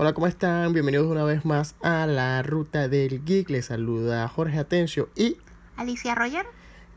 Hola, 0.00 0.12
¿cómo 0.12 0.28
están? 0.28 0.72
Bienvenidos 0.72 1.08
una 1.08 1.24
vez 1.24 1.44
más 1.44 1.74
a 1.82 2.06
la 2.06 2.40
Ruta 2.44 2.86
del 2.86 3.24
Geek. 3.24 3.50
Les 3.50 3.66
saluda 3.66 4.28
Jorge 4.28 4.56
Atencio 4.60 5.08
y 5.16 5.38
Alicia 5.74 6.14
Roger. 6.14 6.46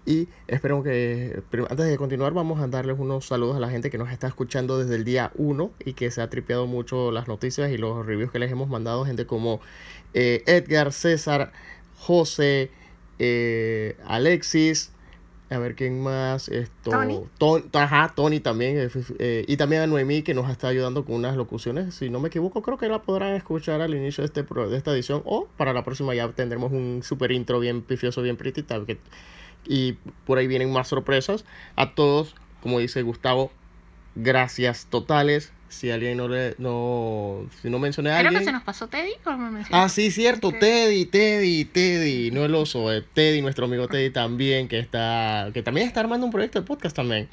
Y 0.05 0.27
espero 0.45 0.83
que 0.83 1.41
antes 1.67 1.87
de 1.87 1.97
continuar 1.97 2.33
vamos 2.33 2.61
a 2.61 2.67
darles 2.67 2.99
unos 2.99 3.25
saludos 3.25 3.57
a 3.57 3.59
la 3.59 3.71
gente 3.71 3.89
que 3.89 3.97
nos 3.97 4.11
está 4.11 4.27
escuchando 4.27 4.77
desde 4.77 4.97
el 4.97 5.03
día 5.03 5.31
1 5.33 5.71
y 5.83 5.93
que 5.93 6.11
se 6.11 6.21
ha 6.21 6.29
tripeado 6.29 6.67
mucho 6.67 7.11
las 7.11 7.27
noticias 7.27 7.71
y 7.71 7.77
los 7.79 8.05
reviews 8.05 8.31
que 8.31 8.37
les 8.37 8.51
hemos 8.51 8.69
mandado. 8.69 9.03
Gente 9.03 9.25
como 9.25 9.61
eh, 10.13 10.43
Edgar, 10.45 10.93
César, 10.93 11.53
José, 11.97 12.69
eh, 13.17 13.97
Alexis, 14.05 14.91
a 15.51 15.59
ver 15.59 15.75
quién 15.75 16.01
más, 16.01 16.47
esto, 16.49 16.91
Tony. 16.91 17.19
Ton- 17.37 17.65
ajá, 17.73 18.13
Tony 18.15 18.39
también, 18.39 18.77
eh, 18.79 18.89
eh, 19.19 19.45
y 19.47 19.57
también 19.57 19.81
a 19.81 19.87
Noemí 19.87 20.21
que 20.23 20.33
nos 20.33 20.49
está 20.49 20.69
ayudando 20.69 21.03
con 21.05 21.15
unas 21.15 21.35
locuciones, 21.35 21.93
si 21.93 22.09
no 22.09 22.19
me 22.19 22.29
equivoco, 22.29 22.61
creo 22.61 22.77
que 22.77 22.87
la 22.87 23.01
podrán 23.01 23.35
escuchar 23.35 23.81
al 23.81 23.93
inicio 23.93 24.21
de, 24.21 24.27
este, 24.27 24.43
pro- 24.43 24.69
de 24.69 24.77
esta 24.77 24.91
edición 24.93 25.21
o 25.25 25.47
para 25.57 25.73
la 25.73 25.83
próxima 25.83 26.15
ya 26.15 26.27
tendremos 26.29 26.71
un 26.71 27.01
super 27.03 27.31
intro 27.31 27.59
bien 27.59 27.81
pifioso, 27.81 28.21
bien 28.21 28.37
pretty, 28.37 28.63
tal, 28.63 28.85
que- 28.85 28.97
y 29.67 29.97
por 30.25 30.37
ahí 30.37 30.47
vienen 30.47 30.71
más 30.71 30.87
sorpresas. 30.87 31.45
A 31.75 31.93
todos, 31.93 32.33
como 32.61 32.79
dice 32.79 33.01
Gustavo, 33.03 33.51
gracias 34.15 34.87
totales. 34.89 35.51
Si 35.71 35.89
alguien 35.89 36.17
no 36.17 36.27
le, 36.27 36.53
no, 36.57 37.47
si 37.61 37.69
no 37.69 37.79
mencioné 37.79 38.11
a 38.11 38.15
Creo 38.17 38.27
alguien. 38.27 38.41
que 38.41 38.45
se 38.45 38.51
nos 38.51 38.63
pasó 38.63 38.89
Teddy, 38.89 39.13
me. 39.25 39.63
Ah, 39.71 39.87
sí, 39.87 40.11
cierto. 40.11 40.51
Teddy, 40.51 41.05
Teddy, 41.05 41.63
Teddy, 41.63 42.29
no 42.31 42.43
el 42.43 42.53
oso, 42.55 42.91
eh, 42.91 43.05
Teddy, 43.13 43.41
nuestro 43.41 43.65
amigo 43.65 43.87
Teddy 43.87 44.09
también, 44.09 44.67
que 44.67 44.79
está, 44.79 45.49
que 45.53 45.63
también 45.63 45.87
está 45.87 46.01
armando 46.01 46.25
un 46.25 46.31
proyecto 46.31 46.59
de 46.59 46.67
podcast 46.67 46.93
también. 46.93 47.29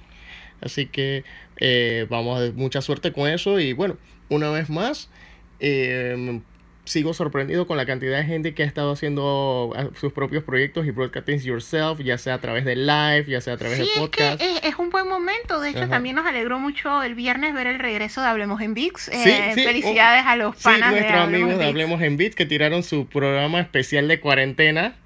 Así 0.60 0.86
que 0.86 1.24
eh, 1.56 2.06
vamos 2.08 2.40
a 2.40 2.52
mucha 2.52 2.80
suerte 2.80 3.12
con 3.12 3.28
eso 3.28 3.58
y 3.58 3.72
bueno, 3.72 3.96
una 4.28 4.50
vez 4.50 4.70
más, 4.70 5.10
eh, 5.58 6.40
sigo 6.88 7.14
sorprendido 7.14 7.66
con 7.66 7.76
la 7.76 7.86
cantidad 7.86 8.18
de 8.18 8.24
gente 8.24 8.54
que 8.54 8.62
ha 8.62 8.66
estado 8.66 8.92
haciendo 8.92 9.72
ah, 9.76 9.88
sus 10.00 10.12
propios 10.12 10.42
proyectos 10.44 10.86
y 10.86 10.90
broadcasting 10.90 11.40
yourself, 11.40 12.00
ya 12.00 12.18
sea 12.18 12.34
a 12.34 12.40
través 12.40 12.64
de 12.64 12.76
live, 12.76 13.24
ya 13.28 13.40
sea 13.40 13.54
a 13.54 13.56
través 13.56 13.78
Sí, 13.78 13.84
de 13.84 13.88
es 13.88 13.94
que 13.94 14.00
podcast. 14.00 14.40
es, 14.42 14.60
es 14.64 14.74
un 14.78 14.90
buen 14.90 15.06
momento. 15.08 15.60
De 15.60 15.70
hecho, 15.70 15.80
Ajá. 15.80 15.88
también 15.90 16.16
nos 16.16 16.26
alegró 16.26 16.58
mucho 16.58 17.02
el 17.02 17.14
viernes 17.14 17.54
ver 17.54 17.66
el 17.66 17.78
regreso 17.78 18.20
de 18.22 18.28
Hablemos 18.28 18.60
en 18.60 18.74
VIX. 18.74 19.00
Sí, 19.02 19.10
Eh, 19.30 19.52
sí, 19.54 19.62
felicidades 19.64 20.24
oh, 20.26 20.28
a 20.30 20.36
los 20.36 20.56
Sí, 20.56 20.64
panas 20.64 20.90
nuestros 20.92 21.20
amigos 21.20 21.52
en 21.52 21.58
de. 21.58 21.64
Hablemos 21.66 22.02
en 22.02 22.16
Beats 22.16 22.34
que 22.34 22.46
tiraron 22.46 22.82
su 22.82 23.06
programa 23.06 23.60
especial 23.60 24.08
de 24.08 24.20
cuarentena. 24.20 24.96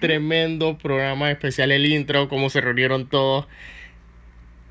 Tremendo 0.00 0.76
programa 0.76 1.30
especial, 1.30 1.72
el 1.72 1.86
intro, 1.86 2.28
cómo 2.28 2.50
se 2.50 2.60
reunieron 2.60 3.08
todos. 3.08 3.46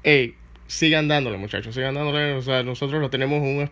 Ey, 0.04 0.36
sigan 0.72 1.08
dándole, 1.10 1.38
muchachos, 1.38 1.76
sigan 1.76 1.96
dándole. 1.96 2.34
O 2.34 2.42
sea, 2.42 2.64
nosotros 2.64 3.02
lo 3.02 3.10
tenemos 3.10 3.42
un 3.42 3.70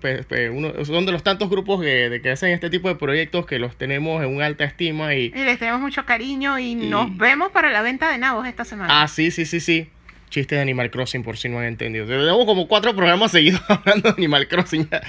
uno, 0.53 0.85
son 0.85 1.05
de 1.05 1.11
los 1.11 1.23
tantos 1.23 1.49
grupos 1.49 1.81
que, 1.81 2.09
de 2.09 2.21
que 2.21 2.29
hacen 2.31 2.49
este 2.51 2.69
tipo 2.69 2.89
de 2.89 2.95
proyectos 2.95 3.45
que 3.45 3.57
los 3.57 3.77
tenemos 3.77 4.21
en 4.23 4.35
una 4.35 4.45
alta 4.45 4.65
estima 4.65 5.15
y. 5.15 5.27
Y 5.35 5.43
les 5.45 5.57
tenemos 5.59 5.79
mucho 5.79 6.05
cariño 6.05 6.59
y, 6.59 6.71
Y- 6.71 6.75
nos 6.75 7.15
vemos 7.17 7.51
para 7.51 7.71
la 7.71 7.81
venta 7.81 8.11
de 8.11 8.17
nabos 8.17 8.45
esta 8.47 8.65
semana. 8.65 9.01
Ah, 9.01 9.07
sí, 9.07 9.31
sí, 9.31 9.45
sí, 9.45 9.59
sí. 9.59 9.87
Chiste 10.29 10.55
de 10.55 10.61
Animal 10.61 10.91
Crossing, 10.91 11.23
por 11.23 11.37
si 11.37 11.49
no 11.49 11.59
han 11.59 11.65
entendido. 11.65 12.05
Tenemos 12.05 12.45
como 12.45 12.67
cuatro 12.67 12.95
programas 12.95 13.31
seguidos 13.31 13.61
hablando 13.67 14.09
de 14.09 14.15
Animal 14.17 14.47
Crossing. 14.47 14.87
Ya, 14.89 15.01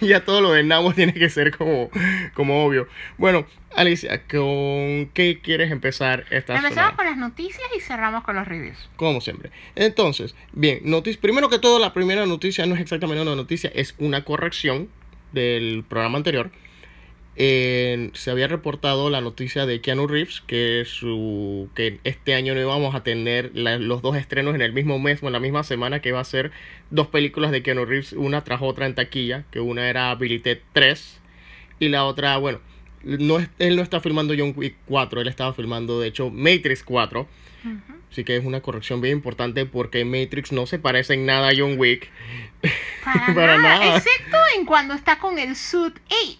ya 0.00 0.24
todo 0.24 0.40
lo 0.40 0.52
de 0.52 0.62
Namos 0.62 0.94
tiene 0.94 1.14
que 1.14 1.28
ser 1.30 1.56
como, 1.56 1.90
como 2.34 2.64
obvio. 2.64 2.88
Bueno, 3.18 3.46
Alicia, 3.74 4.22
¿con 4.26 5.10
qué 5.14 5.40
quieres 5.42 5.70
empezar 5.70 6.20
esta 6.30 6.54
Empezamos 6.56 6.74
semana? 6.74 6.96
con 6.96 7.06
las 7.06 7.16
noticias 7.16 7.66
y 7.76 7.80
cerramos 7.80 8.24
con 8.24 8.36
los 8.36 8.46
reviews. 8.46 8.88
Como 8.96 9.20
siempre. 9.20 9.50
Entonces, 9.74 10.34
bien, 10.52 10.80
noticia, 10.84 11.20
primero 11.20 11.48
que 11.48 11.58
todo, 11.58 11.78
la 11.78 11.92
primera 11.92 12.26
noticia 12.26 12.66
no 12.66 12.74
es 12.74 12.80
exactamente 12.80 13.22
una 13.22 13.34
noticia, 13.34 13.70
es 13.74 13.94
una 13.98 14.24
corrección 14.24 14.88
del 15.32 15.84
programa 15.88 16.18
anterior. 16.18 16.50
Eh, 17.38 18.10
se 18.14 18.30
había 18.30 18.48
reportado 18.48 19.10
la 19.10 19.20
noticia 19.20 19.66
de 19.66 19.82
Keanu 19.82 20.06
Reeves 20.06 20.40
que 20.46 20.84
su 20.86 21.68
que 21.74 21.98
este 22.04 22.34
año 22.34 22.54
no 22.54 22.60
íbamos 22.62 22.94
a 22.94 23.02
tener 23.02 23.50
la- 23.54 23.76
los 23.78 24.00
dos 24.00 24.16
estrenos 24.16 24.54
en 24.54 24.62
el 24.62 24.72
mismo 24.72 24.98
mes 24.98 25.22
o 25.22 25.26
en 25.26 25.34
la 25.34 25.40
misma 25.40 25.62
semana 25.62 26.00
que 26.00 26.08
iba 26.08 26.20
a 26.20 26.24
ser 26.24 26.50
dos 26.90 27.08
películas 27.08 27.50
de 27.50 27.62
Keanu 27.62 27.84
Reeves 27.84 28.14
una 28.14 28.42
tras 28.42 28.62
otra 28.62 28.86
en 28.86 28.94
taquilla 28.94 29.44
que 29.50 29.60
una 29.60 29.90
era 29.90 30.14
Billy 30.14 30.38
Ted 30.38 30.60
3 30.72 31.20
y 31.78 31.88
la 31.90 32.06
otra 32.06 32.38
bueno 32.38 32.60
no 33.02 33.38
es- 33.38 33.50
él 33.58 33.76
no 33.76 33.82
está 33.82 34.00
filmando 34.00 34.32
John 34.36 34.54
Wick 34.56 34.76
4 34.86 35.20
él 35.20 35.28
estaba 35.28 35.52
filmando 35.52 36.00
de 36.00 36.08
hecho 36.08 36.30
Matrix 36.30 36.82
4 36.84 37.28
Así 38.12 38.22
que 38.24 38.36
es 38.36 38.44
una 38.46 38.60
corrección 38.62 39.00
bien 39.02 39.14
importante 39.18 39.66
porque 39.66 40.04
Matrix 40.06 40.52
no 40.52 40.66
se 40.66 40.78
parece 40.78 41.14
en 41.14 41.26
nada 41.26 41.48
a 41.48 41.52
John 41.54 41.74
Wick. 41.76 42.08
Para, 43.04 43.26
Para 43.34 43.58
nada, 43.58 43.78
nada. 43.80 43.96
excepto 43.96 44.36
en 44.56 44.64
cuando 44.64 44.94
está 44.94 45.18
con 45.18 45.36
el 45.38 45.56
suit. 45.56 45.98
¡Ey! 46.08 46.38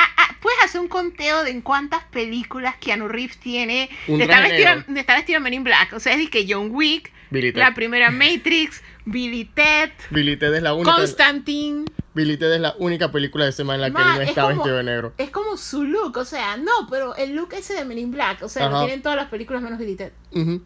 Ah, 0.00 0.08
ah, 0.16 0.36
¿Puedes 0.40 0.62
hacer 0.64 0.80
un 0.80 0.86
conteo 0.88 1.42
de 1.42 1.50
en 1.50 1.60
cuántas 1.60 2.04
películas 2.04 2.76
Keanu 2.76 3.08
Reeves 3.08 3.38
tiene? 3.38 3.90
Un 4.06 4.20
traje 4.20 4.52
vestido, 4.52 4.96
estar 4.96 5.16
vestido 5.16 5.38
en 5.38 5.42
Men 5.42 5.54
in 5.54 5.64
Black. 5.64 5.92
O 5.92 5.98
sea, 6.00 6.14
es 6.14 6.30
que 6.30 6.46
John 6.48 6.68
Wick, 6.70 7.10
Billy 7.30 7.52
Ted. 7.52 7.58
la 7.58 7.74
primera 7.74 8.10
Matrix, 8.12 8.80
Billy 9.04 9.44
Ted, 9.46 9.90
Billy 10.10 10.36
Ted 10.36 10.54
es 10.54 10.62
la 10.62 10.74
única. 10.74 10.94
Constantine. 10.94 11.84
Billy 12.14 12.36
Ted 12.36 12.52
es 12.54 12.60
la 12.60 12.74
única 12.78 13.10
película 13.10 13.44
de 13.44 13.52
semana 13.52 13.86
en 13.86 13.92
la 13.92 13.98
que 14.00 14.08
él 14.08 14.14
no 14.16 14.22
es 14.22 14.28
está 14.28 14.42
como- 14.42 14.54
vestido 14.54 14.76
de 14.76 14.82
negro. 14.84 15.12
Es 15.18 15.30
como 15.30 15.56
su 15.56 15.82
look, 15.84 16.16
o 16.16 16.24
sea, 16.24 16.56
no, 16.56 16.72
pero 16.88 17.16
el 17.16 17.34
look 17.34 17.52
ese 17.54 17.74
de 17.74 17.84
Men 17.84 17.98
in 17.98 18.10
Black, 18.12 18.42
o 18.42 18.48
sea, 18.48 18.68
lo 18.68 18.80
tienen 18.84 19.02
todas 19.02 19.16
las 19.16 19.26
películas 19.28 19.62
menos 19.62 19.78
Billy 19.78 19.96
Ted. 19.96 20.12
Ujú. 20.32 20.62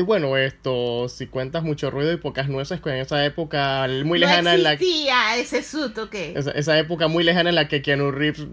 Y 0.00 0.04
bueno, 0.04 0.36
esto, 0.36 1.08
si 1.08 1.26
cuentas 1.26 1.64
mucho 1.64 1.90
ruido 1.90 2.12
y 2.12 2.18
pocas 2.18 2.48
nueces, 2.48 2.80
con 2.80 2.92
esa 2.92 3.24
época 3.24 3.84
muy 4.04 4.20
lejana 4.20 4.50
no 4.52 4.56
en 4.56 4.62
la 4.62 4.72
existía 4.74 5.36
ese 5.38 5.64
suit, 5.64 5.98
¿ok? 5.98 6.14
esa, 6.14 6.52
esa 6.52 6.78
época 6.78 7.08
muy 7.08 7.24
lejana 7.24 7.48
en 7.48 7.56
la 7.56 7.66
que 7.66 7.82
Keanu 7.82 8.12
Reeves 8.12 8.46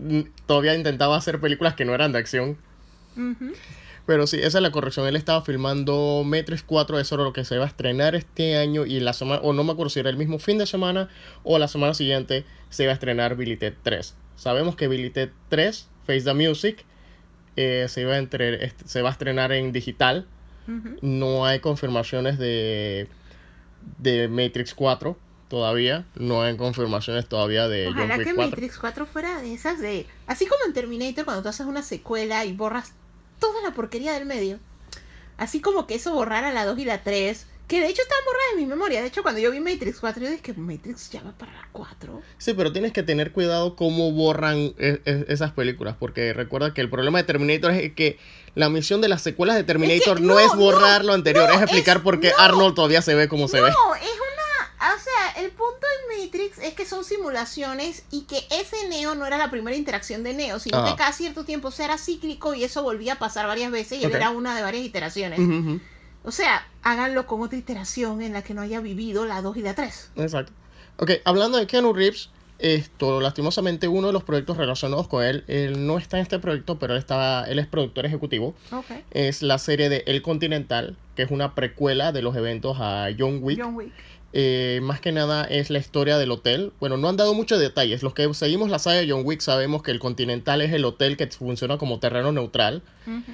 todavía 0.47 0.73
intentaba 0.73 1.15
hacer 1.15 1.39
películas 1.39 1.75
que 1.75 1.85
no 1.85 1.93
eran 1.93 2.13
de 2.13 2.17
acción. 2.17 2.57
Pero 4.07 4.25
sí, 4.25 4.37
esa 4.37 4.57
es 4.57 4.61
la 4.63 4.71
corrección. 4.71 5.05
Él 5.05 5.15
estaba 5.15 5.43
filmando 5.43 6.23
Matrix 6.25 6.63
4, 6.63 6.99
eso 6.99 7.13
era 7.13 7.23
lo 7.23 7.31
que 7.33 7.45
se 7.45 7.59
va 7.59 7.65
a 7.65 7.67
estrenar 7.67 8.15
este 8.15 8.57
año. 8.57 8.87
Y 8.87 8.99
la 8.99 9.13
semana, 9.13 9.41
o 9.43 9.53
no 9.53 9.63
me 9.63 9.71
acuerdo 9.73 9.91
si 9.91 9.99
era 9.99 10.09
el 10.09 10.17
mismo 10.17 10.39
fin 10.39 10.57
de 10.57 10.65
semana 10.65 11.09
o 11.43 11.59
la 11.59 11.67
semana 11.67 11.93
siguiente, 11.93 12.43
se 12.71 12.85
va 12.87 12.91
a 12.91 12.95
estrenar 12.95 13.35
Billy 13.35 13.55
Ted 13.55 13.73
3. 13.83 14.15
Sabemos 14.35 14.75
que 14.75 14.87
Billy 14.87 15.11
Ted 15.11 15.29
3, 15.49 15.89
Face 16.07 16.21
the 16.23 16.33
Music, 16.33 16.85
eh, 17.55 17.85
se, 17.87 18.03
va 18.05 18.15
a 18.15 18.17
entre- 18.17 18.65
est- 18.65 18.81
se 18.87 19.03
va 19.03 19.09
a 19.09 19.11
estrenar 19.11 19.51
en 19.51 19.71
digital. 19.71 20.25
No 21.01 21.45
hay 21.45 21.59
confirmaciones 21.59 22.37
de, 22.37 23.07
de 23.99 24.27
Matrix 24.27 24.73
4 24.73 25.17
todavía. 25.47 26.05
No 26.15 26.41
hay 26.41 26.57
confirmaciones 26.57 27.27
todavía 27.27 27.67
de 27.67 27.85
John 27.87 27.97
Ojalá 27.97 28.17
Wick 28.17 28.27
que 28.27 28.35
4. 28.35 28.51
Matrix 28.51 28.77
4 28.77 29.05
fuera 29.05 29.41
de 29.41 29.53
esas 29.53 29.79
de... 29.79 30.05
Así 30.27 30.45
como 30.45 30.65
en 30.65 30.73
Terminator 30.73 31.25
cuando 31.25 31.43
tú 31.43 31.49
haces 31.49 31.65
una 31.65 31.83
secuela 31.83 32.45
y 32.45 32.53
borras 32.53 32.93
toda 33.39 33.61
la 33.61 33.73
porquería 33.73 34.13
del 34.13 34.25
medio. 34.25 34.59
Así 35.37 35.61
como 35.61 35.85
que 35.85 35.95
eso 35.95 36.13
borrara 36.13 36.51
la 36.51 36.65
2 36.65 36.79
y 36.79 36.85
la 36.85 37.03
3. 37.03 37.47
Que 37.67 37.81
de 37.81 37.87
hecho 37.87 38.01
estaban 38.03 38.23
borradas 38.25 38.47
en 38.53 38.57
mi 38.59 38.65
memoria. 38.67 39.01
De 39.01 39.07
hecho 39.07 39.23
cuando 39.23 39.41
yo 39.41 39.49
vi 39.51 39.59
Matrix 39.59 39.99
4 39.99 40.23
yo 40.23 40.29
dije 40.29 40.41
que 40.41 40.53
Matrix 40.53 41.09
ya 41.09 41.21
va 41.23 41.31
para 41.31 41.51
la 41.51 41.67
4. 41.71 42.21
Sí, 42.37 42.53
pero 42.53 42.71
tienes 42.71 42.93
que 42.93 43.01
tener 43.03 43.31
cuidado 43.31 43.75
cómo 43.75 44.11
borran 44.11 44.57
e- 44.77 45.01
e- 45.05 45.25
esas 45.29 45.51
películas, 45.51 45.95
porque 45.99 46.31
recuerda 46.33 46.73
que 46.73 46.81
el 46.81 46.89
problema 46.89 47.17
de 47.17 47.23
Terminator 47.23 47.71
es 47.71 47.93
que 47.93 48.19
la 48.53 48.69
misión 48.69 49.01
de 49.01 49.09
las 49.09 49.21
secuelas 49.23 49.55
de 49.55 49.63
Terminator 49.63 50.21
no, 50.21 50.35
no, 50.35 50.39
es 50.39 50.53
borrar 50.55 51.01
no, 51.01 51.07
lo 51.07 51.13
anterior, 51.13 51.49
no, 51.49 51.55
es 51.55 51.61
explicar 51.63 51.97
es- 51.97 52.03
por 52.03 52.19
qué 52.19 52.29
no. 52.29 52.37
Arnold 52.43 52.75
todavía 52.75 53.01
se 53.01 53.15
ve 53.15 53.27
como 53.27 53.47
se 53.47 53.59
ve. 53.61 53.69
No, 53.69 53.95
es 53.95 54.01
una... 54.03 54.93
O 54.95 54.99
sea, 54.99 55.43
el 55.43 55.49
punto 55.51 55.87
en 56.11 56.23
Matrix 56.25 56.59
es 56.59 56.73
que 56.75 56.85
son 56.85 57.03
simulaciones 57.03 58.03
y 58.11 58.25
que 58.25 58.45
ese 58.51 58.87
Neo 58.89 59.15
no 59.15 59.25
era 59.25 59.37
la 59.37 59.49
primera 59.49 59.75
interacción 59.75 60.21
de 60.23 60.33
Neo, 60.33 60.59
sino 60.59 60.77
Ah. 60.85 60.91
que 60.91 60.95
cada 60.97 61.11
cierto 61.13 61.43
tiempo 61.45 61.71
será 61.71 61.97
cíclico 61.97 62.53
y 62.53 62.63
eso 62.63 62.83
volvía 62.83 63.13
a 63.13 63.19
pasar 63.19 63.47
varias 63.47 63.71
veces 63.71 63.99
y 63.99 64.05
él 64.05 64.13
era 64.13 64.29
una 64.29 64.55
de 64.55 64.61
varias 64.61 64.85
iteraciones. 64.85 65.39
Ujú. 65.39 65.79
O 66.25 66.31
sea, 66.31 66.67
háganlo 66.81 67.27
con 67.27 67.41
otra 67.41 67.57
iteración 67.57 68.21
en 68.21 68.33
la 68.33 68.41
que 68.41 68.53
no 68.53 68.61
haya 68.61 68.81
vivido 68.81 69.25
la 69.25 69.41
2 69.41 69.57
y 69.57 69.61
la 69.61 69.75
3. 69.75 70.11
Exacto. 70.17 70.51
Ok, 70.97 71.11
hablando 71.23 71.57
de 71.57 71.67
Keanu 71.67 71.93
Reeves, 71.93 72.29
Esto, 72.57 73.19
lastimosamente, 73.19 73.89
uno 73.89 74.07
de 74.07 74.13
los 74.13 74.23
proyectos 74.23 74.55
relacionados 74.55 75.09
con 75.09 75.23
él, 75.23 75.43
él 75.47 75.85
no 75.85 75.97
está 75.97 76.17
en 76.17 76.23
este 76.23 76.39
proyecto, 76.39 76.79
pero 76.79 76.93
él, 76.93 76.99
estaba, 76.99 77.43
él 77.43 77.59
es 77.59 77.67
productor 77.67 78.05
ejecutivo. 78.05 78.55
Ok. 78.71 78.85
Es 79.11 79.41
la 79.41 79.57
serie 79.57 79.89
de 79.89 80.03
El 80.07 80.21
Continental, 80.21 80.95
que 81.17 81.23
es 81.23 81.31
una 81.31 81.53
precuela 81.53 82.13
de 82.13 82.21
los 82.21 82.33
eventos 82.35 82.77
a 82.79 83.09
John 83.17 83.39
Wick. 83.41 83.61
John 83.61 83.75
Wick. 83.75 83.91
Eh, 84.31 84.79
más 84.83 85.01
que 85.01 85.11
nada 85.11 85.43
es 85.43 85.69
la 85.69 85.79
historia 85.79 86.17
del 86.17 86.31
hotel. 86.31 86.71
Bueno, 86.79 86.95
no 86.97 87.09
han 87.09 87.17
dado 87.17 87.33
muchos 87.33 87.59
detalles. 87.59 88.03
Los 88.03 88.13
que 88.13 88.33
seguimos 88.33 88.69
la 88.69 88.79
saga 88.79 88.97
de 88.97 89.09
John 89.09 89.23
Wick 89.25 89.41
sabemos 89.41 89.83
que 89.83 89.91
el 89.91 89.99
Continental 89.99 90.61
es 90.61 90.71
el 90.71 90.85
hotel 90.85 91.17
que 91.17 91.27
funciona 91.27 91.77
como 91.77 91.99
terreno 91.99 92.31
neutral. 92.31 92.83
Ujú. 93.05 93.31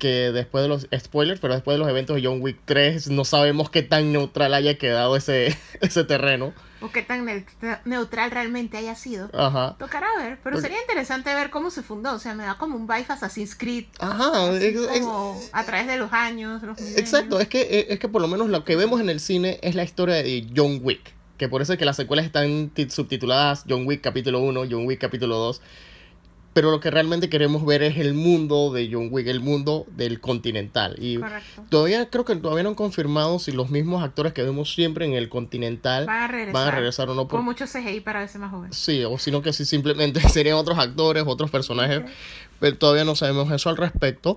Que 0.00 0.32
después 0.32 0.62
de 0.62 0.68
los 0.68 0.88
spoilers, 0.98 1.38
pero 1.40 1.54
después 1.54 1.76
de 1.76 1.78
los 1.78 1.88
eventos 1.88 2.16
de 2.16 2.26
John 2.26 2.40
Wick 2.40 2.58
3, 2.64 3.10
no 3.10 3.24
sabemos 3.24 3.70
qué 3.70 3.82
tan 3.82 4.10
neutral 4.12 4.52
haya 4.54 4.76
quedado 4.78 5.14
ese, 5.14 5.56
ese 5.80 6.02
terreno. 6.04 6.52
O 6.80 6.90
qué 6.90 7.02
tan 7.02 7.26
ne- 7.26 7.44
neutral 7.84 8.30
realmente 8.30 8.78
haya 8.78 8.94
sido. 8.94 9.28
Ajá. 9.34 9.76
Tocará 9.78 10.06
ver, 10.16 10.38
pero 10.42 10.56
Porque- 10.56 10.62
sería 10.68 10.80
interesante 10.80 11.32
ver 11.34 11.50
cómo 11.50 11.70
se 11.70 11.82
fundó. 11.82 12.14
O 12.14 12.18
sea, 12.18 12.34
me 12.34 12.44
da 12.44 12.56
como 12.56 12.74
un 12.76 12.86
vibe 12.86 13.04
Assassin's 13.08 13.54
Creed. 13.54 13.84
Ajá. 13.98 14.50
ex- 14.56 14.80
como 15.00 15.38
a 15.52 15.64
través 15.64 15.86
de 15.86 15.98
los 15.98 16.10
años, 16.14 16.62
los. 16.62 16.80
Exacto, 16.96 17.38
es 17.38 17.48
que, 17.48 17.60
eh, 17.60 17.86
es 17.90 17.98
que 17.98 18.08
por 18.08 18.22
lo 18.22 18.28
menos 18.28 18.48
lo 18.48 18.64
que 18.64 18.76
vemos 18.76 19.00
en 19.02 19.10
el 19.10 19.20
cine 19.20 19.60
es 19.62 19.74
la 19.74 19.84
historia 19.84 20.14
de 20.16 20.46
John 20.56 20.80
Wick. 20.82 21.12
Que 21.36 21.48
por 21.50 21.60
eso 21.62 21.74
es 21.74 21.78
que 21.78 21.84
las 21.84 21.96
secuelas 21.96 22.24
están 22.24 22.70
ti- 22.70 22.88
subtituladas 22.90 23.64
John 23.68 23.86
Wick 23.86 24.00
capítulo 24.00 24.40
1, 24.40 24.62
John 24.70 24.86
Wick 24.86 24.98
capítulo 25.00 25.36
2. 25.36 25.60
Pero 26.52 26.72
lo 26.72 26.80
que 26.80 26.90
realmente 26.90 27.28
queremos 27.30 27.64
ver 27.64 27.82
es 27.84 27.96
el 27.98 28.12
mundo 28.12 28.72
de 28.72 28.88
John 28.92 29.08
Wick, 29.12 29.28
el 29.28 29.38
mundo 29.40 29.86
del 29.96 30.20
continental. 30.20 30.96
Y 30.98 31.16
Correcto. 31.18 31.64
todavía 31.68 32.10
creo 32.10 32.24
que 32.24 32.34
todavía 32.34 32.64
no 32.64 32.70
han 32.70 32.74
confirmado 32.74 33.38
si 33.38 33.52
los 33.52 33.70
mismos 33.70 34.02
actores 34.02 34.32
que 34.32 34.42
vemos 34.42 34.72
siempre 34.74 35.04
en 35.06 35.12
el 35.12 35.28
continental 35.28 36.06
Van 36.06 36.22
a 36.24 36.26
regresar. 36.28 36.52
van 36.52 36.68
a 36.68 36.70
regresar 36.72 37.08
o 37.08 37.14
no. 37.14 37.28
por- 37.28 37.38
Con 37.38 37.44
mucho 37.44 37.66
CGI 37.66 38.00
para 38.00 38.18
verse 38.20 38.38
más 38.40 38.50
joven. 38.50 38.72
Sí, 38.72 39.04
o 39.04 39.16
sino 39.16 39.42
que 39.42 39.52
si 39.52 39.64
simplemente 39.64 40.20
serían 40.28 40.56
otros 40.56 40.76
actores, 40.78 41.22
otros 41.24 41.52
personajes, 41.52 42.02
pero 42.58 42.76
todavía 42.76 43.04
no 43.04 43.14
sabemos 43.14 43.50
eso 43.52 43.68
al 43.70 43.76
respecto. 43.76 44.36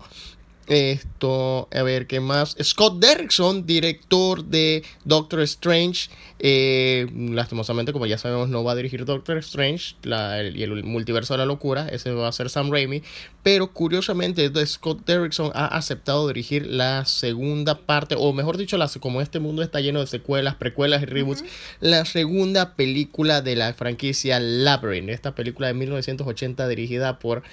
Esto, 0.68 1.68
a 1.74 1.84
ver, 1.84 2.08
¿qué 2.08 2.22
más? 2.22 2.56
Scott 2.64 3.00
Derrickson, 3.00 3.66
director 3.66 4.46
de 4.46 4.84
Doctor 5.04 5.42
Strange. 5.42 6.10
eh, 6.46 7.08
lastimosamente, 7.16 7.94
como 7.94 8.06
ya 8.06 8.18
sabemos, 8.18 8.50
no 8.50 8.66
va 8.66 8.74
a 8.74 8.76
dirigir 8.76 9.06
Doctor 9.06 9.38
Strange 9.38 9.96
la- 10.04 10.42
el- 10.42 10.58
y 10.58 10.64
el 10.64 10.84
multiverso 10.84 11.34
de 11.34 11.38
la 11.38 11.46
locura. 11.46 11.88
Ese 11.88 12.12
va 12.12 12.28
a 12.28 12.32
ser 12.34 12.50
Sam 12.50 12.70
Raimi. 12.70 13.02
Pero 13.44 13.72
curiosamente, 13.72 14.52
Scott 14.66 15.06
Derrickson 15.06 15.52
ha 15.54 15.68
aceptado 15.68 16.28
dirigir 16.28 16.68
la 16.68 17.06
segunda 17.06 17.76
parte, 17.78 18.16
o 18.18 18.34
mejor 18.34 18.58
dicho, 18.58 18.78
la, 18.78 18.90
como 19.00 19.22
este 19.22 19.40
mundo 19.40 19.62
está 19.64 19.80
lleno 19.80 20.02
de 20.02 20.08
secuelas, 20.08 20.56
precuelas 20.56 21.02
y 21.04 21.06
reboots, 21.06 21.46
la 21.80 22.04
segunda 22.04 22.76
película 22.76 23.42
de 23.42 23.56
la 23.56 23.74
franquicia 23.74 24.40
Labyrinth. 24.42 25.10
Esta 25.12 25.36
película 25.36 25.68
de 25.68 25.76
1980 25.76 26.68
dirigida 26.68 27.20
por 27.20 27.44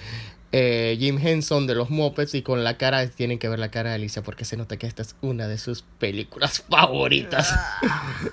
eh, 0.53 0.95
Jim 0.99 1.17
Henson 1.21 1.65
de 1.67 1.75
los 1.75 1.89
Muppets 1.89 2.33
y 2.35 2.41
con 2.41 2.63
la 2.63 2.77
cara, 2.77 3.07
tienen 3.09 3.39
que 3.39 3.47
ver 3.49 3.59
la 3.59 3.71
cara 3.71 3.89
de 3.91 3.95
Alicia 3.95 4.21
porque 4.21 4.43
se 4.45 4.57
nota 4.57 4.77
que 4.77 4.87
esta 4.87 5.01
es 5.01 5.15
una 5.21 5.47
de 5.47 5.57
sus 5.57 5.83
películas 5.99 6.63
favoritas. 6.69 7.53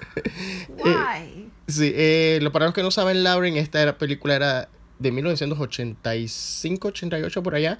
Guay. 0.78 1.48
Sí, 1.68 1.92
eh, 1.94 2.38
lo- 2.42 2.50
para 2.52 2.64
los 2.66 2.74
que 2.74 2.82
no 2.82 2.90
saben, 2.90 3.22
Labyrinth, 3.22 3.58
esta 3.58 3.80
era- 3.82 3.98
película 3.98 4.34
era 4.36 4.68
de 4.98 5.12
1985-88 5.12 7.42
por 7.42 7.54
allá, 7.54 7.78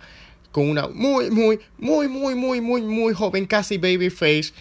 con 0.53 0.69
una 0.69 0.89
muy, 0.89 1.31
muy, 1.31 1.59
muy, 1.79 2.09
muy, 2.09 2.35
muy, 2.35 2.61
muy, 2.61 2.83
muy 2.83 3.15
joven, 3.15 3.47
casi 3.47 3.79
babyface, 3.79 4.53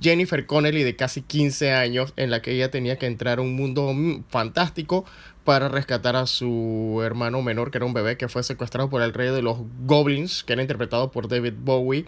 Jennifer 0.00 0.46
Connelly 0.46 0.82
de 0.82 0.96
casi 0.96 1.22
15 1.22 1.72
años, 1.72 2.12
en 2.16 2.30
la 2.30 2.42
que 2.42 2.52
ella 2.52 2.70
tenía 2.70 2.98
que 2.98 3.06
entrar 3.06 3.38
a 3.38 3.42
un 3.42 3.54
mundo 3.54 3.94
fantástico 4.30 5.04
para 5.44 5.68
rescatar 5.68 6.16
a 6.16 6.26
su 6.26 7.00
hermano 7.04 7.42
menor, 7.42 7.70
que 7.70 7.78
era 7.78 7.86
un 7.86 7.94
bebé 7.94 8.16
que 8.16 8.28
fue 8.28 8.42
secuestrado 8.42 8.88
por 8.88 9.02
el 9.02 9.12
rey 9.12 9.30
de 9.30 9.42
los 9.42 9.58
goblins, 9.84 10.44
que 10.44 10.52
era 10.52 10.62
interpretado 10.62 11.10
por 11.10 11.28
David 11.28 11.54
Bowie, 11.58 12.04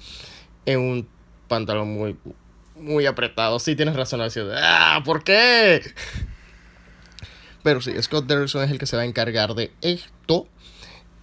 en 0.66 0.80
un 0.80 1.08
pantalón 1.48 1.92
muy, 1.92 2.16
muy 2.76 3.06
apretado. 3.06 3.58
Sí, 3.58 3.76
tienes 3.76 3.96
razón, 3.96 4.20
así 4.20 4.40
¡Ah! 4.56 5.02
¿Por 5.04 5.24
qué? 5.24 5.82
Pero 7.62 7.80
sí, 7.80 7.92
Scott 8.02 8.26
Derrickson 8.26 8.62
es 8.62 8.70
el 8.70 8.78
que 8.78 8.86
se 8.86 8.96
va 8.96 9.02
a 9.02 9.06
encargar 9.06 9.54
de 9.54 9.72
esto. 9.80 10.46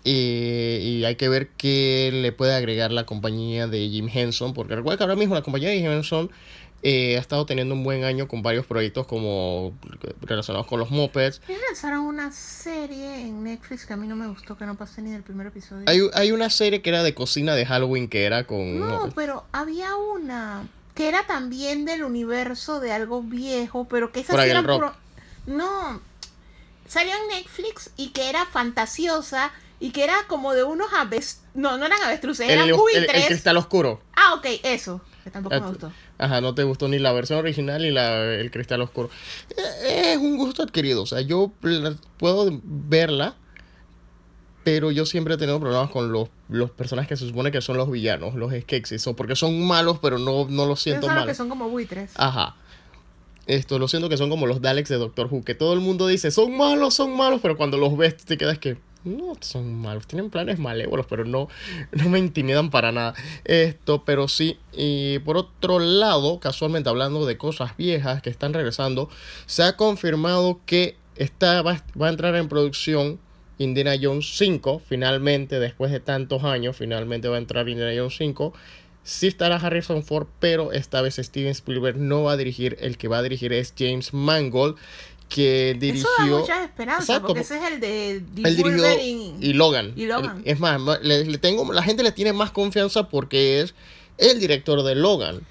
Eh, 0.03 0.79
y 0.81 1.05
hay 1.05 1.15
que 1.15 1.29
ver 1.29 1.49
qué 1.49 2.09
le 2.11 2.31
puede 2.31 2.55
agregar 2.55 2.91
la 2.91 3.05
compañía 3.05 3.67
de 3.67 3.87
Jim 3.89 4.09
Henson. 4.11 4.53
Porque 4.53 4.75
recuerda 4.75 4.97
que 4.97 5.03
ahora 5.03 5.15
mismo 5.15 5.35
la 5.35 5.43
compañía 5.43 5.69
de 5.69 5.77
Jim 5.77 5.91
Henson 5.91 6.31
eh, 6.83 7.15
ha 7.17 7.19
estado 7.19 7.45
teniendo 7.45 7.75
un 7.75 7.83
buen 7.83 8.03
año 8.03 8.27
con 8.27 8.41
varios 8.41 8.65
proyectos 8.65 9.05
como 9.07 9.73
relacionados 10.21 10.65
con 10.67 10.79
los 10.79 10.89
Muppets. 10.89 11.41
Ellos 11.47 11.61
lanzaron 11.67 12.01
una 12.01 12.31
serie 12.31 13.21
en 13.21 13.43
Netflix 13.43 13.85
que 13.85 13.93
a 13.93 13.97
mí 13.97 14.07
no 14.07 14.15
me 14.15 14.27
gustó, 14.27 14.57
que 14.57 14.65
no 14.65 14.75
pasé 14.75 15.01
ni 15.01 15.11
del 15.11 15.23
primer 15.23 15.47
episodio. 15.47 15.83
Hay, 15.87 15.99
hay 16.13 16.31
una 16.31 16.49
serie 16.49 16.81
que 16.81 16.89
era 16.89 17.03
de 17.03 17.13
cocina 17.13 17.53
de 17.55 17.65
Halloween 17.65 18.07
que 18.07 18.25
era 18.25 18.45
con... 18.45 18.79
No, 18.79 19.09
pero 19.15 19.45
había 19.51 19.95
una 19.95 20.67
que 20.95 21.07
era 21.07 21.25
también 21.25 21.85
del 21.85 22.03
universo 22.03 22.79
de 22.81 22.91
algo 22.91 23.21
viejo, 23.23 23.87
pero 23.87 24.11
que 24.11 24.19
esa 24.19 24.33
sí 24.33 24.49
el 24.49 24.57
era 24.57 24.61
No, 25.47 26.01
salió 26.87 27.13
en 27.13 27.27
Netflix 27.37 27.91
y 27.95 28.09
que 28.09 28.29
era 28.29 28.45
fantasiosa 28.45 29.51
y 29.79 29.91
que 29.91 30.03
era 30.03 30.15
como 30.27 30.53
de 30.53 30.63
unos 30.63 30.91
aves... 30.93 31.41
No, 31.53 31.77
no 31.77 31.85
eran 31.85 32.01
avestruces, 32.03 32.45
el, 32.47 32.51
eran 32.53 32.65
el- 32.65 32.71
el 32.71 32.77
buitres. 32.77 33.25
cristal 33.27 33.57
oscuro. 33.57 34.01
Ah, 34.15 34.33
ok, 34.35 34.45
eso. 34.63 35.01
Que 35.23 35.29
tampoco 35.31 35.55
me 35.55 35.61
Ah, 35.65 35.67
gustó. 35.69 35.91
Ajá, 36.17 36.41
no 36.41 36.53
te 36.55 36.63
gustó 36.63 36.87
ni 36.87 36.99
la 36.99 37.11
versión 37.13 37.39
original 37.39 37.81
ni 37.81 37.91
la, 37.91 38.23
el 38.35 38.49
cristal 38.51 38.81
oscuro. 38.81 39.09
Eh, 39.85 40.13
Es 40.13 40.17
un 40.17 40.37
gusto 40.37 40.63
adquirido, 40.63 41.03
o 41.03 41.05
sea, 41.05 41.21
yo 41.21 41.51
puedo 42.17 42.49
verla, 42.63 43.35
pero 44.63 44.91
yo 44.91 45.05
siempre 45.05 45.33
he 45.33 45.37
tenido 45.37 45.59
problemas 45.59 45.89
con 45.89 46.11
los, 46.11 46.29
los 46.49 46.69
personajes 46.71 47.09
que 47.09 47.17
se 47.17 47.27
supone 47.27 47.51
que 47.51 47.61
son 47.61 47.77
los 47.77 47.89
villanos, 47.89 48.35
los 48.35 48.53
Skeksis, 48.53 49.05
o 49.07 49.15
porque 49.15 49.35
son 49.35 49.59
malos, 49.65 49.97
pero 50.01 50.19
no, 50.19 50.47
no 50.49 50.65
los 50.65 50.79
siento 50.81 51.07
son 51.07 51.15
los 51.15 51.23
que 51.23 51.25
malos. 51.27 51.37
son 51.37 51.49
como 51.49 51.69
buitres. 51.69 52.11
Ajá. 52.15 52.55
Esto, 53.47 53.79
lo 53.79 53.87
siento 53.87 54.07
que 54.07 54.17
son 54.17 54.29
como 54.29 54.45
los 54.45 54.61
Daleks 54.61 54.87
de 54.89 54.97
Doctor 54.97 55.27
Who, 55.31 55.43
que 55.43 55.55
todo 55.55 55.73
el 55.73 55.79
mundo 55.79 56.05
dice, 56.05 56.29
son 56.29 56.55
malos, 56.55 56.93
son 56.93 57.17
malos, 57.17 57.39
pero 57.41 57.57
cuando 57.57 57.77
los 57.77 57.97
ves 57.97 58.15
te 58.17 58.37
quedas 58.37 58.59
que, 58.59 58.77
no 59.03 59.33
son 59.39 59.75
malos, 59.75 60.07
tienen 60.07 60.29
planes 60.29 60.59
malévolos, 60.59 61.05
pero 61.07 61.25
no, 61.25 61.47
no 61.91 62.09
me 62.09 62.19
intimidan 62.19 62.69
para 62.69 62.91
nada. 62.91 63.13
Esto, 63.45 64.03
pero 64.05 64.27
sí, 64.27 64.57
y 64.73 65.19
por 65.19 65.37
otro 65.37 65.79
lado, 65.79 66.39
casualmente 66.39 66.89
hablando 66.89 67.25
de 67.25 67.37
cosas 67.37 67.75
viejas 67.77 68.21
que 68.21 68.29
están 68.29 68.53
regresando, 68.53 69.09
se 69.45 69.63
ha 69.63 69.75
confirmado 69.75 70.59
que 70.65 70.95
va, 71.43 71.83
va 71.99 72.07
a 72.07 72.09
entrar 72.09 72.35
en 72.35 72.49
producción 72.49 73.19
Indiana 73.63 73.95
Jones 74.01 74.37
5, 74.37 74.81
finalmente, 74.85 75.59
después 75.59 75.91
de 75.91 75.99
tantos 75.99 76.43
años, 76.43 76.75
finalmente 76.75 77.27
va 77.27 77.35
a 77.35 77.39
entrar 77.39 77.69
Indiana 77.69 77.93
Jones 77.95 78.15
5. 78.17 78.53
Sí 79.03 79.27
estará 79.27 79.55
Harrison 79.55 80.03
Ford, 80.03 80.27
pero 80.39 80.71
esta 80.71 81.01
vez 81.01 81.15
Steven 81.15 81.51
Spielberg 81.51 81.97
no 81.97 82.23
va 82.23 82.33
a 82.33 82.37
dirigir. 82.37 82.77
El 82.79 82.97
que 82.97 83.07
va 83.07 83.17
a 83.17 83.23
dirigir 83.23 83.53
es 83.53 83.73
James 83.77 84.13
Mangold, 84.13 84.77
que 85.33 85.75
dirigió. 85.79 86.07
Eso 86.17 86.25
da 86.31 86.39
muchas 86.39 86.61
esperanzas, 86.65 87.09
Exacto, 87.09 87.27
porque 87.27 87.41
ese 87.41 87.57
es 87.57 87.63
el 87.71 87.79
de 87.79 88.11
Él 88.17 88.25
dirigió 88.35 88.99
y 89.39 89.53
Logan. 89.53 89.93
y 89.95 90.05
Logan. 90.05 90.41
El- 90.45 90.51
es 90.51 90.59
más, 90.59 90.79
le, 91.01 91.25
le 91.25 91.37
tengo, 91.37 91.71
la 91.71 91.83
gente 91.83 92.03
le 92.03 92.11
tiene 92.11 92.33
más 92.33 92.51
confianza 92.51 93.07
porque 93.09 93.61
es 93.61 93.73
el 94.17 94.39
director 94.39 94.83
de 94.83 94.95
Logan. 94.95 95.41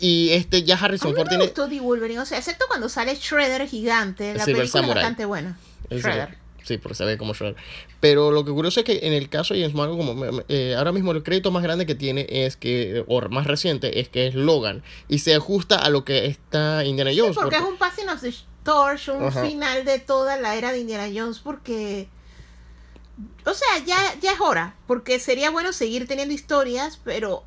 Y 0.00 0.30
este 0.30 0.62
ya 0.62 0.76
Harrison 0.76 1.12
Ford 1.14 1.28
tiene. 1.28 1.44
gustó 1.44 1.68
The 1.68 1.80
Wolverine, 1.80 2.20
o 2.20 2.26
sea, 2.26 2.38
excepto 2.38 2.66
cuando 2.68 2.88
sale 2.88 3.16
Shredder 3.16 3.66
gigante, 3.68 4.34
la 4.34 4.44
película 4.44 4.66
Samurai. 4.68 4.90
es 4.90 4.94
bastante 4.94 5.24
buena. 5.24 5.58
el- 5.90 6.00
Shredder. 6.00 6.38
Sí, 6.62 6.76
porque 6.76 6.94
se 6.96 7.04
ve 7.06 7.16
como 7.18 7.32
Shredder. 7.34 7.56
Pero 7.98 8.30
lo 8.30 8.44
que 8.44 8.52
curioso 8.52 8.78
es 8.80 8.86
que 8.86 9.00
en 9.04 9.14
el 9.14 9.28
caso 9.30 9.54
de 9.54 9.60
James 9.62 9.74
Mangold, 9.74 9.98
como 10.06 10.42
eh, 10.48 10.74
ahora 10.76 10.92
mismo 10.92 11.12
el 11.12 11.22
crédito 11.22 11.50
más 11.50 11.62
grande 11.62 11.86
que 11.86 11.94
tiene 11.94 12.26
es 12.28 12.56
que, 12.56 13.04
o 13.08 13.22
más 13.30 13.46
reciente, 13.46 13.98
es 14.00 14.08
que 14.10 14.26
es 14.28 14.34
Logan. 14.34 14.82
Y 15.08 15.20
se 15.20 15.34
ajusta 15.34 15.76
a 15.76 15.88
lo 15.88 16.04
que 16.04 16.26
está 16.26 16.84
Indiana 16.84 17.10
Sí, 17.10 17.18
Jones. 17.20 17.34
porque 17.36 17.56
es 17.56 17.62
porque- 17.62 17.72
un 17.72 17.78
passing 17.78 18.08
of 18.10 18.20
the 18.20 18.32
torch, 18.62 19.08
un 19.08 19.24
Ajá. 19.24 19.44
final 19.44 19.84
de 19.84 19.98
toda 19.98 20.36
la 20.36 20.54
era 20.56 20.72
de 20.72 20.80
Indiana 20.80 21.08
Jones, 21.14 21.38
porque... 21.38 22.08
O 23.44 23.54
sea, 23.54 23.84
ya, 23.84 23.96
ya 24.20 24.32
es 24.32 24.40
hora, 24.40 24.74
porque 24.86 25.18
sería 25.18 25.50
bueno 25.50 25.72
seguir 25.72 26.06
teniendo 26.06 26.34
historias, 26.34 27.00
pero... 27.02 27.44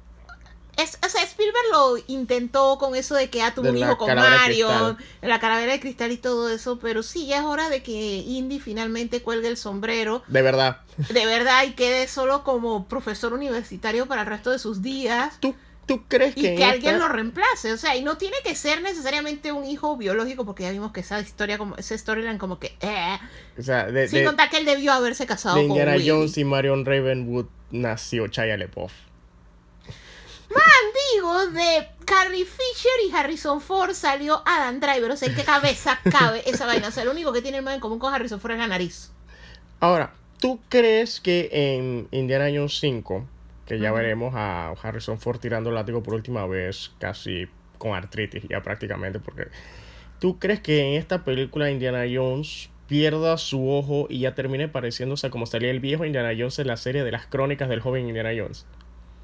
Es, 0.77 0.97
o 1.05 1.09
sea, 1.09 1.21
Spielberg 1.23 1.65
lo 1.71 1.97
intentó 2.07 2.77
con 2.77 2.95
eso 2.95 3.13
de 3.13 3.29
que 3.29 3.41
ah, 3.41 3.53
tuvo 3.53 3.69
un 3.69 3.77
hijo 3.77 3.97
con 3.97 4.15
Mario, 4.15 4.97
la 5.21 5.39
calavera 5.39 5.73
de 5.73 5.81
cristal 5.81 6.11
y 6.13 6.17
todo 6.17 6.49
eso, 6.49 6.79
pero 6.79 7.03
sí, 7.03 7.27
ya 7.27 7.39
es 7.39 7.43
hora 7.43 7.69
de 7.69 7.83
que 7.83 7.91
Indy 7.91 8.59
finalmente 8.59 9.21
cuelgue 9.21 9.49
el 9.49 9.57
sombrero 9.57 10.23
De 10.27 10.41
verdad. 10.41 10.77
de 10.97 11.25
verdad 11.25 11.65
y 11.65 11.73
quede 11.73 12.07
solo 12.07 12.45
como 12.45 12.87
profesor 12.87 13.33
universitario 13.33 14.05
para 14.05 14.21
el 14.21 14.27
resto 14.27 14.49
de 14.49 14.59
sus 14.59 14.81
días 14.81 15.33
¿Tú, 15.41 15.53
tú 15.87 16.03
crees 16.07 16.37
y 16.37 16.41
que, 16.41 16.55
que 16.55 16.63
en 16.63 16.69
alguien 16.69 16.95
esta- 16.95 17.07
lo 17.07 17.13
reemplace, 17.13 17.73
o 17.73 17.77
sea, 17.77 17.95
y 17.95 18.03
no 18.03 18.17
tiene 18.17 18.37
que 18.43 18.55
ser 18.55 18.81
necesariamente 18.81 19.51
un 19.51 19.65
hijo 19.65 19.97
biológico 19.97 20.45
porque 20.45 20.63
ya 20.63 20.71
vimos 20.71 20.91
que 20.91 21.01
esa 21.01 21.19
historia 21.19 21.57
como 21.57 21.75
esa 21.75 21.97
storyline 21.97 22.37
como 22.37 22.59
que 22.59 22.75
eh, 22.81 23.17
O 23.57 23.61
sea, 23.63 23.85
de, 23.87 24.07
sin 24.07 24.19
de- 24.19 24.25
contar 24.25 24.49
que 24.49 24.57
él 24.57 24.65
debió 24.65 24.93
haberse 24.93 25.25
casado 25.25 25.55
de 25.55 25.61
con 25.63 25.71
Indiana 25.71 25.93
Willy. 25.97 26.09
Jones 26.09 26.37
y 26.37 26.43
Marion 26.45 26.85
Ravenwood 26.85 27.45
nació 27.71 28.27
Chaya 28.27 28.55
Lepov. 28.57 28.91
amigo 30.49 31.47
de 31.51 31.87
Carrie 32.05 32.45
Fisher 32.45 32.91
y 33.07 33.11
Harrison 33.15 33.61
Ford 33.61 33.93
salió 33.93 34.41
Adam 34.45 34.79
Driver. 34.79 35.11
O 35.11 35.17
sea, 35.17 35.29
¿en 35.29 35.35
qué 35.35 35.43
cabeza 35.43 35.99
cabe 36.11 36.43
esa 36.49 36.65
vaina? 36.65 36.87
O 36.89 36.91
sea, 36.91 37.05
lo 37.05 37.11
único 37.11 37.31
que 37.33 37.41
tiene 37.41 37.57
el 37.57 37.63
más 37.63 37.73
en 37.75 37.79
común 37.79 37.99
con 37.99 38.13
Harrison 38.13 38.39
Ford 38.39 38.51
es 38.53 38.57
la 38.59 38.67
nariz. 38.67 39.11
Ahora, 39.79 40.13
¿tú 40.39 40.59
crees 40.69 41.19
que 41.19 41.49
en 41.51 42.07
Indiana 42.11 42.45
Jones 42.53 42.79
5, 42.79 43.25
que 43.71 43.79
ya 43.79 43.93
veremos 43.93 44.33
a 44.35 44.73
Harrison 44.83 45.17
Ford 45.17 45.39
tirando 45.39 45.69
el 45.69 45.75
látigo 45.75 46.03
por 46.03 46.13
última 46.13 46.45
vez, 46.45 46.91
casi 46.99 47.47
con 47.77 47.93
artritis 47.93 48.43
ya 48.49 48.61
prácticamente, 48.61 49.21
porque 49.21 49.47
¿tú 50.19 50.39
crees 50.39 50.59
que 50.59 50.81
en 50.81 50.99
esta 50.99 51.23
película 51.23 51.71
Indiana 51.71 52.03
Jones 52.13 52.69
pierda 52.87 53.37
su 53.37 53.71
ojo 53.71 54.07
y 54.09 54.19
ya 54.19 54.35
termine 54.35 54.67
pareciéndose 54.67 55.27
a 55.27 55.29
como 55.29 55.45
salía 55.45 55.71
el 55.71 55.79
viejo 55.79 56.03
Indiana 56.03 56.33
Jones 56.37 56.59
en 56.59 56.67
la 56.67 56.75
serie 56.75 57.05
de 57.05 57.11
las 57.13 57.27
crónicas 57.27 57.69
del 57.69 57.79
joven 57.79 58.09
Indiana 58.09 58.31
Jones? 58.35 58.65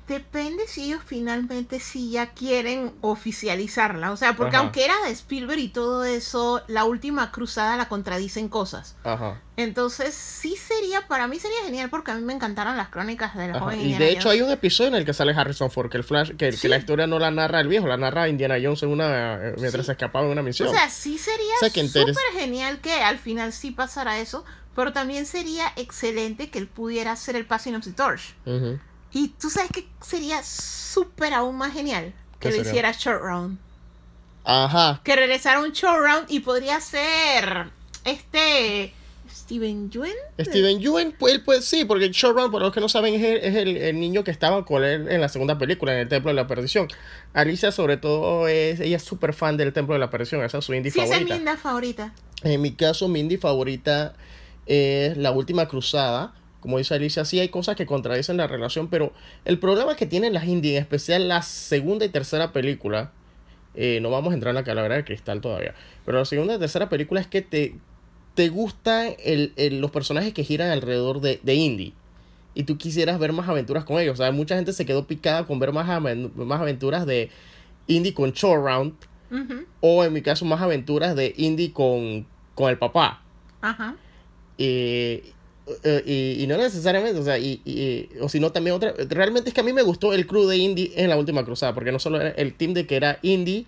Depende 0.07 0.67
si 0.67 0.85
ellos 0.85 1.01
finalmente 1.05 1.79
sí 1.81 2.11
ya 2.11 2.27
quieren 2.33 2.93
oficializarla. 3.01 4.11
O 4.11 4.17
sea, 4.17 4.35
porque 4.37 4.55
Ajá. 4.55 4.63
aunque 4.63 4.85
era 4.85 4.93
de 5.05 5.11
Spielberg 5.11 5.59
y 5.59 5.67
todo 5.67 6.05
eso, 6.05 6.61
la 6.67 6.85
última 6.85 7.31
cruzada 7.31 7.75
la 7.75 7.89
contradicen 7.89 8.47
cosas. 8.47 8.95
Ajá. 9.03 9.41
Entonces, 9.57 10.13
sí 10.13 10.55
sería, 10.55 11.07
para 11.07 11.27
mí 11.27 11.39
sería 11.39 11.57
genial 11.65 11.89
porque 11.89 12.11
a 12.11 12.15
mí 12.15 12.21
me 12.21 12.31
encantaron 12.33 12.77
las 12.77 12.89
crónicas 12.89 13.35
de 13.35 13.47
la 13.47 13.55
Ajá. 13.55 13.59
joven 13.65 13.79
Y 13.79 13.83
Indiana 13.83 14.05
de 14.05 14.11
hecho 14.11 14.21
Jones. 14.29 14.33
hay 14.35 14.41
un 14.43 14.51
episodio 14.51 14.89
en 14.89 14.95
el 14.95 15.05
que 15.05 15.13
sale 15.13 15.33
Harrison 15.33 15.69
Ford, 15.71 15.89
que 15.89 15.97
el 15.97 16.03
flash, 16.03 16.31
que, 16.37 16.51
la 16.69 16.77
historia 16.77 17.05
no 17.07 17.19
la 17.19 17.31
narra 17.31 17.59
el 17.59 17.67
viejo, 17.67 17.87
la 17.87 17.97
narra 17.97 18.29
Indiana 18.29 18.55
Jones 18.61 18.83
en 18.83 18.89
una 18.89 19.35
eh, 19.49 19.55
mientras 19.59 19.81
Sí. 19.83 19.87
se 19.87 19.91
escapaba 19.93 20.25
en 20.25 20.31
una 20.31 20.41
misión. 20.41 20.69
O 20.69 20.71
sea, 20.71 20.89
sí 20.89 21.17
sería 21.17 21.53
O 21.61 21.69
sea, 21.69 21.83
súper 21.83 22.15
genial 22.33 22.79
que 22.79 22.93
al 22.93 23.17
final 23.17 23.51
sí 23.51 23.71
pasara 23.71 24.19
eso, 24.19 24.45
pero 24.75 24.93
también 24.93 25.25
sería 25.25 25.73
excelente 25.75 26.49
que 26.49 26.59
él 26.59 26.67
pudiera 26.67 27.11
hacer 27.11 27.35
el 27.35 27.45
Passing 27.45 27.75
of 27.75 27.83
the 27.83 27.91
Torch. 27.91 28.35
Ujú. 28.45 28.79
Y 29.11 29.29
tú 29.29 29.49
sabes 29.49 29.71
que 29.71 29.87
sería 30.01 30.41
súper 30.43 31.33
aún 31.33 31.57
más 31.57 31.73
genial 31.73 32.13
¿Qué 32.39 32.49
que 32.49 32.49
lo 32.49 32.55
sería? 32.57 32.71
hiciera 32.71 32.91
Short 32.91 33.21
Round. 33.23 33.57
Ajá. 34.43 35.01
Que 35.03 35.15
regresara 35.15 35.59
un 35.59 35.71
Short 35.71 35.99
Round 35.99 36.25
y 36.31 36.39
podría 36.41 36.79
ser 36.79 37.69
este 38.05 38.93
Steven 39.29 39.89
Yeun. 39.91 40.07
Steven 40.39 40.79
Yeun, 40.79 41.15
pues, 41.19 41.33
él, 41.35 41.43
pues 41.43 41.65
sí, 41.65 41.83
porque 41.85 42.09
Short 42.09 42.35
Round, 42.37 42.51
por 42.51 42.61
los 42.61 42.73
que 42.73 42.79
no 42.79 42.87
saben, 42.89 43.13
es, 43.15 43.21
el, 43.23 43.37
es 43.37 43.55
el- 43.55 43.77
el 43.77 43.99
niño 43.99 44.23
que 44.23 44.31
estaba 44.31 44.63
con 44.65 44.83
él 44.83 45.09
en 45.09 45.19
la 45.21 45.29
segunda 45.29 45.57
película, 45.57 45.93
en 45.93 45.99
el 45.99 46.07
Templo 46.07 46.29
de 46.29 46.35
la 46.35 46.47
Perdición. 46.47 46.87
Alicia, 47.33 47.71
sobre 47.71 47.97
todo, 47.97 48.47
es, 48.47 48.79
ella 48.79 48.97
es 48.97 49.03
súper 49.03 49.33
fan 49.33 49.57
del 49.57 49.73
Templo 49.73 49.93
de 49.93 49.99
la 49.99 50.09
Perdición, 50.09 50.41
esa 50.43 50.59
es 50.59 50.65
su 50.65 50.73
indie 50.73 50.91
Sí, 50.91 50.99
esa 50.99 51.05
es 51.05 51.11
favorita. 51.13 51.33
mi 51.33 51.39
linda 51.39 51.57
favorita. 51.57 52.13
En 52.43 52.61
mi 52.61 52.73
caso, 52.73 53.07
mi 53.09 53.19
indie 53.19 53.37
favorita 53.37 54.13
es 54.65 55.17
La 55.17 55.31
Última 55.31 55.67
Cruzada. 55.67 56.33
Como 56.59 56.77
dice 56.77 56.95
Alicia, 56.95 57.23
sí 57.25 57.39
hay 57.39 57.49
cosas 57.49 57.75
que 57.75 57.85
contradicen 57.85 58.37
la 58.37 58.47
relación, 58.47 58.87
pero 58.89 59.13
el 59.45 59.59
problema 59.59 59.95
que 59.95 60.05
tienen 60.05 60.33
las 60.33 60.45
indie, 60.45 60.75
en 60.77 60.81
especial 60.81 61.27
la 61.27 61.41
segunda 61.43 62.05
y 62.05 62.09
tercera 62.09 62.51
película, 62.51 63.11
eh, 63.75 63.99
no 64.01 64.09
vamos 64.09 64.31
a 64.31 64.33
entrar 64.33 64.49
en 64.51 64.55
la 64.55 64.63
calavera 64.63 64.95
de 64.95 65.03
cristal 65.05 65.39
todavía, 65.39 65.75
pero 66.05 66.17
la 66.17 66.25
segunda 66.25 66.55
y 66.55 66.59
tercera 66.59 66.89
película 66.89 67.21
es 67.21 67.27
que 67.27 67.41
te, 67.43 67.75
te 68.33 68.49
gustan 68.49 69.13
el- 69.23 69.53
el- 69.55 69.79
los 69.81 69.91
personajes 69.91 70.33
que 70.33 70.43
giran 70.43 70.69
alrededor 70.71 71.21
de, 71.21 71.39
de 71.43 71.53
Indy. 71.55 71.93
Y 72.55 72.63
tú 72.63 72.75
quisieras 72.77 73.19
ver 73.19 73.33
más 73.33 73.47
aventuras 73.47 73.83
con 73.85 73.99
ellos. 73.99 74.13
O 74.19 74.23
sea, 74.23 74.31
mucha 74.31 74.55
gente 74.55 74.73
se 74.73 74.83
quedó 74.85 75.05
picada 75.05 75.45
con 75.45 75.59
ver 75.59 75.71
más, 75.73 75.87
aven- 75.89 76.31
más 76.35 76.59
aventuras 76.59 77.05
de 77.05 77.29
Indy 77.85 78.13
con 78.13 78.31
Short 78.31 78.65
Round. 78.65 78.93
Ujú, 79.29 79.65
O 79.81 80.03
en 80.03 80.11
mi 80.13 80.23
caso, 80.23 80.43
más 80.45 80.59
aventuras 80.61 81.15
de 81.15 81.35
Indy 81.37 81.69
con, 81.69 82.25
con 82.55 82.69
el 82.71 82.79
papá. 82.79 83.21
Ajá. 83.61 83.95
Eh, 84.57 85.33
y, 86.05 86.43
y 86.43 86.47
no 86.47 86.57
necesariamente, 86.57 87.19
o 87.19 87.23
sea, 87.23 87.37
y, 87.37 87.61
y- 87.65 88.09
o 88.21 88.29
sino 88.29 88.51
también 88.51 88.75
otra. 88.75 88.93
Realmente 89.09 89.49
es 89.49 89.53
que 89.53 89.61
a 89.61 89.63
mí 89.63 89.73
me 89.73 89.81
gustó 89.83 90.13
el 90.13 90.25
crew 90.27 90.45
de 90.47 90.57
Indy 90.57 90.93
en 90.95 91.09
la 91.09 91.17
última 91.17 91.43
cruzada, 91.45 91.73
porque 91.73 91.91
no 91.91 91.99
solo 91.99 92.19
era 92.21 92.29
el 92.31 92.53
team 92.53 92.73
de 92.73 92.85
que 92.87 92.95
era 92.95 93.19
Indy, 93.21 93.67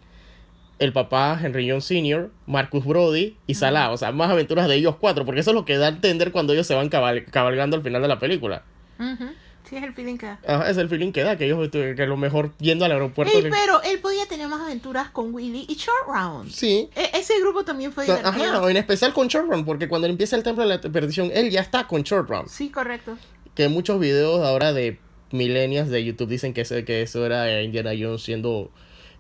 el 0.80 0.94
papá 0.94 1.38
Henry 1.44 1.70
John 1.70 1.82
Sr., 1.82 2.30
Marcus 2.48 2.86
Brody 2.86 3.36
y 3.48 3.56
Salah, 3.56 3.92
o 3.92 3.98
sea, 3.98 4.12
más 4.14 4.30
aventuras 4.32 4.68
de 4.70 4.76
ellos 4.76 4.96
cuatro, 4.98 5.26
porque 5.26 5.42
eso 5.42 5.52
es 5.52 5.56
lo 5.56 5.66
que 5.66 5.78
da 5.78 5.88
a 5.88 5.90
entender 5.90 6.32
cuando 6.32 6.54
ellos 6.54 6.68
se 6.68 6.74
van 6.76 6.90
cabal- 6.90 7.26
cabalgando 7.30 7.76
al 7.76 7.84
final 7.84 8.02
de 8.02 8.08
la 8.08 8.18
película. 8.20 8.64
ujú. 8.98 9.26
Sí, 9.70 9.78
es 9.78 9.84
el 9.84 9.94
feeling 9.94 10.18
que 10.18 10.26
da. 10.26 10.40
Ajá, 10.48 10.70
es 10.70 10.78
el 10.78 10.90
feeling 10.90 11.12
que 11.12 11.22
da, 11.24 11.38
que 11.38 11.46
ellos, 11.46 11.70
que 11.70 12.02
a 12.02 12.06
lo 12.08 12.18
mejor 12.18 12.52
yendo 12.58 12.86
al 12.86 12.92
aeropuerto. 12.92 13.38
Ey, 13.38 13.50
pero 13.52 13.82
él 13.84 14.00
podía 14.00 14.26
tener 14.28 14.48
más 14.48 14.62
aventuras 14.62 15.12
con 15.12 15.32
Willy 15.34 15.66
y 15.70 15.76
Short 15.76 16.08
Round. 16.08 16.50
Sí, 16.52 16.90
E- 16.96 17.12
ese 17.14 17.40
grupo 17.40 17.64
también 17.64 17.94
fue 17.94 18.06
divertido. 18.06 18.30
Ajá, 18.30 18.70
en 18.72 18.78
especial 18.78 19.14
con 19.14 19.28
Short 19.28 19.48
Round, 19.48 19.66
porque 19.66 19.88
cuando 19.88 20.08
empieza 20.08 20.36
el 20.36 20.42
Templo 20.44 20.64
de 20.68 20.76
la 20.76 20.82
Perdición, 20.82 21.30
él 21.34 21.52
ya 21.52 21.62
está 21.62 21.86
con 21.86 22.02
Short 22.02 22.28
Round. 22.30 22.50
Sí, 22.50 22.70
correcto. 22.70 23.18
que 23.54 23.70
muchos 23.70 24.00
videos 24.00 24.44
ahora 24.46 24.74
de 24.74 24.98
millennials 25.32 25.90
de 25.90 26.04
YouTube 26.04 26.30
dicen 26.30 26.54
que, 26.56 26.62
ese- 26.62 26.84
que 26.86 27.04
eso 27.04 27.24
era 27.26 27.52
eh, 27.52 27.64
Indiana 27.64 27.92
Jones 28.00 28.24
siendo 28.24 28.72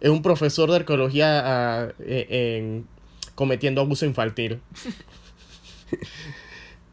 eh, 0.02 0.10
un 0.10 0.24
profesor 0.24 0.70
de 0.72 0.78
arqueología 0.78 1.44
ah, 1.46 1.90
eh, 2.00 2.58
en- 2.58 2.88
cometiendo 3.36 3.82
abuso 3.82 4.06
infantil. 4.08 4.60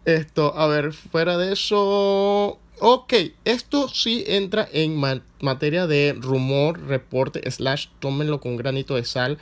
Esto, 0.05 0.57
a 0.57 0.67
ver, 0.69 0.93
fuera 0.93 1.37
de 1.37 1.53
eso... 1.53 2.61
Ok, 2.79 3.13
esto 3.45 3.89
sí 3.89 4.25
entra 4.27 4.69
en 4.73 4.97
ma- 4.97 5.23
materia 5.41 5.87
de 5.87 6.15
rumor, 6.19 6.81
reporte, 6.87 7.51
slash, 7.51 7.87
tómenlo 8.01 8.41
con 8.41 8.57
granito 8.57 8.95
de 8.97 9.05
sal. 9.05 9.39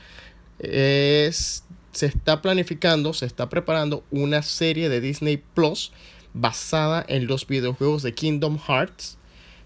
Es, 0.61 1.65
se 1.93 2.07
está 2.07 2.41
planificando, 2.43 3.13
se 3.13 3.27
está 3.27 3.49
preparando 3.49 4.05
una 4.11 4.43
serie 4.43 4.89
de 4.89 5.01
Disney 5.01 5.37
Plus 5.55 5.93
basada 6.33 7.05
en 7.09 7.27
los 7.27 7.47
videojuegos 7.47 8.03
de 8.03 8.15
Kingdom 8.15 8.59
Hearts, 8.59 9.19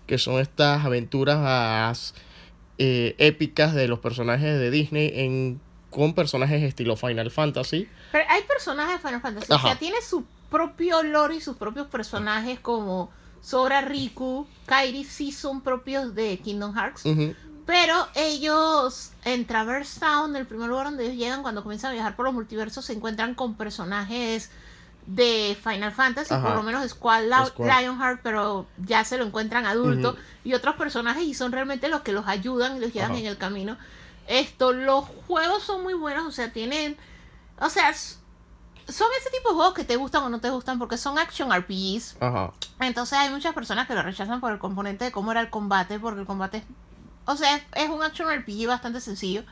que 0.07 0.19
son 0.19 0.41
estas 0.41 0.85
aventuras 0.85 2.15
eh, 2.79 3.15
épicas 3.19 3.75
de 3.75 3.89
los 3.89 3.99
personajes 3.99 4.59
de 4.59 4.71
Disney 4.71 5.13
en, 5.15 5.61
con 5.91 6.15
personajes 6.15 6.63
estilo 6.63 6.97
Final 6.97 7.31
Fantasy. 7.31 7.89
Pero 8.13 8.25
hay 8.29 8.43
personajes 8.43 8.95
de 8.95 9.07
Final 9.07 9.21
Fantasy. 9.21 9.53
O 9.53 9.59
sea, 9.59 9.79
tiene 9.79 9.97
su 10.01 10.25
propio 10.51 11.03
lore 11.03 11.37
y 11.37 11.41
sus 11.41 11.57
propios 11.57 11.87
personajes 11.89 12.59
como 12.61 13.11
Sora 13.41 13.81
Riku, 13.81 14.47
Kairi 14.67 15.05
sí 15.05 15.33
son 15.33 15.61
propios 15.61 16.15
de 16.15 16.39
Kingdom 16.39 16.75
Hearts. 16.75 17.05
Pero 17.67 18.09
ellos 18.15 19.13
en 19.25 19.47
Traverse 19.47 20.01
Town, 20.01 20.35
el 20.37 20.47
primer 20.47 20.71
lugar 20.71 20.87
donde 20.87 21.05
ellos 21.05 21.17
llegan 21.17 21.43
cuando 21.43 21.63
comienzan 21.63 21.91
a 21.91 21.95
viajar 21.95 22.17
por 22.17 22.25
los 22.25 22.35
multiversos, 22.35 22.85
se 22.85 22.95
encuentran 22.95 23.35
con 23.35 23.57
personajes 23.57 24.51
de 25.07 25.57
Final 25.63 25.93
Fantasy, 25.93 26.33
Ajá. 26.33 26.47
por 26.47 26.57
lo 26.57 26.63
menos 26.63 26.89
Squad, 26.89 27.25
Squad. 27.47 27.67
Lionheart, 27.67 28.21
pero 28.23 28.67
ya 28.79 29.05
se 29.05 29.19
lo 29.19 29.25
encuentran 29.25 29.67
adulto, 29.67 30.17
y 30.45 30.55
otros 30.55 30.77
personajes 30.77 31.25
y 31.25 31.35
son 31.35 31.53
realmente 31.53 31.89
los 31.89 32.03
que 32.03 32.13
los 32.13 32.27
ayudan 32.27 32.77
y 32.77 32.81
los 32.81 32.93
llevan 32.93 33.13
Ajá. 33.13 33.21
en 33.21 33.27
el 33.27 33.37
camino. 33.39 33.77
Esto, 34.27 34.73
los 34.73 35.05
juegos 35.27 35.63
son 35.63 35.83
muy 35.83 35.95
buenos, 35.95 36.27
o 36.27 36.33
sea, 36.33 36.53
tienen, 36.53 36.97
o 37.59 37.71
sea, 37.71 37.95
son 38.89 39.09
ese 39.21 39.31
tipo 39.31 39.51
de 39.51 39.55
juegos 39.55 39.75
que 39.75 39.85
te 39.85 39.97
gustan 39.97 40.25
o 40.25 40.29
no 40.29 40.41
te 40.41 40.51
gustan 40.51 40.79
porque 40.79 40.97
son 40.97 41.19
action 41.19 41.53
RPGs. 41.53 42.17
Ajá. 42.21 42.53
Entonces 42.81 43.19
hay 43.19 43.31
muchas 43.31 43.55
personas 43.55 43.87
que 43.87 43.95
lo 43.95 44.03
rechazan 44.03 44.41
por 44.41 44.53
el 44.53 44.59
componente 44.59 45.05
de 45.05 45.13
cómo 45.13 45.31
era 45.31 45.41
el 45.41 45.51
combate, 45.51 45.99
porque 45.99 46.21
el 46.21 46.27
combate 46.27 46.59
es, 46.59 46.65
o 47.27 47.37
sea, 47.37 47.61
es 47.75 47.91
un 47.91 48.03
action 48.03 48.29
RPG 48.33 48.67
bastante 48.67 49.01
sencillo. 49.01 49.45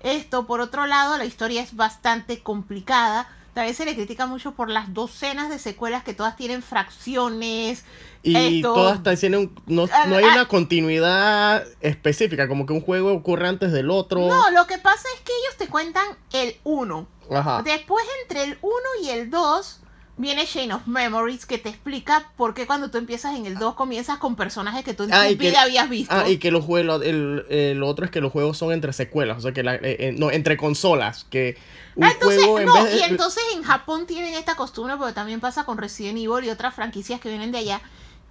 Esto, 0.00 0.46
por 0.46 0.60
otro 0.60 0.86
lado, 0.86 1.16
la 1.16 1.24
historia 1.24 1.62
es 1.62 1.76
bastante 1.76 2.42
complicada. 2.42 3.28
También 3.54 3.74
se 3.76 3.84
le 3.84 3.94
critica 3.94 4.26
mucho 4.26 4.52
por 4.52 4.70
las 4.70 4.94
docenas 4.94 5.50
de 5.50 5.58
secuelas 5.58 6.02
que 6.04 6.14
todas 6.14 6.36
tienen 6.36 6.62
fracciones. 6.62 7.84
Y 8.22 8.36
Esto- 8.56 8.72
todas 8.74 8.96
están 8.98 9.16
tienen 9.16 9.50
no, 9.66 9.88
Ah, 9.92 10.06
no 10.06 10.16
hay 10.16 10.24
ah. 10.24 10.32
una 10.32 10.48
continuidad 10.48 11.64
específica, 11.80 12.48
como 12.48 12.66
que 12.66 12.72
un 12.72 12.80
juego 12.80 13.12
ocurre 13.12 13.48
antes 13.48 13.72
del 13.72 13.90
otro. 13.90 14.20
No, 14.26 14.50
lo 14.52 14.66
que 14.66 14.78
pasa 14.78 15.06
es 15.16 15.20
que 15.20 15.32
ellos 15.42 15.56
te 15.58 15.66
cuentan 15.68 16.04
el 16.32 16.56
1. 16.64 17.06
Ajá. 17.30 17.62
Después, 17.64 18.04
entre 18.22 18.44
el 18.44 18.58
1 18.62 18.72
y 19.02 19.08
el 19.10 19.30
2, 19.30 19.80
viene 20.18 20.46
Chain 20.46 20.72
of 20.72 20.86
Memories 20.86 21.46
que 21.46 21.58
te 21.58 21.68
explica 21.70 22.30
por 22.36 22.54
qué 22.54 22.66
cuando 22.66 22.90
tú 22.90 22.98
empiezas 22.98 23.34
en 23.36 23.46
el 23.46 23.56
2 23.56 23.74
comienzas 23.74 24.18
con 24.18 24.36
personajes 24.36 24.84
que 24.84 24.94
tú 24.94 25.02
en 25.04 25.12
Ah, 25.12 25.24
tu 25.28 25.36
que- 25.38 25.48
vida 25.50 25.62
habías 25.62 25.88
visto. 25.90 26.14
Ah, 26.14 26.28
y 26.28 26.38
que 26.38 26.50
los 26.50 26.64
juegos, 26.64 27.02
el, 27.04 27.44
el 27.48 27.82
otro 27.82 28.04
es 28.04 28.10
que 28.10 28.20
los 28.20 28.30
juegos 28.30 28.56
son 28.56 28.72
entre 28.72 28.92
secuelas, 28.92 29.38
o 29.38 29.40
sea 29.40 29.52
que 29.52 29.62
la, 29.62 29.74
eh, 29.76 29.80
eh, 29.82 30.14
no, 30.16 30.30
entre 30.30 30.56
consolas, 30.56 31.24
que 31.24 31.56
un 31.96 32.04
Ah, 32.04 32.10
entonces, 32.12 32.38
juego 32.40 32.58
en 32.60 32.66
no, 32.66 32.74
vez 32.74 32.84
de... 32.92 32.96
y 32.98 33.02
entonces 33.02 33.42
en 33.54 33.62
Japón 33.62 34.06
tienen 34.06 34.34
esta 34.34 34.54
costumbre, 34.54 34.96
porque 34.96 35.12
también 35.12 35.40
pasa 35.40 35.64
con 35.64 35.78
Resident 35.78 36.18
Evil 36.18 36.44
y 36.44 36.50
otras 36.50 36.74
franquicias 36.74 37.20
que 37.20 37.28
vienen 37.28 37.52
de 37.52 37.58
allá, 37.58 37.80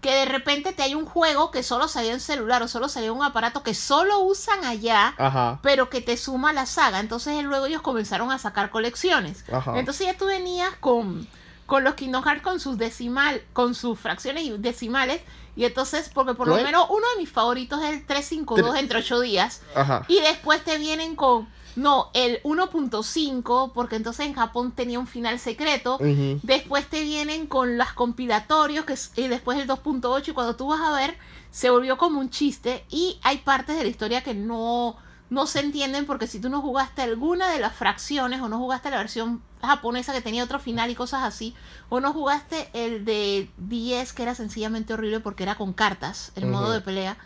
que 0.01 0.11
de 0.13 0.25
repente 0.25 0.73
te 0.73 0.81
hay 0.81 0.95
un 0.95 1.05
juego 1.05 1.51
que 1.51 1.61
solo 1.61 1.87
salió 1.87 2.11
en 2.11 2.19
celular 2.19 2.63
o 2.63 2.67
solo 2.67 2.89
salió 2.89 3.11
en 3.11 3.19
un 3.19 3.23
aparato 3.23 3.61
que 3.61 3.75
solo 3.75 4.19
usan 4.21 4.65
allá, 4.65 5.13
Ajá. 5.17 5.59
pero 5.61 5.91
que 5.91 6.01
te 6.01 6.17
suma 6.17 6.53
la 6.53 6.65
saga. 6.65 6.99
Entonces 6.99 7.43
luego 7.43 7.67
ellos 7.67 7.83
comenzaron 7.83 8.31
a 8.31 8.39
sacar 8.39 8.71
colecciones. 8.71 9.45
Ajá. 9.51 9.77
Entonces 9.77 10.07
ya 10.07 10.17
tú 10.17 10.25
venías 10.25 10.71
con, 10.79 11.27
con 11.67 11.83
los 11.83 11.93
Kingdom 11.93 12.23
Hearts 12.23 12.41
con 12.41 12.59
sus 12.59 12.79
decimal, 12.79 13.43
con 13.53 13.75
sus 13.75 13.99
fracciones 13.99 14.43
y 14.45 14.57
decimales. 14.57 15.21
Y 15.55 15.65
entonces, 15.65 16.09
porque 16.11 16.33
por 16.33 16.47
lo 16.47 16.55
menos 16.55 16.87
uno 16.89 17.05
de 17.13 17.21
mis 17.21 17.29
favoritos 17.29 17.79
es 17.83 17.89
el 17.91 18.05
352 18.07 18.73
Tre- 18.75 18.79
entre 18.79 18.99
8 18.99 19.19
días. 19.19 19.61
Ajá. 19.75 20.03
Y 20.07 20.19
después 20.21 20.63
te 20.63 20.79
vienen 20.79 21.15
con 21.15 21.47
No, 21.75 22.09
el 22.13 22.41
1.5, 22.43 23.71
porque 23.73 23.95
entonces 23.95 24.25
en 24.25 24.33
Japón 24.33 24.71
tenía 24.71 24.99
un 24.99 25.07
final 25.07 25.39
secreto. 25.39 25.97
Después 26.43 26.87
te 26.87 27.01
vienen 27.03 27.47
con 27.47 27.77
los 27.77 27.91
compilatorios, 27.93 28.85
que 28.85 28.93
es, 28.93 29.11
y 29.15 29.27
después 29.27 29.59
el 29.59 29.67
2.8, 29.67 30.29
y 30.29 30.31
cuando 30.33 30.55
tú 30.55 30.67
vas 30.67 30.81
a 30.81 30.95
ver, 30.95 31.17
se 31.51 31.69
volvió 31.69 31.97
como 31.97 32.19
un 32.19 32.29
chiste. 32.29 32.85
Y 32.89 33.19
hay 33.23 33.39
partes 33.39 33.77
de 33.77 33.83
la 33.83 33.89
historia 33.89 34.21
que 34.21 34.33
no, 34.33 34.97
no 35.29 35.47
se 35.47 35.59
entienden, 35.59 36.05
porque 36.05 36.27
si 36.27 36.39
tú 36.39 36.49
no 36.49 36.61
jugaste 36.61 37.01
alguna 37.01 37.49
de 37.51 37.59
las 37.59 37.73
fracciones, 37.73 38.41
o 38.41 38.49
no 38.49 38.57
jugaste 38.57 38.89
la 38.89 38.97
versión 38.97 39.41
japonesa 39.61 40.13
que 40.13 40.21
tenía 40.21 40.43
otro 40.43 40.59
final 40.59 40.89
y 40.89 40.95
cosas 40.95 41.23
así, 41.23 41.55
o 41.89 41.99
no 41.99 42.13
jugaste 42.13 42.69
el 42.73 43.05
de 43.05 43.49
10, 43.57 44.13
que 44.13 44.23
era 44.23 44.35
sencillamente 44.35 44.93
horrible 44.93 45.19
porque 45.19 45.43
era 45.43 45.55
con 45.55 45.73
cartas, 45.73 46.31
el 46.35 46.47
modo 46.47 46.71
de 46.71 46.81
pelea, 46.81 47.17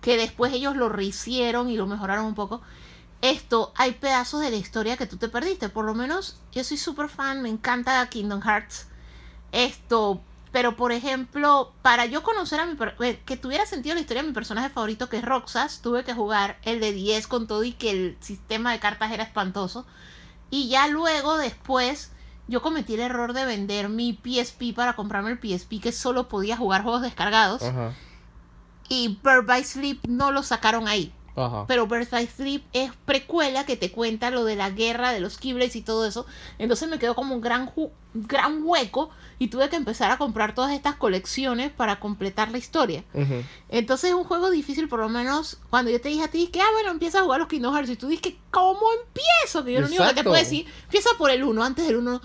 que 0.00 0.16
después 0.16 0.52
ellos 0.52 0.76
lo 0.76 0.88
rehicieron 0.88 1.70
y 1.70 1.76
lo 1.76 1.86
mejoraron 1.86 2.26
un 2.26 2.34
poco 2.34 2.60
esto, 3.22 3.72
hay 3.76 3.92
pedazos 3.92 4.40
de 4.40 4.50
la 4.50 4.56
historia 4.56 4.96
que 4.96 5.06
tú 5.06 5.16
te 5.16 5.28
perdiste. 5.28 5.68
Por 5.68 5.84
lo 5.84 5.94
menos, 5.94 6.38
yo 6.52 6.62
soy 6.64 6.76
súper 6.76 7.08
fan, 7.08 7.42
me 7.42 7.48
encanta 7.48 8.08
Kingdom 8.08 8.42
Hearts. 8.42 8.86
Esto, 9.52 10.20
pero 10.52 10.76
por 10.76 10.92
ejemplo, 10.92 11.72
para 11.82 12.06
yo 12.06 12.22
conocer 12.22 12.60
a 12.60 12.66
mi. 12.66 12.76
eh, 13.00 13.20
que 13.24 13.36
tuviera 13.36 13.66
sentido 13.66 13.94
la 13.94 14.00
historia 14.00 14.22
de 14.22 14.28
mi 14.28 14.34
personaje 14.34 14.68
favorito, 14.68 15.08
que 15.08 15.18
es 15.18 15.24
Roxas, 15.24 15.80
tuve 15.82 16.04
que 16.04 16.14
jugar 16.14 16.58
el 16.62 16.80
de 16.80 16.92
10 16.92 17.26
con 17.26 17.46
todo 17.46 17.64
y 17.64 17.72
que 17.72 17.90
el 17.90 18.16
sistema 18.20 18.72
de 18.72 18.80
cartas 18.80 19.12
era 19.12 19.24
espantoso. 19.24 19.86
Y 20.50 20.68
ya 20.68 20.86
luego, 20.88 21.36
después, 21.36 22.12
yo 22.48 22.62
cometí 22.62 22.94
el 22.94 23.00
error 23.00 23.32
de 23.32 23.44
vender 23.44 23.88
mi 23.88 24.12
PSP 24.12 24.74
para 24.74 24.94
comprarme 24.94 25.30
el 25.32 25.38
PSP, 25.38 25.80
que 25.80 25.92
solo 25.92 26.28
podía 26.28 26.56
jugar 26.56 26.82
juegos 26.82 27.02
descargados. 27.02 27.62
Ajá. 27.62 27.92
Y 28.88 29.18
Bird 29.22 29.46
by 29.46 29.64
Sleep 29.64 30.04
no 30.06 30.30
lo 30.30 30.42
sacaron 30.42 30.86
ahí. 30.86 31.12
Ajá. 31.36 31.66
Pero 31.68 31.86
by 31.86 32.26
Sleep 32.26 32.64
es 32.72 32.90
precuela 33.04 33.66
que 33.66 33.76
te 33.76 33.92
cuenta 33.92 34.30
lo 34.30 34.44
de 34.44 34.56
la 34.56 34.70
guerra 34.70 35.12
de 35.12 35.20
los 35.20 35.36
Keyblades 35.36 35.76
y 35.76 35.82
todo 35.82 36.06
eso. 36.06 36.26
Entonces 36.58 36.88
me 36.88 36.98
quedó 36.98 37.14
como 37.14 37.34
un 37.34 37.40
gran, 37.42 37.70
gran 38.14 38.60
hueco 38.64 39.10
y 39.38 39.48
tuve 39.48 39.68
que 39.68 39.76
empezar 39.76 40.10
a 40.10 40.16
comprar 40.16 40.54
todas 40.54 40.72
estas 40.72 40.96
colecciones 40.96 41.70
para 41.70 42.00
completar 42.00 42.50
la 42.50 42.58
historia. 42.58 43.04
Entonces 43.68 44.10
es 44.10 44.16
un 44.16 44.24
juego 44.24 44.50
difícil, 44.50 44.88
por 44.88 45.00
lo 45.00 45.10
menos 45.10 45.58
cuando 45.68 45.90
yo 45.90 46.00
te 46.00 46.08
dije 46.08 46.24
a 46.24 46.28
ti 46.28 46.48
que, 46.48 46.60
ah, 46.60 46.70
bueno, 46.72 46.90
empieza 46.90 47.18
a 47.18 47.22
jugar 47.22 47.40
los 47.40 47.48
Kingdom 47.48 47.74
Hearts 47.74 47.90
y 47.90 47.96
tú 47.96 48.08
dices, 48.08 48.32
¿cómo 48.50 48.80
empiezo? 49.04 49.62
Que 49.62 49.74
yo 49.74 49.80
lo 49.80 49.86
único 49.88 50.06
que 50.06 50.14
te 50.14 50.22
puedo 50.22 50.36
decir, 50.36 50.66
empieza 50.84 51.10
por 51.18 51.30
el 51.30 51.44
1, 51.44 51.62
antes 51.62 51.86
del 51.86 51.96
1. 51.96 52.20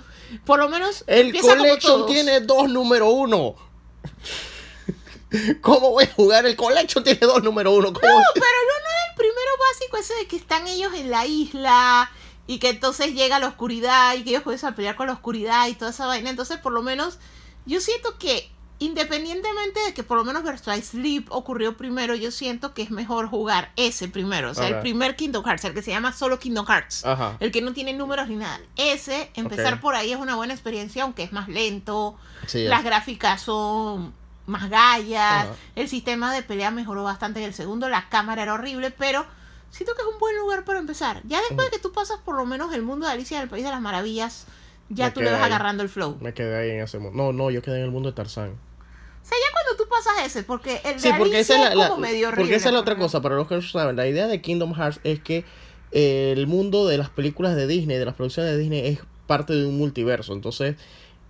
Por 0.46 0.60
lo 0.60 0.70
menos 0.70 1.04
El 1.08 1.28
empieza 1.28 1.50
como 1.50 1.64
Collection 1.64 1.94
todos. 1.94 2.12
tiene 2.12 2.40
dos 2.40 2.70
número 2.70 3.10
uno. 3.10 3.56
¿Cómo 5.62 5.92
voy 5.92 6.04
a 6.06 6.14
jugar? 6.14 6.46
El 6.46 6.56
Collection 6.56 7.04
tiene 7.04 7.20
dos 7.22 7.42
número 7.44 7.72
uno. 7.72 7.94
¿Cómo? 7.94 8.08
No, 8.08 8.26
pero 8.34 8.46
el 8.46 8.68
uno 8.68 8.90
es 9.01 9.01
el 9.12 9.16
primero 9.16 9.52
básico, 9.70 9.98
ese 9.98 10.16
de 10.16 10.28
que 10.28 10.36
están 10.36 10.68
ellos 10.68 10.94
en 10.94 11.12
la 11.12 11.26
isla 11.26 12.10
y 12.48 12.60
que 12.60 12.70
entonces 12.70 13.14
llega 13.14 13.40
la 13.40 13.48
oscuridad 13.48 14.16
y 14.16 14.24
que 14.24 14.32
ellos 14.32 14.44
comienzan 14.44 14.74
a 14.74 14.76
pelear 14.76 14.96
con 14.96 15.08
la 15.08 15.14
oscuridad 15.14 15.68
y 15.68 15.76
toda 15.76 15.92
esa 15.92 16.08
vaina. 16.08 16.30
Entonces, 16.30 16.58
por 16.58 16.74
lo 16.74 16.82
menos, 16.82 17.20
yo 17.66 17.80
siento 17.80 18.18
que 18.18 18.52
independientemente 18.80 19.80
de 19.86 19.94
que 19.94 20.02
por 20.02 20.18
lo 20.18 20.26
menos 20.26 20.44
Versailles 20.44 20.88
Sleep 20.88 21.32
ocurrió 21.32 21.78
primero, 21.78 22.16
yo 22.16 22.32
siento 22.32 22.74
que 22.74 22.82
es 22.82 22.90
mejor 22.90 23.28
jugar 23.30 23.72
ese 23.76 24.08
primero. 24.08 24.50
O 24.50 24.54
sea, 24.56 24.70
el 24.70 24.80
primer 24.80 25.16
Kingdom 25.16 25.46
Hearts, 25.46 25.66
el 25.66 25.76
que 25.76 25.84
se 25.84 25.92
llama 25.92 26.14
solo 26.14 26.40
Kingdom 26.40 26.66
Hearts. 26.66 27.06
Ajá. 27.06 27.38
El 27.40 27.52
que 27.52 27.62
no 27.62 27.74
tiene 27.74 27.94
números 27.94 28.28
ni 28.28 28.38
nada. 28.38 28.60
Ese, 28.76 29.30
empezar 29.36 29.80
por 29.82 29.94
ahí 29.94 30.12
es 30.12 30.18
una 30.18 30.36
buena 30.36 30.54
experiencia, 30.54 31.04
aunque 31.04 31.22
es 31.22 31.32
más 31.32 31.48
lento. 31.48 32.18
Sí, 32.48 32.64
Las 32.64 32.80
es. 32.80 32.86
gráficas 32.86 33.44
son 33.44 34.16
más 34.52 34.70
gallas. 34.70 35.48
El 35.76 35.88
sistema 35.88 36.34
de 36.34 36.44
pelea 36.44 36.70
mejoró 36.72 37.04
bastante 37.04 37.40
en 37.40 37.46
el 37.48 37.54
segundo. 37.54 37.90
La 37.90 38.10
cámara 38.10 38.44
era 38.44 38.54
horrible, 38.54 38.92
pero 38.92 39.26
siento 39.72 39.96
que 39.96 40.02
es 40.02 40.08
un 40.08 40.20
buen 40.20 40.38
lugar 40.38 40.64
para 40.66 40.80
empezar. 40.80 41.22
Ya 41.26 41.40
después 41.40 41.72
de 41.72 41.78
que 41.78 41.80
tú 41.82 41.92
pasas 41.92 42.20
por 42.24 42.36
lo 42.36 42.46
menos 42.46 42.74
el 42.74 42.84
mundo 42.84 43.06
de 43.08 43.14
Alicia 43.14 43.38
en 43.38 43.44
el 43.44 43.50
País 43.50 43.64
de 43.64 43.72
las 43.72 43.82
Maravillas, 43.82 44.46
ya 44.90 45.06
Me 45.06 45.12
tú 45.12 45.22
le 45.22 45.32
vas 45.32 45.40
ahí. 45.40 45.46
agarrando 45.48 45.82
el 45.84 45.90
flow. 45.90 46.18
Me 46.22 46.34
quedé 46.34 46.56
ahí 46.60 46.70
en 46.78 46.82
ese 46.84 47.00
mundo. 47.00 47.18
No, 47.24 47.32
no, 47.34 47.50
yo 47.50 47.62
quedé 47.62 47.78
en 47.78 47.86
el 47.86 47.92
mundo 47.92 48.10
de 48.10 48.16
Tarzán. 48.16 48.50
O 48.52 49.26
sea, 49.26 49.38
ya 49.38 49.52
cuando 49.54 49.78
tú 49.84 49.90
pasas 49.90 50.26
ese, 50.26 50.44
porque 50.44 50.82
el 50.84 50.96
de 50.96 51.00
Sí, 51.00 51.10
porque 51.18 51.40
esa 51.40 51.54
es 51.56 51.60
la, 51.70 51.76
la- 51.76 51.88
como 51.90 52.02
medio 52.02 52.28
horrible. 52.28 52.44
porque 52.44 52.56
esa 52.56 52.70
es 52.70 52.74
la 52.74 52.80
otra 52.82 52.98
cosa. 52.98 53.22
Para 53.22 53.36
los 53.36 53.48
que 53.48 53.56
no 53.56 53.62
saben, 53.62 53.96
la 53.96 54.08
idea 54.08 54.28
de 54.28 54.42
Kingdom 54.42 54.74
Hearts 54.74 55.00
es 55.04 55.20
que 55.22 55.46
eh, 55.92 56.34
el 56.36 56.48
mundo 56.48 56.88
de 56.88 56.98
las 56.98 57.10
películas 57.10 57.56
de 57.56 57.68
Disney, 57.68 57.98
de 57.98 58.06
las 58.06 58.16
producciones 58.16 58.52
de 58.54 58.58
Disney, 58.58 58.86
es 58.88 59.00
parte 59.28 59.54
de 59.54 59.66
un 59.66 59.78
multiverso. 59.78 60.34
Entonces, 60.34 60.76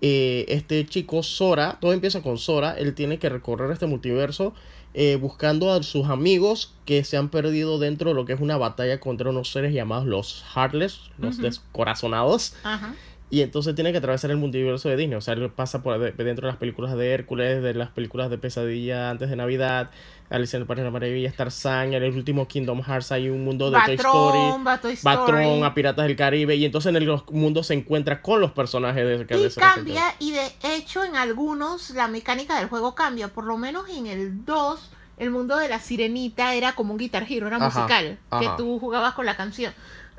eh, 0.02 0.46
este 0.48 0.86
chico, 0.86 1.24
Sora, 1.24 1.78
todo 1.80 1.94
empieza 1.94 2.22
con 2.22 2.38
Sora. 2.38 2.74
Él 2.78 2.96
tiene 2.96 3.20
que 3.20 3.30
recorrer 3.30 3.72
este 3.72 3.86
multiverso 3.86 4.54
eh, 4.94 5.16
buscando 5.16 5.72
a 5.72 5.82
sus 5.84 6.08
amigos 6.08 6.74
que 6.86 7.04
se 7.06 7.16
han 7.16 7.30
perdido 7.30 7.80
dentro 7.80 8.10
de 8.10 8.16
lo 8.16 8.26
que 8.26 8.34
es 8.34 8.42
una 8.42 8.58
batalla 8.58 9.00
contra 9.00 9.30
unos 9.30 9.50
seres 9.52 9.74
llamados 9.74 10.06
los 10.06 10.44
Heartless, 10.54 11.00
los 11.18 11.38
descorazonados. 11.38 12.56
Ajá. 12.64 12.94
Y 13.32 13.42
entonces 13.42 13.74
tiene 13.76 13.94
que 13.94 14.00
atravesar 14.00 14.30
el 14.30 14.36
multiverso 14.38 14.90
de 14.90 14.98
Disney. 14.98 15.16
O 15.18 15.22
sea, 15.22 15.34
él 15.36 15.50
pasa 15.52 15.82
por 15.82 15.98
de- 15.98 16.12
dentro 16.12 16.46
de 16.48 16.52
las 16.52 16.58
películas 16.58 16.94
de 16.98 17.14
Hércules, 17.14 17.64
de 17.64 17.74
las 17.74 17.90
películas 17.90 18.30
de 18.30 18.38
Pesadilla 18.38 19.10
antes 19.10 19.30
de 19.30 19.38
Navidad, 19.38 19.90
Alicia 20.30 20.58
en 20.58 20.64
el 20.64 20.68
País 20.68 20.80
de 20.80 20.84
las 20.84 20.92
Maravillas, 20.94 21.34
Tarzán, 21.36 21.94
en 21.94 22.04
el 22.04 22.14
último 22.14 22.48
Kingdom 22.50 22.82
Hearts 22.84 23.12
hay 23.14 23.30
un 23.30 23.46
mundo 23.46 23.72
de 23.72 23.80
Toy 23.86 23.96
Story. 23.96 24.38
Batrón, 24.38 24.68
va 24.68 24.82
Toy 24.82 24.94
Story. 24.94 25.16
Batrón, 25.16 25.64
a 25.64 25.74
Piratas 25.74 26.08
del 26.08 26.16
Caribe. 26.18 26.56
Y 26.58 26.66
entonces 26.66 26.94
en 26.94 27.06
los 27.06 27.26
mundos 27.32 27.68
se 27.68 27.74
encuentra 27.74 28.22
con 28.22 28.42
los 28.42 28.52
personajes 28.52 29.20
de, 29.20 29.26
que 29.26 29.38
Y 29.38 29.44
de 29.44 29.52
cambia, 29.56 30.04
y 30.20 30.32
de 30.32 30.52
hecho 30.76 31.04
en 31.06 31.16
algunos 31.16 31.92
la 31.92 32.10
mecánica 32.10 32.60
del 32.60 32.68
juego 32.68 32.96
cambia. 32.96 33.30
Por 33.30 33.46
lo 33.46 33.58
menos 33.58 33.90
en 33.90 34.08
el 34.08 34.44
2, 34.44 34.92
el 35.20 35.32
mundo 35.32 35.56
de 35.56 35.70
la 35.70 35.80
sirenita 35.80 36.54
era 36.54 36.74
como 36.74 36.92
un 36.92 36.98
Guitar 36.98 37.26
Hero, 37.30 37.48
era 37.48 37.56
Ajá, 37.58 37.66
musical, 37.68 38.20
que 38.40 38.50
tú 38.58 38.78
jugabas 38.80 39.14
con 39.14 39.26
la 39.26 39.38
canción. 39.38 39.74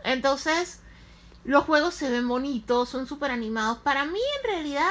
Entonces, 0.05 0.81
los 1.45 1.65
juegos 1.65 1.95
se 1.95 2.11
ven 2.11 2.29
bonitos, 2.29 2.89
son 2.89 3.07
súper 3.07 3.31
animados. 3.31 3.79
Para 3.79 4.05
mí, 4.05 4.21
en 4.43 4.51
realidad, 4.51 4.91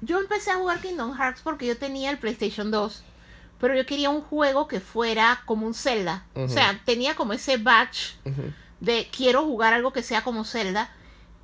yo 0.00 0.20
empecé 0.20 0.50
a 0.50 0.56
jugar 0.56 0.80
Kingdom 0.80 1.16
Hearts 1.16 1.40
porque 1.42 1.66
yo 1.66 1.76
tenía 1.76 2.10
el 2.10 2.18
PlayStation 2.18 2.70
2. 2.70 3.04
Pero 3.60 3.74
yo 3.74 3.86
quería 3.86 4.10
un 4.10 4.20
juego 4.20 4.68
que 4.68 4.80
fuera 4.80 5.42
como 5.44 5.66
un 5.66 5.74
Zelda. 5.74 6.24
O 6.34 6.48
sea, 6.48 6.80
tenía 6.84 7.16
como 7.16 7.32
ese 7.32 7.56
batch 7.56 8.12
de 8.80 9.08
quiero 9.10 9.44
jugar 9.44 9.72
algo 9.72 9.92
que 9.92 10.02
sea 10.02 10.22
como 10.22 10.44
Zelda. 10.44 10.92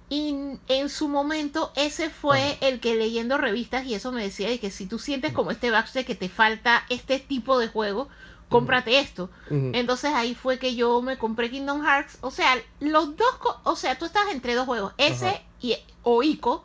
Y 0.09 0.59
en 0.68 0.90
su 0.90 1.09
momento 1.09 1.72
ese 1.74 2.11
fue 2.11 2.59
el 2.61 2.78
que 2.78 2.94
leyendo 2.94 3.37
revistas 3.37 3.87
y 3.87 3.94
eso 3.94 4.12
me 4.12 4.22
decía 4.22 4.48
de 4.48 4.61
que 4.61 4.70
si 4.70 4.87
tú 4.87 5.00
sientes 5.00 5.33
como 5.33 5.50
este 5.50 5.70
batch 5.70 5.92
de 5.92 6.04
que 6.04 6.14
te 6.14 6.28
falta 6.28 6.85
este 6.88 7.18
tipo 7.18 7.59
de 7.59 7.68
juego, 7.68 8.09
cómprate 8.48 8.98
esto. 9.00 9.30
Entonces 9.50 10.12
ahí 10.14 10.35
fue 10.35 10.59
que 10.59 10.74
yo 10.74 11.02
me 11.02 11.18
compré 11.18 11.50
Kingdom 11.50 11.83
Hearts. 11.85 12.18
O 12.20 12.30
sea, 12.30 12.54
los 12.80 13.16
dos, 13.16 13.35
o 13.64 13.76
sea, 13.76 13.98
tú 13.98 14.04
estás 14.04 14.24
entre 14.30 14.54
dos 14.54 14.66
juegos, 14.66 14.92
ese 14.98 15.28
Ajá. 15.28 15.40
y 15.61 15.76
o 16.02 16.22
Ico. 16.22 16.64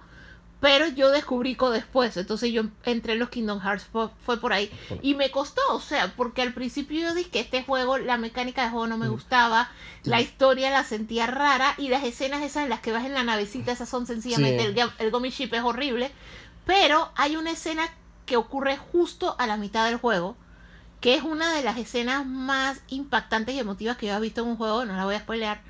Pero 0.61 0.87
yo 0.87 1.09
descubrí 1.09 1.51
Ico 1.51 1.69
después, 1.69 2.17
entonces 2.17 2.51
yo 2.51 2.63
entré 2.83 3.13
en 3.13 3.19
los 3.19 3.29
Kingdom 3.29 3.61
Hearts, 3.61 3.85
fue, 3.89 4.09
fue 4.25 4.41
por 4.41 4.51
ahí. 4.51 4.69
Y 5.01 5.15
me 5.15 5.31
costó, 5.31 5.61
o 5.69 5.79
sea, 5.79 6.11
porque 6.17 6.41
al 6.41 6.53
principio 6.53 6.99
yo 6.99 7.13
dije 7.13 7.29
que 7.29 7.39
este 7.39 7.63
juego, 7.63 7.97
la 7.97 8.17
mecánica 8.17 8.63
de 8.65 8.69
juego 8.71 8.85
no 8.85 8.97
me 8.97 9.07
gustaba, 9.07 9.71
la 10.03 10.19
historia 10.19 10.69
la 10.69 10.83
sentía 10.83 11.27
rara 11.27 11.75
y 11.77 11.87
las 11.87 12.03
escenas 12.03 12.41
esas 12.43 12.63
en 12.63 12.69
las 12.69 12.81
que 12.81 12.91
vas 12.91 13.05
en 13.05 13.13
la 13.13 13.23
navecita, 13.23 13.71
esas 13.71 13.87
son 13.87 14.05
sencillamente, 14.05 14.63
Sí. 14.73 14.77
el, 14.77 14.91
el 14.97 15.11
Gummy 15.11 15.29
Ship 15.29 15.53
es 15.53 15.63
horrible. 15.63 16.11
Pero 16.65 17.09
hay 17.15 17.37
una 17.37 17.51
escena 17.51 17.87
que 18.25 18.35
ocurre 18.35 18.75
justo 18.75 19.35
a 19.39 19.47
la 19.47 19.55
mitad 19.55 19.85
del 19.85 19.95
juego, 19.95 20.35
que 21.01 21.15
es 21.15 21.23
una 21.23 21.53
de 21.53 21.63
las 21.63 21.77
escenas 21.77 22.25
más 22.25 22.81
impactantes 22.89 23.55
y 23.55 23.59
emotivas 23.59 23.97
que 23.97 24.07
yo 24.07 24.15
he 24.15 24.19
visto 24.19 24.41
en 24.41 24.47
un 24.47 24.57
juego, 24.57 24.85
no 24.85 24.95
la 24.95 25.05
voy 25.05 25.15
a 25.15 25.19
spoilear, 25.19 25.61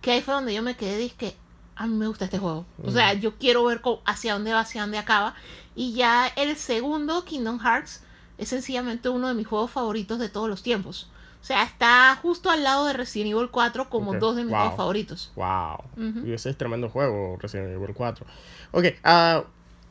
que 0.00 0.12
ahí 0.12 0.20
fue 0.20 0.34
donde 0.34 0.54
yo 0.54 0.62
me 0.62 0.76
quedé, 0.76 0.98
dije, 0.98 1.36
a 1.74 1.86
mí 1.86 1.94
me 1.94 2.06
gusta 2.08 2.24
este 2.24 2.38
juego. 2.38 2.66
O 2.84 2.90
sea, 2.90 3.14
yo 3.14 3.36
quiero 3.36 3.64
ver 3.64 3.80
hacia 4.04 4.32
dónde 4.32 4.52
va, 4.52 4.60
hacia 4.60 4.82
dónde 4.82 4.98
acaba. 4.98 5.34
Y 5.76 5.92
ya 5.92 6.26
el 6.26 6.56
segundo, 6.56 7.24
Kingdom 7.24 7.60
Hearts, 7.60 8.02
es 8.36 8.48
sencillamente 8.48 9.08
uno 9.08 9.28
de 9.28 9.34
mis 9.34 9.46
juegos 9.46 9.70
favoritos 9.70 10.18
de 10.18 10.28
todos 10.28 10.48
los 10.48 10.62
tiempos. 10.62 11.08
O 11.40 11.44
sea, 11.44 11.62
está 11.62 12.16
justo 12.20 12.50
al 12.50 12.64
lado 12.64 12.86
de 12.86 12.94
Resident 12.94 13.30
Evil 13.30 13.48
4 13.50 13.88
como 13.88 14.14
dos 14.14 14.34
de 14.34 14.42
mis 14.42 14.50
wow. 14.50 14.60
juegos 14.60 14.76
favoritos. 14.76 15.32
Wow. 15.36 16.24
Y 16.26 16.32
ese 16.32 16.50
es 16.50 16.58
tremendo 16.58 16.88
juego, 16.88 17.38
Resident 17.40 17.70
Evil 17.70 17.94
4. 17.94 18.26
Ok, 18.72 18.84
ah, 19.04 19.44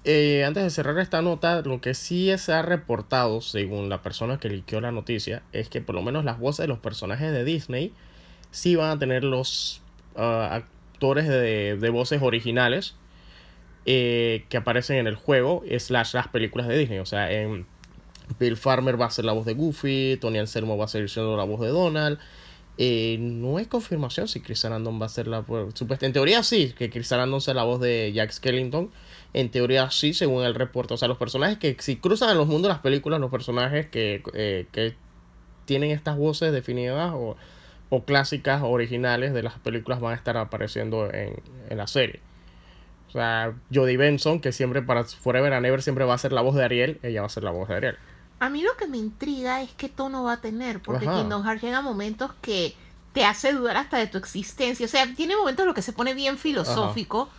eh, 0.08 0.46
antes 0.46 0.64
de 0.64 0.70
cerrar 0.70 0.98
esta 1.00 1.22
nota, 1.22 1.62
lo 1.64 1.82
que 1.82 1.94
sí 1.94 2.32
se 2.38 2.54
ha 2.54 2.62
reportado, 2.62 3.42
según 3.42 3.90
la 3.90 4.02
persona 4.02 4.40
que 4.40 4.50
liqueó 4.50 4.80
la 4.80 4.94
noticia, 4.94 5.44
es 5.52 5.68
que 5.68 5.82
por 5.82 5.96
lo 5.96 6.02
menos 6.02 6.24
las 6.24 6.40
voces 6.40 6.64
de 6.64 6.68
los 6.70 6.80
personajes 6.80 7.32
de 7.34 7.44
Disney 7.44 7.92
sí 8.50 8.78
van 8.78 8.92
a 8.92 9.00
tener 9.00 9.26
los 9.26 9.82
ah, 10.16 10.64
actores 10.94 11.28
de, 11.28 11.90
voces 11.92 12.22
originales 12.22 12.96
eh, 13.86 14.46
que 14.48 14.56
aparecen 14.56 14.96
en 14.96 15.08
el 15.08 15.16
juego, 15.16 15.64
slash 15.78 16.14
las 16.14 16.30
películas 16.30 16.70
de 16.70 16.78
Disney. 16.78 17.00
O 17.00 17.06
sea, 17.06 17.30
en 17.30 17.66
Bill 18.40 18.56
Farmer 18.56 19.00
va 19.00 19.08
a 19.08 19.12
ser 19.12 19.26
la 19.26 19.34
voz 19.34 19.46
de 19.46 19.56
Goofy, 19.56 20.18
Tony 20.22 20.40
Anselmo 20.40 20.78
va 20.78 20.86
a 20.86 20.88
ser 20.88 21.10
siendo 21.10 21.36
la 21.36 21.44
voz 21.44 21.60
de 21.60 21.68
Donald. 21.68 22.18
Eh, 22.78 23.18
no 23.20 23.58
hay 23.58 23.66
confirmación 23.66 24.28
si 24.28 24.40
Chris 24.40 24.60
Sarandon 24.60 25.02
va 25.02 25.08
a 25.08 25.10
ser 25.10 25.28
la 25.28 25.44
supuesta. 25.74 26.06
En 26.06 26.14
teoría 26.14 26.44
sí, 26.44 26.74
que 26.78 26.90
Chris 26.90 27.08
Sarandon 27.08 27.42
sea 27.42 27.54
la 27.54 27.64
voz 27.64 27.82
de 27.82 28.12
Jack 28.14 28.32
Skellington. 28.32 28.90
En 29.34 29.52
teoría 29.52 29.92
sí, 29.92 30.14
según 30.14 30.44
el 30.44 30.56
reporte. 30.56 30.94
O 30.94 30.98
sea, 30.98 31.08
los 31.08 31.18
personajes 31.18 31.58
que 31.58 31.76
si 31.80 31.98
cruzan 31.98 32.32
en 32.32 32.38
los 32.38 32.48
mundos 32.48 32.64
de 32.64 32.70
las 32.70 32.80
películas, 32.80 33.20
los 33.20 33.32
personajes 33.32 33.88
que, 33.88 34.24
eh, 34.34 34.68
que 34.72 34.96
tienen 35.66 35.92
estas 35.92 36.18
voces 36.18 36.52
definidas 36.52 37.12
o 37.14 37.36
o 37.90 38.04
clásicas 38.04 38.62
originales 38.64 39.34
de 39.34 39.44
las 39.44 39.54
películas 39.60 40.00
van 40.00 40.14
a 40.14 40.16
estar 40.16 40.38
apareciendo 40.38 41.12
en, 41.12 41.42
en 41.70 41.78
la 41.78 41.88
serie. 41.88 42.20
O 43.08 43.12
sea, 43.12 43.54
Jodie 43.74 43.98
Benson, 43.98 44.42
que 44.42 44.52
siempre 44.52 44.82
para 44.82 45.06
Forever 45.06 45.54
and 45.54 45.66
Ever 45.66 45.82
siempre 45.82 46.04
va 46.04 46.14
a 46.14 46.18
ser 46.18 46.34
la 46.34 46.42
voz 46.42 46.56
de 46.56 46.66
Ariel, 46.66 47.00
ella 47.04 47.22
va 47.22 47.28
a 47.28 47.30
ser 47.30 47.44
la 47.44 47.52
voz 47.52 47.70
de 47.70 47.76
Ariel. 47.76 47.98
A 48.40 48.50
mí 48.50 48.62
lo 48.62 48.76
que 48.76 48.88
me 48.88 48.98
intriga 48.98 49.62
es 49.62 49.72
qué 49.74 49.90
tono 49.90 50.24
va 50.24 50.34
a 50.34 50.42
tener, 50.42 50.82
porque 50.82 51.08
Ajá. 51.08 51.18
Kingdom 51.18 51.44
Hearts 51.44 51.64
llega 51.64 51.78
a 51.78 51.82
momentos 51.82 52.32
que 52.42 52.76
te 53.14 53.26
hace 53.26 53.54
dudar 53.54 53.78
hasta 53.78 53.98
de 53.98 54.08
tu 54.08 54.18
existencia. 54.18 54.86
O 54.86 54.90
sea, 54.90 55.12
tiene 55.16 55.36
momentos 55.36 55.64
en 55.64 55.68
los 55.68 55.76
que 55.76 55.82
se 55.82 55.94
pone 55.94 56.14
bien 56.14 56.38
filosófico, 56.38 57.30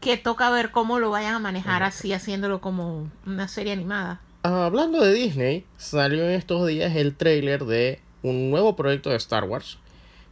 que 0.00 0.16
toca 0.16 0.50
ver 0.50 0.70
cómo 0.70 0.98
lo 0.98 1.10
vayan 1.10 1.34
a 1.34 1.38
manejar 1.38 1.82
así, 1.82 2.12
haciéndolo 2.12 2.60
como 2.60 3.10
una 3.26 3.48
serie 3.48 3.72
animada. 3.72 4.20
Ah, 4.42 4.64
hablando 4.66 5.02
de 5.04 5.12
Disney, 5.12 5.66
salió 5.76 6.24
en 6.24 6.30
estos 6.30 6.66
días 6.66 6.96
el 6.96 7.14
trailer 7.14 7.64
de 7.66 8.00
un 8.22 8.50
nuevo 8.50 8.76
proyecto 8.76 9.10
de 9.10 9.16
Star 9.16 9.44
Wars. 9.44 9.78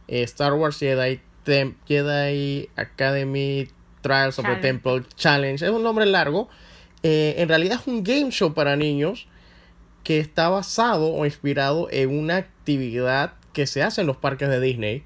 Eh, 0.07 0.23
Star 0.23 0.53
Wars 0.53 0.79
Jedi, 0.79 1.19
Tem- 1.45 1.75
Jedi 1.87 2.69
Academy 2.75 3.67
Trials 4.01 4.39
of 4.39 4.45
the 4.45 4.51
Challenge. 4.53 4.61
Temple 4.61 5.03
Challenge. 5.15 5.63
Es 5.65 5.71
un 5.71 5.83
nombre 5.83 6.05
largo. 6.07 6.49
Eh, 7.03 7.35
en 7.37 7.47
realidad 7.47 7.79
es 7.81 7.87
un 7.87 8.03
game 8.03 8.31
show 8.31 8.53
para 8.53 8.75
niños 8.75 9.27
que 10.03 10.19
está 10.19 10.49
basado 10.49 11.13
o 11.13 11.25
inspirado 11.25 11.87
en 11.91 12.17
una 12.17 12.37
actividad 12.37 13.33
que 13.53 13.67
se 13.67 13.83
hace 13.83 14.01
en 14.01 14.07
los 14.07 14.17
parques 14.17 14.49
de 14.49 14.59
Disney. 14.59 15.03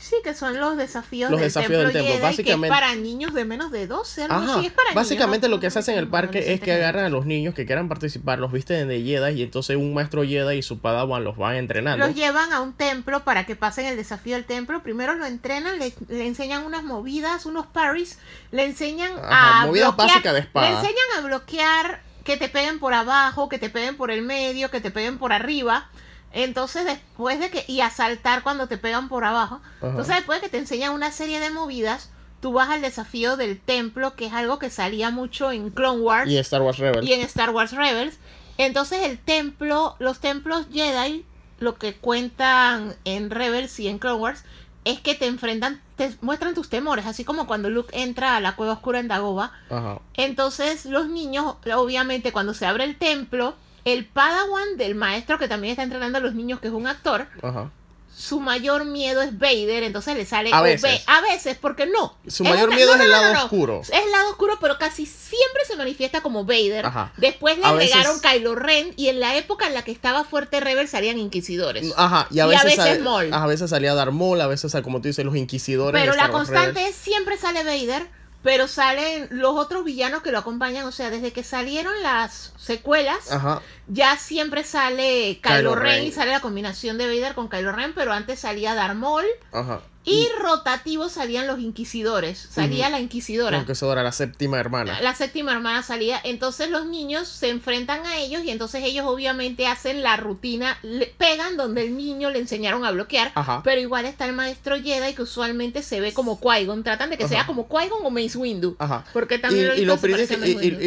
Sí, 0.00 0.16
que 0.24 0.32
son 0.32 0.58
los 0.58 0.78
desafíos, 0.78 1.30
Los 1.30 1.40
del, 1.40 1.48
desafíos 1.48 1.68
templo 1.68 1.84
del 1.84 1.92
templo, 1.92 2.08
Jedi, 2.08 2.16
que 2.20 2.22
básicamente- 2.26 2.66
es 2.68 2.72
para 2.72 2.94
niños 2.94 3.34
de 3.34 3.44
menos 3.44 3.70
de 3.70 3.86
12, 3.86 4.22
algo 4.22 4.34
Ajá. 4.36 4.56
así, 4.56 4.66
es 4.68 4.72
para 4.72 4.94
Básicamente 4.94 5.46
niños, 5.46 5.58
lo 5.58 5.60
que 5.60 5.70
se 5.70 5.78
hace 5.78 5.92
en 5.92 5.98
el 5.98 6.08
parque 6.08 6.54
es 6.54 6.60
que 6.62 6.72
agarran 6.72 7.04
a 7.04 7.08
los 7.10 7.26
niños 7.26 7.54
que 7.54 7.66
quieran 7.66 7.86
participar, 7.86 8.38
los 8.38 8.50
visten 8.50 8.88
de 8.88 9.02
Jedi 9.02 9.38
y 9.38 9.42
entonces 9.42 9.76
un 9.76 9.92
maestro 9.92 10.24
Jedi 10.24 10.56
y 10.56 10.62
su 10.62 10.78
padawan 10.78 11.22
los 11.22 11.36
van 11.36 11.56
entrenando. 11.56 12.06
Los 12.06 12.16
llevan 12.16 12.50
a 12.54 12.60
un 12.60 12.72
templo 12.72 13.24
para 13.24 13.44
que 13.44 13.56
pasen 13.56 13.84
el 13.84 13.96
desafío 13.96 14.36
del 14.36 14.46
templo. 14.46 14.82
Primero 14.82 15.14
lo 15.16 15.26
entrenan, 15.26 15.78
le, 15.78 15.92
le 16.08 16.26
enseñan 16.26 16.64
unas 16.64 16.82
movidas, 16.82 17.44
unos 17.44 17.66
parries, 17.66 18.18
le 18.52 18.64
enseñan 18.64 19.12
Ajá, 19.22 19.64
a 19.64 19.66
movidas 19.66 19.94
básicas 19.94 20.32
de 20.32 20.40
espada. 20.40 20.66
Le 20.70 20.76
enseñan 20.76 21.06
a 21.18 21.20
bloquear 21.26 22.00
que 22.24 22.38
te 22.38 22.48
peguen 22.48 22.78
por 22.78 22.94
abajo, 22.94 23.50
que 23.50 23.58
te 23.58 23.68
peguen 23.68 23.98
por 23.98 24.10
el 24.10 24.22
medio, 24.22 24.70
que 24.70 24.80
te 24.80 24.90
peguen 24.90 25.18
por 25.18 25.34
arriba. 25.34 25.90
Entonces 26.32 26.84
después 26.84 27.40
de 27.40 27.50
que 27.50 27.64
y 27.66 27.80
a 27.80 27.90
saltar 27.90 28.42
cuando 28.42 28.66
te 28.66 28.78
pegan 28.78 29.08
por 29.08 29.24
abajo. 29.24 29.60
Ajá. 29.78 29.88
Entonces 29.88 30.16
después 30.16 30.40
de 30.40 30.46
que 30.46 30.50
te 30.50 30.58
enseñan 30.58 30.92
una 30.92 31.10
serie 31.10 31.40
de 31.40 31.50
movidas, 31.50 32.10
tú 32.40 32.52
vas 32.52 32.70
al 32.70 32.82
desafío 32.82 33.36
del 33.36 33.60
templo, 33.60 34.14
que 34.14 34.26
es 34.26 34.32
algo 34.32 34.58
que 34.58 34.70
salía 34.70 35.10
mucho 35.10 35.52
en 35.52 35.70
Clone 35.70 36.00
Wars 36.00 36.30
Y 36.30 36.38
Star 36.38 36.62
Wars 36.62 36.78
Rebels. 36.78 37.06
y 37.06 37.12
en 37.12 37.20
Star 37.22 37.50
Wars 37.50 37.72
Rebels. 37.72 38.18
Entonces 38.58 39.06
el 39.06 39.18
templo, 39.18 39.96
los 39.98 40.20
templos 40.20 40.66
Jedi, 40.72 41.24
lo 41.58 41.76
que 41.76 41.94
cuentan 41.94 42.94
en 43.04 43.30
Rebels 43.30 43.78
y 43.80 43.88
en 43.88 43.98
Clone 43.98 44.18
Wars, 44.20 44.44
es 44.84 45.00
que 45.00 45.14
te 45.14 45.26
enfrentan, 45.26 45.80
te 45.96 46.14
muestran 46.22 46.54
tus 46.54 46.70
temores, 46.70 47.04
así 47.06 47.24
como 47.24 47.46
cuando 47.46 47.68
Luke 47.68 47.90
entra 47.98 48.36
a 48.36 48.40
la 48.40 48.56
cueva 48.56 48.72
oscura 48.74 48.98
en 48.98 49.08
Dagobah. 49.08 49.52
Ajá. 49.68 49.98
Entonces 50.14 50.86
los 50.86 51.08
niños, 51.08 51.56
obviamente 51.74 52.32
cuando 52.32 52.54
se 52.54 52.64
abre 52.66 52.84
el 52.84 52.96
templo, 52.96 53.54
el 53.84 54.04
padawan 54.06 54.76
del 54.76 54.94
maestro 54.94 55.38
que 55.38 55.48
también 55.48 55.72
está 55.72 55.82
entrenando 55.82 56.18
a 56.18 56.20
los 56.20 56.34
niños, 56.34 56.60
que 56.60 56.68
es 56.68 56.72
un 56.74 56.86
actor, 56.86 57.26
Ajá. 57.42 57.70
su 58.14 58.38
mayor 58.40 58.84
miedo 58.84 59.22
es 59.22 59.38
Vader, 59.38 59.82
entonces 59.84 60.14
le 60.16 60.26
sale 60.26 60.50
A 60.52 60.60
veces. 60.60 60.82
ve- 60.82 61.02
a 61.06 61.20
veces, 61.22 61.56
porque 61.58 61.86
no. 61.86 62.14
Su 62.26 62.44
mayor 62.44 62.68
una- 62.68 62.76
miedo 62.76 62.90
no, 62.90 62.96
es 62.96 63.00
el 63.06 63.10
no, 63.10 63.12
lado 63.20 63.34
no, 63.34 63.42
oscuro. 63.44 63.80
Es 63.82 63.90
el 63.90 64.10
lado 64.10 64.30
oscuro, 64.30 64.58
pero 64.60 64.76
casi 64.78 65.06
siempre 65.06 65.64
se 65.66 65.76
manifiesta 65.76 66.20
como 66.20 66.44
Vader. 66.44 66.84
Ajá. 66.84 67.12
Después 67.16 67.56
le 67.58 67.64
A 67.64 67.72
veces- 67.72 67.94
agregaron 67.94 68.20
Kylo 68.20 68.54
Ren 68.56 68.92
y 68.96 69.08
en 69.08 69.20
la 69.20 69.36
época 69.36 69.66
en 69.68 69.74
la 69.74 69.82
que 69.82 69.92
estaba 69.92 70.24
fuerte 70.24 70.60
Rebel 70.60 70.88
salían 70.88 71.18
inquisidores. 71.18 71.90
Ajá, 71.96 72.26
y 72.30 72.40
a 72.40 72.46
Y 72.46 72.54
a 72.54 72.62
veces, 72.62 72.76
veces 72.76 73.00
Maul. 73.00 73.32
a 73.32 73.46
veces 73.46 73.70
salía 73.70 73.94
Darth 73.94 74.12
Maul, 74.12 74.40
a 74.42 74.46
veces, 74.48 74.74
como 74.82 75.00
tú 75.00 75.08
dices, 75.08 75.24
los 75.24 75.36
inquisidores. 75.36 75.98
pero 75.98 76.14
la 76.14 76.28
constante 76.30 76.86
es 76.88 76.94
siempre 76.96 77.38
sale 77.38 77.64
Vader, 77.64 78.06
pero 78.42 78.68
salen 78.68 79.28
los 79.30 79.54
otros 79.56 79.84
villanos 79.84 80.22
que 80.22 80.32
lo 80.32 80.38
acompañan. 80.38 80.86
O 80.86 80.92
sea, 80.92 81.10
desde 81.10 81.32
que 81.32 81.42
salieron 81.44 81.92
las 82.02 82.52
secuelas, 82.58 83.30
Ajá. 83.30 83.60
ya 83.88 84.16
siempre 84.16 84.64
sale 84.64 85.40
Kylo, 85.42 85.56
Kylo 85.56 85.74
Ren, 85.74 85.96
Ren. 85.96 86.04
y 86.04 86.12
sale 86.12 86.30
la 86.32 86.40
combinación 86.40 86.98
de 86.98 87.06
Vader 87.06 87.34
con 87.34 87.48
Kylo 87.48 87.72
Ren, 87.72 87.92
pero 87.94 88.12
antes 88.12 88.40
salía 88.40 88.74
Darth 88.74 88.96
Maul. 88.96 89.26
Ajá. 89.52 89.80
Y 90.02 90.28
rotativos 90.40 91.12
salían 91.12 91.46
los 91.46 91.60
inquisidores. 91.60 92.38
Salía 92.50 92.88
la 92.88 93.00
inquisidora. 93.00 93.64
Eso 93.68 93.92
era 93.92 94.02
la 94.02 94.12
séptima 94.12 94.58
hermana. 94.58 94.98
La 95.02 95.14
séptima 95.14 95.52
hermana 95.52 95.82
salía. 95.82 96.18
Entonces 96.24 96.70
los 96.70 96.86
niños 96.86 97.28
se 97.28 97.50
enfrentan 97.50 98.06
a 98.06 98.16
ellos 98.18 98.42
y 98.42 98.50
entonces 98.50 98.82
ellos 98.82 99.04
obviamente 99.06 99.66
hacen 99.66 100.02
la 100.02 100.16
rutina, 100.16 100.78
le 100.82 101.06
pegan 101.18 101.58
donde 101.58 101.82
el 101.86 101.96
niño 101.98 102.30
le 102.30 102.38
enseñaron 102.38 102.84
a 102.86 102.92
bloquear. 102.92 103.30
Ajá. 103.34 103.60
Pero 103.62 103.80
igual 103.82 104.06
está 104.06 104.24
el 104.24 104.32
maestro 104.32 104.76
Jedi 104.82 105.12
que 105.14 105.20
usualmente 105.22 105.82
se 105.82 106.00
ve 106.00 106.14
como 106.14 106.40
Qui-Gon. 106.40 106.82
Tratan 106.82 107.10
de 107.10 107.18
que 107.18 107.24
Ajá. 107.24 107.34
sea 107.34 107.46
como 107.46 107.68
Qui-Gon 107.68 108.00
o 108.02 108.10
Mace 108.10 108.38
Windu. 108.38 108.76
Ajá. 108.78 109.04
Porque 109.12 109.38
también 109.38 109.64
y 109.64 109.66
lo 109.66 109.72
y- 109.74 109.78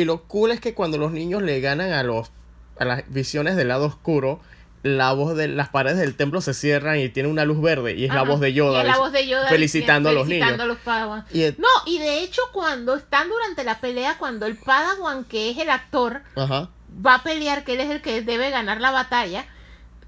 y 0.02 0.06
lo 0.06 0.24
cool 0.24 0.50
es 0.52 0.60
que 0.60 0.74
cuando 0.74 0.98
los 0.98 1.12
niños 1.12 1.44
le 1.44 1.62
ganan 1.62 1.92
a 1.94 2.02
los 2.04 2.32
a 2.80 2.86
las 2.86 3.04
visiones 3.14 3.56
del 3.56 3.68
lado 3.68 3.86
oscuro, 3.86 4.42
la 4.84 5.14
voz 5.14 5.36
de 5.36 5.48
las 5.48 5.70
paredes 5.70 5.98
del 5.98 6.16
templo 6.16 6.42
se 6.42 6.54
cierran 6.54 7.00
y 7.00 7.08
tiene 7.08 7.30
una 7.30 7.46
luz 7.46 7.62
verde 7.62 7.96
y 7.96 8.04
es 8.06 8.14
la 8.14 8.24
voz 8.24 8.42
de 8.42 8.54
Yoda. 8.54 8.80
Y 8.80 8.82
es 8.82 8.88
la 8.88 8.98
voz 8.98 9.14
de 9.14 9.28
Yoda 9.28 9.48
felicitando 9.48 10.10
a 10.10 10.12
los 10.12 10.28
felicitando 10.28 10.66
niños. 10.66 10.78
a 10.86 11.06
los. 11.06 11.24
Y 11.32 11.44
el- 11.44 11.56
No, 11.58 11.68
y 11.86 12.00
de 12.00 12.20
hecho 12.20 12.42
cuando 12.52 12.96
están 12.96 13.30
durante 13.30 13.64
la 13.64 13.80
pelea, 13.80 14.18
cuando 14.18 14.46
el 14.46 14.58
Padawan, 14.58 15.24
que 15.24 15.50
es 15.50 15.58
el 15.58 15.70
actor, 15.70 16.22
Ajá. 16.36 16.70
va 17.06 17.16
a 17.16 17.24
pelear, 17.24 17.64
que 17.64 17.74
él 17.74 17.80
es 17.80 17.90
el 17.90 18.02
que 18.02 18.22
debe 18.22 18.50
ganar 18.50 18.82
la 18.82 18.92
batalla, 18.92 19.46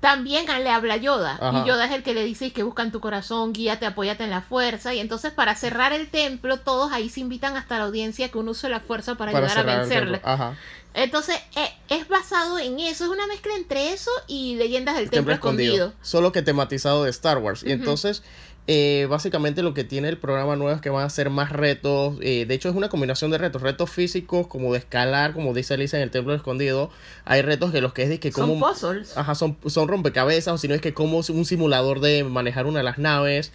también 0.01 0.45
le 0.45 0.69
habla 0.69 0.97
Yoda. 0.97 1.37
Ajá. 1.39 1.63
Y 1.63 1.67
Yoda 1.67 1.85
es 1.85 1.91
el 1.91 2.03
que 2.03 2.13
le 2.13 2.25
dice 2.25 2.51
que 2.51 2.63
busca 2.63 2.83
en 2.83 2.91
tu 2.91 2.99
corazón, 2.99 3.53
guíate, 3.53 3.85
apóyate 3.85 4.25
en 4.25 4.29
la 4.29 4.41
fuerza. 4.41 4.93
Y 4.93 4.99
entonces 4.99 5.31
para 5.31 5.55
cerrar 5.55 5.93
el 5.93 6.09
templo, 6.09 6.57
todos 6.59 6.91
ahí 6.91 7.09
se 7.09 7.21
invitan 7.21 7.55
hasta 7.55 7.77
la 7.77 7.85
audiencia 7.85 8.29
que 8.29 8.37
uno 8.37 8.51
use 8.51 8.67
la 8.67 8.81
fuerza 8.81 9.15
para, 9.15 9.31
ayudar 9.31 9.69
a 9.69 9.87
templo. 9.87 10.19
Ajá. 10.23 10.55
Entonces 10.95 11.35
eh, 11.57 11.69
es 11.89 12.07
basado 12.07 12.57
en 12.57 12.79
eso, 12.79 13.03
es 13.03 13.09
una 13.09 13.27
mezcla 13.27 13.53
entre 13.55 13.91
eso 13.91 14.11
y 14.27 14.55
leyendas 14.55 14.95
del 14.95 15.09
templo, 15.09 15.33
escondido. 15.33 15.93
Solo 16.01 16.31
que 16.31 16.41
tematizado 16.41 17.03
de 17.03 17.09
Star 17.09 17.37
Wars. 17.39 17.63
Y 17.65 17.73
entonces, 17.73 18.23
eh, 18.67 19.05
básicamente 19.09 19.61
lo 19.61 19.73
que 19.73 19.83
tiene 19.83 20.07
el 20.07 20.17
programa 20.17 20.55
nuevo 20.55 20.73
es 20.73 20.81
que 20.81 20.89
van 20.89 21.03
a 21.05 21.09
ser 21.09 21.29
más 21.29 21.51
retos. 21.51 22.17
eh, 22.21 22.45
de 22.47 22.53
hecho, 22.55 22.69
es 22.69 22.75
una 22.75 22.87
combinación 22.87 23.29
de 23.29 23.37
retos. 23.37 23.61
Retos 23.61 23.89
físicos, 23.89 24.47
como 24.47 24.71
de 24.71 24.79
escalar, 24.79 25.33
como 25.33 25.53
dice 25.53 25.73
Alicia 25.73 25.97
en 25.97 26.03
el 26.03 26.11
Templo 26.11 26.33
Escondido. 26.33 26.89
Hay 27.25 27.41
retos 27.41 27.73
que 27.73 27.81
los 27.81 27.91
que 27.91 28.03
es 28.03 28.09
de 28.09 28.21
que 28.21 28.31
Son 28.31 28.49
como... 28.49 28.65
puzzles. 28.65 29.17
Ajá, 29.17 29.35
son, 29.35 29.57
son 29.65 29.89
rompecabezas, 29.89 30.53
o 30.53 30.57
si 30.57 30.69
no 30.69 30.75
es 30.75 30.81
que 30.81 30.93
como 30.93 31.17
un 31.17 31.45
simulador 31.45 31.99
de 31.99 32.23
manejar 32.23 32.67
una 32.67 32.79
de 32.79 32.83
las 32.83 32.99
naves. 32.99 33.51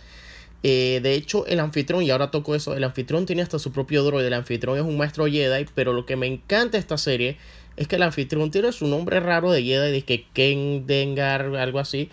Eh, 0.63 1.01
de 1.03 1.15
hecho, 1.15 1.47
el 1.47 1.61
anfitrión, 1.61 2.03
y 2.03 2.11
ahora 2.11 2.31
toco 2.31 2.55
eso, 2.55 2.77
el 2.77 2.85
anfitrión 2.85 3.27
tiene 3.27 3.43
hasta 3.43 3.59
su 3.59 3.73
propio 3.73 4.03
droide. 4.03 4.27
El 4.27 4.35
anfitrión 4.35 4.77
es 4.77 4.83
un 4.83 4.97
maestro 4.97 5.27
Jedi, 5.27 5.67
pero 5.75 5.93
lo 5.93 6.07
que 6.07 6.17
me 6.17 6.27
encanta 6.27 6.73
de 6.73 6.79
esta 6.79 6.99
serie 6.99 7.39
es 7.77 7.89
que 7.89 7.97
el 7.97 8.03
anfitrión 8.03 8.51
tiene 8.51 8.73
su 8.73 8.87
nombre 8.87 9.21
raro 9.21 9.51
de 9.51 9.63
Jedi, 9.63 9.93
de 9.93 10.03
que 10.03 10.27
Ken 10.33 10.87
Dengar, 10.87 11.55
algo 11.57 11.79
así. 11.79 12.11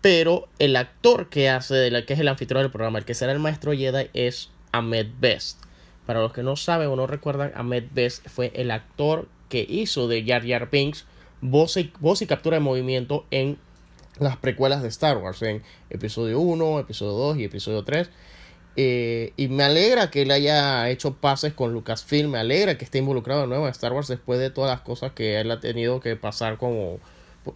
Pero 0.00 0.48
el 0.58 0.76
actor 0.76 1.30
que 1.30 1.48
hace, 1.48 1.74
de 1.74 1.90
la, 1.90 2.04
que 2.04 2.12
es 2.12 2.20
el 2.20 2.28
anfitrión 2.28 2.62
del 2.62 2.70
programa, 2.70 2.98
el 2.98 3.06
que 3.06 3.14
será 3.14 3.32
el 3.32 3.38
maestro 3.38 3.72
Jedi, 3.72 4.10
es 4.12 4.50
Ahmed 4.72 5.06
Best. 5.18 5.62
Para 6.04 6.20
los 6.20 6.34
que 6.34 6.42
no 6.42 6.56
saben 6.56 6.88
o 6.88 6.96
no 6.96 7.06
recuerdan, 7.06 7.52
Ahmed 7.54 7.84
Best 7.94 8.28
fue 8.28 8.52
el 8.54 8.70
actor 8.70 9.28
que 9.48 9.64
hizo 9.66 10.06
de 10.06 10.24
Jar 10.26 10.46
Jar 10.46 10.68
Binks 10.70 11.06
voz 11.40 11.76
y, 11.76 11.92
voz 12.00 12.22
y 12.22 12.26
captura 12.26 12.56
de 12.56 12.60
movimiento 12.60 13.26
en 13.30 13.58
las 14.18 14.36
precuelas 14.36 14.82
de 14.82 14.88
Star 14.88 15.18
Wars, 15.18 15.42
en 15.42 15.62
episodio 15.90 16.40
1, 16.40 16.80
episodio 16.80 17.12
2 17.12 17.38
y 17.38 17.44
episodio 17.44 17.84
3. 17.84 18.10
Eh, 18.76 19.32
y 19.36 19.48
me 19.48 19.62
alegra 19.62 20.10
que 20.10 20.22
él 20.22 20.30
haya 20.32 20.88
hecho 20.90 21.14
pases 21.14 21.52
con 21.52 21.72
Lucasfilm, 21.72 22.32
me 22.32 22.38
alegra 22.38 22.76
que 22.76 22.84
esté 22.84 22.98
involucrado 22.98 23.42
de 23.42 23.46
nuevo 23.46 23.66
en 23.66 23.70
Star 23.70 23.92
Wars 23.92 24.08
después 24.08 24.40
de 24.40 24.50
todas 24.50 24.70
las 24.70 24.80
cosas 24.80 25.12
que 25.12 25.40
él 25.40 25.50
ha 25.50 25.60
tenido 25.60 26.00
que 26.00 26.16
pasar 26.16 26.58
como, 26.58 26.98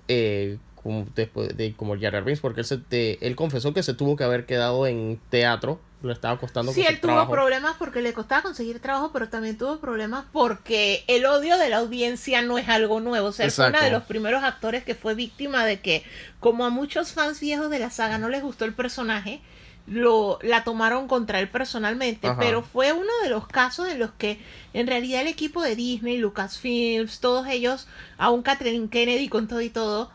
eh, 0.07 0.59
como 0.83 1.07
después 1.15 1.57
de 1.57 1.73
como 1.75 1.95
Jar 1.99 2.13
Jar 2.13 2.25
Binks, 2.25 2.41
porque 2.41 2.61
él, 2.61 2.67
se 2.67 2.79
te- 2.79 3.25
él 3.27 3.37
confesó 3.37 3.75
que 3.75 3.83
se 3.83 3.95
tuvo 3.95 4.17
que 4.17 4.25
haber 4.25 4.47
quedado 4.47 4.87
en 4.87 5.21
teatro, 5.31 5.81
le 6.03 6.13
estaba 6.13 6.39
costando 6.39 6.73
Sí, 6.73 6.83
él 6.83 7.01
tuvo 7.01 7.09
trabajo. 7.13 7.33
problemas 7.33 7.75
porque 7.79 8.01
le 8.03 8.13
costaba 8.13 8.43
conseguir 8.43 8.79
trabajo, 8.81 9.11
pero 9.13 9.29
también 9.29 9.59
tuvo 9.59 9.79
problemas 9.81 10.25
porque 10.33 11.03
el 11.09 11.27
odio 11.27 11.59
de 11.59 11.69
la 11.69 11.79
audiencia 11.79 12.41
no 12.43 12.57
es 12.59 12.69
algo 12.69 13.01
nuevo. 13.01 13.29
O 13.29 13.33
sea, 13.33 13.47
él 13.47 13.51
fue 13.51 13.65
uno 13.67 13.73
de 13.73 13.79
Exacto. 13.87 13.99
los 13.99 14.07
primeros 14.07 14.45
actores 14.45 14.85
que 14.85 14.95
fue 14.95 15.15
víctima 15.17 15.65
de 15.65 15.81
que, 15.81 16.05
como 16.39 16.65
a 16.65 16.71
muchos 16.71 17.13
fans 17.13 17.41
viejos 17.41 17.69
de 17.71 17.81
la 17.81 17.91
saga 17.91 18.19
no 18.19 18.29
les 18.29 18.43
gustó 18.45 18.65
el 18.65 18.75
personaje, 18.75 19.41
lo 19.89 20.39
la 20.43 20.65
tomaron 20.65 21.09
contra 21.09 21.41
él 21.41 21.49
personalmente. 21.49 22.29
Ajá. 22.29 22.39
Pero 22.39 22.63
fue 22.63 22.93
uno 22.93 23.11
de 23.23 23.31
los 23.31 23.49
casos 23.49 23.89
en 23.89 23.99
los 23.99 24.11
que 24.13 24.39
en 24.75 24.87
realidad 24.87 25.23
el 25.23 25.29
equipo 25.29 25.63
de 25.63 25.75
Disney, 25.75 26.19
Lucasfilms, 26.19 27.21
todos 27.21 27.47
ellos, 27.49 27.89
aún 28.19 28.43
Kathleen 28.43 28.89
Kennedy 28.89 29.29
con 29.29 29.49
todo 29.49 29.61
y 29.63 29.71
todo, 29.71 30.11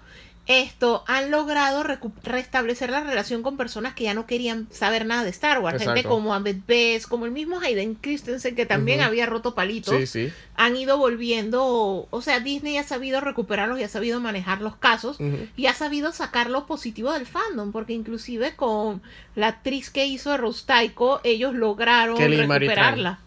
esto 0.46 1.06
han 1.08 1.32
logrado 1.32 1.84
restablecer 2.24 2.90
la 2.90 3.02
relación 3.02 3.44
con 3.44 3.56
personas 3.56 3.94
que 3.94 4.04
ya 4.04 4.14
no 4.14 4.26
querían 4.26 4.68
saber 4.72 5.06
nada 5.06 5.24
de 5.24 5.30
Star 5.30 5.60
Wars. 5.60 5.82
Gente 5.82 6.04
como 6.04 6.34
Ahmed 6.34 6.58
Best, 6.68 7.08
como 7.08 7.26
el 7.26 7.32
mismo 7.32 7.62
Hayden 7.62 7.96
Christensen, 7.96 8.56
que 8.56 8.66
también 8.66 9.02
había 9.02 9.26
roto 9.26 9.56
palitos. 9.56 9.96
Sí, 9.96 10.08
sí. 10.08 10.34
Han 10.56 10.76
ido 10.76 10.98
volviendo, 10.98 12.08
o 12.10 12.22
sea, 12.22 12.42
Disney 12.42 12.78
ha 12.78 12.84
sabido 12.84 13.22
recuperarlos 13.22 13.80
y 13.80 13.84
ha 13.84 13.90
sabido 13.90 14.20
manejar 14.20 14.62
los 14.62 14.76
casos 14.76 15.18
y 15.56 15.68
ha 15.68 15.74
sabido 15.74 16.12
sacar 16.12 16.50
lo 16.50 16.66
positivo 16.66 17.14
del 17.14 17.26
fandom, 17.26 17.72
porque 17.72 17.94
inclusive 17.94 18.56
con 18.56 19.02
la 19.36 19.48
actriz 19.48 19.90
que 19.90 20.06
hizo 20.06 20.32
de 20.32 20.38
Rose 20.38 20.64
Taiko, 20.66 21.22
ellos 21.24 21.54
lograron 21.54 22.18
Kelly 22.18 22.38
recuperarla. 22.38 23.20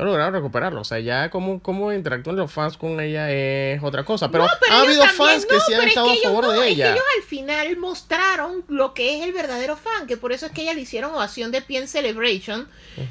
No 0.00 0.06
lograron 0.06 0.32
recuperarlo. 0.34 0.80
O 0.80 0.84
sea, 0.84 0.98
ya 0.98 1.28
cómo, 1.30 1.60
cómo 1.60 1.92
interactúan 1.92 2.36
los 2.36 2.50
fans 2.50 2.76
con 2.76 2.98
ella 3.00 3.30
es 3.30 3.82
otra 3.82 4.04
cosa. 4.04 4.30
Pero, 4.30 4.44
No, 4.44 4.50
pero 4.60 4.74
ha 4.74 4.80
habido 4.82 5.04
fans 5.08 5.44
que 5.44 5.60
sí 5.60 5.74
han 5.74 5.82
es 5.82 5.88
estado 5.88 6.06
que 6.12 6.18
a 6.20 6.22
favor 6.30 6.44
no, 6.44 6.50
de 6.52 6.58
es 6.58 6.64
que 6.64 6.70
ella. 6.72 6.92
ellos 6.92 7.04
al 7.18 7.22
final 7.24 7.76
mostraron 7.76 8.64
lo 8.68 8.94
que 8.94 9.18
es 9.18 9.24
el 9.24 9.32
verdadero 9.32 9.76
fan, 9.76 10.06
que 10.06 10.16
por 10.16 10.32
eso 10.32 10.46
es 10.46 10.52
que 10.52 10.62
ella 10.62 10.74
le 10.74 10.80
hicieron 10.80 11.12
ovación 11.14 11.50
de 11.52 11.60
pie 11.62 11.80
en 11.80 11.88
Celebration, 11.88 12.68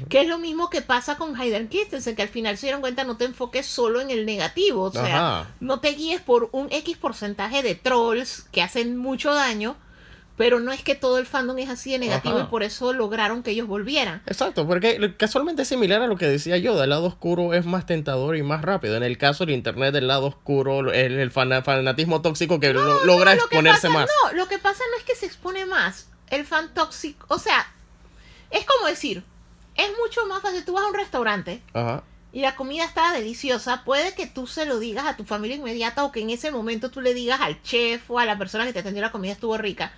que 0.08 0.20
es 0.22 0.28
lo 0.28 0.38
mismo 0.38 0.68
que 0.70 0.82
pasa 0.82 1.16
con 1.16 1.40
Hayden 1.40 1.68
Christensen, 1.68 2.16
que 2.16 2.22
al 2.22 2.28
final 2.28 2.56
se 2.58 2.66
dieron 2.66 2.80
cuenta 2.80 3.04
no 3.04 3.16
te 3.16 3.24
enfoques 3.24 3.66
solo 3.66 4.00
en 4.00 4.10
el 4.10 4.26
negativo, 4.26 4.82
o 4.82 4.92
sea, 4.92 5.40
Ajá. 5.40 5.50
no 5.60 5.80
te 5.80 5.90
guíes 5.90 6.20
por 6.20 6.48
un 6.52 6.68
X 6.72 6.96
porcentaje 6.96 7.62
de 7.62 7.74
trolls 7.76 8.46
que 8.52 8.62
hacen 8.62 8.96
mucho 8.96 9.32
daño, 9.32 9.76
pero 10.36 10.58
no 10.60 10.72
es 10.72 10.82
que 10.82 10.94
todo 10.94 11.18
el 11.18 11.26
fandom 11.26 11.58
es 11.58 11.68
así 11.68 11.92
de 11.92 11.98
negativo 11.98 12.36
Ajá. 12.36 12.44
y 12.46 12.50
por 12.50 12.62
eso 12.62 12.92
lograron 12.94 13.42
que 13.42 13.50
ellos 13.50 13.66
volvieran. 13.66 14.22
Exacto, 14.26 14.66
porque 14.66 15.14
casualmente 15.18 15.62
es 15.62 15.68
similar 15.68 16.00
a 16.00 16.06
lo 16.06 16.16
que 16.16 16.26
decía 16.26 16.56
yo, 16.56 16.82
el 16.82 16.88
lado 16.90 17.04
oscuro 17.06 17.52
es 17.52 17.66
más 17.66 17.84
tentador 17.84 18.36
y 18.36 18.42
más 18.42 18.62
rápido. 18.62 18.96
En 18.96 19.02
el 19.02 19.18
caso 19.18 19.44
del 19.44 19.54
internet, 19.54 19.92
del 19.92 20.06
lado 20.08 20.26
oscuro, 20.26 20.92
el, 20.92 21.18
el 21.18 21.30
fana- 21.30 21.62
fanatismo 21.62 22.22
tóxico 22.22 22.58
que 22.58 22.72
lo- 22.72 23.04
logra 23.04 23.34
lo 23.34 23.40
que 23.40 23.44
exponerse 23.56 23.88
pasa- 23.88 23.98
más. 24.00 24.10
No, 24.24 24.32
lo 24.36 24.48
que 24.48 24.58
pasa 24.58 24.82
no 24.90 24.96
es 24.98 25.04
que 25.04 25.14
se 25.14 25.26
expone 25.26 25.66
más. 25.66 26.08
El 26.30 26.46
fan 26.46 26.72
tóxico, 26.72 27.26
o 27.28 27.38
sea, 27.38 27.66
es 28.50 28.64
como 28.64 28.86
decir, 28.86 29.22
es 29.76 29.88
mucho 30.02 30.24
más 30.26 30.40
fácil. 30.42 30.64
Tú 30.64 30.72
vas 30.72 30.84
a 30.84 30.88
un 30.88 30.94
restaurante 30.94 31.60
Ajá. 31.74 32.02
y 32.32 32.40
la 32.40 32.56
comida 32.56 32.84
está 32.84 33.12
deliciosa. 33.12 33.82
Puede 33.84 34.14
que 34.14 34.26
tú 34.26 34.46
se 34.46 34.64
lo 34.64 34.78
digas 34.78 35.06
a 35.06 35.16
tu 35.16 35.24
familia 35.24 35.56
inmediata 35.56 36.04
o 36.04 36.12
que 36.12 36.20
en 36.20 36.30
ese 36.30 36.50
momento 36.50 36.90
tú 36.90 37.00
le 37.00 37.14
digas 37.14 37.40
al 37.40 37.60
chef 37.62 38.10
o 38.10 38.18
a 38.18 38.24
la 38.26 38.38
persona 38.38 38.64
que 38.64 38.72
te 38.72 38.78
atendió 38.78 39.02
la 39.02 39.12
comida 39.12 39.32
estuvo 39.32 39.56
rica. 39.58 39.92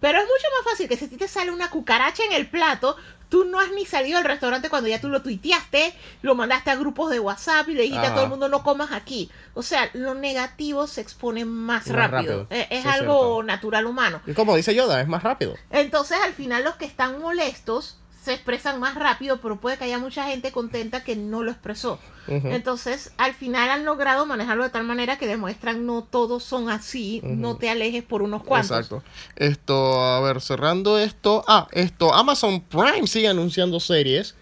Pero 0.00 0.18
es 0.18 0.24
mucho 0.24 0.46
más 0.62 0.72
fácil 0.72 0.88
que 0.88 0.96
si 0.96 1.06
a 1.06 1.08
ti 1.08 1.16
te 1.16 1.28
sale 1.28 1.50
una 1.50 1.70
cucaracha 1.70 2.22
en 2.24 2.32
el 2.32 2.48
plato, 2.48 2.96
tú 3.28 3.44
no 3.44 3.58
has 3.60 3.70
ni 3.72 3.84
salido 3.84 4.18
del 4.18 4.26
restaurante 4.26 4.70
cuando 4.70 4.88
ya 4.88 5.00
tú 5.00 5.08
lo 5.08 5.22
tuiteaste, 5.22 5.92
lo 6.22 6.34
mandaste 6.34 6.70
a 6.70 6.76
grupos 6.76 7.10
de 7.10 7.18
WhatsApp 7.20 7.68
y 7.68 7.74
le 7.74 7.82
dijiste 7.82 8.06
a 8.06 8.14
todo 8.14 8.24
el 8.24 8.30
mundo 8.30 8.48
no 8.48 8.62
comas 8.62 8.92
aquí. 8.92 9.30
O 9.54 9.62
sea, 9.62 9.90
lo 9.94 10.14
negativo 10.14 10.86
se 10.86 11.00
expone 11.00 11.44
más, 11.44 11.86
Más 11.88 11.96
rápido. 12.10 12.44
rápido. 12.44 12.46
Eh, 12.50 12.68
Es, 12.70 12.82
Sí, 12.84 12.88
algo 12.88 13.14
cierto. 13.18 13.42
natural 13.42 13.86
humano. 13.86 14.20
Y 14.26 14.32
como 14.34 14.54
dice 14.56 14.74
Yoda, 14.74 15.00
es 15.00 15.08
más 15.08 15.22
rápido. 15.24 15.56
Entonces, 15.70 16.16
al 16.22 16.32
final, 16.32 16.62
los 16.64 16.76
que 16.76 16.84
están 16.86 17.18
molestos 17.20 17.98
se 18.28 18.34
expresan 18.34 18.78
más 18.78 18.94
rápido, 18.94 19.40
pero 19.40 19.58
puede 19.58 19.78
que 19.78 19.84
haya 19.84 19.98
mucha 19.98 20.24
gente 20.26 20.52
contenta 20.52 21.02
que 21.02 21.16
no 21.16 21.42
lo 21.42 21.50
expresó. 21.50 21.98
Entonces, 22.26 23.10
al 23.16 23.32
final 23.32 23.70
han 23.70 23.86
logrado 23.86 24.26
manejarlo 24.26 24.64
de 24.64 24.68
tal 24.68 24.84
manera 24.84 25.16
que 25.16 25.26
demuestran 25.26 25.86
no 25.86 26.02
todos 26.02 26.44
son 26.44 26.68
así, 26.68 27.22
no 27.24 27.56
te 27.56 27.70
alejes 27.70 28.04
por 28.04 28.20
unos 28.20 28.42
cuantos. 28.42 28.70
Exacto. 28.70 29.02
Esto, 29.36 30.04
a 30.04 30.20
ver, 30.20 30.42
cerrando 30.42 30.98
esto. 30.98 31.42
Ah, 31.48 31.68
esto, 31.72 32.12
Amazon 32.12 32.60
Prime 32.60 33.06
sigue 33.06 33.28
anunciando 33.28 33.80
series. 33.80 34.34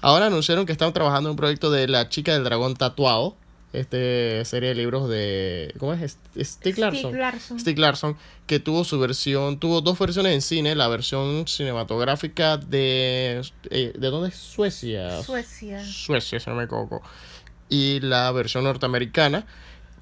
Ahora 0.00 0.28
anunciaron 0.28 0.64
que 0.64 0.72
están 0.72 0.94
trabajando 0.94 1.28
en 1.28 1.32
un 1.32 1.36
proyecto 1.36 1.70
de 1.70 1.88
La 1.88 2.08
chica 2.08 2.32
del 2.32 2.42
dragón 2.42 2.72
tatuado. 2.74 3.36
Este 3.76 4.44
serie 4.44 4.70
de 4.70 4.74
libros 4.74 5.08
de. 5.08 5.74
¿Cómo 5.78 5.92
es? 5.92 6.00
St- 6.02 6.44
Stieg 6.44 6.78
Larsson. 6.78 7.10
Stieg 7.10 7.18
Larsson. 7.20 7.60
Stieg 7.60 7.78
Larsson, 7.78 8.16
que 8.46 8.58
tuvo 8.60 8.84
su 8.84 8.98
versión, 8.98 9.58
tuvo 9.60 9.80
dos 9.80 9.98
versiones 9.98 10.32
en 10.34 10.42
cine, 10.42 10.74
la 10.74 10.88
versión 10.88 11.46
cinematográfica 11.46 12.56
de 12.56 13.42
eh, 13.70 13.92
¿de 13.96 14.08
dónde 14.08 14.30
es? 14.30 14.36
Suecia. 14.36 15.22
Suecia. 15.22 15.84
Suecia, 15.84 16.40
si 16.40 16.48
no 16.50 16.56
me 16.56 16.64
equivoco. 16.64 17.02
Y 17.68 18.00
la 18.00 18.30
versión 18.32 18.64
norteamericana. 18.64 19.44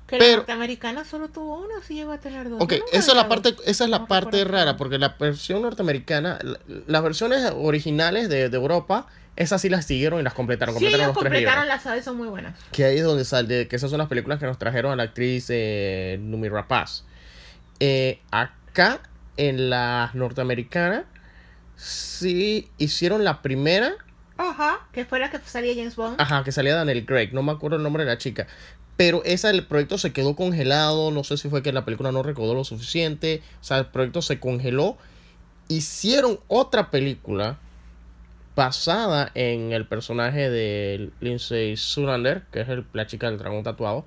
Que 0.06 0.18
Pero- 0.18 0.30
la 0.32 0.36
norteamericana 0.38 1.04
solo 1.04 1.28
tuvo 1.28 1.58
uno, 1.60 1.74
sí 1.86 1.94
llegó 1.94 2.12
a 2.12 2.18
tener 2.18 2.50
dos. 2.50 2.60
Ok, 2.60 2.72
no 2.78 2.84
esa 2.92 3.10
es 3.12 3.16
la 3.16 3.28
parte, 3.28 3.56
esa 3.64 3.84
es 3.84 3.90
la 3.90 4.00
No 4.00 4.06
parte 4.06 4.44
rara, 4.44 4.76
porque 4.76 4.98
la 4.98 5.16
versión 5.18 5.62
norteamericana, 5.62 6.38
la- 6.42 6.58
las 6.86 7.02
versiones 7.02 7.50
originales 7.56 8.28
de, 8.28 8.50
de 8.50 8.56
Europa, 8.56 9.06
esas 9.36 9.62
sí 9.62 9.68
las 9.70 9.86
siguieron 9.86 10.20
y 10.20 10.22
las 10.22 10.34
completaron, 10.34 10.74
Sí, 10.74 10.84
completaron 10.84 11.04
ellos 11.06 11.14
los 11.16 11.22
tres 11.24 11.32
completaron 11.32 11.68
las 11.68 11.86
aves, 11.86 12.04
son 12.04 12.16
muy 12.18 12.28
buenas. 12.28 12.54
Que 12.70 12.84
ahí 12.84 12.98
es 12.98 13.04
donde 13.04 13.24
sale, 13.24 13.66
que 13.66 13.76
esas 13.76 13.88
son 13.90 13.98
las 13.98 14.08
películas 14.08 14.38
que 14.38 14.46
nos 14.46 14.58
trajeron 14.58 14.92
a 14.92 14.96
la 14.96 15.04
actriz 15.04 15.46
eh, 15.48 16.18
Numi 16.20 16.48
Rapaz. 16.50 17.04
Eh, 17.80 18.20
acá, 18.30 19.00
en 19.38 19.70
la 19.70 20.10
norteamericana, 20.12 21.04
sí 21.76 22.68
hicieron 22.78 23.24
la 23.24 23.42
primera, 23.42 23.92
Ajá. 24.36 24.80
Que 24.92 25.04
fue 25.04 25.20
la 25.20 25.30
que 25.30 25.38
salía 25.38 25.74
James 25.76 25.94
Bond. 25.94 26.20
Ajá, 26.20 26.42
que 26.42 26.50
salía 26.50 26.74
Daniel 26.74 27.06
Craig, 27.06 27.30
no 27.32 27.44
me 27.44 27.52
acuerdo 27.52 27.76
el 27.76 27.84
nombre 27.84 28.04
de 28.04 28.10
la 28.10 28.18
chica. 28.18 28.48
Pero 28.96 29.22
esa, 29.24 29.50
el 29.50 29.66
proyecto 29.66 29.98
se 29.98 30.12
quedó 30.12 30.36
congelado, 30.36 31.10
no 31.10 31.24
sé 31.24 31.36
si 31.36 31.48
fue 31.48 31.62
que 31.62 31.72
la 31.72 31.84
película 31.84 32.12
no 32.12 32.22
recaudó 32.22 32.54
lo 32.54 32.64
suficiente, 32.64 33.42
o 33.60 33.64
sea, 33.64 33.78
el 33.78 33.86
proyecto 33.86 34.22
se 34.22 34.38
congeló. 34.38 34.96
Hicieron 35.68 36.38
otra 36.46 36.90
película 36.90 37.58
basada 38.54 39.32
en 39.34 39.72
el 39.72 39.86
personaje 39.86 40.48
de 40.48 41.10
Lindsay 41.20 41.76
Sulander, 41.76 42.44
que 42.52 42.60
es 42.60 42.68
el- 42.68 42.86
la 42.92 43.06
chica 43.06 43.28
del 43.28 43.38
dragón 43.38 43.64
tatuado, 43.64 44.04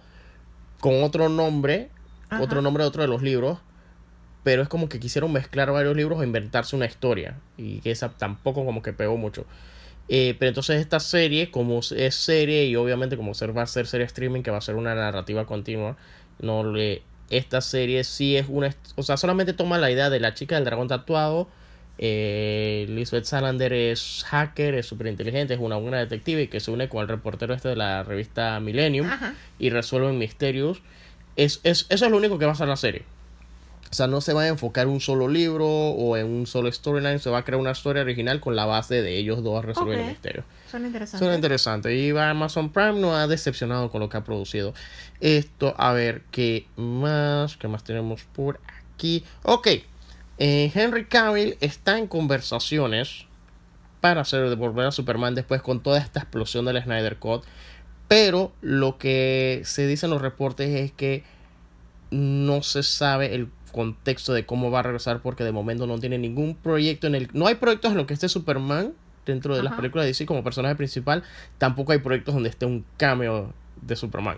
con 0.80 1.04
otro 1.04 1.28
nombre, 1.28 1.90
Ajá. 2.30 2.42
otro 2.42 2.62
nombre 2.62 2.84
de 2.84 2.88
otro 2.88 3.02
de 3.02 3.10
los 3.10 3.22
libros, 3.22 3.60
pero 4.44 4.62
es 4.62 4.70
como 4.70 4.88
que 4.88 5.02
quisieron 5.02 5.34
mezclar 5.34 5.70
varios 5.74 5.98
libros 5.98 6.20
o 6.20 6.24
inventarse 6.24 6.78
una 6.78 6.86
historia, 6.86 7.36
y 7.58 7.80
que 7.80 7.92
esa 7.92 8.10
tampoco 8.10 8.64
como 8.64 8.82
que 8.82 8.94
pegó 8.94 9.18
mucho. 9.18 9.46
Eh, 10.10 10.36
pero 10.40 10.50
entonces 10.50 10.80
esta 10.80 11.00
serie, 11.00 11.52
como 11.52 11.80
es 11.80 12.16
serie 12.16 12.66
y 12.66 12.76
obviamente 12.76 13.18
como 13.18 13.34
ser, 13.34 13.56
va 13.58 13.64
a 13.64 13.68
ser 13.68 13.88
serie 13.88 14.06
streaming, 14.06 14.42
que 14.42 14.52
va 14.52 14.58
a 14.58 14.62
ser 14.62 14.76
una 14.76 14.96
narrativa 14.96 15.46
continua, 15.46 15.98
no 16.40 16.64
le, 16.64 17.02
esta 17.30 17.62
serie 17.62 18.04
sí 18.04 18.38
es 18.38 18.46
una, 18.48 18.74
o 18.96 19.04
sea, 19.04 19.18
solamente 19.18 19.54
toma 19.54 19.78
la 19.78 19.92
idea 19.92 20.10
de 20.10 20.20
la 20.20 20.34
chica 20.34 20.56
del 20.56 20.66
dragón 20.66 20.88
tatuado. 20.88 21.48
Eh, 22.00 22.86
Lisbeth 22.90 23.26
Salander 23.26 23.74
es 23.74 24.24
hacker, 24.28 24.76
es 24.76 24.86
súper 24.86 25.08
inteligente, 25.08 25.56
es 25.56 25.60
una 25.60 25.78
buena 25.78 25.98
detective 25.98 26.44
y 26.44 26.48
que 26.48 26.60
se 26.60 26.70
une 26.70 26.90
con 26.90 27.02
el 27.02 27.08
reportero 27.08 27.56
este 27.56 27.70
de 27.70 27.76
la 27.76 28.04
revista 28.04 28.60
Millennium 28.60 29.08
Ajá. 29.08 29.34
y 29.58 29.72
resuelven 29.72 30.18
misterios. 30.18 30.82
Es, 31.36 31.60
es, 31.64 31.88
eso 31.90 32.06
es 32.06 32.12
lo 32.12 32.18
único 32.18 32.38
que 32.38 32.46
va 32.46 32.52
a 32.52 32.56
ser 32.56 32.68
la 32.68 32.78
serie. 32.78 33.04
O 33.90 33.94
sea, 33.94 34.08
no 34.08 34.20
se 34.22 34.34
va 34.34 34.44
a 34.44 34.48
enfocar 34.48 34.86
en 34.88 34.94
un 34.94 35.00
solo 35.00 35.28
libro 35.28 35.66
o 35.68 36.18
en 36.18 36.26
un 36.28 36.46
solo 36.46 36.72
storyline, 36.72 37.20
se 37.20 37.30
va 37.30 37.40
a 37.40 37.44
crear 37.46 37.60
una 37.60 37.72
historia 37.72 38.02
original 38.04 38.40
con 38.42 38.56
la 38.56 38.66
base 38.66 39.02
de 39.02 39.18
ellos 39.18 39.44
dos 39.44 39.64
resolviendo 39.64 40.04
Ok. 40.04 40.10
misterios. 40.12 40.46
Son 40.70 40.86
interesantes. 40.86 41.20
Suena 41.20 41.36
interesante. 41.36 41.96
Y 41.96 42.10
Amazon 42.18 42.70
Prime 42.72 43.00
no 43.00 43.16
ha 43.16 43.28
decepcionado 43.28 43.90
con 43.90 44.02
lo 44.02 44.10
que 44.10 44.18
ha 44.18 44.24
producido. 44.26 44.74
Esto, 45.22 45.74
a 45.78 45.94
ver, 45.94 46.24
¿qué 46.32 46.68
más? 46.76 47.56
¿Qué 47.56 47.68
más 47.70 47.84
tenemos 47.86 48.24
por 48.24 48.60
aquí? 48.94 49.24
Ok. 49.44 49.68
eh, 50.40 50.72
Henry 50.76 51.06
Cavill 51.06 51.58
está 51.62 51.98
en 51.98 52.08
conversaciones 52.08 53.26
para 54.02 54.22
hacer 54.22 54.50
devolver 54.50 54.86
a 54.86 54.92
Superman 54.92 55.34
después 55.34 55.62
con 55.62 55.82
toda 55.82 55.98
esta 56.00 56.20
explosión 56.20 56.66
del 56.66 56.84
Snyder 56.84 57.18
Cut. 57.18 57.44
Pero 58.08 58.52
lo 58.62 58.98
que 58.98 59.62
se 59.66 59.88
dice 59.88 60.06
en 60.06 60.12
los 60.12 60.22
reportes 60.22 60.70
es 60.70 60.92
que 60.92 61.24
no 62.12 62.62
se 62.64 62.84
sabe 62.84 63.34
el 63.36 63.50
contexto 63.72 64.34
de 64.34 64.46
cómo 64.46 64.72
va 64.72 64.80
a 64.80 64.84
regresar 64.84 65.22
porque 65.22 65.44
de 65.44 65.52
momento 65.52 65.88
no 65.88 66.00
tiene 66.00 66.18
ningún 66.18 66.56
proyecto 66.56 67.08
en 67.08 67.16
el... 67.16 67.30
No 67.34 67.48
hay 67.48 67.56
proyectos 67.56 67.92
en 67.92 67.98
los 67.98 68.06
que 68.08 68.14
esté 68.14 68.30
Superman 68.30 68.94
dentro 69.26 69.56
de 69.56 69.64
las 69.64 69.74
películas 69.74 70.06
de 70.06 70.08
DC 70.12 70.26
como 70.26 70.44
personaje 70.44 70.76
principal. 70.76 71.24
Tampoco 71.58 71.92
hay 71.92 71.98
proyectos 72.00 72.34
donde 72.34 72.50
esté 72.50 72.66
un 72.66 72.86
cameo 72.98 73.54
de 73.82 73.96
Superman. 73.96 74.38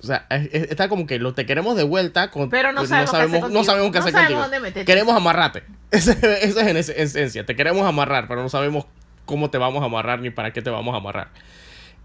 O 0.00 0.06
sea, 0.06 0.26
es- 0.30 0.48
es- 0.52 0.70
está 0.70 0.88
como 0.88 1.06
que 1.06 1.18
lo 1.18 1.34
te 1.34 1.44
queremos 1.44 1.76
de 1.76 1.82
vuelta, 1.82 2.30
con, 2.30 2.48
Pero 2.50 2.70
no 2.70 2.78
pues 2.82 2.90
sabemos 2.90 3.10
qué 3.10 3.16
hacer 3.16 3.30
sabemos, 3.30 3.50
no 3.50 3.64
sabemos 3.64 3.90
qué 3.92 3.98
hacer 3.98 4.12
contigo. 4.14 4.46
dónde. 4.48 4.84
Queremos 4.84 5.16
amarrarte. 5.16 5.64
Eso 5.90 6.12
es 6.12 6.56
en 6.56 6.76
es- 6.76 6.88
esencia. 6.90 7.44
Te 7.44 7.56
queremos 7.56 7.84
amarrar, 7.84 8.28
pero 8.28 8.40
no 8.42 8.48
sabemos 8.48 8.86
cómo 9.24 9.50
te 9.50 9.58
vamos 9.58 9.82
a 9.82 9.86
amarrar 9.86 10.20
ni 10.20 10.30
para 10.30 10.52
qué 10.52 10.62
te 10.62 10.70
vamos 10.70 10.94
a 10.94 10.98
amarrar. 10.98 11.28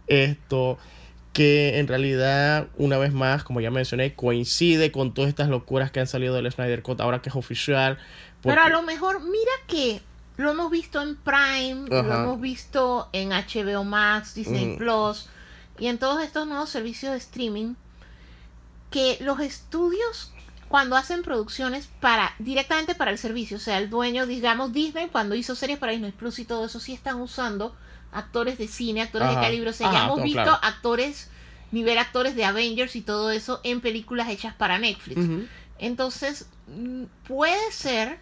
Esto 0.07 0.79
que 1.33 1.79
en 1.79 1.87
realidad, 1.87 2.67
una 2.77 2.97
vez 2.97 3.11
más, 3.11 3.43
como 3.43 3.59
ya 3.59 3.71
mencioné, 3.71 4.13
coincide 4.13 4.91
con 4.91 5.13
todas 5.13 5.29
estas 5.29 5.49
locuras 5.49 5.91
que 5.91 5.99
han 5.99 6.07
salido 6.07 6.35
del 6.35 6.51
Snyder 6.51 6.83
Cut 6.83 7.01
ahora 7.01 7.21
que 7.21 7.29
es 7.29 7.35
oficial. 7.35 7.97
Pero 8.43 8.61
a 8.61 8.69
lo 8.69 8.83
mejor, 8.83 9.21
mira 9.21 9.51
que 9.67 10.01
lo 10.37 10.51
hemos 10.51 10.71
visto 10.71 11.01
en 11.01 11.15
Prime, 11.15 11.87
lo 11.89 11.99
hemos 11.99 12.39
visto 12.39 13.09
en 13.13 13.29
HBO 13.29 13.83
Max, 13.83 14.35
Disney. 14.35 14.77
Plus 14.77 15.27
y 15.79 15.87
en 15.87 15.97
todos 15.97 16.23
estos 16.23 16.47
nuevos 16.47 16.69
servicios 16.69 17.13
de 17.13 17.17
streaming 17.17 17.73
que 18.91 19.17
los 19.21 19.39
estudios 19.39 20.31
cuando 20.67 20.95
hacen 20.95 21.23
producciones 21.23 21.89
para 21.99 22.33
directamente 22.39 22.95
para 22.95 23.11
el 23.11 23.17
servicio, 23.17 23.57
o 23.57 23.59
sea, 23.59 23.77
el 23.77 23.89
dueño, 23.89 24.25
digamos 24.25 24.71
Disney 24.71 25.07
cuando 25.09 25.35
hizo 25.35 25.55
series 25.55 25.79
para 25.79 25.91
Disney 25.91 26.11
Plus 26.11 26.39
y 26.39 26.45
todo 26.45 26.65
eso 26.65 26.79
sí 26.79 26.93
están 26.93 27.21
usando 27.21 27.75
actores 28.13 28.57
de 28.57 28.67
cine, 28.67 29.01
actores 29.01 29.27
Ajá. 29.29 29.39
de 29.39 29.45
calibre, 29.45 29.69
o 29.69 29.73
sea, 29.73 29.89
Ajá, 29.89 29.97
ya 29.97 30.03
hemos 30.05 30.23
visto 30.23 30.43
claro. 30.43 30.59
actores 30.61 31.29
nivel 31.71 31.97
actores 31.97 32.35
de 32.35 32.45
Avengers 32.45 32.95
y 32.95 33.01
todo 33.01 33.31
eso 33.31 33.59
en 33.63 33.81
películas 33.81 34.29
hechas 34.29 34.53
para 34.53 34.77
Netflix. 34.77 35.21
Entonces, 35.79 36.47
mm, 36.67 37.05
puede 37.27 37.71
ser 37.71 38.19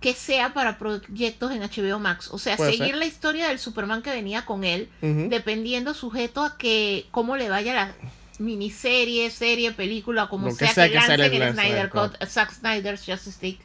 que 0.00 0.14
sea 0.14 0.54
para 0.54 0.78
proyectos 0.78 1.52
en 1.52 1.62
HBO 1.62 1.98
Max. 1.98 2.30
O 2.32 2.38
sea, 2.38 2.56
Puede 2.56 2.70
seguir 2.70 2.92
ser. 2.92 2.96
la 2.96 3.06
historia 3.06 3.48
del 3.48 3.58
Superman 3.58 4.02
que 4.02 4.10
venía 4.10 4.46
con 4.46 4.64
él, 4.64 4.88
dependiendo 5.02 5.92
sujeto 5.94 6.42
a 6.42 6.56
que 6.56 7.06
cómo 7.10 7.36
le 7.36 7.50
vaya 7.50 7.74
la 7.74 7.94
miniserie, 8.38 9.28
serie, 9.30 9.72
película, 9.72 10.28
como 10.28 10.48
Lo 10.48 10.56
que 10.56 10.66
sea, 10.66 10.86
que, 10.86 10.94
que 10.94 11.00
sea 11.02 11.16
lancen 11.18 11.42
el 11.42 11.52
Snyder. 11.52 11.90
Cut, 11.90 12.16
Zack 12.26 12.52
Snyder's 12.52 13.04
Justice 13.04 13.38
League. 13.42 13.60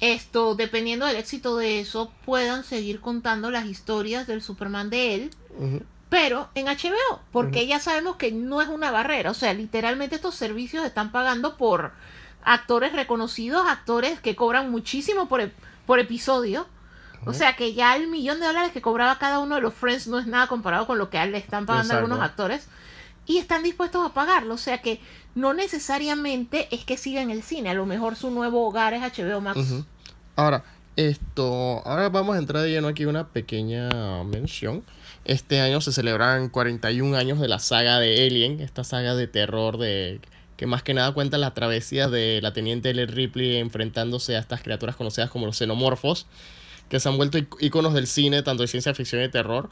Esto, 0.00 0.54
dependiendo 0.54 1.06
del 1.06 1.16
éxito 1.16 1.56
de 1.56 1.80
eso, 1.80 2.12
puedan 2.24 2.64
seguir 2.64 3.00
contando 3.00 3.50
las 3.50 3.66
historias 3.66 4.26
del 4.26 4.42
Superman 4.42 4.90
de 4.90 5.14
él, 5.14 5.30
pero 6.08 6.48
en 6.54 6.66
HBO, 6.66 7.20
porque 7.32 7.66
ya 7.66 7.78
sabemos 7.78 8.16
que 8.16 8.32
no 8.32 8.60
es 8.60 8.68
una 8.68 8.90
barrera, 8.90 9.30
o 9.30 9.34
sea, 9.34 9.54
literalmente 9.54 10.16
estos 10.16 10.34
servicios 10.34 10.84
están 10.84 11.12
pagando 11.12 11.56
por 11.56 11.92
actores 12.44 12.92
reconocidos, 12.92 13.66
actores 13.66 14.20
que 14.20 14.36
cobran 14.36 14.70
muchísimo 14.70 15.28
por, 15.28 15.50
por 15.86 15.98
episodio. 15.98 16.66
O 17.26 17.32
sea 17.32 17.56
que 17.56 17.72
ya 17.72 17.96
el 17.96 18.08
millón 18.08 18.38
de 18.38 18.46
dólares 18.46 18.70
que 18.72 18.82
cobraba 18.82 19.18
cada 19.18 19.38
uno 19.38 19.54
de 19.54 19.62
los 19.62 19.72
Friends 19.72 20.08
no 20.08 20.18
es 20.18 20.26
nada 20.26 20.46
comparado 20.46 20.86
con 20.86 20.98
lo 20.98 21.08
que 21.08 21.24
le 21.24 21.38
están 21.38 21.64
pagando 21.64 21.94
Exacto. 21.94 22.04
algunos 22.04 22.22
actores. 22.22 22.68
Y 23.26 23.38
están 23.38 23.62
dispuestos 23.62 24.04
a 24.04 24.12
pagarlo. 24.14 24.54
O 24.54 24.58
sea 24.58 24.78
que 24.82 25.00
no 25.34 25.54
necesariamente 25.54 26.68
es 26.70 26.84
que 26.84 26.96
siga 26.96 27.22
en 27.22 27.30
el 27.30 27.42
cine. 27.42 27.70
A 27.70 27.74
lo 27.74 27.86
mejor 27.86 28.16
su 28.16 28.30
nuevo 28.30 28.66
hogar 28.66 28.94
es 28.94 29.00
HBO 29.02 29.40
Max. 29.40 29.58
Ahora, 30.36 30.64
esto, 30.96 31.82
ahora 31.86 32.08
vamos 32.08 32.36
a 32.36 32.38
entrar 32.38 32.62
de 32.62 32.70
lleno 32.70 32.88
aquí 32.88 33.04
una 33.04 33.28
pequeña 33.28 33.88
mención. 34.24 34.84
Este 35.24 35.60
año 35.60 35.80
se 35.80 35.92
celebran 35.92 36.48
41 36.50 37.16
años 37.16 37.40
de 37.40 37.48
la 37.48 37.58
saga 37.58 37.98
de 37.98 38.26
Alien, 38.26 38.60
esta 38.60 38.84
saga 38.84 39.14
de 39.14 39.26
terror 39.26 39.78
de 39.78 40.20
que 40.56 40.66
más 40.66 40.82
que 40.82 40.94
nada 40.94 41.12
cuenta 41.12 41.36
las 41.38 41.54
travesías 41.54 42.10
de 42.10 42.40
la 42.42 42.52
teniente 42.52 42.90
Ellen 42.90 43.08
Ripley 43.08 43.56
enfrentándose 43.56 44.36
a 44.36 44.38
estas 44.38 44.62
criaturas 44.62 44.94
conocidas 44.96 45.30
como 45.30 45.46
los 45.46 45.56
xenomorfos, 45.56 46.26
que 46.88 47.00
se 47.00 47.08
han 47.08 47.16
vuelto 47.16 47.38
ic- 47.38 47.56
íconos 47.60 47.92
del 47.94 48.06
cine, 48.06 48.42
tanto 48.42 48.62
de 48.62 48.68
ciencia 48.68 48.94
ficción 48.94 49.20
y 49.20 49.24
de 49.24 49.30
terror. 49.30 49.70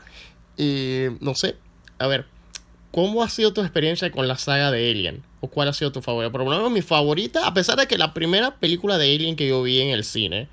Y 0.56 1.04
no 1.20 1.34
sé, 1.36 1.56
a 1.98 2.06
ver, 2.08 2.26
¿cómo 2.92 3.24
ha 3.24 3.28
sido 3.28 3.52
tu 3.52 3.62
experiencia 3.62 4.12
con 4.12 4.28
la 4.28 4.38
saga 4.38 4.70
de 4.70 4.88
Alien? 4.88 5.24
¿O 5.40 5.48
cuál 5.48 5.66
ha 5.66 5.72
sido 5.72 5.90
tu 5.90 6.00
favorita? 6.00 6.30
Por 6.30 6.44
lo 6.44 6.50
menos 6.50 6.70
mi 6.70 6.82
favorita, 6.82 7.48
a 7.48 7.54
pesar 7.54 7.76
de 7.76 7.88
que 7.88 7.98
la 7.98 8.14
primera 8.14 8.56
película 8.60 8.98
de 8.98 9.12
Alien 9.12 9.34
que 9.34 9.48
yo 9.48 9.62
vi 9.62 9.80
en 9.80 9.88
el 9.88 10.04
cine 10.04 10.46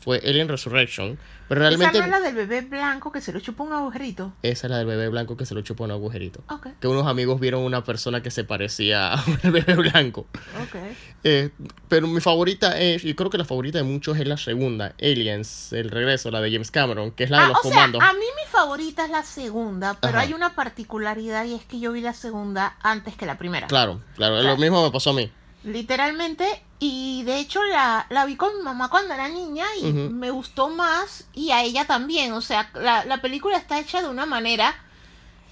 fue 0.00 0.18
Alien 0.18 0.48
Resurrection, 0.48 1.18
pero 1.48 1.60
realmente 1.60 1.98
Esa 1.98 2.06
no 2.06 2.14
es 2.16 2.20
la 2.22 2.26
del 2.26 2.34
bebé 2.34 2.60
blanco 2.60 3.10
que 3.10 3.20
se 3.20 3.32
lo 3.32 3.40
chupa 3.40 3.64
un 3.64 3.72
agujerito. 3.72 4.32
esa 4.42 4.66
es 4.66 4.70
la 4.70 4.78
del 4.78 4.86
bebé 4.86 5.08
blanco 5.08 5.36
que 5.36 5.46
se 5.46 5.54
lo 5.54 5.62
chupó 5.62 5.84
en 5.84 5.90
un 5.92 5.96
agujerito. 5.96 6.42
Ok, 6.50 6.68
Que 6.80 6.88
unos 6.88 7.06
amigos 7.06 7.40
vieron 7.40 7.62
una 7.62 7.82
persona 7.84 8.22
que 8.22 8.30
se 8.30 8.44
parecía 8.44 9.12
a 9.14 9.24
un 9.26 9.38
bebé 9.52 9.74
blanco. 9.74 10.26
ok. 10.62 10.76
Eh, 11.24 11.50
pero 11.88 12.06
mi 12.06 12.20
favorita 12.20 12.78
es, 12.78 13.04
y 13.04 13.14
creo 13.14 13.30
que 13.30 13.38
la 13.38 13.44
favorita 13.44 13.78
de 13.78 13.84
muchos 13.84 14.18
es 14.18 14.26
la 14.28 14.36
segunda, 14.36 14.94
Aliens, 15.00 15.72
el 15.72 15.90
regreso, 15.90 16.30
la 16.30 16.40
de 16.40 16.52
James 16.52 16.70
Cameron, 16.70 17.10
que 17.12 17.24
es 17.24 17.30
la 17.30 17.38
de 17.38 17.44
Ah, 17.44 17.48
los 17.48 17.58
o 17.58 17.62
sea, 17.62 17.70
comandos. 17.72 18.02
a 18.02 18.12
mí 18.12 18.18
mi 18.20 18.50
favorita 18.50 19.04
es 19.04 19.10
la 19.10 19.22
segunda, 19.24 19.96
pero 20.00 20.18
Ajá. 20.18 20.26
hay 20.26 20.32
una 20.34 20.54
particularidad 20.54 21.44
y 21.44 21.54
es 21.54 21.64
que 21.64 21.80
yo 21.80 21.92
vi 21.92 22.00
la 22.02 22.12
segunda 22.14 22.76
antes 22.82 23.16
que 23.16 23.26
la 23.26 23.38
primera. 23.38 23.66
Claro, 23.66 24.00
claro, 24.14 24.34
Claro. 24.36 24.48
lo 24.48 24.56
mismo 24.58 24.84
me 24.84 24.90
pasó 24.92 25.10
a 25.10 25.14
mí. 25.14 25.30
Literalmente, 25.64 26.44
y 26.80 27.22
de 27.24 27.38
hecho 27.38 27.62
la, 27.64 28.06
la 28.08 28.24
vi 28.24 28.36
con 28.36 28.56
mi 28.56 28.62
mamá 28.62 28.88
cuando 28.88 29.14
era 29.14 29.28
niña 29.28 29.66
y 29.80 29.92
me 29.92 30.30
gustó 30.30 30.68
más 30.68 31.24
y 31.34 31.50
a 31.50 31.62
ella 31.62 31.86
también. 31.86 32.32
O 32.32 32.40
sea, 32.40 32.70
la, 32.74 33.04
la 33.04 33.20
película 33.20 33.56
está 33.56 33.78
hecha 33.80 34.00
de 34.00 34.08
una 34.08 34.26
manera 34.26 34.74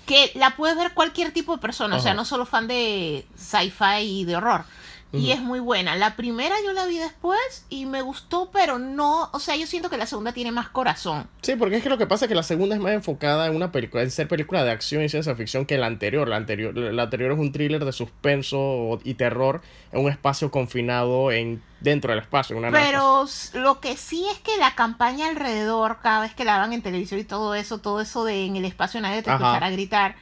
que 0.06 0.30
la 0.36 0.54
puede 0.56 0.76
ver 0.76 0.94
cualquier 0.94 1.32
tipo 1.32 1.56
de 1.56 1.60
persona, 1.60 1.96
o 1.96 2.00
sea, 2.00 2.14
no 2.14 2.24
solo 2.24 2.46
fan 2.46 2.68
de 2.68 3.26
sci-fi 3.36 4.02
y 4.02 4.24
de 4.24 4.36
horror. 4.36 4.64
Y 5.12 5.30
es 5.30 5.40
muy 5.40 5.60
buena. 5.60 5.96
La 5.96 6.16
primera 6.16 6.54
yo 6.64 6.72
la 6.72 6.84
vi 6.84 6.98
después 6.98 7.64
y 7.68 7.86
me 7.86 8.02
gustó, 8.02 8.50
pero 8.52 8.78
no, 8.78 9.30
o 9.32 9.38
sea, 9.38 9.56
yo 9.56 9.66
siento 9.66 9.88
que 9.88 9.96
la 9.96 10.06
segunda 10.06 10.32
tiene 10.32 10.52
más 10.52 10.68
corazón. 10.68 11.26
Sí, 11.42 11.54
porque 11.56 11.76
es 11.76 11.82
que 11.82 11.88
lo 11.88 11.96
que 11.96 12.06
pasa 12.06 12.26
es 12.26 12.28
que 12.28 12.34
la 12.34 12.42
segunda 12.42 12.74
es 12.74 12.82
más 12.82 12.92
enfocada 12.92 13.46
en 13.46 13.56
una 13.56 13.72
película, 13.72 14.02
en 14.02 14.10
ser 14.10 14.28
película 14.28 14.64
de 14.64 14.70
acción 14.70 15.02
y 15.02 15.08
ciencia 15.08 15.34
ficción 15.34 15.64
que 15.64 15.78
la 15.78 15.86
anterior. 15.86 16.28
La 16.28 16.36
anterior, 16.36 16.76
la 16.76 17.04
anterior 17.04 17.32
es 17.32 17.38
un 17.38 17.52
thriller 17.52 17.84
de 17.84 17.92
suspenso 17.92 19.00
y 19.04 19.14
terror 19.14 19.62
en 19.92 20.04
un 20.04 20.10
espacio 20.10 20.50
confinado 20.50 21.30
en 21.30 21.62
dentro 21.80 22.10
del 22.10 22.20
espacio, 22.20 22.56
una 22.56 22.70
Pero 22.70 23.26
lo 23.54 23.80
que 23.80 23.96
sí 23.96 24.26
es 24.30 24.38
que 24.40 24.56
la 24.58 24.74
campaña 24.74 25.28
alrededor, 25.28 25.98
cada 26.02 26.20
vez 26.20 26.34
que 26.34 26.44
la 26.44 26.58
van 26.58 26.72
en 26.72 26.82
televisión 26.82 27.20
y 27.20 27.24
todo 27.24 27.54
eso, 27.54 27.78
todo 27.78 28.00
eso 28.00 28.24
de 28.24 28.44
en 28.44 28.56
el 28.56 28.64
espacio 28.64 29.00
nadie 29.00 29.22
te 29.22 29.30
Ajá. 29.30 29.44
escuchará 29.44 29.70
gritar. 29.70 30.16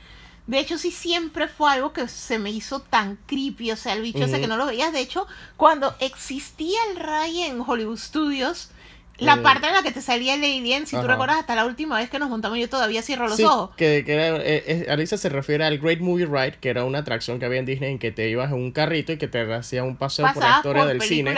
De 0.47 0.59
hecho, 0.59 0.77
sí 0.77 0.91
siempre 0.91 1.49
fue 1.49 1.71
algo 1.73 1.93
que 1.93 2.07
se 2.09 2.39
me 2.39 2.51
hizo 2.51 2.81
tan 2.81 3.17
creepy. 3.27 3.71
O 3.73 3.77
sea, 3.77 3.95
el 3.95 4.03
bicho 4.03 4.19
ese 4.19 4.33
Ujú. 4.33 4.43
que 4.43 4.47
no 4.47 4.57
lo 4.59 4.67
veías. 4.67 4.93
De 4.93 5.01
hecho, 5.01 5.27
cuando 5.57 5.95
existía 6.01 6.79
el 6.91 6.97
Ray 7.01 7.43
en 7.43 7.61
Hollywood 7.67 7.97
Studios, 7.99 8.71
la 9.19 9.35
Eh. 9.35 9.39
parte 9.43 9.69
en 9.69 9.73
la 9.75 9.83
que 9.83 9.93
te 9.93 10.03
salía 10.03 10.35
el 10.35 10.43
alien, 10.45 10.87
si 10.87 10.97
tú 10.97 11.03
Ajá. 11.03 11.13
recuerdas 11.13 11.39
hasta 11.39 11.55
la 11.55 11.65
última 11.65 11.97
vez 11.99 12.11
que 12.11 12.19
nos 12.19 12.29
montamos, 12.29 12.59
yo 12.59 12.69
todavía 12.69 13.01
cierro 13.01 13.29
los 13.29 13.37
Sí, 13.37 13.45
ojos. 13.45 13.71
que, 13.77 14.03
que 14.05 14.13
era, 14.13 14.37
eh, 14.43 14.87
Alicia 14.91 15.17
se 15.17 15.29
refiere 15.29 15.65
al 15.65 15.79
Great 15.79 16.01
Movie 16.01 16.27
Ride, 16.27 16.59
que 16.61 16.69
era 16.69 16.85
una 16.85 16.99
atracción 16.99 17.39
que 17.39 17.47
había 17.47 17.61
en 17.61 17.65
Disney 17.65 17.93
en 17.93 17.99
que 18.01 18.11
te 18.11 18.29
ibas 18.29 18.49
en 18.51 18.57
un 18.59 18.73
carrito 18.73 19.13
y 19.13 19.17
que 19.17 19.29
te 19.29 19.41
hacía 19.55 19.85
un 19.85 19.97
paseo 19.97 20.27
por 20.35 20.43
la 20.43 20.57
historia 20.57 20.83
por 20.83 20.89
del 20.93 21.01
cine. 21.01 21.33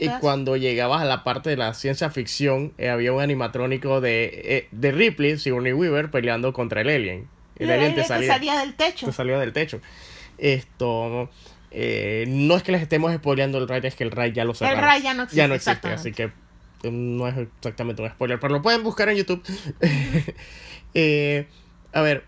Y 0.00 0.08
cuando 0.20 0.56
llegabas 0.56 1.00
a 1.00 1.04
la 1.04 1.22
parte 1.24 1.48
de 1.48 1.56
la 1.56 1.72
ciencia 1.74 2.10
ficción, 2.10 2.72
eh, 2.76 2.90
había 2.90 3.12
un 3.12 3.22
animatrónico 3.22 4.00
de, 4.00 4.24
eh, 4.44 4.68
de 4.72 4.90
Ripley, 4.90 5.38
Sigourney 5.38 5.72
Weaver, 5.72 6.10
peleando 6.10 6.52
contra 6.52 6.80
el 6.80 6.88
alien. 6.90 7.28
El 7.62 7.70
el 7.70 7.76
te 7.76 7.84
alien 7.84 7.94
te 7.94 8.04
salía, 8.04 8.32
salía 8.32 8.58
del 8.60 8.74
techo. 8.74 9.06
te 9.06 9.12
salía 9.12 9.38
del 9.38 9.52
techo. 9.52 9.80
Esto. 10.38 11.30
eh, 11.70 12.24
no 12.28 12.56
es 12.56 12.62
que 12.62 12.72
les 12.72 12.82
estemos 12.82 13.12
spoileando 13.14 13.58
el 13.58 13.68
raid, 13.68 13.84
es 13.84 13.94
que 13.94 14.04
el 14.04 14.10
raid 14.10 14.32
ya 14.32 14.44
lo 14.44 14.54
cerraron. 14.54 14.82
Ray 14.82 15.02
ya 15.02 15.14
no 15.14 15.22
existe, 15.22 15.36
Ya 15.36 15.48
no 15.48 15.54
existe, 15.54 15.88
así 15.88 16.12
que 16.12 16.24
eh, 16.82 16.90
no 16.90 17.28
es 17.28 17.36
exactamente 17.36 18.02
un 18.02 18.10
spoiler, 18.10 18.40
pero 18.40 18.52
lo 18.54 18.62
pueden 18.62 18.82
buscar 18.82 19.08
en 19.08 19.16
YouTube. 19.16 19.42
Eh, 20.94 21.46
a 21.94 22.02
ver, 22.02 22.24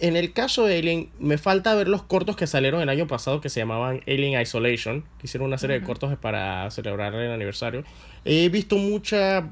en 0.00 0.14
el 0.14 0.32
caso 0.32 0.66
de 0.66 0.78
Alien, 0.78 1.10
me 1.18 1.36
falta 1.36 1.74
ver 1.74 1.88
los 1.88 2.04
cortos 2.04 2.36
que 2.36 2.46
salieron 2.46 2.80
el 2.80 2.88
año 2.88 3.08
pasado 3.08 3.40
que 3.40 3.48
se 3.48 3.58
llamaban 3.58 4.02
Alien 4.06 4.40
Isolation, 4.40 5.02
que 5.18 5.26
hicieron 5.26 5.48
una 5.48 5.58
serie 5.58 5.80
de 5.80 5.84
cortos 5.84 6.16
para 6.18 6.70
celebrar 6.70 7.14
el 7.14 7.32
aniversario. 7.32 7.82
He 8.24 8.48
visto 8.50 8.76
mucha 8.76 9.48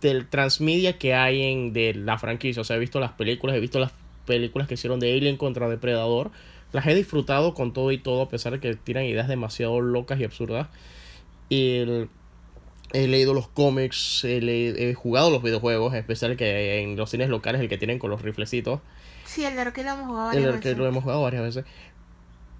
del 0.00 0.28
transmedia 0.28 0.98
que 0.98 1.14
hay 1.14 1.42
en 1.42 1.72
de 1.72 1.94
la 1.94 2.18
franquicia, 2.18 2.60
o 2.60 2.64
sea, 2.64 2.76
he 2.76 2.78
visto 2.78 3.00
las 3.00 3.12
películas, 3.12 3.56
he 3.56 3.60
visto 3.60 3.78
las 3.78 3.92
películas 4.28 4.68
que 4.68 4.74
hicieron 4.74 5.00
de 5.00 5.12
Alien 5.12 5.36
contra 5.36 5.68
Depredador. 5.68 6.30
Las 6.72 6.86
he 6.86 6.94
disfrutado 6.94 7.54
con 7.54 7.72
todo 7.72 7.90
y 7.90 7.98
todo, 7.98 8.22
a 8.22 8.28
pesar 8.28 8.52
de 8.52 8.60
que 8.60 8.74
tiran 8.76 9.04
ideas 9.04 9.26
demasiado 9.26 9.80
locas 9.80 10.20
y 10.20 10.24
absurdas. 10.24 10.68
Y 11.48 11.78
el- 11.78 12.08
he 12.92 13.08
leído 13.08 13.34
los 13.34 13.48
cómics, 13.48 14.22
he, 14.24 14.40
le- 14.40 14.90
he 14.90 14.94
jugado 14.94 15.30
los 15.30 15.42
videojuegos, 15.42 15.92
en 15.94 15.98
especial 16.00 16.36
que 16.36 16.80
en 16.82 16.96
los 16.96 17.10
cines 17.10 17.28
locales, 17.30 17.60
el 17.60 17.68
que 17.68 17.78
tienen 17.78 17.98
con 17.98 18.10
los 18.10 18.22
riflecitos. 18.22 18.80
Sí, 19.24 19.44
el 19.44 19.54
de 19.56 19.60
arcade 19.62 19.84
lo 19.88 19.92
hemos 19.94 20.06
jugado 20.06 20.30
El 20.30 20.36
varias 20.36 20.54
arcade 20.54 20.68
veces. 20.74 20.78
lo 20.78 20.86
hemos 20.86 21.02
jugado 21.02 21.22
varias 21.22 21.42
veces. 21.42 21.64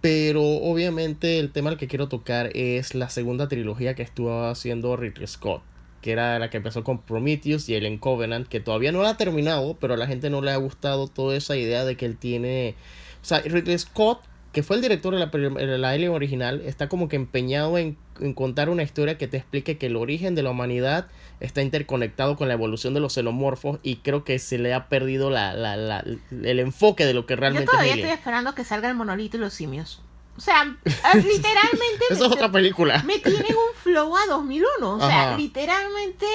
Pero 0.00 0.42
obviamente 0.42 1.38
el 1.38 1.50
tema 1.50 1.70
al 1.70 1.76
que 1.76 1.88
quiero 1.88 2.08
tocar 2.08 2.50
es 2.56 2.94
la 2.94 3.08
segunda 3.10 3.48
trilogía 3.48 3.94
que 3.94 4.02
estuvo 4.02 4.44
haciendo 4.44 4.96
Ridley 4.96 5.26
Scott. 5.26 5.62
Que 6.08 6.12
era 6.12 6.38
la 6.38 6.48
que 6.48 6.56
empezó 6.56 6.82
con 6.84 7.02
Prometheus 7.02 7.68
y 7.68 7.76
Alien 7.76 7.98
Covenant. 7.98 8.48
Que 8.48 8.60
todavía 8.60 8.92
no 8.92 9.02
la 9.02 9.10
ha 9.10 9.16
terminado, 9.18 9.76
pero 9.78 9.92
a 9.92 9.96
la 9.98 10.06
gente 10.06 10.30
no 10.30 10.40
le 10.40 10.50
ha 10.50 10.56
gustado 10.56 11.06
toda 11.06 11.36
esa 11.36 11.54
idea 11.54 11.84
de 11.84 11.98
que 11.98 12.06
él 12.06 12.16
tiene... 12.16 12.76
O 13.20 13.26
sea, 13.26 13.40
Ridley 13.40 13.78
Scott, 13.78 14.20
que 14.52 14.62
fue 14.62 14.76
el 14.76 14.82
director 14.82 15.12
de 15.12 15.20
la, 15.20 15.30
prim- 15.30 15.52
de 15.52 15.76
la 15.76 15.90
Alien 15.90 16.12
original, 16.12 16.62
está 16.64 16.88
como 16.88 17.08
que 17.08 17.16
empeñado 17.16 17.76
en, 17.76 17.98
en 18.20 18.32
contar 18.32 18.70
una 18.70 18.82
historia 18.82 19.18
que 19.18 19.28
te 19.28 19.36
explique 19.36 19.76
que 19.76 19.84
el 19.84 19.96
origen 19.96 20.34
de 20.34 20.42
la 20.42 20.48
humanidad 20.50 21.08
está 21.40 21.60
interconectado 21.60 22.36
con 22.36 22.48
la 22.48 22.54
evolución 22.54 22.94
de 22.94 23.00
los 23.00 23.12
xenomorfos 23.12 23.78
y 23.82 23.96
creo 23.96 24.24
que 24.24 24.38
se 24.38 24.56
le 24.56 24.72
ha 24.72 24.88
perdido 24.88 25.28
la, 25.28 25.52
la- 25.52 25.76
la- 25.76 26.04
el 26.30 26.58
enfoque 26.58 27.04
de 27.04 27.12
lo 27.12 27.26
que 27.26 27.34
Yo 27.34 27.40
realmente 27.40 27.66
todavía 27.70 27.92
es 27.92 27.98
estoy 27.98 28.12
esperando 28.12 28.54
que 28.54 28.64
salga 28.64 28.88
el 28.88 28.94
monolito 28.94 29.36
y 29.36 29.40
los 29.40 29.52
simios. 29.52 30.00
O 30.38 30.40
sea, 30.40 30.76
eh, 30.84 30.90
literalmente 31.14 32.04
es 32.10 32.20
me, 32.20 32.26
otra 32.26 32.50
película. 32.50 33.02
me 33.02 33.18
tienen 33.18 33.54
un 33.54 33.74
flow 33.82 34.16
a 34.16 34.26
2001. 34.28 34.94
O 34.94 34.98
sea, 35.00 35.30
Ajá. 35.30 35.36
literalmente, 35.36 36.26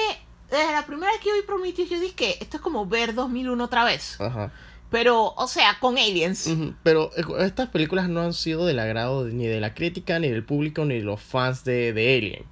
desde 0.50 0.72
la 0.72 0.84
primera 0.84 1.10
vez 1.10 1.20
que 1.20 1.30
yo 1.30 1.34
vi 1.34 1.42
Prometheus, 1.42 1.88
yo 1.88 1.98
dije 1.98 2.14
que 2.14 2.38
esto 2.40 2.58
es 2.58 2.62
como 2.62 2.86
ver 2.86 3.14
2001 3.14 3.64
otra 3.64 3.84
vez. 3.84 4.20
Ajá. 4.20 4.52
Pero, 4.90 5.32
o 5.36 5.48
sea, 5.48 5.78
con 5.80 5.96
aliens. 5.98 6.48
Pero 6.82 7.10
eh, 7.16 7.24
estas 7.46 7.70
películas 7.70 8.08
no 8.08 8.20
han 8.20 8.34
sido 8.34 8.66
del 8.66 8.78
agrado 8.78 9.24
ni 9.24 9.46
de 9.46 9.58
la 9.58 9.74
crítica, 9.74 10.18
ni 10.18 10.28
del 10.28 10.44
público, 10.44 10.84
ni 10.84 10.98
de 10.98 11.04
los 11.04 11.20
fans 11.20 11.64
de, 11.64 11.92
de 11.92 12.16
Alien. 12.16 12.44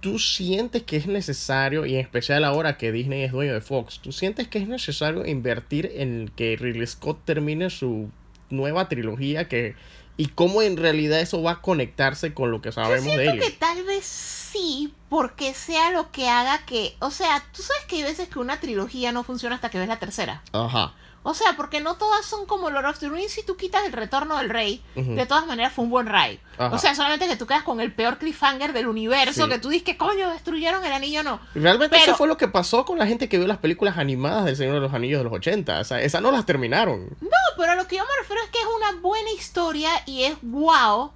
¿Tú 0.00 0.18
sientes 0.18 0.82
que 0.82 0.96
es 0.96 1.06
necesario, 1.06 1.84
y 1.84 1.94
en 1.94 2.00
especial 2.00 2.42
ahora 2.44 2.78
que 2.78 2.90
Disney 2.90 3.22
es 3.22 3.32
dueño 3.32 3.52
de 3.52 3.60
Fox, 3.60 4.00
¿tú 4.00 4.12
sientes 4.12 4.48
que 4.48 4.58
es 4.58 4.66
necesario 4.66 5.26
invertir 5.26 5.92
en 5.94 6.32
que 6.34 6.56
Ridley 6.56 6.86
Scott 6.86 7.18
termine 7.26 7.68
su 7.68 8.10
nueva 8.48 8.88
trilogía? 8.88 9.46
que 9.46 9.76
¿Y 10.16 10.26
cómo 10.26 10.60
en 10.62 10.76
realidad 10.76 11.20
eso 11.20 11.42
va 11.42 11.52
a 11.52 11.60
conectarse 11.62 12.34
con 12.34 12.50
lo 12.50 12.60
que 12.60 12.68
Yo 12.68 12.72
sabemos 12.72 13.04
de 13.06 13.10
siento 13.12 13.30
Alien? 13.30 13.50
que 13.50 13.56
tal 13.56 13.82
vez 13.84 14.04
sí, 14.04 14.92
porque 15.08 15.54
sea 15.54 15.90
lo 15.92 16.10
que 16.12 16.28
haga 16.28 16.64
que. 16.66 16.94
O 17.00 17.10
sea, 17.10 17.42
tú 17.54 17.62
sabes 17.62 17.84
que 17.86 17.96
hay 17.96 18.02
veces 18.02 18.28
que 18.28 18.38
una 18.38 18.60
trilogía 18.60 19.12
no 19.12 19.24
funciona 19.24 19.54
hasta 19.54 19.70
que 19.70 19.78
ves 19.78 19.88
la 19.88 19.98
tercera. 19.98 20.42
Ajá. 20.52 20.92
O 21.22 21.34
sea, 21.34 21.54
porque 21.54 21.82
no 21.82 21.96
todas 21.96 22.24
son 22.24 22.46
como 22.46 22.70
Lord 22.70 22.86
of 22.86 22.98
the 22.98 23.10
Rings. 23.10 23.32
Si 23.32 23.42
tú 23.42 23.56
quitas 23.58 23.84
el 23.84 23.92
retorno 23.92 24.38
del 24.38 24.48
rey, 24.48 24.82
de 24.94 25.26
todas 25.26 25.46
maneras 25.46 25.70
fue 25.72 25.84
un 25.84 25.90
buen 25.90 26.06
ride. 26.06 26.40
Ajá. 26.56 26.74
O 26.74 26.78
sea, 26.78 26.94
solamente 26.94 27.28
que 27.28 27.36
tú 27.36 27.46
quedas 27.46 27.62
con 27.62 27.80
el 27.82 27.92
peor 27.92 28.16
cliffhanger 28.16 28.72
del 28.72 28.86
universo. 28.86 29.44
Sí. 29.44 29.50
Que 29.50 29.58
tú 29.58 29.68
dices 29.68 29.84
que 29.84 29.98
coño, 29.98 30.30
destruyeron 30.30 30.82
el 30.82 30.92
anillo, 30.92 31.22
no. 31.22 31.38
Realmente 31.54 31.90
Pero- 31.98 32.12
eso 32.12 32.16
fue 32.16 32.26
lo 32.26 32.38
que 32.38 32.48
pasó 32.48 32.86
con 32.86 32.98
la 32.98 33.06
gente 33.06 33.28
que 33.28 33.36
vio 33.36 33.46
las 33.46 33.58
películas 33.58 33.98
animadas 33.98 34.46
del 34.46 34.56
Señor 34.56 34.74
de 34.74 34.80
los 34.80 34.94
Anillos 34.94 35.18
de 35.20 35.24
los 35.24 35.32
80. 35.34 35.80
O 35.80 35.84
sea, 35.84 36.00
esas 36.00 36.22
no 36.22 36.30
las 36.32 36.46
terminaron. 36.46 37.08
No, 37.20 37.28
pero 37.58 37.72
a 37.72 37.74
lo 37.74 37.86
que 37.86 37.96
yo 37.98 38.02
me 38.04 38.20
refiero 38.22 38.42
es 38.42 38.48
que 38.50 38.58
es 38.58 38.66
una 38.78 39.00
buena 39.02 39.30
historia 39.32 39.90
y 40.06 40.22
es 40.24 40.38
wow 40.40 41.12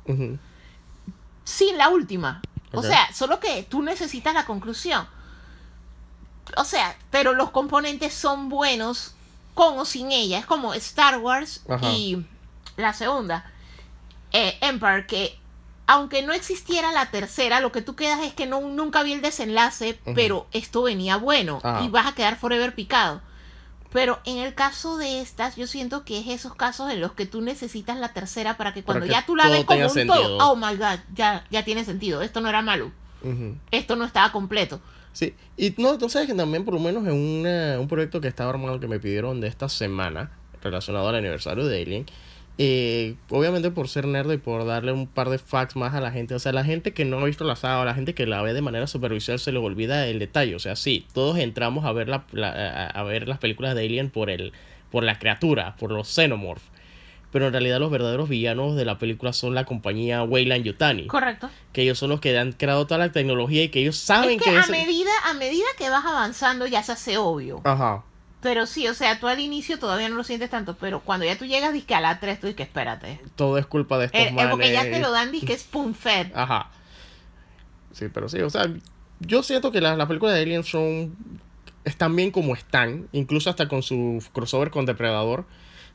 sin 1.45 1.79
la 1.79 1.89
última. 1.89 2.43
O 2.73 2.83
sea, 2.83 3.13
solo 3.15 3.39
que 3.41 3.63
tú 3.63 3.81
necesitas 3.83 4.35
la 4.35 4.45
conclusión. 4.45 5.07
O 6.57 6.65
sea, 6.65 6.97
pero 7.11 7.33
los 7.33 7.51
componentes 7.51 8.13
son 8.13 8.49
buenos 8.49 9.14
con 9.55 9.79
o 9.79 9.85
sin 9.85 10.13
ella. 10.13 10.39
Es 10.39 10.47
como 10.47 10.75
Star 10.75 11.19
Wars 11.19 11.63
Ajá. 11.69 11.91
y 11.91 12.25
la 12.77 12.93
segunda, 12.93 13.51
eh, 14.33 14.59
Empire, 14.61 15.07
que 15.07 15.39
aunque 15.87 16.23
no 16.23 16.33
existiera 16.33 16.93
la 16.93 17.11
tercera, 17.11 17.61
lo 17.61 17.71
que 17.71 17.83
tú 17.83 17.95
quedas 17.95 18.21
es 18.23 18.33
que 18.33 18.47
no, 18.47 18.61
nunca 18.63 19.03
vi 19.03 19.13
el 19.13 19.23
desenlace, 19.23 19.99
pero 20.15 20.47
esto 20.53 20.83
venía 20.83 21.17
bueno 21.17 21.61
Ajá. 21.63 21.85
y 21.85 21.89
vas 21.89 22.07
a 22.07 22.15
quedar 22.15 22.37
forever 22.37 22.75
picado. 22.75 23.21
Pero 23.93 24.19
en 24.25 24.39
el 24.39 24.55
caso 24.55 24.97
de 24.97 25.21
estas, 25.21 25.55
yo 25.55 25.69
siento 25.69 26.05
que 26.05 26.19
es 26.19 26.27
esos 26.27 26.57
casos 26.57 26.91
en 26.91 27.01
los 27.01 27.13
que 27.13 27.27
tú 27.27 27.43
necesitas 27.43 27.97
la 27.97 28.13
tercera 28.13 28.57
para 28.57 28.75
que 28.75 28.83
cuando 28.83 29.07
que 29.07 29.13
ya 29.13 29.25
tú 29.25 29.37
la 29.37 29.49
ves 29.49 29.65
como 29.65 29.85
un 29.85 29.91
sentido. 29.91 30.21
todo, 30.21 30.51
oh 30.51 30.57
my 30.57 30.75
god, 30.77 30.99
ya, 31.15 31.45
ya 31.51 31.65
tiene 31.65 31.85
sentido. 31.85 32.21
Esto 32.21 32.41
no 32.41 32.49
era 32.49 32.61
malo. 32.61 32.91
Esto 33.71 33.95
no 33.95 34.05
estaba 34.05 34.33
completo. 34.33 34.81
Sí, 35.15 35.33
y 35.57 35.73
no, 35.79 35.97
tú 35.97 36.11
sabes 36.11 36.29
que 36.29 36.35
también 36.35 36.65
por 36.67 36.75
lo 36.75 36.81
menos 36.81 37.07
en 37.07 37.15
una- 37.15 37.79
un 37.81 37.89
proyecto 37.89 38.21
que 38.21 38.29
estaba 38.29 38.51
armado 38.51 38.81
que 38.81 38.89
me 38.89 38.99
pidieron 39.01 39.41
de 39.41 39.47
esta 39.49 39.69
semana, 39.71 40.33
relacionado 40.63 41.09
al 41.09 41.15
aniversario 41.15 41.65
de 41.67 41.81
Alien, 41.83 42.07
eh, 42.59 43.15
obviamente 43.31 43.71
por 43.71 43.89
ser 43.89 44.07
nerd 44.07 44.31
y 44.33 44.37
por 44.39 44.65
darle 44.67 44.93
un 44.93 45.07
par 45.07 45.29
de 45.31 45.39
facts 45.39 45.77
más 45.77 45.95
a 45.95 46.01
la 46.01 46.11
gente, 46.11 46.35
o 46.35 46.39
sea, 46.39 46.53
la 46.53 46.65
gente 46.65 46.93
que 46.93 47.05
no 47.05 47.19
ha 47.19 47.25
visto 47.25 47.45
la 47.45 47.57
saga 47.57 47.85
la 47.85 47.95
gente 47.95 48.15
que 48.15 48.27
la 48.27 48.43
ve 48.43 48.55
de 48.55 48.61
manera 48.63 48.87
superficial 48.89 49.39
se 49.39 49.53
le 49.53 49.59
olvida 49.59 50.07
el 50.09 50.19
detalle, 50.19 50.55
o 50.57 50.59
sea, 50.61 50.77
sí, 50.77 51.07
todos 51.15 51.39
entramos 51.39 51.85
a 51.85 51.93
ver, 51.93 52.09
la, 52.09 52.25
la- 52.33 52.87
a, 52.87 53.03
ver 53.05 53.29
las 53.29 53.39
películas 53.39 53.75
de 53.77 53.85
Alien 53.85 54.11
por, 54.11 54.31
el, 54.31 54.53
por 54.91 55.05
la 55.05 55.19
criatura, 55.19 55.77
por 55.77 55.91
los 55.93 56.09
xenomorph. 56.09 56.63
Pero 57.35 57.49
en 57.49 57.53
realidad 57.53 57.81
los 57.81 57.91
verdaderos 57.91 58.29
villanos 58.29 58.77
de 58.77 58.85
la 58.85 58.97
película 58.97 59.33
son 59.33 59.57
la 59.57 59.65
compañía 59.65 60.23
Weyland 60.23 60.63
Yutani. 60.65 61.09
Correcto. 61.09 61.51
Que 61.73 61.83
ellos 61.83 61.99
son 61.99 62.11
los 62.11 62.21
que 62.21 62.39
han 62.39 62.53
creado 62.53 62.87
toda 62.87 62.99
la 62.99 63.11
tecnología 63.11 63.65
y 63.65 63.71
que 63.71 63.81
ellos 63.81 63.97
saben 63.97 64.39
es 64.39 64.43
que, 64.43 64.51
a 64.51 64.61
ese- 64.61 64.71
medida, 64.71 65.11
a 65.25 65.35
medida 65.35 65.65
que 65.77 65.91
vas 65.91 66.05
avanzando 66.05 66.65
ya 66.69 66.85
se 66.85 66.93
hace 66.93 67.19
obvio. 67.19 67.61
Ajá. 67.65 68.05
Pero 68.41 68.67
sí, 68.67 68.87
o 68.87 68.95
sea, 68.95 69.19
tú 69.19 69.27
al 69.27 69.41
inicio 69.41 69.81
todavía 69.81 70.09
no 70.09 70.15
lo 70.15 70.23
sientes 70.23 70.49
tanto, 70.49 70.77
pero 70.77 71.01
cuando 71.01 71.27
ya 71.27 71.37
tú 71.37 71.45
llegas 71.45 71.73
disque 71.73 71.97
a 71.97 72.01
la 72.01 72.21
3, 72.21 72.39
tú 72.39 72.47
dices, 72.47 72.61
espérate. 72.67 73.19
todo 73.35 73.59
es 73.59 73.67
culpa 73.67 73.99
de 73.99 74.05
estos 74.07 74.21
Eh, 74.21 74.29
eh, 74.39 74.47
porque 74.51 74.71
ya 74.71 74.79
manes. 74.85 74.93
te 74.93 75.01
lo 75.01 75.11
dan 75.11 75.33
disque 75.33 75.59
spoon 75.59 75.93
fed. 75.97 76.29
Ajá. 76.37 76.71
Sí, 77.93 78.07
pero 78.15 78.29
sí, 78.29 78.41
o 78.43 78.51
sea, 78.51 78.69
yo 79.19 79.43
siento 79.43 79.73
que 79.73 79.81
las, 79.81 79.97
las 79.99 80.07
películas 80.07 80.35
de 80.37 80.43
Alien 80.43 80.63
son. 80.63 81.17
están 81.85 82.15
bien 82.15 82.31
como 82.31 82.55
están, 82.55 83.09
incluso 83.13 83.51
hasta 83.51 83.67
con 83.67 83.83
su 83.83 84.23
crossover 84.33 84.71
con 84.71 84.87
Depredador. 84.87 85.47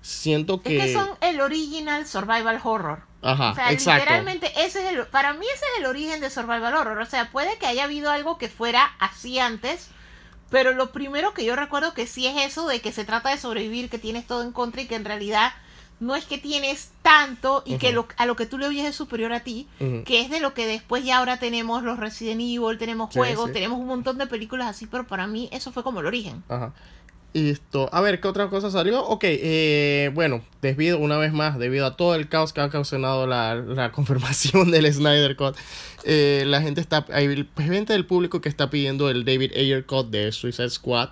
Siento 0.02 0.62
que. 0.62 0.78
Es 0.78 0.86
que 0.86 0.94
son 0.94 1.10
el 1.22 1.42
original 1.42 2.08
survival 2.08 2.60
horror. 2.64 3.02
Ajá, 3.22 3.52
o 3.52 3.56
sea, 3.56 3.72
exacto. 3.72 4.00
literalmente 4.00 4.48
ese 4.64 4.82
es 4.82 4.94
el, 4.94 5.06
para 5.08 5.34
mí 5.34 5.46
ese 5.54 5.66
es 5.74 5.80
el 5.80 5.86
origen 5.88 6.22
de 6.22 6.30
survival 6.30 6.74
horror. 6.74 7.00
O 7.00 7.06
sea, 7.06 7.30
puede 7.32 7.58
que 7.58 7.68
haya 7.68 7.84
habido 7.84 8.12
algo 8.12 8.38
que 8.38 8.48
fuera 8.48 8.92
así 9.00 9.40
antes, 9.40 9.90
pero 10.50 10.72
lo 10.72 10.92
primero 10.92 11.34
que 11.34 11.44
yo 11.44 11.56
recuerdo 11.58 11.94
que 11.94 12.08
sí 12.08 12.28
es 12.28 12.38
eso 12.46 12.66
de 12.68 12.80
que 12.80 12.94
se 12.94 13.04
trata 13.04 13.30
de 13.30 13.38
sobrevivir, 13.38 13.90
que 13.90 14.00
tienes 14.00 14.26
todo 14.26 14.42
en 14.44 14.54
contra 14.54 14.82
y 14.82 14.88
que 14.88 14.96
en 14.96 15.04
realidad 15.04 15.52
no 16.00 16.16
es 16.16 16.24
que 16.26 16.38
tienes 16.38 16.92
tanto 17.02 17.62
y 17.66 17.78
que 17.78 17.92
lo, 17.92 18.08
a 18.16 18.26
lo 18.26 18.38
que 18.38 18.46
tú 18.46 18.58
le 18.58 18.68
oyes 18.68 18.86
es 18.86 18.96
superior 18.96 19.34
a 19.34 19.42
ti, 19.42 19.68
que 20.06 20.22
es 20.22 20.30
de 20.30 20.40
lo 20.40 20.54
que 20.54 20.66
después 20.66 21.04
ya 21.04 21.18
ahora 21.18 21.40
tenemos 21.40 21.84
los 21.84 22.00
Resident 22.00 22.40
Evil, 22.40 22.78
tenemos 22.78 23.10
Sí, 23.12 23.20
juegos, 23.20 23.48
sí. 23.48 23.54
tenemos 23.54 23.80
un 23.80 23.88
montón 23.88 24.18
de 24.18 24.26
películas 24.26 24.68
así, 24.70 24.88
pero 24.88 25.06
para 25.06 25.28
mí 25.28 25.50
eso 25.52 25.74
fue 25.74 25.84
como 25.84 26.00
el 26.00 26.06
origen. 26.06 26.42
Ajá. 26.48 26.72
Y 27.32 27.52
esto, 27.52 27.90
a 27.94 28.02
ver, 28.02 28.20
¿qué 28.20 28.28
otra 28.28 28.50
cosa 28.50 28.72
salió? 28.72 29.06
Ok, 29.06 29.24
eh, 29.26 30.10
bueno, 30.16 30.42
debido, 30.64 30.98
una 30.98 31.18
vez 31.18 31.32
más, 31.32 31.60
debido 31.60 31.86
a 31.86 31.96
todo 31.96 32.16
el 32.16 32.28
caos 32.28 32.54
que 32.54 32.62
ha 32.62 32.70
causado 32.72 33.28
la, 33.28 33.54
la 33.54 33.92
confirmación 33.94 34.72
del 34.72 34.92
Snyder 34.92 35.36
Cut, 35.36 35.56
eh, 36.06 36.44
la 36.48 36.62
gente 36.62 36.82
está, 36.82 37.06
hay 37.12 37.48
gente 37.58 37.94
del 37.94 38.08
público 38.08 38.42
que 38.42 38.50
está 38.50 38.72
pidiendo 38.72 39.12
el 39.12 39.26
David 39.26 39.52
Ayer 39.56 39.86
Cut 39.86 40.10
de 40.10 40.32
Suicide 40.32 40.72
Squad, 40.72 41.10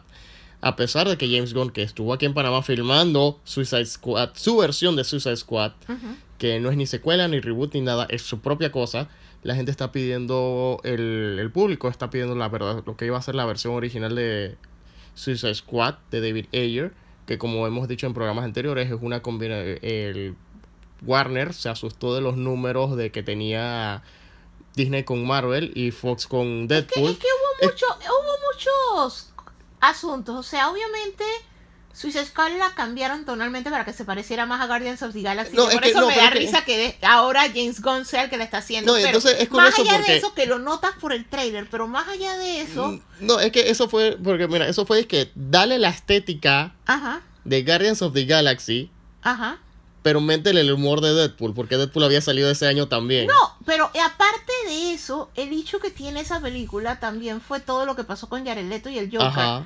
a 0.62 0.76
pesar 0.76 1.08
de 1.08 1.18
que 1.20 1.28
James 1.28 1.54
Gunn, 1.54 1.70
que 1.70 1.84
estuvo 1.84 2.12
aquí 2.14 2.26
en 2.26 2.34
Panamá 2.34 2.64
filmando 2.64 3.40
Suicide 3.44 3.86
Squad, 3.86 4.32
su 4.34 4.58
versión 4.58 4.96
de 4.96 5.04
Suicide 5.04 5.38
Squad, 5.38 5.74
que 6.40 6.60
no 6.60 6.72
es 6.72 6.78
ni 6.78 6.88
secuela, 6.88 7.28
ni 7.28 7.40
reboot, 7.40 7.76
ni 7.76 7.82
nada, 7.82 8.08
es 8.10 8.24
su 8.24 8.40
propia 8.40 8.72
cosa. 8.72 9.08
La 9.44 9.56
gente 9.56 9.70
está 9.70 9.92
pidiendo, 9.92 10.82
el, 10.84 11.38
el 11.40 11.52
público 11.52 11.90
está 11.90 12.10
pidiendo 12.10 12.36
la 12.36 12.50
verdad, 12.50 12.82
lo 12.88 12.98
que 12.98 13.06
iba 13.06 13.20
a 13.20 13.22
ser 13.22 13.36
la 13.36 13.46
versión 13.46 13.76
original 13.76 14.16
de 14.16 14.58
Suicide 15.18 15.56
Squad 15.56 15.96
de 16.12 16.22
David 16.22 16.46
Ayer, 16.54 16.94
que 17.26 17.38
como 17.38 17.66
hemos 17.66 17.88
dicho 17.88 18.06
en 18.06 18.14
programas 18.14 18.46
anteriores, 18.46 18.90
es 18.90 18.98
una 19.02 19.22
combinación. 19.22 19.80
El 19.82 20.36
Warner 21.02 21.54
se 21.54 21.70
asustó 21.70 22.14
de 22.14 22.22
los 22.22 22.38
números 22.38 22.96
de 22.96 23.12
que 23.12 23.24
tenía 23.24 24.04
Disney 24.76 25.04
con 25.04 25.26
Marvel 25.26 25.72
y 25.76 25.92
Fox 25.92 26.28
con 26.28 26.68
Deadpool. 26.68 27.12
es 27.12 27.18
que 27.18 27.28
hubo, 27.28 27.68
mucho, 27.68 27.86
hubo 27.88 28.36
muchos 28.54 29.34
asuntos. 29.82 30.36
O 30.36 30.44
sea, 30.44 30.70
obviamente 30.70 31.24
Suicide 31.98 32.26
Squad 32.26 32.52
la 32.60 32.76
cambiaron 32.76 33.26
tonalmente 33.26 33.72
para 33.72 33.84
que 33.84 33.92
se 33.92 34.06
pareciera 34.06 34.46
más 34.46 34.62
a 34.62 34.68
Guardians 34.68 35.02
of 35.02 35.14
the 35.14 35.22
Galaxy. 35.24 35.56
No, 35.56 35.68
es 35.68 35.74
por 35.74 35.82
que 35.82 35.90
eso 35.90 36.02
no, 36.02 36.08
me 36.10 36.16
da 36.16 36.26
es 36.26 36.32
que- 36.32 36.40
risa 36.40 36.64
que 36.64 36.78
de- 36.78 36.98
ahora 37.02 37.42
James 37.48 37.82
Gunn 37.82 38.06
sea 38.06 38.26
el 38.26 38.30
que 38.30 38.38
la 38.38 38.44
está 38.44 38.60
haciendo. 38.60 38.92
No, 38.92 38.98
pero 38.98 39.08
entonces 39.18 39.38
es 39.42 39.50
más 39.52 39.74
allá 39.80 39.94
porque- 39.96 40.12
de 40.12 40.18
eso, 40.20 40.34
que 40.36 40.46
lo 40.46 40.60
notas 40.60 40.92
por 41.02 41.12
el 41.12 41.26
trailer, 41.26 41.68
pero 41.72 41.88
más 41.88 42.08
allá 42.08 42.38
de 42.38 42.62
eso, 42.62 43.00
No, 43.20 43.40
es 43.40 43.52
que 43.52 43.72
eso 43.72 43.90
fue, 43.90 44.16
porque 44.24 44.48
mira, 44.48 44.68
eso 44.68 44.86
fue 44.86 45.08
que 45.08 45.32
dale 45.34 45.80
la 45.80 45.90
estética 45.90 46.76
ajá, 46.86 47.22
de 47.44 47.64
Guardians 47.64 48.04
of 48.04 48.14
the 48.14 48.26
Galaxy, 48.26 48.92
ajá. 49.24 49.58
pero 50.04 50.22
métele 50.22 50.62
el 50.62 50.72
humor 50.72 51.02
de 51.02 51.16
Deadpool, 51.16 51.56
porque 51.56 51.78
Deadpool 51.78 52.04
había 52.04 52.22
salido 52.22 52.52
ese 52.52 52.68
año 52.68 52.88
también. 52.88 53.26
No, 53.26 53.58
pero 53.66 53.86
aparte 53.86 54.54
de 54.68 54.94
eso, 54.94 55.32
el 55.36 55.52
hecho 55.52 55.80
que 55.80 55.90
tiene 55.90 56.20
esa 56.20 56.40
película 56.42 57.00
también 57.00 57.42
fue 57.42 57.60
todo 57.60 57.88
lo 57.88 57.96
que 57.96 58.04
pasó 58.04 58.30
con 58.30 58.46
Jared 58.46 58.70
Leto 58.70 58.88
y 58.90 59.00
el 59.00 59.06
Joker. 59.10 59.28
Ajá. 59.28 59.66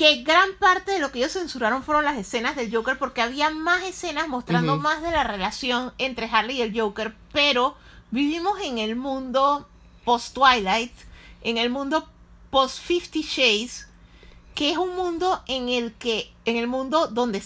Que 0.00 0.22
gran 0.22 0.54
parte 0.58 0.92
de 0.92 0.98
lo 0.98 1.12
que 1.12 1.18
ellos 1.18 1.32
censuraron 1.32 1.82
fueron 1.82 2.06
las 2.06 2.16
escenas 2.16 2.56
del 2.56 2.74
Joker 2.74 2.96
porque 2.96 3.20
había 3.20 3.50
más 3.50 3.82
escenas 3.82 4.28
mostrando 4.28 4.78
más 4.78 5.02
de 5.02 5.10
la 5.10 5.24
relación 5.24 5.92
entre 5.98 6.24
Harley 6.24 6.56
y 6.56 6.62
el 6.62 6.80
Joker, 6.80 7.14
pero 7.32 7.76
vivimos 8.10 8.58
en 8.62 8.78
el 8.78 8.96
mundo 8.96 9.68
post 10.06 10.34
Twilight, 10.34 10.94
en 11.42 11.58
el 11.58 11.68
mundo 11.68 12.08
post 12.48 12.80
Fifty 12.80 13.20
Shades, 13.20 13.88
que 14.54 14.70
es 14.70 14.78
un 14.78 14.96
mundo 14.96 15.42
en 15.46 15.68
el 15.68 15.92
que 15.92 16.32
en 16.46 16.56
el 16.56 16.66
mundo 16.66 17.08
donde 17.08 17.42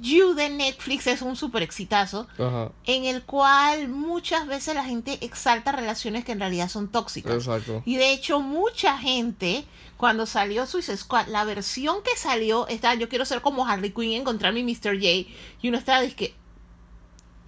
You 0.00 0.34
de 0.34 0.48
Netflix 0.48 1.06
es 1.06 1.22
un 1.22 1.36
super 1.36 1.62
exitazo, 1.62 2.26
Ajá. 2.38 2.72
en 2.84 3.04
el 3.04 3.22
cual 3.22 3.88
muchas 3.88 4.46
veces 4.46 4.74
la 4.74 4.84
gente 4.84 5.18
exalta 5.20 5.72
relaciones 5.72 6.24
que 6.24 6.32
en 6.32 6.40
realidad 6.40 6.68
son 6.68 6.88
tóxicas. 6.88 7.34
Exacto. 7.34 7.82
Y 7.84 7.96
de 7.96 8.12
hecho, 8.12 8.40
mucha 8.40 8.96
gente, 8.98 9.64
cuando 9.96 10.26
salió 10.26 10.66
Suicide 10.66 10.96
Squad, 10.96 11.28
la 11.28 11.44
versión 11.44 12.02
que 12.02 12.16
salió, 12.16 12.66
está, 12.68 12.94
yo 12.94 13.08
quiero 13.08 13.24
ser 13.24 13.42
como 13.42 13.66
Harley 13.66 13.90
Quinn 13.90 14.10
y 14.10 14.16
encontrar 14.16 14.52
mi 14.52 14.62
Mr. 14.62 14.94
J. 14.94 15.28
Y 15.62 15.68
uno 15.68 15.78
estaba, 15.78 16.06
que 16.08 16.34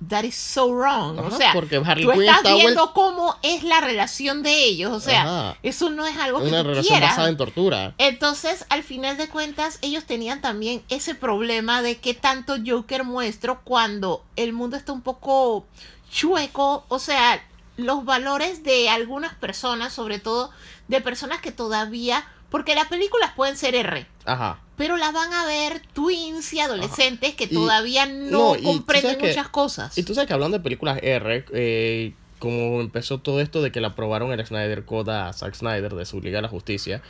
that 0.06 0.24
is 0.24 0.34
so 0.34 0.72
wrong. 0.72 1.18
Ajá, 1.18 1.28
o 1.28 1.36
sea, 1.36 1.52
porque 1.52 1.76
Harley 1.76 2.04
tú 2.04 2.12
estás 2.12 2.36
está 2.38 2.54
viendo 2.54 2.92
cómo 2.92 3.36
es 3.42 3.64
la 3.64 3.80
relación 3.80 4.42
de 4.42 4.64
ellos. 4.64 4.92
O 4.92 5.00
sea, 5.00 5.22
Ajá. 5.22 5.58
eso 5.62 5.90
no 5.90 6.06
es 6.06 6.16
algo 6.16 6.40
que 6.40 6.48
Una 6.48 6.62
relación 6.62 6.94
quieras. 6.98 7.10
basada 7.10 7.28
en 7.28 7.36
tortura. 7.36 7.94
Entonces, 7.98 8.64
al 8.68 8.82
final 8.82 9.16
de 9.16 9.28
cuentas, 9.28 9.78
ellos 9.82 10.04
tenían 10.04 10.40
también 10.40 10.82
ese 10.88 11.14
problema 11.14 11.82
de 11.82 11.98
qué 11.98 12.14
tanto 12.14 12.56
Joker 12.64 13.04
muestro 13.04 13.60
cuando 13.64 14.24
el 14.36 14.52
mundo 14.52 14.76
está 14.76 14.92
un 14.92 15.02
poco 15.02 15.66
chueco. 16.10 16.84
O 16.88 16.98
sea, 16.98 17.42
los 17.76 18.04
valores 18.04 18.62
de 18.62 18.88
algunas 18.88 19.34
personas, 19.34 19.92
sobre 19.92 20.18
todo 20.18 20.50
de 20.88 21.00
personas 21.00 21.40
que 21.40 21.52
todavía. 21.52 22.24
Porque 22.50 22.74
las 22.74 22.88
películas 22.88 23.32
pueden 23.36 23.56
ser 23.56 23.74
R, 23.74 24.06
Ajá. 24.24 24.58
pero 24.76 24.96
las 24.96 25.12
van 25.12 25.32
a 25.34 25.44
ver 25.46 25.82
twins 25.92 26.52
y 26.54 26.60
adolescentes 26.60 27.34
que 27.34 27.44
Y- 27.44 27.48
todavía 27.54 28.06
no, 28.06 28.54
comprenden 28.62 29.18
que- 29.18 29.28
muchas 29.28 29.48
cosas. 29.48 29.96
Y 29.98 30.02
tú 30.02 30.14
sabes 30.14 30.28
que 30.28 30.32
hablando 30.34 30.56
de 30.56 30.62
películas 30.64 30.98
R, 31.02 31.44
eh, 31.52 32.14
como 32.38 32.80
empezó 32.80 33.18
todo 33.18 33.40
esto 33.40 33.60
de 33.62 33.70
que 33.72 33.80
le 33.80 33.88
aprobaron 33.88 34.32
el 34.32 34.46
Snyder 34.46 34.84
Code 34.84 35.12
a 35.12 35.32
Zack 35.32 35.54
Snyder 35.54 35.94
de 35.94 36.06
su 36.06 36.20
Liga 36.20 36.38
de 36.38 36.42
la 36.42 36.48
Justicia, 36.48 37.02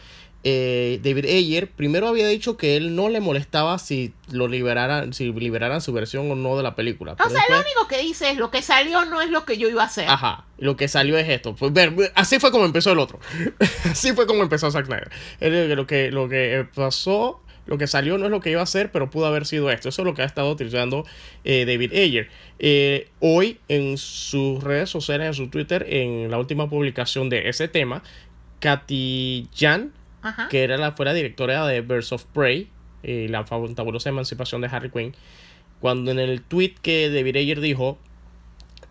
eh, 0.45 1.01
David 1.03 1.24
Ayer 1.26 1.68
primero 1.70 2.07
había 2.09 2.28
dicho 2.28 2.57
que 2.57 2.76
él 2.76 2.95
no 2.95 3.09
le 3.09 3.20
molestaba 3.20 3.78
si 3.78 4.12
lo 4.30 4.47
liberaran, 4.49 5.12
si 5.12 5.32
liberaran 5.32 5.80
su 5.80 5.93
versión 5.93 6.30
o 6.30 6.34
no 6.36 6.57
de 6.57 6.62
la 6.62 6.74
película. 6.76 7.12
o 7.12 7.16
pero 7.16 7.30
sea, 7.30 7.41
lo 7.49 7.57
después- 7.57 7.74
único 7.74 7.89
que 7.89 7.99
dice 8.03 8.30
es 8.30 8.36
lo 8.39 8.51
que 8.51 8.62
salió 8.62 9.05
no 9.05 9.20
es 9.20 9.30
lo 9.30 9.45
que 9.45 9.59
yo 9.59 9.68
iba 9.68 9.82
a 9.82 9.86
hacer. 9.86 10.09
Ajá, 10.09 10.47
lo 10.59 10.76
que 10.76 10.86
salió 10.89 11.18
es 11.18 11.28
esto. 11.28 11.55
Pues 11.57 11.72
ver, 11.72 11.93
así 12.14 12.39
fue 12.39 12.51
como 12.53 12.64
empezó 12.64 12.93
el 12.93 12.99
otro. 13.01 13.18
así 13.91 14.12
fue 14.12 14.26
como 14.26 14.43
empezó 14.43 14.70
Zack 14.70 14.86
Snyder. 14.86 15.11
Lo 15.76 15.86
que, 15.86 16.11
lo 16.11 16.28
que 16.28 16.66
pasó 16.74 17.43
lo 17.66 17.76
que 17.76 17.86
salió 17.86 18.16
no 18.16 18.24
es 18.24 18.30
lo 18.30 18.41
que 18.41 18.51
iba 18.51 18.62
a 18.62 18.66
ser, 18.66 18.91
pero 18.93 19.11
pudo 19.11 19.26
haber 19.26 19.45
sido 19.45 19.70
esto. 19.70 19.91
Eso 19.91 20.01
es 20.01 20.07
lo 20.07 20.14
que 20.14 20.22
ha 20.22 20.24
estado 20.24 20.51
utilizando 20.51 21.05
eh, 21.45 21.66
David 21.66 21.93
Ayer. 21.93 22.30
Eh, 22.59 23.09
hoy 23.20 23.59
en 23.68 23.99
sus 23.99 24.64
redes 24.64 24.89
sociales, 24.89 25.26
en 25.26 25.34
su 25.34 25.49
Twitter, 25.51 25.84
en 25.86 26.30
la 26.30 26.39
última 26.39 26.70
publicación 26.70 27.28
de 27.28 27.51
ese 27.51 27.68
tema, 27.68 28.03
Katy 28.61 29.49
Jan, 29.55 29.93
Ajá. 30.23 30.49
que 30.49 30.64
era 30.64 30.77
la 30.77 30.93
fuera 30.93 31.14
directora 31.14 31.66
de 31.66 31.81
Birds 31.81 32.12
of 32.12 32.25
Prey, 32.25 32.69
eh, 33.03 33.29
la 33.31 33.45
fabulosa 33.45 34.09
emancipación 34.09 34.61
de 34.61 34.69
Harley 34.69 34.91
Quinn, 34.91 35.14
cuando 35.81 36.11
en 36.11 36.19
el 36.19 36.43
tweet 36.43 36.75
que 36.83 37.09
David 37.11 37.37
Ayer 37.37 37.61
dijo, 37.61 37.99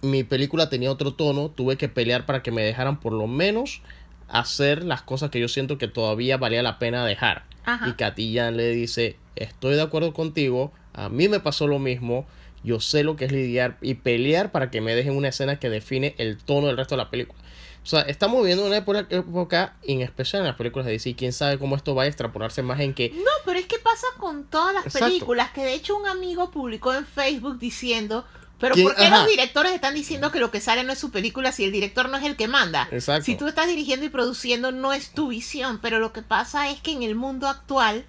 mi 0.01 0.23
película 0.23 0.69
tenía 0.69 0.91
otro 0.91 1.13
tono, 1.13 1.49
tuve 1.49 1.75
que 1.77 1.89
pelear 1.89 2.25
para 2.25 2.43
que 2.43 2.51
me 2.51 2.63
dejaran 2.63 2.99
por 2.99 3.13
lo 3.13 3.27
menos 3.27 3.81
hacer 4.27 4.83
las 4.83 5.01
cosas 5.01 5.29
que 5.29 5.39
yo 5.39 5.47
siento 5.47 5.77
que 5.77 5.87
todavía 5.87 6.37
valía 6.37 6.61
la 6.63 6.79
pena 6.79 7.05
dejar. 7.05 7.45
Ajá. 7.65 7.89
Y 7.89 7.93
Katy 7.93 8.35
Jan 8.35 8.57
le 8.57 8.69
dice, 8.69 9.17
estoy 9.35 9.75
de 9.75 9.81
acuerdo 9.81 10.13
contigo, 10.13 10.71
a 10.93 11.09
mí 11.09 11.27
me 11.27 11.39
pasó 11.39 11.67
lo 11.67 11.79
mismo, 11.79 12.25
yo 12.63 12.79
sé 12.79 13.03
lo 13.03 13.15
que 13.15 13.25
es 13.25 13.31
lidiar 13.31 13.77
y 13.81 13.95
pelear 13.95 14.51
para 14.51 14.71
que 14.71 14.81
me 14.81 14.95
dejen 14.95 15.15
una 15.15 15.29
escena 15.29 15.57
que 15.59 15.69
define 15.69 16.15
el 16.17 16.37
tono 16.37 16.67
del 16.67 16.77
resto 16.77 16.95
de 16.95 17.03
la 17.03 17.09
película. 17.09 17.39
O 17.87 17.89
sea, 17.89 18.01
estamos 18.01 18.41
viviendo 18.41 18.65
una 18.65 18.75
época, 18.75 19.07
época, 19.09 19.77
en 19.83 20.01
especial 20.01 20.41
en 20.41 20.47
las 20.47 20.57
películas 20.57 20.85
de 20.87 20.91
DC, 20.91 21.15
quién 21.15 21.31
sabe 21.31 21.57
cómo 21.57 21.77
esto 21.77 21.95
va 21.95 22.03
a 22.03 22.05
extrapolarse 22.05 22.61
más 22.61 22.81
en 22.81 22.93
que... 22.93 23.11
No, 23.11 23.31
pero 23.45 23.59
es 23.59 23.65
que 23.65 23.79
pasa 23.79 24.05
con 24.17 24.43
todas 24.43 24.73
las 24.73 24.87
Exacto. 24.87 25.07
películas, 25.07 25.51
que 25.51 25.63
de 25.63 25.73
hecho 25.73 25.95
un 25.95 26.05
amigo 26.05 26.51
publicó 26.51 26.93
en 26.93 27.05
Facebook 27.05 27.59
diciendo, 27.59 28.25
pero 28.59 28.73
¿Quién? 28.73 28.87
¿por 28.87 28.97
qué 28.97 29.05
Ajá. 29.05 29.19
los 29.19 29.27
directores 29.29 29.71
están 29.71 29.93
diciendo 29.93 30.33
que 30.33 30.41
lo 30.41 30.51
que 30.51 30.59
sale 30.59 30.83
no 30.83 30.91
es 30.91 30.99
su 30.99 31.11
película 31.11 31.53
si 31.53 31.63
el 31.63 31.71
director 31.71 32.09
no 32.09 32.17
es 32.17 32.25
el 32.25 32.35
que 32.35 32.49
manda? 32.49 32.89
Exacto. 32.91 33.23
Si 33.23 33.37
tú 33.37 33.47
estás 33.47 33.67
dirigiendo 33.67 34.05
y 34.05 34.09
produciendo 34.09 34.73
no 34.73 34.91
es 34.91 35.11
tu 35.11 35.29
visión, 35.29 35.79
pero 35.81 35.99
lo 35.99 36.11
que 36.11 36.23
pasa 36.23 36.69
es 36.69 36.81
que 36.81 36.91
en 36.91 37.03
el 37.03 37.15
mundo 37.15 37.47
actual, 37.47 38.05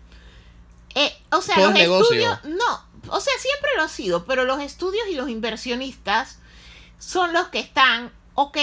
eh, 0.96 1.12
o 1.30 1.40
sea, 1.40 1.54
Todo 1.54 1.66
los 1.66 1.74
negocio. 1.74 2.32
estudios, 2.32 2.56
no, 2.58 3.14
o 3.14 3.20
sea, 3.20 3.32
siempre 3.38 3.70
lo 3.76 3.84
ha 3.84 3.88
sido, 3.88 4.24
pero 4.24 4.44
los 4.44 4.60
estudios 4.60 5.06
y 5.08 5.14
los 5.14 5.28
inversionistas 5.28 6.40
son 6.98 7.32
los 7.32 7.46
que 7.46 7.60
están, 7.60 8.10
ok, 8.34 8.58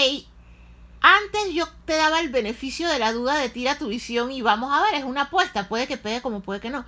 antes 1.06 1.54
yo 1.54 1.68
te 1.84 1.94
daba 1.94 2.18
el 2.18 2.30
beneficio 2.30 2.88
de 2.88 2.98
la 2.98 3.12
duda 3.12 3.36
de 3.36 3.48
tira 3.48 3.78
tu 3.78 3.86
visión 3.86 4.32
y 4.32 4.42
vamos 4.42 4.72
a 4.72 4.82
ver, 4.82 4.94
es 4.94 5.04
una 5.04 5.22
apuesta, 5.22 5.68
puede 5.68 5.86
que 5.86 5.96
pegue 5.96 6.20
como 6.20 6.40
puede 6.40 6.58
que 6.58 6.68
no. 6.68 6.84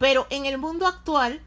Pero 0.00 0.26
en 0.30 0.44
el 0.44 0.58
mundo 0.58 0.88
actual, 0.88 1.40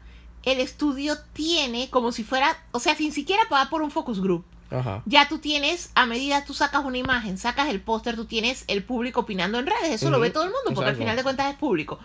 el 0.44 0.58
estudio 0.58 1.18
tiene 1.34 1.90
como 1.90 2.12
si 2.12 2.24
fuera, 2.24 2.56
o 2.70 2.80
sea, 2.80 2.96
sin 2.96 3.12
siquiera 3.12 3.42
pagar 3.50 3.68
por 3.68 3.82
un 3.82 3.90
focus 3.90 4.22
group. 4.22 4.42
Ajá. 4.70 5.02
Ya 5.04 5.28
tú 5.28 5.38
tienes, 5.38 5.90
a 5.94 6.06
medida 6.06 6.46
tú 6.46 6.54
sacas 6.54 6.82
una 6.86 6.96
imagen, 6.96 7.36
sacas 7.36 7.68
el 7.68 7.82
póster, 7.82 8.16
tú 8.16 8.24
tienes 8.24 8.64
el 8.68 8.82
público 8.82 9.20
opinando 9.20 9.58
en 9.58 9.66
redes, 9.66 9.90
eso 9.90 10.08
lo 10.08 10.18
ve 10.18 10.30
todo 10.30 10.44
el 10.44 10.50
mundo, 10.50 10.72
porque 10.74 10.90
al 10.90 10.96
final 10.96 11.16
de 11.16 11.22
cuentas 11.22 11.52
es 11.52 11.58
público. 11.58 11.98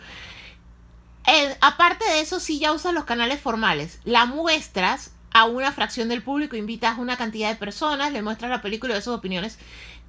Aparte 1.62 2.04
de 2.04 2.20
eso, 2.20 2.42
sí 2.42 2.60
ya 2.60 2.74
usas 2.74 2.94
los 2.94 3.06
canales 3.06 3.40
formales. 3.40 4.00
La 4.04 4.26
muestras 4.26 5.14
a 5.32 5.46
una 5.46 5.72
fracción 5.72 6.10
del 6.10 6.24
público, 6.24 6.56
invitas 6.56 6.98
a 6.98 7.02
una 7.02 7.16
cantidad 7.16 7.50
de 7.50 7.56
personas, 7.56 8.12
le 8.12 8.22
muestras 8.22 8.52
la 8.52 8.62
película 8.62 8.94
y 8.94 8.96
de 8.98 9.02
sus 9.02 9.16
opiniones. 9.16 9.60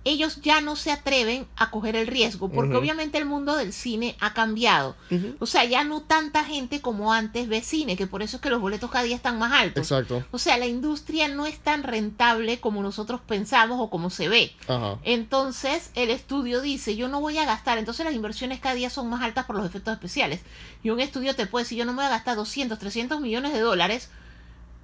Ellos 0.05 0.41
ya 0.41 0.61
no 0.61 0.77
se 0.77 0.91
atreven 0.91 1.47
a 1.57 1.71
coger 1.71 1.95
el 1.95 2.07
riesgo, 2.07 2.49
porque 2.49 2.75
obviamente 2.75 3.19
el 3.19 3.27
mundo 3.27 3.57
del 3.57 3.73
cine 3.73 4.17
ha 4.21 4.33
cambiado. 4.33 4.97
O 5.39 5.47
sea, 5.47 5.65
ya 5.65 5.85
no 5.85 6.01
tanta 6.01 6.45
gente 6.45 6.81
como 6.81 7.13
antes 7.13 7.49
ve 7.49 7.61
cine, 7.61 7.97
que 7.97 8.07
por 8.07 8.23
eso 8.23 8.37
es 8.37 8.43
que 8.43 8.51
los 8.51 8.61
boletos 8.61 8.91
cada 8.91 9.05
día 9.05 9.17
están 9.17 9.39
más 9.39 9.53
altos. 9.53 9.91
Exacto. 9.91 10.25
O 10.31 10.39
sea, 10.39 10.57
la 10.57 10.67
industria 10.67 11.29
no 11.29 11.47
es 11.47 11.59
tan 11.59 11.83
rentable 11.83 12.61
como 12.61 12.83
nosotros 12.83 13.21
pensamos 13.21 13.79
o 13.81 13.91
como 13.91 14.09
se 14.11 14.29
ve. 14.29 14.57
Entonces, 15.03 15.91
el 15.95 16.11
estudio 16.11 16.63
dice, 16.63 16.97
yo 16.97 17.09
no 17.09 17.21
voy 17.21 17.37
a 17.39 17.45
gastar. 17.45 17.77
Entonces, 17.77 18.07
las 18.07 18.15
inversiones 18.15 18.61
cada 18.61 18.75
día 18.75 18.89
son 18.89 19.11
más 19.11 19.23
altas 19.23 19.45
por 19.45 19.57
los 19.57 19.67
efectos 19.67 19.93
especiales. 19.93 20.41
Y 20.83 20.91
un 20.91 21.01
estudio 21.01 21.35
te 21.35 21.47
puede 21.47 21.65
decir, 21.65 21.79
yo 21.79 21.85
no 21.85 21.93
me 21.93 21.97
voy 21.97 22.07
a 22.07 22.11
gastar 22.11 22.37
200, 22.37 22.79
300 22.79 23.21
millones 23.21 23.53
de 23.53 23.61
dólares 23.61 24.09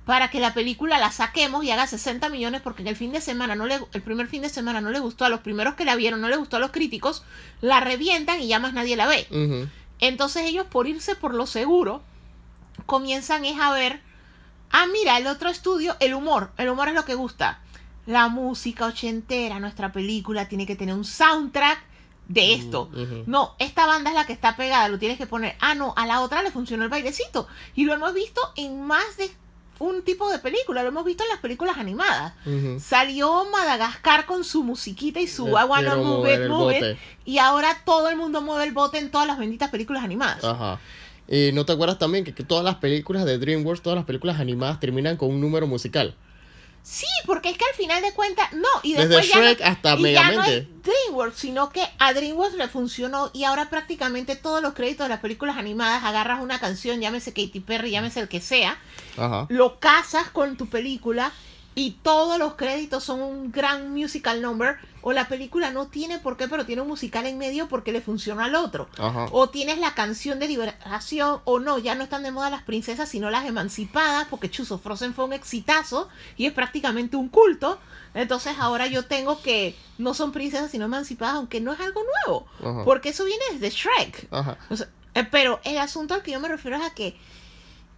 para 0.07 0.31
que 0.31 0.39
la 0.39 0.55
película 0.55 0.99
la 0.99 1.11
saquemos 1.11 1.65
y 1.65 1.73
haga 1.73 1.87
60 1.87 2.29
millones 2.29 2.63
porque 2.63 2.83
en 2.83 2.89
el 2.89 2.97
fin 2.97 3.11
de 3.11 3.21
semana 3.21 3.57
no 3.57 3.67
le 3.67 3.81
el 3.93 4.03
primer 4.03 4.29
fin 4.29 4.41
de 4.41 4.49
semana 4.49 4.81
no 4.81 4.91
le 4.91 5.01
gustó 5.01 5.25
a 5.25 5.29
los 5.29 5.41
primeros 5.41 5.75
que 5.75 5.85
la 5.85 5.97
vieron, 5.97 6.21
no 6.21 6.29
le 6.29 6.37
gustó 6.37 6.57
a 6.57 6.61
los 6.61 6.71
críticos, 6.71 7.25
la 7.61 7.81
revientan 7.81 8.41
y 8.41 8.47
ya 8.47 8.61
más 8.61 8.73
nadie 8.73 8.97
la 8.97 9.09
ve. 9.09 9.69
Entonces 9.99 10.45
ellos 10.45 10.67
por 10.71 10.87
irse 10.87 11.17
por 11.17 11.35
lo 11.35 11.47
seguro 11.47 12.03
comienzan 12.87 13.45
es 13.45 13.59
a 13.61 13.73
ver, 13.73 14.01
ah 14.71 14.87
mira, 14.87 15.19
el 15.19 15.27
otro 15.27 15.51
estudio, 15.51 15.97
el 15.99 16.15
humor, 16.15 16.53
el 16.57 16.69
humor 16.69 16.89
es 16.89 16.95
lo 16.95 17.05
que 17.05 17.15
gusta. 17.15 17.59
La 18.07 18.29
música 18.29 18.87
ochentera, 18.87 19.59
nuestra 19.59 19.91
película 19.91 20.49
tiene 20.49 20.67
que 20.67 20.77
tener 20.77 20.95
un 20.95 21.05
soundtrack 21.05 21.81
de 22.29 22.55
esto. 22.55 22.91
No, 23.27 23.57
esta 23.59 23.87
banda 23.87 24.11
es 24.11 24.15
la 24.15 24.25
que 24.25 24.33
está 24.33 24.55
pegada, 24.55 24.89
lo 24.89 25.01
tienes 25.01 25.19
que 25.19 25.27
poner. 25.27 25.57
Ah, 25.59 25.75
no, 25.75 25.95
a 25.97 26.07
la 26.07 26.21
otra 26.21 26.45
le 26.45 26.53
funcionó 26.53 26.85
el 26.85 26.91
bailecito. 26.91 27.49
Y 27.75 27.85
lo 27.87 27.93
hemos 27.93 28.15
visto 28.15 28.41
en 28.55 28.83
más 28.83 29.17
de 29.17 29.33
un 29.79 30.03
tipo 30.03 30.31
de 30.31 30.39
película, 30.39 30.83
lo 30.83 30.89
hemos 30.89 31.05
visto 31.05 31.23
en 31.25 31.31
las 31.31 31.39
películas 31.39 31.79
animadas. 31.79 32.33
Salió 32.81 33.47
Madagascar 33.51 34.27
con 34.27 34.45
su 34.45 34.63
musiquita 34.63 35.21
y 35.21 35.27
su 35.27 35.49
I 35.49 35.65
wanna 35.69 35.95
quiero 35.95 36.05
move 36.05 36.49
move. 36.49 36.99
Y 37.25 37.39
ahora 37.39 37.83
todo 37.85 38.09
el 38.09 38.17
mundo 38.17 38.41
mueve 38.41 38.65
el 38.65 38.73
bote 38.73 38.99
en 38.99 39.11
todas 39.11 39.27
las 39.27 39.39
benditas 39.39 39.71
películas 39.71 40.05
animadas. 40.05 40.45
Ajá. 40.45 40.81
Y 41.29 41.51
no 41.53 41.67
te 41.67 41.73
acuerdas 41.73 41.99
también 41.99 42.25
que, 42.25 42.33
que 42.35 42.45
todas 42.45 42.65
las 42.65 42.77
películas 42.77 43.25
de 43.25 43.39
DreamWorks, 43.39 43.83
todas 43.83 43.97
las 43.97 44.05
películas 44.05 44.39
animadas 44.39 44.79
terminan 44.79 45.17
con 45.17 45.31
un 45.31 45.41
número 45.41 45.67
musical. 45.67 46.15
Sí, 46.89 47.07
porque 47.27 47.51
es 47.51 47.59
que 47.59 47.65
al 47.65 47.77
final 47.77 48.01
de 48.01 48.13
cuentas, 48.13 48.53
no, 48.53 48.69
y 48.85 48.93
Desde 48.93 49.09
después 49.09 49.29
ya 49.29 49.41
Shrek 49.41 49.59
no, 49.59 49.67
hasta 49.67 49.95
y 49.97 50.13
ya 50.13 50.31
no 50.31 50.41
hay 50.41 50.69
DreamWorks, 50.85 51.37
sino 51.37 51.71
que 51.71 51.83
a 51.99 52.13
DreamWorks 52.13 52.55
le 52.55 52.69
funcionó 52.69 53.29
y 53.35 53.43
ahora 53.43 53.69
prácticamente 53.69 54.37
todos 54.37 54.63
los 54.63 54.73
créditos 54.73 55.07
de 55.07 55.09
las 55.09 55.19
películas 55.19 55.57
animadas 55.57 56.05
agarras 56.05 56.41
una 56.41 56.61
canción, 56.61 57.01
llámese 57.01 57.33
Katy 57.33 57.59
Perry, 57.59 57.91
llámese 57.91 58.21
el 58.21 58.29
que 58.29 58.41
sea, 58.41 58.79
Ajá. 59.17 59.47
lo 59.49 59.81
casas 59.81 60.31
con 60.31 60.57
tu 60.57 60.69
película 60.69 61.33
y 61.79 61.91
todos 62.03 62.39
los 62.39 62.55
créditos 62.55 63.05
son 63.05 63.21
un 63.21 63.53
gran 63.53 63.93
musical 63.93 64.41
number 64.41 64.79
o 65.03 65.13
la 65.13 65.29
película 65.29 65.71
no 65.71 65.89
tiene 65.89 66.19
por 66.19 66.39
qué, 66.39 66.49
pero 66.49 66.65
tiene 66.65 66.81
un 66.81 66.89
musical 66.89 67.27
en 67.27 67.37
medio 67.37 67.69
porque 67.69 67.93
le 67.93 68.01
funciona 68.01 68.47
al 68.47 68.55
otro. 68.55 68.89
Ajá. 68.97 69.27
O 69.31 69.51
tienes 69.51 69.79
la 69.79 69.95
canción 69.95 70.39
de 70.39 70.49
liberación, 70.49 71.43
o 71.45 71.59
no, 71.59 71.79
ya 71.79 71.95
no 71.95 72.03
están 72.03 72.23
de 72.23 72.31
moda 72.31 72.49
las 72.49 72.63
princesas, 72.63 73.11
sino 73.11 73.29
las 73.29 73.45
emancipadas, 73.45 74.27
porque 74.31 74.51
Chuzo 74.51 74.79
Frozen 74.79 75.13
fue 75.13 75.27
un 75.27 75.35
exitazo 75.35 76.09
y 76.39 76.47
es 76.47 76.53
prácticamente 76.55 77.19
un 77.19 77.29
culto. 77.29 77.79
Entonces 78.15 78.57
ahora 78.59 78.87
yo 78.87 79.05
tengo 79.05 79.43
que 79.43 79.77
no 79.99 80.15
son 80.15 80.33
princesas, 80.33 80.71
sino 80.71 80.87
emancipadas, 80.87 81.37
aunque 81.37 81.61
no 81.61 81.75
es 81.75 81.81
algo 81.81 82.01
nuevo, 82.25 82.47
Ajá. 82.61 82.85
porque 82.87 83.11
eso 83.11 83.27
viene 83.27 83.45
desde 83.53 83.69
Shrek. 83.69 84.29
Ajá. 84.31 84.57
O 84.71 84.77
sea, 84.77 84.89
eh, 85.15 85.29
pero 85.31 85.61
el 85.65 85.77
asunto 85.77 86.15
al 86.15 86.23
que 86.23 86.31
yo 86.33 86.41
me 86.41 86.49
refiero 86.49 86.79
es 86.79 86.83
a 86.83 86.95
que 86.95 87.19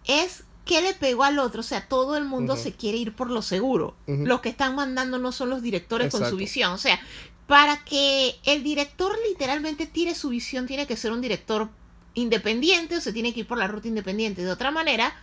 es 0.04 0.42
qué 0.68 0.82
le 0.82 0.92
pegó 0.94 1.24
al 1.24 1.38
otro. 1.40 1.60
O 1.60 1.64
sea, 1.64 1.88
todo 1.88 2.16
el 2.16 2.24
mundo 2.24 2.56
se 2.56 2.72
quiere 2.72 2.98
ir 2.98 3.16
por 3.16 3.30
lo 3.30 3.42
seguro. 3.42 3.96
Los 4.06 4.40
que 4.42 4.50
están 4.50 4.76
mandando 4.76 5.18
no 5.18 5.32
son 5.32 5.48
los 5.50 5.62
directores 5.62 6.12
con 6.12 6.28
su 6.28 6.36
visión. 6.36 6.72
O 6.72 6.78
sea, 6.78 7.00
para 7.48 7.82
que 7.84 8.36
el 8.44 8.62
director 8.62 9.10
literalmente 9.28 9.86
tire 9.86 10.14
su 10.14 10.28
visión, 10.28 10.66
tiene 10.66 10.86
que 10.86 10.96
ser 10.96 11.10
un 11.12 11.20
director 11.22 11.70
independiente 12.14 12.96
o 12.96 13.00
se 13.00 13.12
tiene 13.12 13.32
que 13.32 13.40
ir 13.40 13.46
por 13.46 13.58
la 13.58 13.66
ruta 13.66 13.88
independiente. 13.88 14.44
De 14.44 14.50
otra 14.50 14.70
manera, 14.70 15.14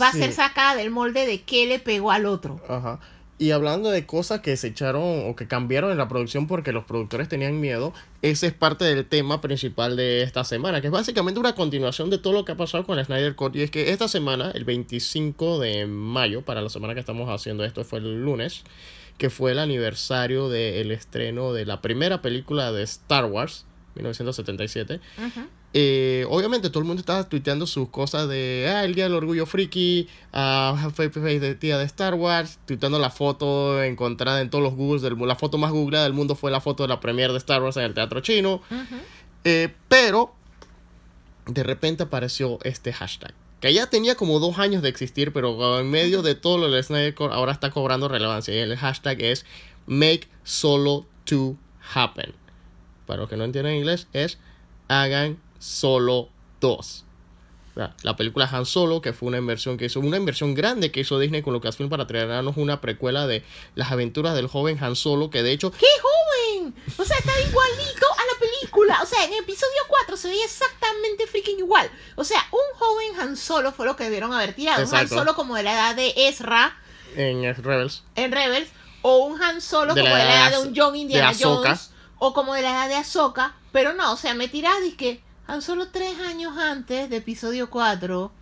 va 0.00 0.12
Sí. 0.12 0.18
a 0.18 0.24
ser 0.24 0.32
sacada 0.32 0.76
del 0.76 0.90
molde 0.90 1.26
de 1.26 1.42
qué 1.42 1.66
le 1.66 1.78
pegó 1.80 2.10
al 2.12 2.26
otro. 2.26 2.60
Ajá. 2.68 3.00
Y 3.36 3.50
hablando 3.50 3.90
de 3.90 4.06
cosas 4.06 4.40
que 4.40 4.56
se 4.56 4.68
echaron 4.68 5.28
o 5.28 5.34
que 5.34 5.48
cambiaron 5.48 5.90
en 5.90 5.98
la 5.98 6.06
producción 6.06 6.46
porque 6.46 6.70
los 6.70 6.84
productores 6.84 7.28
tenían 7.28 7.60
miedo, 7.60 7.92
ese 8.22 8.46
es 8.46 8.52
parte 8.52 8.84
del 8.84 9.04
tema 9.06 9.40
principal 9.40 9.96
de 9.96 10.22
esta 10.22 10.44
semana, 10.44 10.80
que 10.80 10.86
es 10.86 10.92
básicamente 10.92 11.40
una 11.40 11.56
continuación 11.56 12.10
de 12.10 12.18
todo 12.18 12.32
lo 12.32 12.44
que 12.44 12.52
ha 12.52 12.56
pasado 12.56 12.84
con 12.84 12.98
el 12.98 13.04
Snyder 13.04 13.34
Cut. 13.34 13.56
Y 13.56 13.62
es 13.62 13.72
que 13.72 13.90
esta 13.90 14.06
semana, 14.06 14.52
el 14.52 14.64
25 14.64 15.58
de 15.58 15.86
mayo, 15.86 16.42
para 16.42 16.62
la 16.62 16.68
semana 16.68 16.94
que 16.94 17.00
estamos 17.00 17.28
haciendo 17.28 17.64
esto, 17.64 17.82
fue 17.82 17.98
el 17.98 18.22
lunes, 18.22 18.62
que 19.18 19.30
fue 19.30 19.50
el 19.50 19.58
aniversario 19.58 20.48
del 20.48 20.92
estreno 20.92 21.52
de 21.52 21.66
la 21.66 21.80
primera 21.80 22.22
película 22.22 22.70
de 22.70 22.84
Star 22.84 23.24
Wars, 23.24 23.66
1977. 23.96 25.00
Ujú. 25.18 25.48
Eh, 25.76 26.24
obviamente 26.30 26.70
todo 26.70 26.78
el 26.78 26.84
mundo 26.84 27.00
estaba 27.00 27.28
tuiteando 27.28 27.66
sus 27.66 27.88
cosas 27.88 28.28
de 28.28 28.72
ah, 28.72 28.84
el 28.84 28.94
día 28.94 29.04
del 29.04 29.14
orgullo 29.14 29.44
friki, 29.44 30.08
ah, 30.32 30.78
Happy 30.80 31.08
Face 31.08 31.40
de 31.40 31.54
de 31.56 31.82
Star 31.82 32.14
Wars, 32.14 32.60
tuiteando 32.64 33.00
la 33.00 33.10
foto 33.10 33.82
encontrada 33.82 34.40
en 34.40 34.50
todos 34.50 34.62
los 34.62 34.74
Googles, 34.76 35.02
del, 35.02 35.18
la 35.18 35.34
foto 35.34 35.58
más 35.58 35.72
googleada 35.72 36.04
del 36.04 36.12
mundo 36.12 36.36
fue 36.36 36.52
la 36.52 36.60
foto 36.60 36.84
de 36.84 36.88
la 36.88 37.00
premiere 37.00 37.32
de 37.32 37.38
Star 37.38 37.60
Wars 37.60 37.76
en 37.76 37.82
el 37.82 37.94
teatro 37.94 38.20
chino. 38.20 38.62
Eh, 39.42 39.74
pero 39.88 40.32
de 41.46 41.64
repente 41.64 42.04
apareció 42.04 42.60
este 42.62 42.92
hashtag. 42.92 43.34
Que 43.58 43.74
ya 43.74 43.90
tenía 43.90 44.14
como 44.14 44.38
dos 44.38 44.60
años 44.60 44.80
de 44.80 44.90
existir, 44.90 45.32
pero 45.32 45.80
en 45.80 45.90
medio 45.90 46.22
de 46.22 46.36
todo 46.36 46.56
lo 46.56 46.70
del 46.70 46.84
Snyder 46.84 47.16
ahora 47.32 47.50
está 47.50 47.70
cobrando 47.70 48.06
relevancia. 48.06 48.54
Y 48.54 48.58
el 48.58 48.76
hashtag 48.76 49.20
es 49.22 49.44
Make 49.86 50.28
Solo 50.44 51.06
2 51.28 51.56
Happen. 51.94 52.32
Para 53.06 53.22
los 53.22 53.28
que 53.28 53.36
no 53.36 53.42
entienden 53.42 53.74
inglés, 53.74 54.06
es 54.12 54.38
hagan 54.88 55.38
Solo 55.64 56.28
2. 56.60 57.04
O 57.70 57.74
sea, 57.74 57.94
La 58.02 58.16
película 58.16 58.48
Han 58.52 58.66
Solo, 58.66 59.00
que 59.00 59.14
fue 59.14 59.28
una 59.28 59.38
inversión 59.38 59.78
que 59.78 59.86
hizo, 59.86 59.98
una 60.00 60.18
inversión 60.18 60.54
grande 60.54 60.92
que 60.92 61.00
hizo 61.00 61.18
Disney 61.18 61.40
con 61.42 61.54
Lucasfilm 61.54 61.88
para 61.88 62.06
traernos 62.06 62.56
una 62.58 62.80
precuela 62.82 63.26
de 63.26 63.42
las 63.74 63.90
aventuras 63.90 64.34
del 64.34 64.46
joven 64.46 64.78
Han 64.82 64.94
Solo, 64.94 65.30
que 65.30 65.42
de 65.42 65.52
hecho 65.52 65.72
¡Qué 65.72 65.86
joven! 66.02 66.74
O 66.98 67.04
sea, 67.04 67.16
está 67.16 67.32
igualito 67.40 68.06
a 68.12 68.34
la 68.34 68.38
película. 68.40 69.00
o 69.02 69.06
sea, 69.06 69.24
en 69.24 69.32
episodio 69.32 69.80
4 69.88 70.16
se 70.18 70.28
veía 70.28 70.44
exactamente 70.44 71.26
freaking 71.26 71.58
igual. 71.58 71.90
O 72.16 72.24
sea, 72.24 72.46
un 72.52 72.78
joven 72.78 73.20
Han 73.20 73.36
Solo 73.36 73.72
fue 73.72 73.86
lo 73.86 73.96
que 73.96 74.04
debieron 74.04 74.34
haber 74.34 74.52
tirado. 74.52 74.86
Un 74.86 74.94
Han. 74.94 75.08
Solo 75.08 75.34
como 75.34 75.56
de 75.56 75.62
la 75.62 75.72
edad 75.72 75.96
de 75.96 76.12
Ezra 76.28 76.76
En 77.16 77.42
Rebels. 77.56 78.04
en 78.16 78.32
Rebels, 78.32 78.68
o 79.00 79.24
un 79.24 79.42
Han 79.42 79.62
Solo 79.62 79.94
De 79.94 80.02
como 80.02 80.14
la 80.14 80.20
de 80.20 80.24
la 80.26 80.34
edad 80.34 80.50
de 80.52 80.68
un 80.68 80.74
John 80.76 80.94
Indiana. 80.94 81.32
Jones, 81.38 81.90
o 82.18 82.34
como 82.34 82.54
de 82.54 82.62
la 82.62 82.70
edad 82.70 82.88
de 82.88 82.96
Ahsoka, 82.96 83.56
pero 83.72 83.94
no, 83.94 84.12
o 84.12 84.16
sea, 84.16 84.34
me 84.34 84.46
tirás 84.48 84.76
y 84.86 84.92
que 84.92 85.23
Han 85.46 85.62
Solo 85.62 85.88
tres 85.88 86.18
años 86.20 86.56
antes 86.56 87.10
de 87.10 87.16
episodio 87.16 87.68
4, 87.68 88.32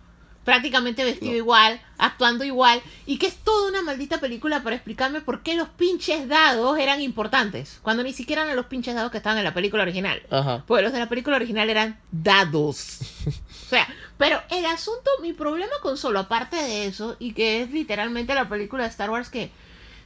prácticamente 0.45 1.03
vestido 1.03 1.35
igual, 1.35 1.81
actuando 1.97 2.43
igual, 2.43 2.81
y 3.05 3.17
que 3.17 3.27
es 3.27 3.35
toda 3.35 3.69
una 3.69 3.81
maldita 3.81 4.19
película 4.19 4.63
para 4.63 4.75
explicarme 4.75 5.21
por 5.21 5.43
qué 5.43 5.55
los 5.55 5.67
pinches 5.69 6.27
dados 6.29 6.77
eran 6.77 7.01
importantes, 7.01 7.79
cuando 7.81 8.03
ni 8.03 8.13
siquiera 8.13 8.43
eran 8.43 8.55
los 8.55 8.67
pinches 8.67 8.95
dados 8.95 9.11
que 9.11 9.17
estaban 9.17 9.37
en 9.37 9.43
la 9.43 9.53
película 9.53 9.83
original. 9.83 10.21
Ajá. 10.29 10.63
Pues 10.65 10.81
los 10.81 10.93
de 10.93 10.99
la 10.99 11.09
película 11.09 11.35
original 11.35 11.69
eran 11.69 11.99
dados. 12.11 12.99
O 13.63 13.75
sea, 13.75 13.87
pero 14.19 14.39
el 14.51 14.67
asunto, 14.67 15.09
mi 15.23 15.33
problema 15.33 15.71
con 15.81 15.97
solo, 15.97 16.19
aparte 16.19 16.57
de 16.57 16.85
eso, 16.85 17.15
y 17.17 17.33
que 17.33 17.63
es 17.63 17.71
literalmente 17.71 18.35
la 18.35 18.47
película 18.47 18.83
de 18.83 18.89
Star 18.89 19.09
Wars 19.09 19.29
que. 19.29 19.49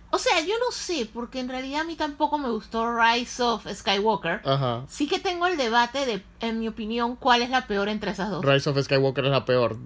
O 0.10 0.18
sea, 0.20 0.40
yo 0.40 0.54
no 0.60 0.72
sé, 0.72 1.08
porque 1.14 1.40
en 1.42 1.50
realidad 1.50 1.82
a 1.82 1.84
mí 1.84 1.96
tampoco 1.96 2.38
me 2.38 2.50
gustó 2.50 2.96
Rise 2.98 3.44
of 3.44 3.68
Skywalker. 3.72 4.42
Ajá. 4.46 4.84
Sí 4.88 5.06
que 5.08 5.20
tengo 5.20 5.48
el 5.48 5.58
debate 5.58 6.06
de, 6.06 6.24
en 6.40 6.60
mi 6.60 6.68
opinión, 6.70 7.18
cuál 7.18 7.42
es 7.42 7.50
la 7.50 7.68
peor 7.68 7.90
entre 7.90 8.12
esas 8.12 8.30
dos. 8.30 8.44
Rise 8.46 8.70
of 8.70 8.82
Skywalker 8.82 9.26
es 9.26 9.32
la 9.32 9.44
peor. 9.46 9.78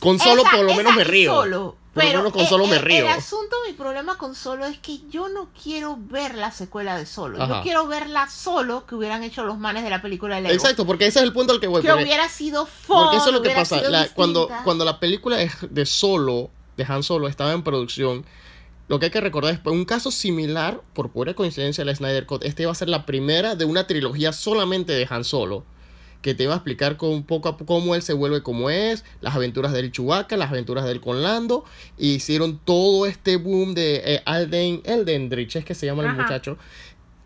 Con 0.00 0.18
solo 0.18 0.42
Esa- 0.42 0.50
por 0.50 0.64
lo 0.66 0.74
menos 0.74 0.94
me 0.94 1.04
río. 1.04 1.32
Solo, 1.34 1.76
Por 1.94 2.04
lo 2.04 2.08
pero 2.08 2.18
menos 2.18 2.32
con 2.34 2.42
eh, 2.42 2.46
Solo 2.46 2.66
me 2.66 2.78
río. 2.78 3.06
El 3.06 3.08
asunto, 3.08 3.56
mi 3.66 3.72
problema 3.72 4.18
con 4.18 4.34
Solo 4.34 4.66
es 4.66 4.78
que 4.78 4.98
yo 5.08 5.30
no 5.30 5.48
quiero 5.60 5.96
ver 5.98 6.34
la 6.34 6.50
secuela 6.52 6.98
de 6.98 7.06
Solo. 7.06 7.42
Ajá. 7.42 7.56
Yo 7.56 7.62
quiero 7.62 7.86
verla 7.86 8.28
solo 8.28 8.84
que 8.86 8.94
hubieran 8.94 9.22
hecho 9.24 9.44
los 9.44 9.58
manes 9.58 9.82
de 9.82 9.88
la 9.90 10.02
película 10.02 10.36
de 10.36 10.42
Lego. 10.42 10.54
Exacto, 10.54 10.86
porque 10.86 11.06
ese 11.06 11.20
es 11.20 11.24
el 11.24 11.32
punto 11.32 11.54
al 11.54 11.58
que 11.60 11.68
voy. 11.68 11.80
que 11.80 11.90
hubiera 11.92 12.28
sido 12.28 12.66
fun, 12.66 12.96
Porque 13.04 13.16
eso 13.16 13.28
es 13.28 13.32
lo 13.34 13.40
que 13.42 13.50
pasa. 13.50 13.80
la- 13.80 14.08
cuando, 14.10 14.48
cuando 14.62 14.84
la 14.84 15.00
película 15.00 15.36
de, 15.38 15.50
de 15.70 15.86
Solo, 15.86 16.50
de 16.76 16.84
Han 16.86 17.02
Solo, 17.02 17.28
estaba 17.28 17.52
en 17.54 17.62
producción, 17.62 18.26
lo 18.90 18.98
que 18.98 19.04
hay 19.04 19.12
que 19.12 19.20
recordar 19.20 19.54
es 19.54 19.60
un 19.66 19.84
caso 19.84 20.10
similar, 20.10 20.80
por 20.94 21.12
pura 21.12 21.32
coincidencia, 21.34 21.84
la 21.84 21.94
Snyder 21.94 22.26
Cut. 22.26 22.42
Este 22.42 22.64
iba 22.64 22.72
a 22.72 22.74
ser 22.74 22.88
la 22.88 23.06
primera 23.06 23.54
de 23.54 23.64
una 23.64 23.86
trilogía 23.86 24.32
solamente 24.32 24.92
de 24.92 25.06
Han 25.08 25.22
Solo. 25.22 25.64
Que 26.22 26.34
te 26.34 26.42
iba 26.42 26.54
a 26.54 26.56
explicar 26.56 26.96
con 26.96 27.22
poco 27.22 27.48
a 27.48 27.56
poco 27.56 27.74
cómo 27.74 27.94
él 27.94 28.02
se 28.02 28.14
vuelve 28.14 28.42
como 28.42 28.68
es, 28.68 29.04
las 29.20 29.36
aventuras 29.36 29.70
del 29.70 29.92
Chewbacca, 29.92 30.36
las 30.36 30.50
aventuras 30.50 30.86
del 30.86 31.00
con 31.00 31.22
Lando. 31.22 31.64
Y 31.98 32.14
hicieron 32.14 32.58
todo 32.58 33.06
este 33.06 33.36
boom 33.36 33.74
de 33.74 34.02
eh, 34.04 34.22
Alden, 34.24 34.82
Eldendrich, 34.84 35.54
es 35.54 35.64
que 35.64 35.76
se 35.76 35.86
llama 35.86 36.02
el 36.02 36.16
muchacho. 36.16 36.58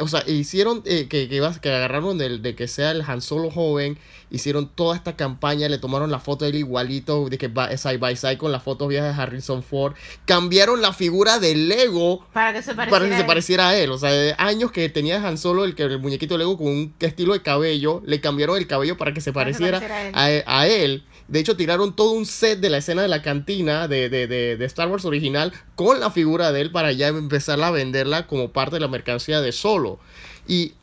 O 0.01 0.09
sea, 0.09 0.25
hicieron 0.29 0.83
eh, 0.87 1.07
que, 1.09 1.29
que, 1.29 1.41
que 1.63 1.69
agarraron 1.71 2.19
del- 2.19 2.43
de, 2.43 2.57
que 2.57 2.67
sea 2.67 2.91
el 2.91 3.03
Han 3.03 3.23
Solo 3.23 3.51
joven, 3.51 3.97
hicieron 4.31 4.69
toda 4.69 4.97
esta 4.97 5.15
campaña, 5.15 5.69
le 5.69 5.79
tomaron 5.79 6.11
la 6.11 6.19
foto 6.19 6.45
de 6.45 6.51
él 6.51 6.57
igualito, 6.57 7.29
de 7.29 7.39
que 7.39 7.47
va 7.47 7.77
side 7.77 7.99
by 7.99 8.17
side 8.17 8.37
con 8.37 8.51
las 8.51 8.65
fotos 8.65 8.89
viejas 8.89 9.17
de 9.17 9.23
Harrison 9.23 9.63
Ford, 9.63 9.95
cambiaron 10.25 10.83
la 10.83 10.93
figura 10.93 11.39
del 11.39 11.69
Lego 11.69 12.27
para 12.33 12.53
que 12.53 12.63
se 12.63 12.75
pareciera 12.75 12.91
para 12.91 13.05
que 13.09 13.13
a 13.13 13.17
se 13.17 13.21
él. 13.23 13.27
pareciera 13.27 13.69
a 13.69 13.77
él. 13.79 13.91
O 13.93 13.99
sea, 13.99 14.11
de 14.11 14.35
años 14.39 14.73
que 14.73 14.89
tenía 14.89 15.25
Han 15.25 15.39
Solo, 15.39 15.65
el, 15.65 15.77
que, 15.77 15.85
el 15.85 16.01
muñequito 16.01 16.37
Lego 16.39 16.57
con 16.59 16.67
un 16.67 16.95
estilo 16.99 17.33
de 17.33 17.43
cabello, 17.43 18.03
le 18.05 18.21
cambiaron 18.21 18.57
el 18.57 18.67
cabello 18.67 18.97
para 18.97 19.15
que 19.15 19.21
se 19.21 19.33
Para 19.33 19.47
que 19.53 19.55
se 19.55 19.61
pareciera 19.61 19.79
pareciera 19.81 20.43
a 20.45 20.59
a, 20.59 20.61
a 20.63 20.67
él. 20.67 21.05
De 21.29 21.41
hecho, 21.41 21.57
tiraron 21.57 21.97
todo 21.97 22.13
un 22.13 22.27
set 22.27 22.61
de 22.61 22.69
la 22.69 22.79
escena 22.79 23.03
de 23.03 23.09
la 23.09 23.23
cantina 23.23 23.89
de, 23.89 24.09
de, 24.11 24.27
de, 24.27 24.57
de 24.57 24.65
Star 24.67 24.89
Wars 24.89 25.05
original 25.05 25.53
con 25.75 25.99
la 25.99 26.11
figura 26.11 26.53
de 26.53 26.61
él 26.61 26.71
para 26.71 26.93
ya 26.93 27.09
empezarla 27.09 27.69
a 27.69 27.71
venderla 27.71 28.27
como 28.27 28.53
parte 28.53 28.77
de 28.77 28.81
la 28.81 28.89
mercancía 28.89 29.41
de 29.41 29.53
Solo. 29.53 29.99
Y, 30.47 30.75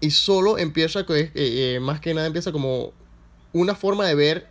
y 0.00 0.10
Solo 0.10 0.58
empieza, 0.58 1.06
que, 1.06 1.18
eh, 1.20 1.32
eh, 1.34 1.78
más 1.80 2.00
que 2.00 2.12
nada, 2.12 2.26
empieza 2.26 2.52
como 2.52 2.92
una 3.52 3.74
forma 3.74 4.06
de 4.06 4.14
ver 4.14 4.48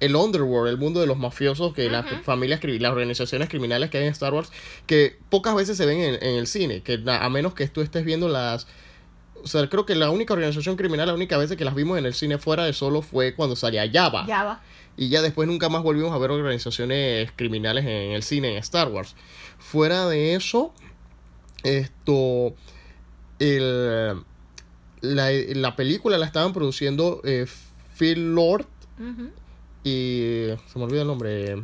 el 0.00 0.14
underworld, 0.14 0.68
el 0.68 0.76
mundo 0.76 1.00
de 1.00 1.06
los 1.06 1.16
mafiosos, 1.16 1.72
que 1.72 1.88
las 1.88 2.04
familias, 2.24 2.60
las 2.62 2.92
organizaciones 2.92 3.48
criminales 3.48 3.88
que 3.88 3.98
hay 3.98 4.04
en 4.04 4.12
Star 4.12 4.34
Wars, 4.34 4.50
que 4.86 5.16
pocas 5.30 5.54
veces 5.54 5.78
se 5.78 5.86
ven 5.86 5.98
en, 5.98 6.14
en 6.22 6.36
el 6.36 6.46
cine, 6.46 6.82
que 6.82 7.02
a 7.06 7.28
menos 7.30 7.54
que 7.54 7.66
tú 7.68 7.80
estés 7.80 8.04
viendo 8.04 8.28
las... 8.28 8.66
O 9.44 9.46
sea, 9.46 9.68
creo 9.68 9.84
que 9.84 9.94
la 9.94 10.10
única 10.10 10.32
organización 10.32 10.76
criminal, 10.76 11.06
la 11.06 11.14
única 11.14 11.36
vez 11.36 11.54
que 11.54 11.64
las 11.66 11.74
vimos 11.74 11.98
en 11.98 12.06
el 12.06 12.14
cine 12.14 12.38
fuera 12.38 12.64
de 12.64 12.72
solo 12.72 13.02
fue 13.02 13.34
cuando 13.34 13.56
salía 13.56 13.88
Java. 13.92 14.24
Ya 14.26 14.42
va. 14.42 14.62
Y 14.96 15.10
ya 15.10 15.20
después 15.20 15.46
nunca 15.46 15.68
más 15.68 15.82
volvimos 15.82 16.12
a 16.12 16.18
ver 16.18 16.30
organizaciones 16.30 17.30
criminales 17.36 17.84
en 17.84 18.12
el 18.12 18.22
cine, 18.22 18.52
en 18.52 18.56
Star 18.56 18.88
Wars. 18.88 19.14
Fuera 19.58 20.08
de 20.08 20.34
eso, 20.34 20.72
esto. 21.62 22.54
El, 23.38 24.22
la, 25.02 25.30
la 25.30 25.76
película 25.76 26.16
la 26.16 26.24
estaban 26.24 26.54
produciendo 26.54 27.20
eh, 27.24 27.46
Phil 27.98 28.34
Lord 28.34 28.66
y. 29.82 30.46
Se 30.72 30.78
me 30.78 30.84
olvida 30.84 31.02
el 31.02 31.08
nombre. 31.08 31.62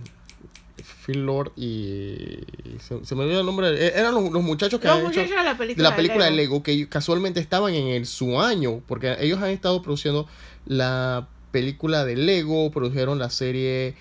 Phil 0.83 1.25
Lord 1.25 1.53
y. 1.57 2.39
Se, 2.79 3.05
se 3.05 3.15
me 3.15 3.25
olvida 3.25 3.41
el 3.41 3.47
nombre. 3.47 3.69
eh, 3.69 3.93
Eran 3.95 4.15
los, 4.15 4.31
los 4.31 4.43
muchachos 4.43 4.81
que 4.81 4.89
Los 4.89 4.99
hecho 5.11 5.21
de 5.21 5.29
la 5.29 5.53
de 5.53 5.55
película 5.55 5.91
la 5.91 5.97
película 5.97 6.25
de 6.27 6.31
Lego. 6.31 6.55
Lego 6.55 6.63
que 6.63 6.89
casualmente 6.89 7.41
estaban 7.41 7.75
en 7.75 7.89
el, 7.89 8.07
su 8.07 8.41
año, 8.41 8.81
porque 8.87 9.17
ellos 9.21 9.41
han 9.43 9.51
estado 9.51 9.83
produciendo 9.83 10.27
la 10.67 11.29
película 11.51 12.05
de 12.05 12.17
Lego, 12.17 12.71
produjeron 12.71 13.19
la 13.19 13.31
serie 13.31 13.95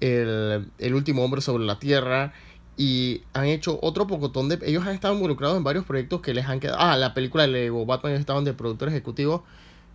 El, 0.00 0.68
El 0.78 0.94
último 0.94 1.24
hombre 1.24 1.40
sobre 1.40 1.64
la 1.64 1.78
tierra 1.78 2.32
y 2.76 3.22
han 3.32 3.46
hecho 3.46 3.78
otro 3.80 4.06
pocotón 4.06 4.48
de... 4.48 4.58
Ellos 4.66 4.84
han 4.86 4.94
estado 4.94 5.14
involucrados 5.14 5.56
en 5.56 5.64
varios 5.64 5.84
proyectos 5.86 6.20
que 6.20 6.34
les 6.34 6.46
han 6.46 6.60
quedado... 6.60 6.78
Ah, 6.80 6.96
la 6.96 7.14
película 7.14 7.44
de 7.44 7.48
Lego, 7.48 7.86
Batman 7.86 8.12
estaban 8.12 8.44
de 8.44 8.52
productor 8.52 8.88
ejecutivo. 8.88 9.44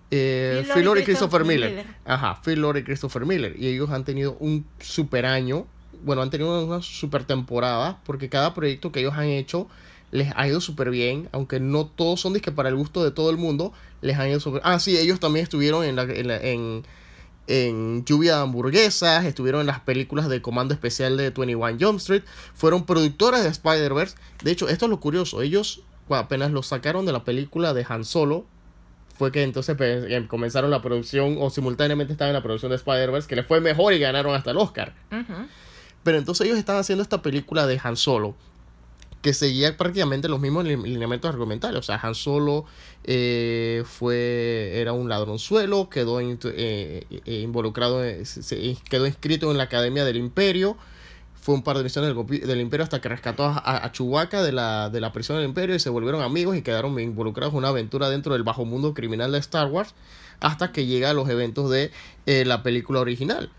Eh, 0.09 0.65
Phil 0.73 0.85
Lord 0.85 0.99
y 0.99 1.03
Christopher 1.03 1.45
Miller. 1.45 1.69
Miller. 1.69 1.85
Ajá, 2.05 2.41
Phil 2.43 2.59
Lord 2.59 2.77
y 2.77 2.83
Christopher 2.83 3.25
Miller. 3.25 3.55
Y 3.57 3.67
ellos 3.67 3.91
han 3.91 4.03
tenido 4.03 4.35
un 4.39 4.65
super 4.79 5.25
año. 5.27 5.67
Bueno, 6.03 6.21
han 6.21 6.29
tenido 6.29 6.65
una 6.65 6.81
super 6.81 7.23
temporada. 7.25 7.99
Porque 8.05 8.29
cada 8.29 8.53
proyecto 8.53 8.91
que 8.91 8.99
ellos 9.01 9.13
han 9.15 9.25
hecho 9.27 9.67
les 10.11 10.31
ha 10.35 10.47
ido 10.47 10.59
súper 10.61 10.89
bien. 10.89 11.29
Aunque 11.31 11.59
no 11.59 11.85
todos 11.85 12.19
son 12.21 12.33
disque 12.33 12.51
para 12.51 12.69
el 12.69 12.75
gusto 12.75 13.03
de 13.03 13.11
todo 13.11 13.29
el 13.29 13.37
mundo. 13.37 13.73
Les 14.01 14.17
han 14.17 14.29
ido 14.29 14.39
súper. 14.39 14.61
Ah, 14.63 14.79
sí, 14.79 14.97
ellos 14.97 15.19
también 15.19 15.43
estuvieron 15.43 15.83
en, 15.85 15.95
la, 15.95 16.03
en, 16.03 16.27
la- 16.27 16.37
en, 16.41 16.83
en 17.47 18.05
Lluvia 18.05 18.35
de 18.37 18.41
Hamburguesas. 18.43 19.25
Estuvieron 19.25 19.61
en 19.61 19.67
las 19.67 19.79
películas 19.81 20.27
de 20.29 20.41
Comando 20.41 20.73
Especial 20.73 21.17
de 21.17 21.29
21 21.31 21.77
Jump 21.79 21.99
Street. 21.99 22.23
Fueron 22.53 22.85
productores 22.85 23.43
de 23.43 23.49
Spider-Verse. 23.49 24.15
De 24.43 24.51
hecho, 24.51 24.67
esto 24.69 24.85
es 24.85 24.89
lo 24.89 24.99
curioso. 24.99 25.41
Ellos 25.41 25.81
apenas 26.09 26.51
lo 26.51 26.61
sacaron 26.63 27.05
de 27.05 27.13
la 27.13 27.23
película 27.23 27.73
de 27.73 27.85
Han 27.87 28.03
Solo 28.05 28.45
fue 29.17 29.31
que 29.31 29.43
entonces 29.43 29.75
pe- 29.77 30.13
em, 30.15 30.27
comenzaron 30.27 30.71
la 30.71 30.81
producción 30.81 31.37
o 31.39 31.49
simultáneamente 31.51 32.11
estaban 32.11 32.29
en 32.31 32.35
la 32.35 32.41
producción 32.43 32.71
de 32.71 32.77
Spider-Verse 32.77 33.27
que 33.27 33.35
les 33.35 33.45
fue 33.45 33.61
mejor 33.61 33.93
y 33.93 33.99
ganaron 33.99 34.33
hasta 34.33 34.49
el 34.51 34.57
Oscar. 34.57 34.95
Ujú. 35.11 35.45
Pero 36.03 36.17
entonces 36.17 36.45
ellos 36.47 36.57
estaban 36.57 36.81
haciendo 36.81 37.03
esta 37.03 37.21
película 37.21 37.67
de 37.67 37.79
Han 37.83 37.95
Solo 37.97 38.35
que 39.21 39.33
seguía 39.33 39.77
prácticamente 39.77 40.27
los 40.27 40.39
mismos 40.39 40.63
li- 40.65 40.75
lineamientos 40.75 41.29
argumentales. 41.29 41.77
O 41.79 41.83
sea, 41.83 41.99
Han 42.01 42.15
Solo 42.15 42.65
eh, 43.03 43.83
fue 43.85 44.71
era 44.79 44.93
un 44.93 45.09
ladronzuelo, 45.09 45.89
quedó 45.89 46.19
eh, 46.19 46.35
eh, 46.45 47.39
involucrado, 47.41 48.03
en- 48.03 48.25
se- 48.25 48.41
se- 48.41 48.77
quedó 48.89 49.05
inscrito 49.05 49.51
en 49.51 49.57
la 49.57 49.63
Academia 49.63 50.05
del 50.05 50.17
Imperio. 50.17 50.75
Fue 51.39 51.55
un 51.55 51.63
par 51.63 51.77
de 51.77 51.83
misiones 51.83 52.15
del, 52.15 52.61
Imperio 52.61 52.83
hasta 52.83 53.01
que 53.01 53.09
rescató 53.09 53.43
a, 53.45 53.57
a, 53.85 53.91
Chewbacca 53.91 54.43
de 54.43 54.51
la, 54.51 54.89
de 54.91 55.01
la 55.01 55.11
prisión 55.11 55.37
del 55.37 55.45
Imperio 55.47 55.75
y 55.75 55.79
se 55.79 55.89
volvieron 55.89 56.21
amigos 56.21 56.55
y 56.55 56.61
quedaron 56.61 56.99
involucrados 56.99 57.53
en 57.53 57.57
una 57.59 57.69
aventura 57.69 58.09
dentro 58.09 58.33
del 58.33 58.43
bajo 58.43 58.63
mundo 58.63 58.93
criminal 58.93 59.31
de 59.31 59.39
Star 59.39 59.67
Wars 59.67 59.95
hasta 60.39 60.71
que 60.71 60.85
llega 60.85 61.09
a 61.09 61.13
los 61.13 61.29
eventos 61.29 61.69
de 61.71 61.91
eh, 62.27 62.45
la 62.45 62.61
película 62.61 62.99
original. 62.99 63.51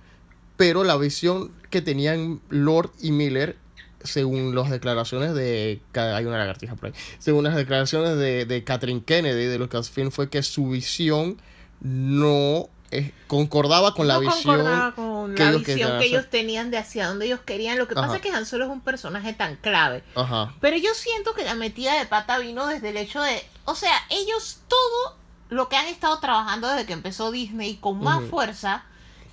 Pero 0.56 0.84
la 0.84 0.96
visión 0.96 1.52
que 1.70 1.82
tenían 1.82 2.40
Lord 2.48 2.92
y 3.00 3.12
Miller, 3.12 3.56
según 4.04 4.54
las 4.54 4.70
declaraciones 4.70 5.34
de... 5.34 5.80
Hay 5.94 6.24
una 6.24 6.38
lagartija 6.38 6.74
por 6.74 6.86
ahí. 6.86 6.92
Según 7.18 7.44
las 7.44 7.56
declaraciones 7.56 8.16
de, 8.16 8.44
de 8.44 8.64
Catherine 8.64 9.02
Kennedy 9.04 9.46
de 9.46 9.58
Lucasfilm 9.58 10.10
fue 10.10 10.28
que 10.28 10.42
su 10.42 10.68
visión 10.68 11.40
no 11.80 12.68
eh, 12.90 13.12
concordaba 13.26 13.94
con 13.94 14.06
la 14.06 14.18
visión... 14.18 14.92
con 14.94 15.34
que 15.34 15.42
la 15.42 15.50
ellos 15.50 15.64
visión 15.64 15.98
que 15.98 16.06
ellos 16.06 16.28
tenían 16.28 16.70
de 16.70 16.76
hacia 16.76 17.08
dónde 17.08 17.24
ellos 17.24 17.40
querían. 17.40 17.78
Lo 17.78 17.88
que 17.88 17.94
Ajá. 17.94 18.02
pasa 18.02 18.16
es 18.16 18.22
que 18.22 18.30
Han 18.30 18.44
Solo 18.44 18.66
es 18.66 18.70
un 18.70 18.82
personaje 18.82 19.32
tan 19.32 19.56
clave. 19.56 20.04
Ajá. 20.14 20.54
Pero 20.60 20.76
yo 20.76 20.92
siento 20.94 21.32
que 21.32 21.44
la 21.44 21.54
metida 21.54 21.98
de 21.98 22.04
pata 22.04 22.38
vino 22.38 22.66
desde 22.66 22.90
el 22.90 22.98
hecho 22.98 23.22
de, 23.22 23.42
o 23.64 23.74
sea, 23.74 23.94
ellos 24.10 24.58
todo 24.68 25.16
lo 25.48 25.70
que 25.70 25.76
han 25.76 25.86
estado 25.86 26.18
trabajando 26.18 26.68
desde 26.68 26.84
que 26.84 26.92
empezó 26.92 27.30
Disney 27.30 27.76
con 27.76 27.98
más 28.02 28.22
fuerza 28.24 28.84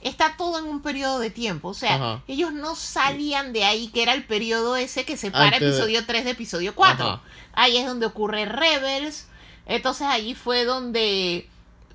está 0.02 0.36
todo 0.38 0.60
en 0.60 0.66
un 0.66 0.82
periodo 0.82 1.20
de 1.20 1.30
tiempo. 1.30 1.70
O 1.70 1.74
sea, 1.74 1.96
Ajá. 1.96 2.24
ellos 2.28 2.54
no 2.54 2.76
salían 2.76 3.54
de 3.54 3.64
ahí, 3.66 3.88
que 3.90 4.02
era 4.04 4.14
el 4.14 4.24
periodo 4.26 4.76
ese 4.78 5.06
que 5.06 5.18
separa 5.18 5.46
Antes 5.48 5.62
de- 5.62 5.68
episodio 5.70 6.06
3 6.06 6.26
de 6.26 6.32
episodio 6.32 6.76
4. 6.76 7.06
Ajá. 7.06 7.22
Ahí 7.54 7.78
es 7.78 7.86
donde 7.86 8.06
ocurre 8.06 8.46
Rebels. 8.46 9.28
Entonces 9.66 10.08
ahí 10.08 10.34
fue 10.36 10.66
donde 10.66 11.48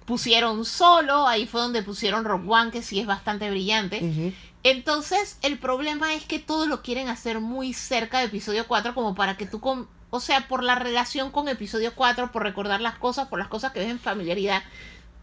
pusieron 0.04 0.64
solo, 0.64 1.26
ahí 1.26 1.46
fue 1.46 1.60
donde 1.62 1.82
pusieron 1.82 2.24
Rock 2.24 2.48
One, 2.48 2.70
que 2.70 2.82
sí 2.82 3.00
es 3.00 3.06
bastante 3.06 3.50
brillante. 3.50 4.32
Entonces, 4.62 5.38
el 5.42 5.58
problema 5.58 6.14
es 6.14 6.24
que 6.24 6.38
todo 6.38 6.66
lo 6.66 6.82
quieren 6.82 7.08
hacer 7.08 7.40
muy 7.40 7.72
cerca 7.74 8.18
de 8.18 8.26
episodio 8.26 8.66
4 8.66 8.94
como 8.94 9.14
para 9.14 9.36
que 9.36 9.46
tú... 9.46 9.60
com- 9.60 9.86
o 10.10 10.20
sea, 10.20 10.46
por 10.46 10.62
la 10.62 10.76
relación 10.76 11.30
con 11.32 11.48
episodio 11.48 11.92
4, 11.94 12.30
por 12.30 12.44
recordar 12.44 12.80
las 12.80 12.96
cosas, 12.96 13.26
por 13.28 13.38
las 13.38 13.48
cosas 13.48 13.72
que 13.72 13.80
ves 13.80 13.88
en 13.90 13.98
familiaridad, 13.98 14.62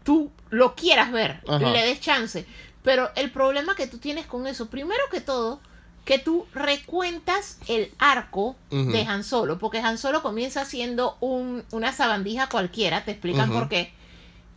tú 0.04 0.30
lo 0.50 0.74
quieras 0.74 1.10
ver 1.12 1.40
Ajá. 1.48 1.58
le 1.70 1.82
des 1.86 2.00
chance. 2.00 2.46
Pero 2.82 3.10
el 3.16 3.30
problema 3.30 3.74
que 3.76 3.86
tú 3.86 3.98
tienes 3.98 4.26
con 4.26 4.46
eso, 4.46 4.66
primero 4.66 5.00
que 5.10 5.20
todo, 5.20 5.60
que 6.04 6.18
tú 6.18 6.46
recuentas 6.52 7.58
el 7.68 7.92
arco 7.98 8.56
de 8.70 9.02
Han 9.02 9.22
Solo, 9.24 9.58
porque 9.58 9.78
Han 9.78 9.98
Solo 9.98 10.22
comienza 10.22 10.64
siendo 10.64 11.16
un, 11.20 11.62
una 11.70 11.92
sabandija 11.92 12.48
cualquiera, 12.48 13.04
te 13.04 13.12
explican 13.12 13.52
por 13.52 13.68
qué. 13.68 13.92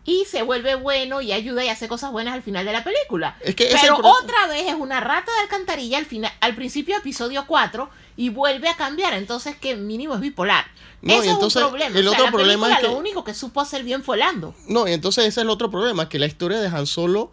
Y 0.08 0.26
se 0.26 0.44
vuelve 0.44 0.76
bueno 0.76 1.22
y 1.22 1.32
ayuda 1.32 1.66
y 1.66 1.70
hace 1.70 1.88
cosas 1.88 2.12
buenas 2.12 2.36
al 2.36 2.44
final 2.44 2.64
de 2.66 2.72
la 2.74 2.84
película. 2.84 3.38
Es 3.42 3.56
que 3.56 3.68
ese 3.68 3.78
Pero 3.82 3.98
otra 3.98 4.46
vez 4.48 4.68
es 4.68 4.76
una 4.76 5.00
rata 5.00 5.32
de 5.34 5.40
alcantarilla 5.42 5.98
al 5.98 6.06
final, 6.06 6.32
al 6.42 6.56
principio 6.56 6.94
de 6.96 7.00
episodio 7.00 7.46
4 7.48 7.90
y 8.16 8.30
vuelve 8.30 8.70
a 8.70 8.76
cambiar. 8.76 9.14
Entonces 9.16 9.56
que 9.56 9.76
mínimo 9.76 10.14
es 10.14 10.20
bipolar. 10.22 10.66
No, 11.02 11.14
Eso 11.16 11.24
y 11.26 11.30
entonces, 11.30 11.58
es 11.60 11.64
un 11.66 11.70
problema. 11.72 11.98
el 12.00 12.08
O 12.08 12.12
sea, 12.12 12.20
otro 12.20 12.26
la 12.26 12.32
problema 12.32 12.72
es 12.74 12.78
que- 12.80 12.88
lo 12.88 12.98
único 12.98 13.24
que 13.24 13.34
supo 13.34 13.62
hacer 13.62 13.84
bien 13.84 14.04
fue 14.04 14.18
Lando. 14.18 14.54
No, 14.68 14.88
y 14.88 14.94
entonces 14.94 15.24
ese 15.26 15.40
es 15.42 15.44
el 15.44 15.50
otro 15.50 15.72
problema, 15.72 16.08
que 16.08 16.20
la 16.20 16.28
historia 16.28 16.60
de 16.60 16.68
Han 16.68 16.86
Solo 16.86 17.32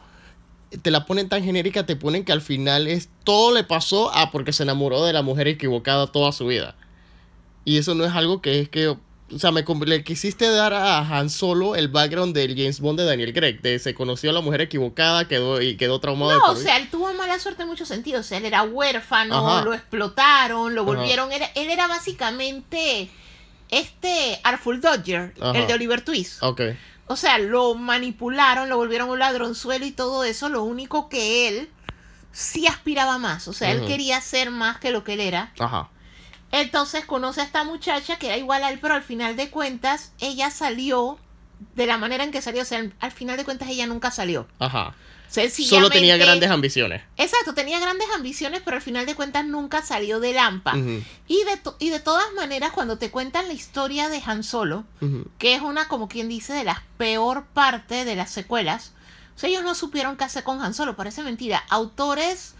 te 0.81 0.91
la 0.91 1.05
ponen 1.07 1.29
tan 1.29 1.45
genérica, 1.45 1.85
te 1.85 1.97
ponen 1.97 2.25
que 2.25 2.33
al 2.33 2.41
final 2.41 2.87
es 2.87 3.09
todo 3.25 3.53
le 3.53 3.65
pasó 3.65 4.15
a 4.15 4.31
porque 4.31 4.53
se 4.53 4.63
enamoró 4.63 5.05
de 5.05 5.13
la 5.13 5.23
mujer 5.23 5.49
equivocada 5.49 6.07
toda 6.07 6.33
su 6.33 6.47
vida. 6.47 6.75
Y 7.65 7.79
eso 7.79 7.95
no 7.95 8.05
es 8.05 8.13
algo 8.13 8.41
que 8.41 8.61
es 8.61 8.69
que, 8.69 8.89
o 8.89 8.99
sea, 9.37 9.53
me 9.53 9.63
le 9.87 10.03
quisiste 10.05 10.51
dar 10.51 10.73
a 10.73 10.99
Han 10.99 11.31
Solo 11.31 11.77
el 11.77 11.89
background 11.89 12.35
del 12.35 12.57
James 12.57 12.81
Bond 12.81 12.99
de 12.99 13.05
Daniel 13.05 13.33
Craig, 13.33 13.61
de 13.61 13.79
se 13.79 13.95
conoció 13.95 14.31
a 14.31 14.33
la 14.33 14.41
mujer 14.41 14.63
equivocada, 14.63 15.29
quedó 15.29 15.61
y 15.61 15.77
quedó 15.77 16.01
traumado 16.01 16.39
No, 16.39 16.53
o 16.53 16.57
sea, 16.57 16.77
él 16.79 16.89
tuvo 16.91 17.13
mala 17.15 17.39
suerte 17.39 17.63
en 17.63 17.69
muchos 17.69 17.89
sentidos. 17.89 18.27
O 18.27 18.29
sea, 18.29 18.39
él 18.39 18.47
era 18.47 18.63
huérfano, 18.63 19.37
Ajá. 19.49 19.65
lo 19.65 19.75
explotaron, 19.75 20.75
lo 20.75 20.85
volvieron. 20.85 21.33
Era, 21.33 21.47
él 21.55 21.71
era 21.71 21.87
básicamente 21.87 23.11
este 23.71 24.41
Artful 24.43 24.81
Dodger, 24.81 25.35
Ajá. 25.41 25.59
el 25.59 25.67
de 25.67 25.75
Oliver 25.75 26.05
Twist. 26.05 26.43
Ok, 26.43 26.61
O 27.13 27.17
sea, 27.17 27.39
lo 27.39 27.75
manipularon, 27.75 28.69
lo 28.69 28.77
volvieron 28.77 29.11
un 29.11 29.19
ladronzuelo 29.19 29.85
y 29.85 29.93
todo 29.93 30.25
eso. 30.25 30.49
Lo 30.49 30.63
único 30.63 31.09
que 31.09 31.49
él 31.49 31.71
sí 32.33 32.67
aspiraba 32.67 33.19
más. 33.19 33.49
O 33.49 33.53
sea, 33.53 33.71
él 33.71 33.87
quería 33.87 34.21
ser 34.21 34.51
más 34.51 34.79
que 34.79 34.91
lo 34.91 35.05
que 35.05 35.15
él 35.15 35.21
era. 35.21 35.53
ajá, 35.59 35.91
Entonces 36.51 37.05
conoce 37.05 37.41
a 37.41 37.45
esta 37.45 37.65
muchacha 37.65 38.17
que 38.17 38.27
era 38.29 38.37
igual 38.37 38.65
a 38.65 38.71
él, 38.71 38.79
pero 38.81 38.95
al 38.95 39.03
final 39.03 39.37
de 39.37 39.51
cuentas 39.51 40.13
ella 40.21 40.51
salió 40.51 41.19
de 41.75 41.87
la 41.87 41.99
manera 41.99 42.25
en 42.25 42.31
que 42.33 42.43
salió. 42.43 42.63
O 42.63 42.65
sea, 42.65 42.83
al 43.01 43.13
final 43.13 43.37
de 43.37 43.45
cuentas 43.45 43.69
ella 43.69 43.87
nunca 43.87 44.11
salió. 44.11 44.47
ajá. 44.59 44.95
Sencillamente, 45.33 45.77
Solo 45.77 45.89
tenía 45.91 46.19
grandes 46.19 46.51
ambiciones. 46.51 47.03
Exacto, 47.17 47.55
tenía 47.55 47.81
grandes 47.81 48.07
ambiciones, 48.15 48.61
pero 48.63 48.77
al 48.77 48.83
final 48.83 49.07
de 49.07 49.15
cuentas 49.15 49.47
nunca 49.47 49.81
salió 49.81 50.21
del 50.21 50.37
AMPA. 50.37 50.77
Ujú, 50.77 51.03
y, 51.27 51.45
de 51.45 51.59
y 51.79 51.89
de 51.89 52.01
todas 52.01 52.31
maneras, 52.35 52.73
cuando 52.73 52.99
te 52.99 53.11
cuentan 53.11 53.49
la 53.49 53.55
historia 53.55 54.11
de 54.11 54.21
Han 54.27 54.45
Solo, 54.45 54.85
que 55.39 55.55
es 55.55 55.63
una, 55.63 55.89
como 55.89 56.07
quien 56.07 56.29
dice, 56.29 56.53
de 56.53 56.65
las 56.65 56.81
peor 56.99 57.47
parte 57.47 58.05
de 58.05 58.15
las 58.15 58.31
secuelas, 58.31 58.93
o 59.35 59.39
sea, 59.39 59.49
ellos 59.49 59.63
no 59.65 59.75
supieron 59.75 60.19
qué 60.19 60.25
hacer 60.25 60.45
con 60.45 60.61
Han 60.63 60.75
Solo, 60.75 60.97
parece 60.97 61.23
mentira. 61.23 61.65
Autores 61.71 62.55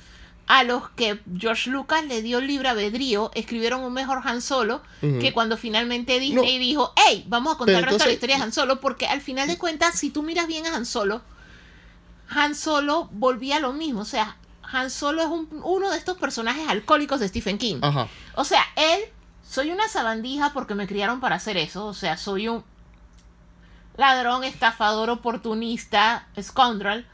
a 0.47 0.65
los 0.65 0.89
que 0.91 1.21
George 1.39 1.69
Lucas 1.69 2.05
le 2.07 2.23
dio 2.23 2.41
libre 2.41 2.71
albedrío 2.71 3.31
escribieron 3.35 3.85
un 3.85 3.93
mejor 3.93 4.23
Han 4.25 4.41
Solo 4.41 4.83
que 5.01 5.33
cuando 5.35 5.59
finalmente 5.59 6.19
Disney 6.19 6.57
No. 6.57 6.61
dijo, 6.65 6.95
hey, 6.97 7.25
vamos 7.29 7.55
a 7.55 7.59
contar 7.59 7.77
Pero 7.77 7.87
el 7.87 7.91
resto 7.91 8.05
de 8.05 8.09
la 8.09 8.15
historia 8.15 8.37
de 8.39 8.43
Han 8.45 8.53
Solo, 8.53 8.81
porque 8.81 9.07
al 9.07 9.21
final 9.21 9.47
de 9.47 9.59
cuentas, 9.59 9.99
si 9.99 10.09
tú 10.09 10.23
miras 10.23 10.47
bien 10.47 10.67
a 10.67 10.75
Han 10.75 10.87
Solo, 10.87 11.21
Han 12.35 12.55
Solo 12.55 13.09
volvía 13.13 13.57
a 13.57 13.61
lo 13.61 13.73
mismo, 13.73 14.01
o 14.01 14.05
sea, 14.05 14.37
Han 14.63 14.91
Solo 14.91 15.21
es 15.23 15.29
un- 15.29 15.49
uno 15.65 15.91
de 15.91 15.99
estos 15.99 16.17
personajes 16.17 16.67
alcohólicos 16.69 17.21
de 17.21 17.29
Stephen 17.29 17.59
King. 17.59 17.81
Ajá. 17.83 18.09
O 18.37 18.45
sea, 18.45 18.63
él, 18.77 19.01
soy 19.47 19.71
una 19.71 19.87
sabandija 19.89 20.53
porque 20.55 20.75
me 20.75 20.87
criaron 20.87 21.21
para 21.21 21.37
hacer 21.37 21.57
eso. 21.59 21.85
O 21.87 21.93
sea, 21.95 22.17
soy 22.17 22.49
un 22.49 22.65
ladrón, 23.99 24.45
estafador, 24.45 25.11
oportunista, 25.11 26.27
scoundrel. 26.41 27.07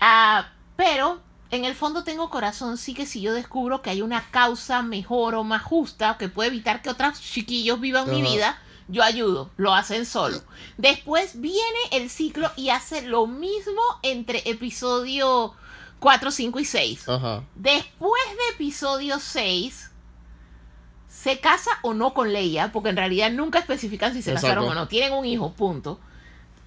Ah, 0.00 0.48
pero 0.76 1.20
en 1.50 1.64
el 1.64 1.74
fondo 1.74 2.04
tengo 2.04 2.30
corazón, 2.30 2.76
sí 2.76 2.94
que 2.94 3.06
si 3.06 3.20
yo 3.20 3.32
descubro 3.32 3.82
que 3.82 3.90
hay 3.90 4.02
una 4.02 4.22
causa 4.30 4.82
mejor 4.82 5.34
o 5.34 5.44
más 5.44 5.62
justa 5.62 6.16
que 6.18 6.28
puede 6.28 6.48
evitar 6.50 6.82
que 6.82 6.90
otros 6.90 7.20
chiquillos 7.20 7.80
vivan 7.80 8.10
mi 8.10 8.22
vida, 8.22 8.58
yo 8.88 9.02
ayudo, 9.02 9.50
lo 9.56 9.74
hacen 9.74 10.06
solo. 10.06 10.42
Después 10.78 11.40
viene 11.40 11.78
el 11.92 12.08
ciclo 12.10 12.50
y 12.56 12.70
hace 12.70 13.02
lo 13.02 13.26
mismo 13.26 13.80
entre 14.02 14.42
episodio 14.48 15.54
4, 16.00 16.30
5 16.30 16.60
y 16.60 16.64
6. 16.64 17.08
Ajá. 17.08 17.42
Después 17.54 18.22
de 18.30 18.54
episodio 18.54 19.18
6, 19.18 19.90
se 21.08 21.40
casa 21.40 21.70
o 21.82 21.94
no 21.94 22.12
con 22.14 22.32
Leia, 22.32 22.72
porque 22.72 22.90
en 22.90 22.96
realidad 22.96 23.30
nunca 23.30 23.58
especifican 23.58 24.12
si 24.12 24.22
se 24.22 24.30
Exacto. 24.32 24.48
casaron 24.48 24.68
o 24.70 24.74
no. 24.74 24.88
Tienen 24.88 25.12
un 25.14 25.24
hijo, 25.24 25.52
punto. 25.52 25.98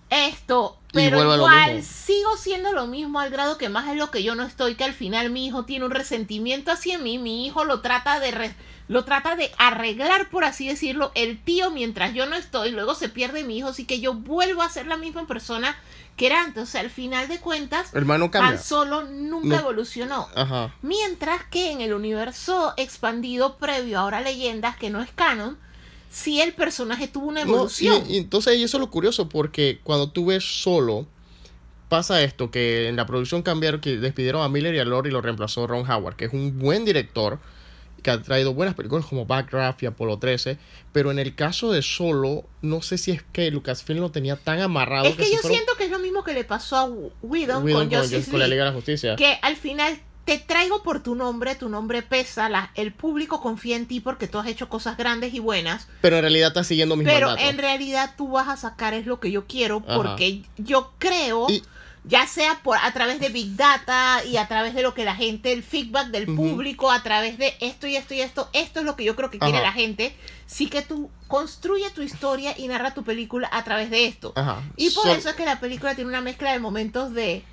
Esto, 0.10 0.80
pero 0.92 1.36
igual 1.36 1.84
sigo 1.84 2.36
siendo 2.36 2.72
lo 2.74 2.88
mismo 2.88 3.20
al 3.20 3.30
grado 3.30 3.60
que 3.60 3.70
más 3.70 3.88
es 3.90 3.96
lo 3.96 4.10
que 4.10 4.24
yo 4.24 4.34
no 4.34 4.42
estoy, 4.44 4.74
que 4.74 4.84
al 4.84 4.94
final 4.96 5.30
mi 5.30 5.46
hijo 5.46 5.66
tiene 5.66 5.86
un 5.86 5.92
resentimiento 5.92 6.72
hacia 6.72 6.98
mí, 6.98 7.20
mi 7.20 7.46
hijo 7.46 7.64
lo 7.64 7.82
trata 7.82 8.20
de 8.20 8.32
re- 8.32 8.56
lo 8.90 9.06
trata 9.06 9.36
de 9.38 9.52
arreglar, 9.58 10.30
por 10.30 10.44
así 10.44 10.68
decirlo, 10.68 11.12
el 11.16 11.40
tío 11.42 11.70
mientras 11.72 12.14
yo 12.14 12.26
no 12.26 12.36
estoy, 12.36 12.72
luego 12.72 12.96
se 12.96 13.08
pierde 13.08 13.44
mi 13.44 13.58
hijo, 13.60 13.70
así 13.70 13.86
que 13.86 14.00
yo 14.02 14.14
vuelvo 14.16 14.62
a 14.64 14.70
ser 14.70 14.88
la 14.88 14.98
misma 14.98 15.26
persona 15.28 15.78
que 16.18 16.26
era 16.26 16.44
antes. 16.44 16.64
O 16.64 16.66
sea, 16.66 16.82
al 16.82 16.90
final 16.90 17.28
de 17.30 17.40
cuentas, 17.40 17.94
Hermano 17.94 18.30
cambia. 18.32 18.52
Han 18.54 18.60
Solo 18.62 19.04
nunca 19.06 19.56
No. 19.56 19.60
evolucionó. 19.60 20.28
Ajá. 20.36 20.74
Mientras 20.82 21.44
que 21.46 21.72
en 21.72 21.82
el 21.82 21.94
universo 21.94 22.74
expandido 22.78 23.58
previo 23.58 24.00
ahora 24.00 24.20
leyendas 24.22 24.76
que 24.76 24.90
no 24.90 25.02
es 25.02 25.12
canon, 25.12 25.58
sí 26.10 26.42
el 26.42 26.54
personaje 26.54 27.08
tuvo 27.08 27.28
una 27.28 27.46
No, 27.46 27.48
y, 27.48 27.54
evolución. 27.54 28.04
y 28.10 28.18
entonces 28.18 28.58
y 28.58 28.64
eso 28.64 28.78
es 28.78 28.82
lo 28.82 28.90
curioso 28.90 29.30
porque 29.30 29.80
cuando 29.84 30.10
tú 30.10 30.26
ves 30.26 30.44
solo 30.44 31.06
pasa 31.90 32.22
esto 32.24 32.50
que 32.52 32.88
en 32.88 32.96
la 32.96 33.06
producción 33.06 33.44
cambiaron 33.44 33.82
que 33.82 33.98
despidieron 33.98 34.42
a 34.42 34.50
Miller 34.50 34.74
y 34.74 34.80
a 34.80 34.86
Lord 34.86 35.06
y 35.08 35.12
lo 35.12 35.22
reemplazó 35.22 35.68
Ron 35.68 35.90
Howard 35.90 36.16
que 36.16 36.26
es 36.26 36.34
un 36.34 36.58
buen 36.60 36.86
director 36.86 37.40
que 38.02 38.12
ha 38.12 38.22
traído 38.22 38.54
buenas 38.54 38.76
películas 38.76 39.06
como 39.06 39.26
Backdraft 39.26 39.84
y 39.84 39.86
Apolo 39.88 40.18
13 40.20 40.58
pero 40.92 41.12
en 41.12 41.20
el 41.20 41.36
caso 41.36 41.72
de 41.72 41.82
solo 41.82 42.46
no 42.62 42.82
sé 42.82 42.98
si 42.98 43.12
es 43.12 43.24
que 43.32 43.50
Lucasfilm 43.52 44.00
lo 44.00 44.12
tenía 44.12 44.36
tan 44.36 44.60
amarrado 44.62 45.06
es 45.06 45.16
que 45.16 45.24
yo 45.32 45.38
fueron- 45.40 45.52
siento 45.58 45.74
que 45.78 45.86
es 45.86 45.92
lo 45.92 46.00
mismo 46.00 46.24
que 46.24 46.34
le 46.34 46.44
pasó 46.44 46.76
a 46.78 46.84
Whedon, 46.86 47.64
Whedon 47.64 47.90
con 47.90 48.00
con, 48.10 48.24
con 48.32 48.40
la 48.40 48.48
Liga 48.48 48.64
de 48.66 48.70
la 48.70 48.76
Justicia 48.76 49.16
que 49.16 49.38
al 49.42 49.56
final 49.56 50.00
te 50.26 50.38
traigo 50.38 50.84
por 50.84 51.02
tu 51.02 51.16
nombre, 51.16 51.56
tu 51.56 51.70
nombre 51.70 52.04
pesa, 52.04 52.50
la- 52.50 52.72
el 52.76 52.94
público 52.94 53.42
confía 53.42 53.76
en 53.76 53.88
ti 53.88 54.00
porque 54.00 54.28
tú 54.28 54.38
has 54.38 54.48
hecho 54.48 54.70
cosas 54.70 54.96
grandes 54.96 55.34
y 55.34 55.40
buenas, 55.40 55.88
pero 56.02 56.18
en 56.18 56.22
realidad 56.22 56.50
está 56.50 56.64
siguiendo 56.64 56.96
mis 56.96 57.08
pero 57.08 57.28
mandatos 57.30 57.50
en 57.52 57.58
realidad 57.58 58.14
tú 58.16 58.30
vas 58.30 58.48
a 58.48 58.56
sacar 58.56 58.94
es 58.94 59.08
lo 59.08 59.20
que 59.20 59.32
yo 59.32 59.48
quiero 59.48 59.84
Ajá. 59.88 59.96
porque 59.98 60.44
yo 60.58 60.94
creo 61.00 61.48
Y- 61.50 61.64
ya 62.10 62.26
sea 62.26 62.60
por 62.64 62.78
a 62.78 62.92
través 62.92 63.20
de 63.20 63.30
big 63.30 63.56
data 63.56 64.24
y 64.26 64.38
a 64.38 64.48
través 64.48 64.74
de 64.74 64.82
lo 64.82 64.96
que 64.96 65.06
la 65.06 65.16
gente 65.16 65.54
el 65.54 65.62
feedback 65.62 66.08
del 66.08 66.26
público 66.26 66.92
a 66.92 67.04
través 67.04 67.38
de 67.38 67.56
esto 67.62 67.86
y 67.86 67.96
esto 67.96 68.16
y 68.16 68.22
esto 68.22 68.50
esto 68.54 68.80
es 68.80 68.86
lo 68.86 68.96
que 68.96 69.04
yo 69.04 69.16
creo 69.16 69.30
que 69.30 69.38
quiere 69.38 69.62
la 69.62 69.72
gente 69.72 70.16
sí 70.48 70.70
que 70.70 70.82
tú 70.82 71.12
construye 71.28 71.90
tu 71.92 72.02
historia 72.02 72.56
y 72.58 72.68
narra 72.68 72.96
tu 72.96 73.04
película 73.04 73.48
a 73.52 73.64
través 73.64 73.92
de 73.92 74.08
esto. 74.08 74.34
Ajá. 74.36 74.64
y 74.76 74.90
por 74.90 75.08
eso 75.08 75.30
es 75.30 75.36
que 75.36 75.46
la 75.46 75.60
película 75.60 75.94
tiene 75.94 76.10
una 76.10 76.22
mezcla 76.22 76.52
de 76.52 76.60
momentos 76.60 77.14
de 77.14 77.44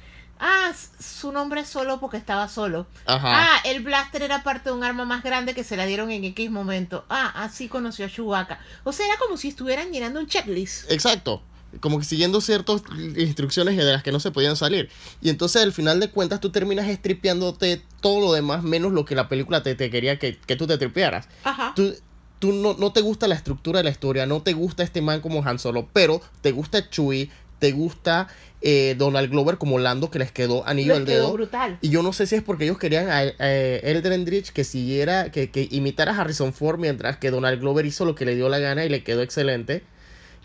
ah 0.40 0.72
su 0.98 1.32
nombre 1.32 1.60
es 1.60 1.68
solo 1.68 2.00
porque 2.00 2.16
estaba 2.16 2.48
solo. 2.48 2.86
Ajá. 3.04 3.52
ah 3.52 3.60
el 3.64 3.82
blaster 3.82 4.22
era 4.22 4.42
parte 4.42 4.70
de 4.70 4.76
un 4.76 4.84
arma 4.84 5.04
más 5.04 5.22
grande 5.22 5.54
que 5.54 5.64
se 5.64 5.76
la 5.76 5.84
dieron 5.84 6.10
en 6.10 6.24
X 6.24 6.50
momento. 6.50 7.04
Ah 7.10 7.30
así 7.44 7.68
conoció 7.68 8.06
a 8.06 8.08
Chewbacca. 8.08 8.58
O 8.84 8.92
sea 8.92 9.06
era 9.06 9.18
como 9.18 9.36
si 9.36 9.48
estuvieran 9.48 9.92
llenando 9.92 10.18
un 10.18 10.26
checklist. 10.26 10.90
Exacto. 10.90 11.42
Como 11.80 11.98
que 11.98 12.04
siguiendo 12.04 12.40
ciertas 12.40 12.82
instrucciones 13.16 13.76
de 13.76 13.84
las 13.84 14.02
que 14.02 14.12
no 14.12 14.20
se 14.20 14.30
podían 14.30 14.56
salir. 14.56 14.88
Y 15.20 15.28
entonces 15.28 15.62
al 15.62 15.72
final 15.72 16.00
de 16.00 16.10
cuentas 16.10 16.40
tú 16.40 16.50
terminas 16.50 16.88
estripeándote 16.88 17.82
todo 18.00 18.20
lo 18.20 18.32
demás 18.32 18.62
menos 18.62 18.92
lo 18.92 19.04
que 19.04 19.14
la 19.14 19.28
película 19.28 19.62
te, 19.62 19.74
te 19.74 19.90
quería 19.90 20.18
que, 20.18 20.36
que 20.36 20.56
tú 20.56 20.66
te 20.66 20.78
tripearas. 20.78 21.28
ajá 21.44 21.72
Tú, 21.74 21.94
tú 22.38 22.52
no, 22.52 22.74
no 22.74 22.92
te 22.92 23.00
gusta 23.00 23.28
la 23.28 23.34
estructura 23.34 23.80
de 23.80 23.84
la 23.84 23.90
historia, 23.90 24.26
no 24.26 24.42
te 24.42 24.52
gusta 24.52 24.82
este 24.82 25.00
man 25.00 25.20
como 25.20 25.42
Han 25.44 25.58
Solo, 25.58 25.88
pero 25.92 26.20
te 26.42 26.52
gusta 26.52 26.88
Chewie, 26.90 27.30
te 27.58 27.72
gusta 27.72 28.28
eh, 28.60 28.94
Donald 28.98 29.30
Glover 29.30 29.58
como 29.58 29.78
Lando 29.78 30.10
que 30.10 30.18
les 30.18 30.32
quedó 30.32 30.66
anillo 30.66 30.92
Les 30.92 31.00
al 31.00 31.06
quedó 31.06 31.22
dedo. 31.22 31.32
brutal 31.32 31.78
Y 31.80 31.90
yo 31.90 32.02
no 32.02 32.12
sé 32.12 32.26
si 32.26 32.34
es 32.34 32.42
porque 32.42 32.64
ellos 32.64 32.78
querían 32.78 33.08
a, 33.08 33.20
a 33.20 34.52
que 34.52 34.64
siguiera, 34.64 35.30
que, 35.30 35.50
que 35.50 35.68
imitara 35.70 36.12
a 36.12 36.20
Harrison 36.20 36.52
Ford 36.52 36.78
mientras 36.78 37.16
que 37.16 37.30
Donald 37.30 37.60
Glover 37.60 37.86
hizo 37.86 38.04
lo 38.04 38.14
que 38.14 38.24
le 38.24 38.34
dio 38.34 38.48
la 38.48 38.58
gana 38.58 38.84
y 38.84 38.88
le 38.88 39.02
quedó 39.02 39.22
excelente. 39.22 39.82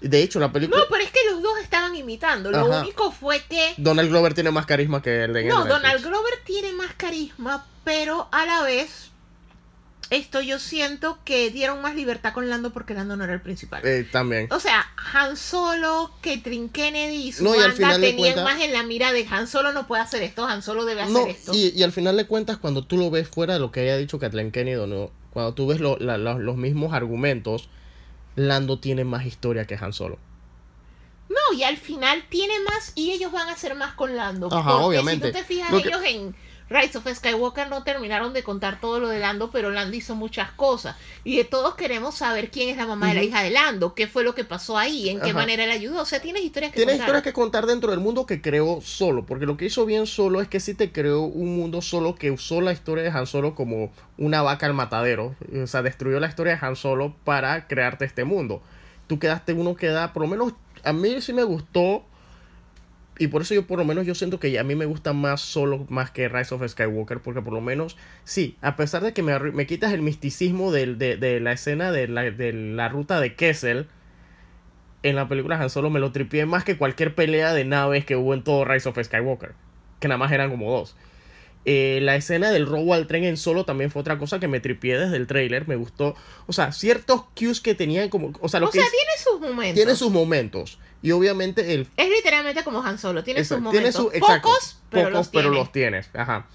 De 0.01 0.23
hecho, 0.23 0.39
la 0.39 0.51
película... 0.51 0.79
No, 0.79 0.86
pero 0.89 1.03
es 1.03 1.11
que 1.11 1.19
imitando. 2.01 2.51
Lo 2.51 2.71
Ajá. 2.71 2.81
único 2.81 3.11
fue 3.11 3.41
que. 3.49 3.73
Donald 3.77 4.09
Glover 4.09 4.33
tiene 4.33 4.51
más 4.51 4.65
carisma 4.65 5.01
que 5.01 5.23
el 5.23 5.33
de 5.33 5.45
No. 5.45 5.65
Donald 5.65 6.03
Glover 6.03 6.33
tiene 6.45 6.71
más 6.73 6.93
carisma, 6.95 7.65
pero 7.83 8.27
a 8.31 8.45
la 8.45 8.63
vez. 8.63 9.07
Esto 10.09 10.41
yo 10.41 10.59
siento 10.59 11.19
que 11.23 11.51
dieron 11.51 11.81
más 11.81 11.95
libertad 11.95 12.33
con 12.33 12.49
Lando 12.49 12.71
porque 12.73 12.93
Lando 12.93 13.15
no 13.15 13.23
era 13.23 13.31
el 13.33 13.39
principal. 13.39 13.81
Eh, 13.85 14.05
también. 14.11 14.49
O 14.51 14.59
sea, 14.59 14.85
Han 15.13 15.37
Solo, 15.37 16.11
Kathleen 16.21 16.67
Kennedy 16.67 17.27
y 17.27 17.31
su 17.31 17.45
No, 17.45 17.51
banda 17.51 17.97
tenían 17.97 18.43
más 18.43 18.59
en 18.59 18.73
la 18.73 18.83
mira 18.83 19.13
de 19.13 19.25
Han 19.31 19.47
Solo 19.47 19.71
no 19.71 19.87
puede 19.87 20.01
hacer 20.01 20.21
esto, 20.21 20.43
Han 20.45 20.63
Solo 20.63 20.83
debe 20.83 21.03
hacer 21.03 21.13
No, 21.13 21.25
esto. 21.27 21.53
y, 21.53 21.69
y 21.69 21.83
al 21.83 21.93
final 21.93 22.17
de 22.17 22.25
cuentas, 22.27 22.57
cuando 22.57 22.83
tú 22.83 22.97
lo 22.97 23.09
ves 23.09 23.29
fuera 23.29 23.53
de 23.53 23.61
lo 23.61 23.71
que 23.71 23.79
haya 23.79 23.95
dicho 23.95 24.19
Kathleen 24.19 24.51
Kennedy 24.51 24.85
no, 24.85 25.11
cuando 25.31 25.53
tú 25.53 25.67
ves 25.67 25.79
lo- 25.79 25.97
la- 25.97 26.17
la- 26.17 26.33
los 26.33 26.57
mismos 26.57 26.91
argumentos, 26.93 27.69
Lando 28.35 28.79
tiene 28.79 29.05
más 29.05 29.25
historia 29.25 29.65
que 29.65 29.75
Han 29.79 29.93
Solo. 29.93 30.19
No, 31.32 31.57
y 31.57 31.63
al 31.63 31.77
final 31.77 32.23
tiene 32.29 32.53
más 32.61 32.91
y 32.95 33.11
ellos 33.11 33.32
van 33.32 33.47
a 33.49 33.53
hacer 33.53 33.75
más 33.75 33.93
con 33.93 34.15
Lando. 34.15 34.47
Ajá, 34.51 34.71
porque 34.71 34.86
obviamente. 34.86 35.27
si 35.27 35.34
tú 35.34 35.38
te 35.39 35.43
fijas, 35.45 35.71
Lo 35.71 35.82
que- 35.82 35.89
ellos 35.89 36.01
en 36.05 36.36
Rise 36.69 36.97
of 36.97 37.05
Skywalker 37.05 37.67
no 37.69 37.84
terminaron 37.84 38.32
de 38.32 38.43
contar 38.43 38.79
todo 38.79 39.01
lo 39.01 39.09
de 39.09 39.19
Lando, 39.19 39.51
pero 39.51 39.71
Lando 39.71 39.95
hizo 39.97 40.15
muchas 40.15 40.51
cosas. 40.51 40.95
Y 41.25 41.36
de 41.36 41.43
todos 41.43 41.75
queremos 41.75 42.15
saber 42.15 42.49
quién 42.49 42.69
es 42.69 42.77
la 42.77 42.86
mamá 42.88 43.09
de 43.09 43.15
la 43.15 43.23
hija 43.23 43.43
de 43.43 43.49
Lando, 43.49 43.93
qué 43.93 44.07
fue 44.07 44.23
lo 44.23 44.34
que 44.36 44.45
pasó 44.45 44.77
ahí, 44.77 45.09
en 45.09 45.19
qué 45.19 45.32
Ajá. 45.32 45.39
manera 45.39 45.65
le 45.65 45.73
ayudó. 45.73 46.01
O 46.01 46.05
sea, 46.05 46.21
tienes 46.21 46.43
historias 46.43 46.71
que 46.71 46.77
Tienes 46.77 46.93
contar. 46.93 47.07
historias 47.07 47.23
que 47.23 47.34
contar 47.34 47.65
dentro 47.65 47.91
del 47.91 47.99
mundo 47.99 48.25
que 48.25 48.41
creó 48.41 48.79
solo, 48.82 49.25
porque 49.25 49.45
lo 49.45 49.57
que 49.57 49.65
hizo 49.65 49.86
bien 49.86 50.07
solo 50.07 50.41
es 50.41 50.47
que 50.47 50.61
sí 50.61 50.73
te 50.73 50.93
creó 50.93 51.23
un 51.23 51.57
mundo 51.57 51.82
solo 51.82 52.15
que 52.15 52.32
usó 52.32 52.61
la 52.61 52.71
historia 52.71 53.03
de 53.03 53.09
Han 53.09 53.27
Solo 53.27 53.53
como 53.53 53.91
una 54.17 54.41
vaca 54.41 54.65
al 54.65 54.73
matadero, 54.73 55.36
o 55.61 55.67
sea, 55.67 55.82
destruyó 55.82 56.21
la 56.21 56.27
historia 56.27 56.55
de 56.57 56.65
Han 56.65 56.77
Solo 56.77 57.13
para 57.25 57.67
crearte 57.67 58.05
este 58.05 58.23
mundo. 58.23 58.61
Tú 59.07 59.19
quedaste 59.19 59.51
uno 59.51 59.75
que 59.75 59.88
da, 59.88 60.13
por 60.13 60.21
lo 60.23 60.29
menos 60.29 60.53
a 60.84 60.93
mí 60.93 61.21
sí 61.21 61.34
me 61.34 61.43
gustó 61.43 62.05
y 63.17 63.27
por 63.27 63.43
eso 63.43 63.53
yo 63.53 63.67
por 63.67 63.77
lo 63.77 63.86
menos 63.86 64.05
yo 64.05 64.15
siento 64.15 64.39
que 64.39 64.57
a 64.57 64.63
mí 64.63 64.73
me 64.75 64.86
gusta 64.86 65.13
más 65.13 65.41
solo 65.41 65.86
más 65.89 66.09
que 66.11 66.27
Rise 66.27 66.55
of 66.55 66.67
Skywalker 66.67 67.19
porque 67.21 67.41
por 67.41 67.53
lo 67.53 67.61
menos 67.61 67.97
sí 68.23 68.57
a 68.61 68.75
pesar 68.75 69.03
de 69.03 69.13
que 69.13 69.21
me, 69.21 69.38
me 69.39 69.67
quitas 69.67 69.93
el 69.93 70.01
misticismo 70.01 70.71
del- 70.71 70.97
de, 70.97 71.17
de 71.17 71.39
la 71.39 71.51
escena 71.51 71.91
de 71.91 72.07
la, 72.07 72.23
de 72.23 72.53
la 72.53 72.89
ruta 72.89 73.19
de 73.19 73.36
Kessel 73.36 73.88
en 75.03 75.15
la 75.15 75.27
película 75.27 75.59
Han 75.61 75.69
Solo 75.69 75.89
me 75.89 75.99
lo 75.99 76.11
tripié 76.11 76.45
más 76.45 76.63
que 76.63 76.77
cualquier 76.77 77.13
pelea 77.15 77.53
de 77.53 77.65
naves 77.65 78.05
que 78.05 78.15
hubo 78.15 78.34
en 78.34 78.43
todo 78.43 78.65
Rise 78.65 78.89
of 78.89 78.97
Skywalker 79.01 79.53
que 79.99 80.07
nada 80.07 80.17
más 80.17 80.32
eran 80.32 80.49
como 80.49 80.71
dos 80.71 80.95
Eh, 81.64 81.99
la 82.01 82.16
escena 82.16 82.49
del 82.49 82.66
robo 82.66 82.95
al 82.95 83.05
tren 83.05 83.24
en 83.24 83.38
solo 83.38 83.66
también 83.66 83.91
fue 83.91 83.99
otra 84.01 84.18
cosa 84.18 84.39
que 84.39 84.47
me 84.47 84.59
tripié 84.59 84.97
desde 84.97 85.16
el 85.16 85.28
trailer 85.28 85.68
me 85.68 85.76
gustó 85.76 86.16
o 86.47 86.53
sea 86.53 86.72
ciertos 86.72 87.26
cues 87.39 87.62
que 87.62 87.76
tenían 87.76 88.09
como 88.09 88.34
o 88.41 88.49
sea 88.49 88.59
lo 88.59 88.66
o 88.66 88.72
que 88.72 88.80
sea, 88.80 88.88
es- 88.88 88.91
tiene 88.91 89.12
sus 89.24 89.39
momentos. 89.39 89.76
tiene 89.76 89.95
sus 89.95 90.12
momentos 90.12 90.80
y 91.03 91.12
obviamente 91.12 91.76
el 91.76 91.88
Es 91.97 92.09
literalmente 92.09 92.64
como 92.64 92.82
Han 92.84 92.97
Solo, 92.97 93.24
tiene 93.24 93.43
sus 93.45 93.59
momentos. 93.59 93.72
tiene 93.74 93.91
su- 93.91 94.09
exacto, 94.12 94.47
pocos, 94.49 94.78
pero 94.89 95.03
pocos, 95.09 95.14
los 95.20 95.28
pero 95.30 95.41
tiene. 95.49 95.55
los 95.57 95.72
tienes. 95.72 96.09
Ajá. 96.16 96.47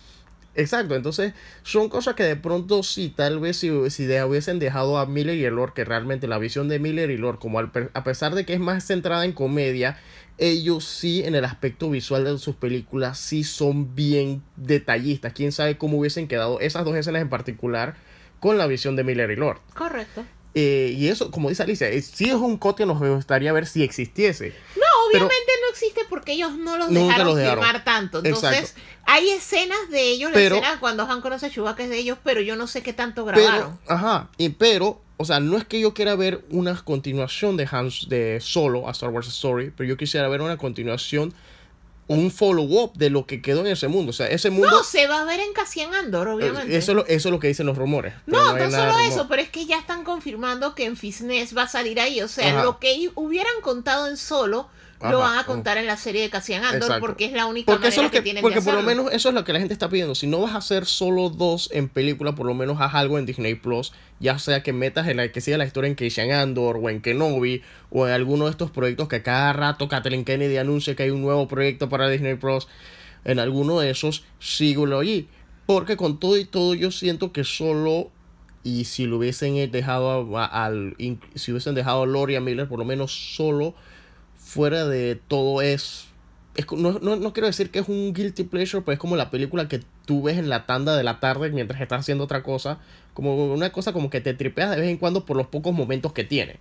Exacto, 0.59 0.97
entonces 0.97 1.35
son 1.63 1.89
cosas 1.91 2.15
que 2.15 2.23
de 2.25 2.35
pronto 2.35 2.83
sí, 2.83 3.13
tal 3.15 3.39
vez 3.41 3.59
si, 3.59 3.71
si 3.91 4.07
de- 4.07 4.25
hubiesen 4.25 4.59
dejado 4.59 4.99
a 4.99 5.05
Miller 5.07 5.37
y 5.37 5.45
el 5.45 5.55
Lord, 5.55 5.75
que 5.75 5.85
realmente 5.85 6.27
la 6.27 6.39
visión 6.39 6.67
de 6.69 6.79
Miller 6.79 7.11
y 7.11 7.19
Lord, 7.19 7.39
como 7.39 7.59
al 7.59 7.71
a 7.93 8.05
pesar 8.05 8.35
de 8.35 8.47
que 8.47 8.55
es 8.55 8.61
más 8.61 8.85
centrada 8.87 9.25
en 9.27 9.33
comedia, 9.33 9.99
ellos 10.39 10.85
sí 10.85 11.23
en 11.25 11.35
el 11.35 11.45
aspecto 11.45 11.91
visual 11.91 12.25
de 12.25 12.39
sus 12.39 12.57
películas 12.57 13.19
sí 13.19 13.45
son 13.45 13.95
bien 13.95 14.43
detallistas. 14.57 15.33
Quién 15.33 15.53
sabe 15.53 15.79
cómo 15.79 15.99
hubiesen 15.99 16.29
quedado 16.29 16.61
esas 16.61 16.85
dos 16.85 16.97
escenas 16.97 17.23
en 17.23 17.29
particular 17.29 17.97
con 18.41 18.59
la 18.59 18.67
visión 18.67 18.97
de 18.97 19.05
Miller 19.05 19.31
y 19.31 19.37
Lord. 19.37 19.61
Correcto. 19.75 20.25
Eh, 20.59 20.95
y 20.97 21.09
eso, 21.09 21.31
como 21.31 21.51
dice 21.51 21.63
Alicia, 21.65 21.87
es- 21.91 22.07
sí 22.15 22.25
es 22.25 22.33
un 22.35 22.57
cot 22.57 22.79
que 22.79 22.87
nos 22.87 22.99
gustaría 22.99 23.53
ver 23.53 23.67
si 23.67 23.83
existiese. 23.83 24.55
No, 24.75 24.83
Pero- 25.13 25.27
obviamente 25.27 25.53
no 25.63 25.71
existe 25.71 26.01
porque 26.09 26.33
ellos 26.33 26.57
no 26.57 26.79
los 26.79 26.89
dejaron, 26.89 27.27
los 27.27 27.37
dejaron. 27.37 27.63
filmar 27.63 27.85
tanto. 27.85 28.23
Entonces, 28.25 28.61
Exacto. 28.61 28.81
hay 29.05 29.29
escenas 29.29 29.91
de 29.91 30.01
ellos, 30.11 30.31
Pero- 30.33 30.57
la 30.57 30.63
escena 30.63 30.81
cuando 30.81 31.03
Han 31.03 31.21
conoce 31.21 31.45
a 31.45 31.51
Chewbacca 31.51 31.85
es 31.85 31.91
de 31.91 31.99
ellos, 31.99 32.17
pero 32.25 32.41
yo 32.41 32.57
no 32.57 32.67
sé 32.69 32.83
qué 32.83 32.95
tanto 32.95 33.27
Pero, 33.27 33.37
grabaron. 33.39 33.79
ajá, 33.87 34.31
y 34.39 34.49
pero, 34.49 35.03
o 35.19 35.27
sea, 35.27 35.41
no 35.41 35.59
es 35.59 35.67
que 35.67 35.79
yo 35.79 35.93
quiera 35.93 36.15
ver 36.17 36.43
una 36.49 36.75
continuación 36.83 37.59
de 37.59 37.69
Hans 37.71 38.07
de 38.09 38.39
Solo 38.41 38.89
a 38.89 38.93
Star 38.93 39.11
Wars 39.11 39.29
Story, 39.29 39.73
pero 39.77 39.87
yo 39.87 39.99
quisiera 39.99 40.27
ver 40.29 40.41
una 40.41 40.57
continuación, 40.57 41.35
un 42.09 42.31
follow-up 42.31 42.93
de 42.95 43.11
lo 43.11 43.27
que 43.27 43.43
quedó 43.43 43.61
en 43.61 43.69
ese 43.69 43.89
mundo. 43.89 44.11
O 44.11 44.13
sea, 44.13 44.29
ese 44.29 44.51
mundo. 44.51 44.71
no, 44.71 44.85
se 44.85 45.07
va 45.07 45.21
a 45.21 45.25
ver 45.25 45.41
en 45.41 45.53
Cassian 45.53 45.95
Andor, 45.95 46.29
obviamente. 46.29 46.77
eso, 46.77 46.93
es 46.93 46.97
lo, 46.97 47.07
eso 47.07 47.29
es 47.29 47.33
lo 47.33 47.41
que 47.41 47.49
dicen 47.49 47.67
los 47.67 47.77
rumores. 47.77 48.15
no, 48.27 48.57
no 48.57 48.71
solo 48.71 48.99
eso, 49.01 49.27
pero 49.29 49.43
es 49.43 49.51
que 49.51 49.67
ya 49.67 49.79
están 49.79 50.05
confirmando 50.05 50.75
que 50.75 50.85
en 50.85 50.97
Fisnes 50.97 51.57
va 51.57 51.63
a 51.63 51.69
salir 51.69 52.01
ahí. 52.01 52.21
O 52.21 52.29
sea, 52.29 52.49
Ajá. 52.49 52.65
lo 52.65 52.79
que 52.79 53.11
hubieran 53.15 53.61
contado 53.63 54.07
en 54.07 54.17
solo, 54.17 54.69
lo 55.03 55.19
van 55.19 55.39
a 55.39 55.45
contar 55.45 55.77
en 55.79 55.87
la 55.87 55.97
serie 55.97 56.23
de 56.23 56.31
Cassian 56.31 56.65
Andor, 56.65 56.77
Exacto. 56.83 57.01
porque 57.07 57.27
es 57.27 57.33
la 57.33 57.47
única 57.47 57.71
Porque, 57.73 57.89
eso 57.89 58.03
manera 58.03 58.07
es 58.07 58.11
que, 58.13 58.17
lo 58.19 58.21
que, 58.21 58.25
tienen 58.25 58.43
porque 58.43 58.59
de 58.61 58.65
por 58.65 58.75
lo 58.75 58.83
menos 58.83 59.13
eso 59.13 59.29
es 59.29 59.35
lo 59.35 59.45
que 59.45 59.53
la 59.53 59.59
gente 59.59 59.75
está 59.75 59.89
pidiendo. 59.89 60.15
Si 60.15 60.27
no 60.27 60.41
vas 60.41 60.55
a 60.55 60.59
hacer 60.59 60.87
solo 60.87 61.29
dos 61.29 61.69
en 61.73 61.89
película, 61.89 62.35
por 62.35 62.47
lo 62.47 62.55
menos 62.55 62.81
haz 62.81 62.95
algo 62.95 63.19
en 63.19 63.27
Disney 63.27 63.55
Plus. 63.55 63.93
Ya 64.21 64.39
sea 64.39 64.63
que 64.63 64.73
metas 64.73 65.07
en 65.09 65.19
la 65.19 65.31
que 65.31 65.41
siga 65.43 65.59
la 65.59 65.67
historia 65.67 65.89
en 65.89 65.97
Keishan 65.97 66.31
Andor 66.33 66.79
o 66.83 66.89
en 66.89 67.03
Kenobi 67.03 67.63
o 67.91 68.07
en 68.07 68.15
alguno 68.15 68.47
de 68.47 68.51
estos 68.53 68.71
proyectos 68.71 69.09
que 69.09 69.23
cada 69.23 69.53
rato 69.53 69.89
Kathleen 69.89 70.25
Kennedy 70.25 70.57
anuncia 70.57 70.95
que 70.97 71.03
hay 71.03 71.11
un 71.11 71.21
nuevo 71.21 71.47
proyecto 71.49 71.89
para 71.91 72.09
Disney 72.09 72.37
Plus. 72.37 72.67
En 73.25 73.39
alguno 73.39 73.81
de 73.81 73.91
esos, 73.91 74.25
síguelo 74.39 75.01
allí. 75.01 75.29
Porque 75.67 75.97
con 75.97 76.19
todo 76.21 76.37
y 76.39 76.45
todo, 76.45 76.75
yo 76.75 76.91
siento 76.91 77.33
que 77.33 77.45
solo. 77.45 78.11
Y 78.63 78.85
si 78.85 79.05
lo 79.07 79.19
hubiesen 79.19 79.71
dejado 79.71 80.37
a- 80.39 80.45
a- 80.45 80.65
al. 80.65 80.97
Si 81.35 81.53
hubiesen 81.53 81.75
dejado 81.75 82.03
a 82.05 82.07
Lori 82.07 82.35
a 82.37 82.41
Miller, 82.41 82.67
por 82.69 82.79
lo 82.79 82.85
menos 82.85 83.13
solo 83.37 83.75
fuera 84.47 84.87
de 84.87 85.17
todo 85.17 85.61
es, 85.61 86.07
es 86.55 86.71
no, 86.71 87.01
no, 87.01 87.17
no 87.17 87.33
quiero 87.33 87.49
decir 87.49 87.71
que 87.73 87.81
es 87.81 87.89
un 87.89 88.15
guilty 88.15 88.45
pleasure, 88.45 88.83
pero 88.83 88.95
es 88.95 88.99
como 88.99 89.17
la 89.17 89.29
película 89.29 89.67
que 89.67 89.81
tú 90.05 90.23
ves 90.23 90.39
en 90.39 90.49
la 90.49 90.67
tanda 90.67 90.97
de 90.97 91.03
la 91.03 91.19
tarde 91.19 91.51
mientras 91.51 91.81
estás 91.81 92.01
haciendo 92.01 92.25
otra 92.25 92.45
cosa, 92.45 92.79
como 93.13 93.53
una 93.53 93.71
cosa 93.73 93.93
como 93.93 94.09
que 94.09 94.21
te 94.21 94.35
tripeas 94.35 94.71
de 94.71 94.81
vez 94.81 94.89
en 94.89 94.99
cuando 94.99 95.27
por 95.27 95.37
los 95.37 95.49
pocos 95.49 95.75
momentos 95.75 96.13
que 96.13 96.23
tiene. 96.23 96.59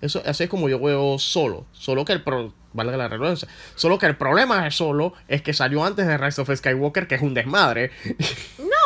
Eso, 0.00 0.22
así 0.24 0.44
es 0.44 0.50
como 0.50 0.68
yo 0.68 0.78
veo 0.78 1.18
solo. 1.18 1.66
Solo 1.72 2.04
que 2.04 2.12
el 2.12 2.22
pro, 2.22 2.52
valga 2.72 2.96
la 2.96 3.08
redundancia. 3.08 3.48
Solo 3.74 3.98
que 3.98 4.06
el 4.06 4.16
problema 4.16 4.62
de 4.62 4.70
solo 4.70 5.14
es 5.26 5.42
que 5.42 5.52
salió 5.52 5.84
antes 5.84 6.06
de 6.06 6.16
Rise 6.16 6.42
of 6.42 6.50
Skywalker, 6.54 7.08
que 7.08 7.16
es 7.16 7.22
un 7.22 7.34
desmadre. 7.34 7.90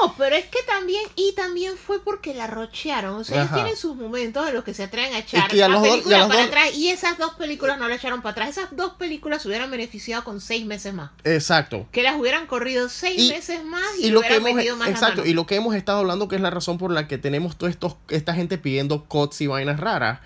No, 0.02 0.14
pero 0.16 0.36
es 0.36 0.46
que 0.46 0.58
también, 0.66 1.02
y 1.16 1.32
también 1.34 1.76
fue 1.76 2.02
porque 2.02 2.34
la 2.34 2.46
rochearon. 2.46 3.16
O 3.16 3.24
sea, 3.24 3.42
ellos 3.42 3.54
tienen 3.54 3.76
sus 3.76 3.96
momentos 3.96 4.46
en 4.48 4.54
los 4.54 4.64
que 4.64 4.74
se 4.74 4.84
atreven 4.84 5.14
a 5.14 5.18
echar 5.18 5.48
que 5.48 5.56
la 5.56 5.68
dos- 5.68 5.82
película 5.82 6.28
para 6.28 6.38
dos- 6.40 6.46
atrás. 6.48 6.74
Y 6.74 6.88
esas 6.90 7.18
dos 7.18 7.34
películas 7.34 7.78
no 7.78 7.88
la 7.88 7.94
echaron 7.96 8.22
para 8.22 8.32
atrás. 8.32 8.50
Esas 8.50 8.76
dos 8.76 8.94
películas 8.94 9.42
se 9.42 9.48
hubieran 9.48 9.70
beneficiado 9.70 10.24
con 10.24 10.40
seis 10.40 10.64
meses 10.66 10.94
más. 10.94 11.10
Exacto. 11.24 11.86
Que 11.92 12.02
las 12.02 12.16
hubieran 12.16 12.46
corrido 12.46 12.88
seis 12.88 13.20
Y- 13.20 13.28
meses 13.30 13.64
más 13.64 13.82
y, 13.98 14.06
y 14.06 14.10
lo 14.10 14.20
que 14.20 14.26
hubieran 14.28 14.46
hemos 14.46 14.56
metido 14.56 14.76
más 14.76 14.88
exacto 14.88 15.24
y 15.26 15.32
lo 15.34 15.46
que 15.46 15.56
hemos 15.56 15.74
estado 15.74 15.98
hablando 15.98 16.28
que 16.28 16.36
es 16.36 16.42
la 16.42 16.50
razón 16.50 16.78
por 16.78 16.90
la 16.92 17.08
que 17.08 17.18
tenemos 17.18 17.56
toda 17.56 17.72
esta 18.08 18.34
gente 18.34 18.58
pidiendo 18.58 19.04
cuts 19.04 19.40
y 19.40 19.46
vainas 19.46 19.80
raras 19.80 20.20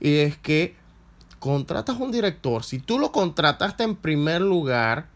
y 0.00 0.16
es 0.18 0.36
que 0.38 0.74
contratas 1.38 1.96
un 1.98 2.10
director 2.10 2.64
si 2.64 2.78
tú 2.78 2.98
lo 2.98 3.12
contrataste 3.12 3.84
en 3.84 3.94
primer 3.96 4.40
lugar 4.40 5.06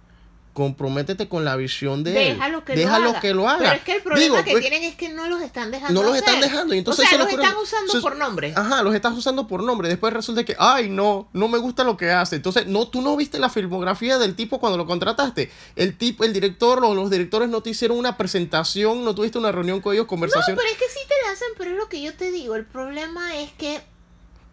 comprométete 0.52 1.28
con 1.28 1.44
la 1.44 1.56
visión 1.56 2.04
de 2.04 2.30
él 2.32 2.38
que 2.66 2.76
déjalo 2.76 3.04
lo 3.04 3.10
haga. 3.10 3.20
que 3.20 3.32
lo 3.34 3.48
haga 3.48 3.58
Pero 3.58 3.72
es 3.72 3.80
que 3.82 3.92
el 3.96 4.02
problema 4.02 4.22
Digo, 4.22 4.44
que 4.44 4.50
pues, 4.50 4.60
tienen 4.60 4.82
es 4.84 4.94
que 4.96 5.08
no 5.08 5.26
los 5.28 5.40
están 5.40 5.70
dejando. 5.70 6.02
no 6.02 6.06
los 6.06 6.16
están 6.16 6.40
dejando 6.40 6.74
y 6.74 6.78
entonces 6.78 7.06
o 7.06 7.08
sea, 7.08 7.18
los 7.18 7.28
están 7.32 7.56
usando 7.56 8.00
por 8.02 8.16
nombre. 8.16 8.52
Ajá, 8.54 8.82
los 8.82 8.94
estás 8.94 9.14
usando 9.16 9.46
por 9.46 9.62
nombre. 9.62 9.88
Después 9.88 10.12
resulta 10.12 10.44
que, 10.44 10.54
ay, 10.58 10.90
no, 10.90 11.28
no 11.32 11.48
me 11.48 11.56
gusta 11.58 11.84
lo 11.84 11.96
que 11.96 12.10
hace. 12.10 12.36
Entonces, 12.36 12.66
no, 12.66 12.86
tú 12.88 13.00
no 13.00 13.16
viste 13.16 13.38
la 13.38 13.48
filmografía 13.48 14.18
del 14.18 14.34
tipo 14.36 14.60
cuando 14.60 14.76
lo 14.76 14.86
contrataste. 14.86 15.50
El 15.74 15.96
tipo, 15.96 16.24
el 16.24 16.32
director 16.34 16.84
o 16.84 16.94
los 16.94 17.10
directores 17.10 17.48
no 17.48 17.62
te 17.62 17.70
hicieron 17.70 17.96
una 17.96 18.16
presentación, 18.18 19.04
no 19.04 19.14
tuviste 19.14 19.38
una 19.38 19.52
reunión 19.52 19.80
con 19.80 19.94
ellos, 19.94 20.04
No, 20.04 20.08
conversación. 20.08 20.56
pero 20.56 20.68
es 20.68 20.76
que 20.76 20.88
sí 20.88 21.00
te 21.08 21.14
la 21.26 21.32
hacen, 21.32 21.48
pero 21.56 21.70
es 21.70 21.76
lo 21.78 21.88
que 21.88 22.02
yo 22.02 22.14
te 22.14 22.30
digo. 22.30 22.56
El 22.56 22.66
problema 22.66 23.36
es 23.38 23.50
que 23.52 23.80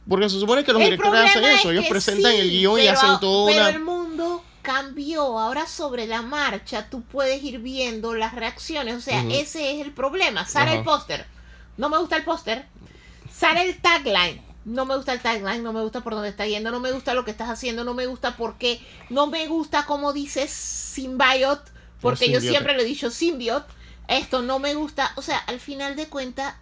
Porque 0.07 0.29
se 0.29 0.39
supone 0.39 0.63
que 0.63 0.71
los 0.71 0.81
el 0.81 0.91
directores 0.91 1.29
hacen 1.29 1.43
es 1.43 1.59
eso. 1.59 1.71
Ellos 1.71 1.85
presentan 1.89 2.31
sí, 2.31 2.37
el 2.39 2.49
guion 2.51 2.79
y 2.79 2.87
hacen 2.87 3.19
todo 3.19 3.47
pero 3.47 3.59
una. 3.59 3.69
el 3.69 3.79
mundo 3.81 4.43
cambió. 4.61 5.39
Ahora 5.39 5.67
sobre 5.67 6.07
la 6.07 6.21
marcha 6.21 6.89
tú 6.89 7.01
puedes 7.01 7.43
ir 7.43 7.59
viendo 7.59 8.13
las 8.13 8.33
reacciones. 8.35 8.95
O 8.95 9.01
sea, 9.01 9.23
ese 9.29 9.73
es 9.73 9.85
el 9.85 9.91
problema. 9.91 10.45
Sale 10.45 10.77
el 10.77 10.83
póster. 10.83 11.25
No 11.77 11.89
me 11.89 11.97
gusta 11.97 12.17
el 12.17 12.23
póster. 12.23 12.67
Sale 13.31 13.63
el 13.63 13.81
tagline. 13.81 14.41
No 14.65 14.85
me 14.85 14.95
gusta 14.95 15.13
el 15.13 15.21
tagline, 15.21 15.63
no 15.63 15.73
me 15.73 15.81
gusta 15.81 16.01
por 16.01 16.13
dónde 16.13 16.29
está 16.29 16.45
yendo, 16.45 16.69
no 16.69 16.79
me 16.79 16.91
gusta 16.91 17.13
lo 17.13 17.25
que 17.25 17.31
estás 17.31 17.49
haciendo, 17.49 17.83
no 17.83 17.93
me 17.93 18.05
gusta 18.05 18.35
porque 18.35 18.79
no 19.09 19.25
me 19.27 19.47
gusta 19.47 19.85
como 19.85 20.13
dices 20.13 20.51
symbiote, 20.51 21.71
porque 22.01 22.29
yo 22.29 22.41
siempre 22.41 22.75
lo 22.75 22.81
he 22.81 22.85
dicho 22.85 23.09
symbiote. 23.09 23.71
Esto 24.07 24.41
no 24.41 24.59
me 24.59 24.75
gusta, 24.75 25.11
o 25.15 25.21
sea, 25.21 25.37
al 25.37 25.59
final 25.59 25.95
de 25.95 26.07
cuentas 26.07 26.55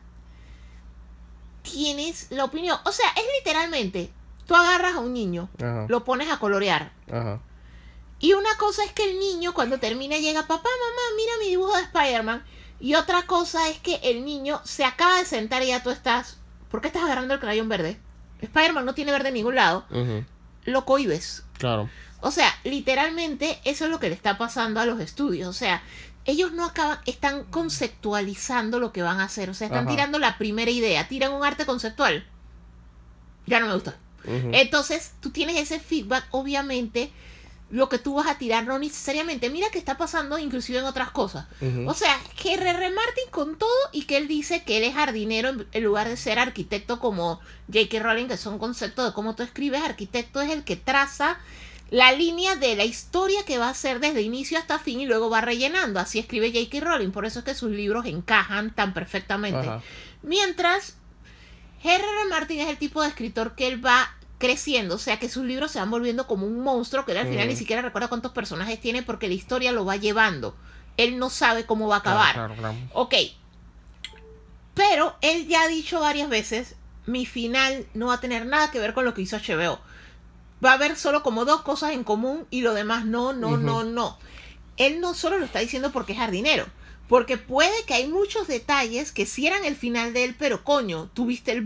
tienes 1.63 2.27
la 2.29 2.45
opinión. 2.45 2.77
O 2.85 2.91
sea, 2.91 3.09
es 3.15 3.23
literalmente, 3.39 4.11
tú 4.45 4.55
agarras 4.55 4.95
a 4.95 4.99
un 4.99 5.13
niño, 5.13 5.49
lo 5.87 6.03
pones 6.03 6.29
a 6.29 6.39
colorear. 6.39 6.91
ajá. 7.11 7.41
Y 8.20 8.34
una 8.34 8.55
cosa 8.57 8.84
es 8.84 8.91
que 8.93 9.03
el 9.11 9.20
niño 9.20 9.53
cuando 9.53 9.80
termina 9.80 10.18
llega, 10.18 10.41
papá, 10.47 10.70
mamá, 10.70 11.01
mira 11.18 11.32
mi 11.39 11.49
dibujo 11.49 11.76
de 11.76 11.84
Spider-Man. 11.84 12.43
Y 12.80 12.95
otra 12.95 13.24
cosa 13.24 13.70
es 13.70 13.80
que 13.80 13.95
el 14.03 14.26
niño 14.26 14.61
se 14.63 14.86
acaba 14.86 15.18
de 15.18 15.26
sentar 15.26 15.61
y 15.63 15.68
ya 15.68 15.84
tú 15.84 15.89
estás, 15.91 16.38
¿por 16.70 16.82
qué 16.82 16.88
estás 16.88 17.03
agarrando 17.03 17.34
el 17.34 17.39
crayón 17.39 17.70
verde? 17.70 17.99
Spider-Man 18.41 18.86
no 18.86 18.93
tiene 18.93 19.11
verde 19.11 19.30
en 19.30 19.34
ningún 19.36 19.55
lado. 19.55 19.86
ujú, 19.91 20.24
Lo 20.65 20.86
cohibes. 20.86 21.43
Claro. 21.57 21.89
O 22.22 22.32
sea, 22.32 22.51
literalmente 22.63 23.59
eso 23.63 23.86
es 23.86 23.91
lo 23.91 23.99
que 23.99 24.09
le 24.09 24.15
está 24.15 24.38
pasando 24.38 24.80
a 24.80 24.86
los 24.86 24.99
estudios. 24.99 25.47
O 25.47 25.53
sea, 25.53 25.84
ellos 26.26 26.51
no 26.51 26.65
acaban, 26.65 26.99
están 27.05 27.43
conceptualizando 27.45 28.80
lo 28.80 28.91
que 28.91 29.01
van 29.01 29.20
a 29.20 29.26
hacer. 29.26 29.49
O 29.49 29.53
sea, 29.53 29.68
están 29.68 29.86
Ajá. 29.86 29.91
tirando 29.91 30.20
la 30.20 30.38
primera 30.38 30.70
idea, 30.72 31.07
tiran 31.07 31.34
un 31.34 31.43
arte 31.45 31.65
conceptual. 31.65 32.26
Ya 33.45 33.59
no 33.59 33.68
me 33.68 33.74
gusta. 33.74 33.95
Entonces, 34.26 35.13
tú 35.22 35.30
tienes 35.30 35.55
ese 35.57 35.80
feedback, 35.80 36.26
obviamente, 36.32 37.11
lo 37.70 37.89
que 37.89 37.99
tú 37.99 38.15
vas 38.15 38.28
a 38.28 38.38
tirar, 38.38 38.65
no 38.65 38.80
necesariamente. 38.80 39.49
Mira 39.49 39.70
que 39.70 39.78
está 39.78 39.97
pasando 39.97 40.38
inclusive 40.38 40.80
en 40.80 40.86
otras 40.86 41.11
cosas. 41.11 41.47
O 41.86 41.93
sea, 41.93 42.18
que 42.41 42.53
R.R. 42.53 42.89
Martin 42.91 43.26
con 43.30 43.57
todo 43.57 43.70
y 43.91 44.03
que 44.03 44.18
él 44.18 44.28
dice 44.28 44.63
que 44.63 44.78
él 44.78 44.84
es 44.84 44.93
jardinero 44.93 45.51
en, 45.72 45.84
lugar 45.84 46.07
de 46.07 46.15
ser 46.15 46.39
arquitecto 46.39 46.99
como 46.99 47.41
J.K. 47.72 47.99
Rowling, 47.99 48.28
que 48.28 48.38
son 48.38 48.57
conceptos 48.57 49.05
de 49.05 49.13
cómo 49.13 49.36
tú 49.36 49.43
escribes. 49.43 49.82
Arquitecto 49.82 50.41
es 50.41 50.51
el 50.51 50.63
que 50.63 50.78
traza 50.78 51.39
la 51.89 52.11
línea 52.13 52.55
de 52.55 52.76
la 52.76 52.86
historia 52.86 53.43
que 53.45 53.57
va 53.57 53.70
a 53.70 53.74
ser 53.74 53.99
desde 53.99 54.22
inicio 54.22 54.57
hasta 54.57 54.80
fin 54.80 55.01
y 55.01 55.05
luego 55.05 55.30
va 55.30 55.41
rellenando. 55.41 55.99
Así 55.99 56.20
escribe 56.20 56.53
J.K. 56.53 56.80
Rowling. 56.86 57.11
Por 57.11 57.26
eso 57.26 57.39
es 57.39 57.45
que 57.45 57.55
sus 57.55 57.72
libros 57.72 58.05
encajan 58.05 58.74
tan 58.74 58.93
perfectamente. 58.93 59.59
Ajá. 59.59 59.82
Mientras 60.24 60.95
R.R. 61.84 62.30
Martin 62.30 62.61
es 62.61 62.70
el 62.70 62.78
tipo 62.78 63.01
de 63.01 63.09
escritor 63.09 63.55
que 63.55 63.68
él 63.68 63.86
va 63.86 64.16
creciendo, 64.38 64.95
o 64.95 64.99
sea 64.99 65.19
que 65.19 65.29
sus 65.29 65.43
libros 65.43 65.71
se 65.71 65.79
van 65.79 65.89
volviendo 65.89 66.27
como 66.27 66.45
un 66.45 66.59
monstruo 66.59 67.05
que 67.05 67.13
él 67.13 67.17
al 67.17 67.27
final 67.27 67.47
ni 67.47 67.55
siquiera 67.55 67.81
recuerda 67.81 68.07
cuántos 68.07 68.31
personajes 68.31 68.79
tiene 68.79 69.03
porque 69.03 69.27
la 69.27 69.33
historia 69.33 69.71
lo 69.71 69.85
va 69.85 69.95
llevando. 69.95 70.55
Él 70.95 71.17
no 71.17 71.29
sabe 71.29 71.65
cómo 71.65 71.88
va 71.88 71.97
a 71.97 71.99
acabar. 71.99 72.33
Claro, 72.33 72.55
claro, 72.55 72.73
claro. 72.73 72.89
Ok. 72.93 73.13
Pero 74.73 75.15
él 75.21 75.47
ya 75.47 75.63
ha 75.63 75.67
dicho 75.67 75.99
varias 75.99 76.29
veces, 76.29 76.75
mi 77.07 77.25
final 77.25 77.88
no 77.93 78.07
va 78.07 78.15
a 78.15 78.21
tener 78.21 78.45
nada 78.45 78.69
que 78.69 78.79
ver 78.79 78.93
con 78.93 79.05
lo 79.05 79.13
que 79.13 79.21
hizo 79.21 79.38
HBO. 79.38 79.79
Va 80.63 80.71
a 80.71 80.75
haber 80.75 80.95
solo 80.95 81.23
como 81.23 81.45
dos 81.45 81.61
cosas 81.61 81.91
en 81.93 82.03
común 82.03 82.45
y 82.49 82.61
lo 82.61 82.73
demás 82.73 83.05
no, 83.05 83.33
no, 83.33 83.57
no, 83.57 83.83
no. 83.83 84.17
Él 84.77 85.01
no 85.01 85.13
solo 85.13 85.39
lo 85.39 85.45
está 85.45 85.59
diciendo 85.59 85.91
porque 85.91 86.13
es 86.13 86.19
jardinero. 86.19 86.65
Porque 87.07 87.38
puede 87.38 87.85
que 87.85 87.93
hay 87.93 88.07
muchos 88.07 88.47
detalles 88.47 89.11
que 89.11 89.25
sí 89.25 89.47
eran 89.47 89.63
el 89.65 89.75
final 89.75 90.13
de 90.13 90.25
él, 90.25 90.35
pero 90.38 90.63
coño, 90.63 91.09
tuviste 91.13 91.51
el 91.51 91.61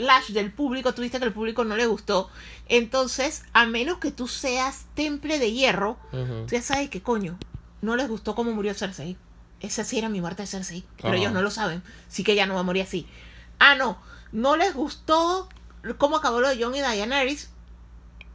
backlash 0.00 0.30
del 0.30 0.52
público, 0.52 0.94
tuviste 0.94 1.18
que 1.18 1.26
el 1.26 1.32
público 1.32 1.64
no 1.64 1.76
le 1.76 1.86
gustó. 1.86 2.30
Entonces, 2.68 3.44
a 3.52 3.66
menos 3.66 3.98
que 3.98 4.10
tú 4.10 4.28
seas 4.28 4.86
temple 4.94 5.38
de 5.38 5.52
hierro. 5.52 5.98
Tú 6.10 6.46
ya 6.54 6.62
sabes 6.62 6.90
que 6.90 7.02
coño, 7.02 7.38
no 7.82 7.96
les 7.96 8.08
gustó 8.08 8.34
cómo 8.34 8.52
murió 8.52 8.74
Cersei. 8.74 9.16
Esa 9.60 9.84
sí 9.84 9.98
era 9.98 10.08
mi 10.08 10.20
muerte 10.20 10.42
de 10.42 10.46
Cersei, 10.46 10.84
pero 11.00 11.14
ellos 11.14 11.32
no 11.32 11.42
lo 11.42 11.50
saben. 11.50 11.82
Sí 12.08 12.24
que 12.24 12.32
ella 12.32 12.46
no 12.46 12.54
va 12.54 12.60
a 12.60 12.64
morir 12.64 12.82
así. 12.82 13.06
Ah, 13.58 13.74
no, 13.74 14.00
no 14.32 14.56
les 14.56 14.74
gustó 14.74 15.48
cómo 15.98 16.16
acabó 16.16 16.40
lo 16.40 16.48
de 16.48 16.62
Jon 16.62 16.74
y 16.74 16.80
Daenerys. 16.80 17.50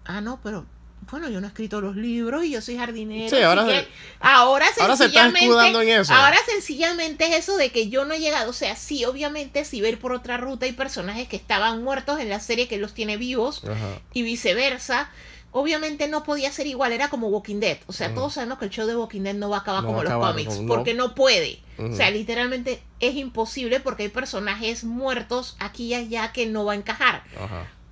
Ah, 0.06 0.22
no, 0.22 0.40
pero 0.44 0.66
bueno, 1.10 1.30
yo 1.30 1.40
no 1.42 1.48
he 1.48 1.50
escrito 1.50 1.82
los 1.82 1.96
libros 1.96 2.44
y 2.46 2.52
yo 2.52 2.62
soy 2.62 2.78
jardinero. 2.78 3.30
Sí, 3.36 3.42
ahora 3.44 3.66
se- 3.66 3.88
ahora 4.20 4.66
ahora 4.80 4.96
se 4.98 5.06
está 5.06 5.28
escudando 5.28 5.82
en 5.82 5.90
eso. 5.90 6.14
Ahora 6.14 6.38
sencillamente 6.50 7.26
es 7.28 7.36
eso 7.36 7.58
de 7.58 7.72
que 7.72 7.90
yo 7.90 8.06
no 8.06 8.14
he 8.14 8.20
llegado. 8.20 8.50
O 8.50 8.54
sea, 8.54 8.76
sí, 8.76 9.06
obviamente, 9.06 9.66
si 9.66 9.82
ver 9.82 10.00
por 10.00 10.14
otra 10.14 10.38
ruta 10.38 10.66
hay 10.66 10.72
personajes 10.74 11.28
que 11.28 11.36
estaban 11.36 11.84
muertos 11.84 12.20
en 12.20 12.30
la 12.30 12.40
serie 12.40 12.68
que 12.68 12.78
los 12.78 12.94
tiene 12.94 13.18
vivos 13.18 13.64
Ajá. 13.66 14.00
y 14.14 14.24
viceversa. 14.24 15.10
Obviamente 15.58 16.10
no 16.10 16.24
podía 16.26 16.52
ser 16.52 16.68
igual, 16.68 16.92
era 16.92 17.10
como 17.10 17.28
Walking 17.30 17.62
Dead. 17.62 17.78
O 17.88 17.94
sea, 17.94 18.08
Ujú. 18.08 18.16
todos 18.16 18.34
sabemos 18.34 18.60
que 18.60 18.66
el 18.66 18.72
show 18.72 18.86
de 18.88 18.96
Walking 18.98 19.22
Dead 19.22 19.36
no 19.36 19.50
va 19.50 19.58
a 19.58 19.60
acabar 19.62 19.84
No 19.84 19.88
como 19.88 20.04
los 20.04 20.12
acabar, 20.12 20.32
cómics, 20.34 20.60
no, 20.60 20.68
porque 20.68 20.94
no 20.94 21.16
puede. 21.16 21.62
O 21.78 21.96
sea, 21.96 22.10
literalmente 22.12 22.82
es 23.00 23.16
imposible 23.16 23.80
porque 23.80 24.04
hay 24.04 24.10
personajes 24.10 24.84
muertos 24.84 25.56
aquí 25.60 25.86
y 25.88 25.94
allá 25.94 26.34
que 26.34 26.46
no 26.46 26.66
va 26.66 26.74
a 26.74 26.76
encajar. 26.76 27.24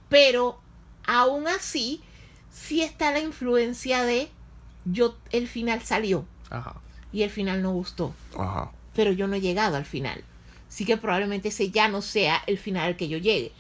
Pero 0.09 0.59
aún 1.05 1.47
así, 1.47 2.01
sí 2.54 2.82
está 2.82 3.12
la 3.12 3.20
influencia 3.20 4.04
de 4.04 4.30
yo, 4.86 5.18
el 5.32 5.47
final 5.47 5.82
salió 5.82 6.26
Ajá. 6.49 6.76
y 7.12 7.24
el 7.24 7.30
final 7.30 7.62
no 7.62 7.72
gustó, 7.72 8.14
Ajá. 8.38 8.72
pero 8.95 9.12
yo 9.12 9.28
no 9.28 9.36
he 9.36 9.41
llegado 9.41 9.76
al 9.76 9.86
final. 9.86 10.24
Así 10.70 10.86
que 10.86 10.97
probablemente 10.97 11.49
ese 11.49 11.70
ya 11.70 11.88
no 11.88 12.01
sea 12.01 12.41
el 12.47 12.58
final 12.58 12.88
al 12.88 12.97
que 12.97 13.08
yo 13.08 13.18
llegue. 13.18 13.51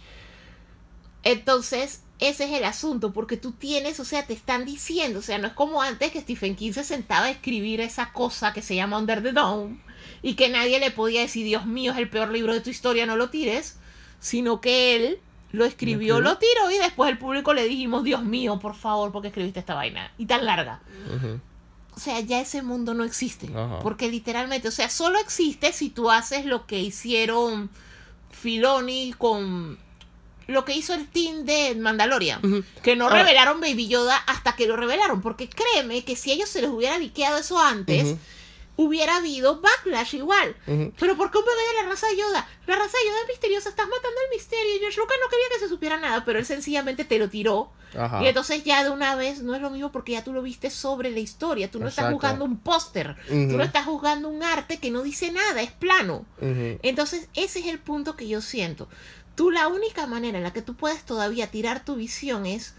Entonces, 1.23 2.01
ese 2.19 2.45
es 2.45 2.51
el 2.51 2.63
asunto, 2.63 3.13
porque 3.13 3.37
tú 3.37 3.51
tienes, 3.51 3.99
o 3.99 4.05
sea, 4.05 4.25
te 4.25 4.33
están 4.33 4.65
diciendo, 4.65 5.19
o 5.19 5.21
sea, 5.21 5.37
no 5.37 5.47
es 5.47 5.53
como 5.53 5.81
antes 5.81 6.11
que 6.11 6.21
Stephen 6.21 6.55
King 6.55 6.73
se 6.73 6.83
sentaba 6.83 7.27
a 7.27 7.31
escribir 7.31 7.81
esa 7.81 8.11
cosa 8.11 8.53
que 8.53 8.61
se 8.61 8.75
llama 8.75 8.97
Under 8.97 9.21
the 9.21 9.31
Dome 9.31 9.77
y 10.21 10.35
que 10.35 10.49
nadie 10.49 10.79
le 10.79 10.91
podía 10.91 11.21
decir, 11.21 11.45
Dios 11.45 11.65
mío, 11.65 11.91
es 11.91 11.97
el 11.97 12.09
peor 12.09 12.29
libro 12.29 12.53
de 12.53 12.61
tu 12.61 12.69
historia, 12.69 13.05
no 13.05 13.15
lo 13.15 13.29
tires, 13.29 13.77
sino 14.19 14.59
que 14.59 14.95
él 14.95 15.19
lo 15.53 15.65
escribió, 15.65 16.19
lo 16.19 16.37
tiró 16.39 16.71
y 16.71 16.79
después 16.79 17.11
el 17.11 17.19
público 17.19 17.53
le 17.53 17.65
dijimos, 17.65 18.03
Dios 18.03 18.23
mío, 18.23 18.59
por 18.59 18.75
favor, 18.75 19.11
porque 19.11 19.27
escribiste 19.27 19.59
esta 19.59 19.75
vaina? 19.75 20.11
Y 20.17 20.25
tan 20.25 20.45
larga. 20.45 20.81
O 21.95 21.99
sea, 21.99 22.19
ya 22.21 22.41
ese 22.41 22.63
mundo 22.63 22.95
no 22.95 23.03
existe. 23.03 23.51
Porque 23.83 24.09
literalmente, 24.09 24.67
o 24.67 24.71
sea, 24.71 24.89
solo 24.89 25.19
existe 25.19 25.71
si 25.71 25.91
tú 25.91 26.09
haces 26.09 26.45
lo 26.45 26.65
que 26.65 26.79
hicieron 26.79 27.69
Filoni 28.31 29.13
con 29.15 29.77
lo 30.47 30.65
que 30.65 30.75
hizo 30.75 30.95
el 30.95 31.07
team 31.07 31.45
de 31.45 31.75
Mandalorian. 31.75 32.65
Que 32.81 32.95
no 32.95 33.09
revelaron 33.09 33.61
Baby 33.61 33.87
Yoda 33.87 34.17
hasta 34.17 34.55
que 34.55 34.65
lo 34.65 34.75
revelaron. 34.75 35.21
Porque 35.21 35.47
créeme 35.47 36.03
que 36.03 36.15
si 36.15 36.31
ellos 36.31 36.49
se 36.49 36.63
les 36.63 36.71
hubiera 36.71 36.97
liqueado 36.97 37.37
eso 37.37 37.59
antes. 37.59 38.15
Hubiera 38.75 39.17
habido 39.17 39.61
backlash 39.61 40.15
igual. 40.15 40.55
Ujú. 40.67 40.93
Pero 40.99 41.15
¿por 41.15 41.31
bebé 41.31 41.41
de 41.41 41.83
la 41.83 41.89
raza 41.89 42.07
de 42.07 42.17
Yoda? 42.17 42.47
La 42.65 42.75
raza 42.75 42.97
de 42.97 43.07
Yoda 43.07 43.21
es 43.21 43.27
misteriosa, 43.27 43.69
estás 43.69 43.87
matando 43.87 44.19
el 44.25 44.35
misterio. 44.35 44.79
George 44.79 44.99
Lucas 44.99 45.17
no 45.21 45.29
quería 45.29 45.45
que 45.53 45.59
se 45.59 45.69
supiera 45.69 45.97
nada, 45.97 46.25
pero 46.25 46.39
él 46.39 46.45
sencillamente 46.45 47.05
te 47.05 47.19
lo 47.19 47.29
tiró. 47.29 47.71
Ajá. 47.97 48.23
Y 48.23 48.27
entonces 48.27 48.63
ya 48.63 48.83
de 48.83 48.89
una 48.89 49.15
vez 49.15 49.41
no 49.43 49.53
es 49.53 49.61
lo 49.61 49.69
mismo 49.69 49.91
porque 49.91 50.13
ya 50.13 50.23
tú 50.23 50.33
lo 50.33 50.41
viste 50.41 50.69
sobre 50.71 51.11
la 51.11 51.19
historia. 51.19 51.69
Tú 51.69 51.79
no 51.79 51.87
estás 51.87 52.11
jugando 52.11 52.45
un 52.45 52.57
póster. 52.57 53.15
Tú 53.27 53.57
no 53.57 53.63
estás 53.63 53.85
jugando 53.85 54.29
un 54.29 54.41
arte 54.41 54.79
que 54.79 54.89
no 54.89 55.03
dice 55.03 55.31
nada, 55.31 55.61
es 55.61 55.71
plano. 55.71 56.25
Entonces 56.41 57.27
ese 57.35 57.59
es 57.59 57.67
el 57.67 57.79
punto 57.79 58.15
que 58.15 58.27
yo 58.27 58.41
siento. 58.41 58.87
Tú 59.35 59.51
la 59.51 59.67
única 59.67 60.07
manera 60.07 60.37
en 60.37 60.43
la 60.43 60.53
que 60.53 60.61
tú 60.61 60.75
puedes 60.75 61.03
todavía 61.03 61.49
tirar 61.49 61.85
tu 61.85 61.95
visión 61.95 62.45
es 62.45 62.75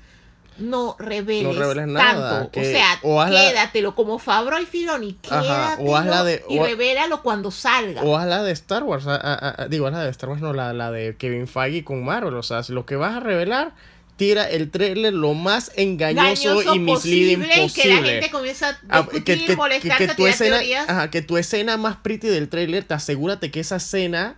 no 0.59 0.95
reveles, 0.99 1.43
No 1.43 1.53
reveles 1.53 1.87
nada, 1.89 2.31
tanto. 2.39 2.51
que- 2.53 2.61
o 2.61 2.65
sea, 2.65 2.99
o 3.03 3.25
quédatelo 3.27 3.95
como 3.95 4.19
Fabro 4.19 4.61
y 4.61 4.67
Filoni, 4.67 5.15
quédatelo 5.15 5.91
o 5.91 5.97
hazla 5.97 6.23
de- 6.25 6.45
y 6.49 6.59
o- 6.59 6.65
revélalo 6.65 7.23
cuando 7.23 7.51
salga. 7.51 8.03
O 8.03 8.17
haz 8.17 8.27
la 8.27 8.43
de 8.43 8.53
Star 8.53 8.83
Wars. 8.85 9.07
a- 9.07 9.17
a- 9.17 9.63
a- 9.63 9.69
digo, 9.69 9.87
haz 9.87 9.93
la 9.95 10.05
de 10.05 10.11
Star 10.11 10.31
Wars, 10.31 10.41
no, 10.41 10.53
la, 10.53 10.73
la 10.73 10.91
de 10.91 11.17
Kevin 11.17 11.47
Feige 11.49 11.83
con 11.85 12.05
Marvel. 12.05 12.35
O 12.35 12.43
sea, 12.43 12.63
si 12.63 12.73
lo 12.73 12.87
que 12.87 12.97
vas 12.97 13.17
a 13.17 13.21
revelar, 13.21 13.73
tira 14.17 14.49
el 14.49 14.71
trailer 14.71 15.13
lo 15.13 15.35
más 15.35 15.73
engañoso, 15.75 16.63
y 16.75 16.79
misleading 16.79 17.41
posible, 17.41 17.45
y 17.65 17.71
que 17.73 17.89
la 17.89 17.95
posible. 17.97 18.13
gente 18.13 18.31
comienza 18.31 18.69
a 18.69 18.79
Ah, 18.89 19.03
discutir, 19.11 19.57
molestarse, 19.57 20.07
tu 20.09 20.15
tirar 20.15 20.31
escena, 20.31 20.61
ajá, 20.87 21.11
que 21.11 21.21
tu 21.23 21.37
escena 21.37 21.77
más 21.77 21.97
pretty 21.97 22.29
del 22.29 22.49
trailer, 22.49 22.85
te 22.85 22.95
asegúrate 22.95 23.51
que 23.51 23.59
esa 23.59 23.77
escena 23.77 24.37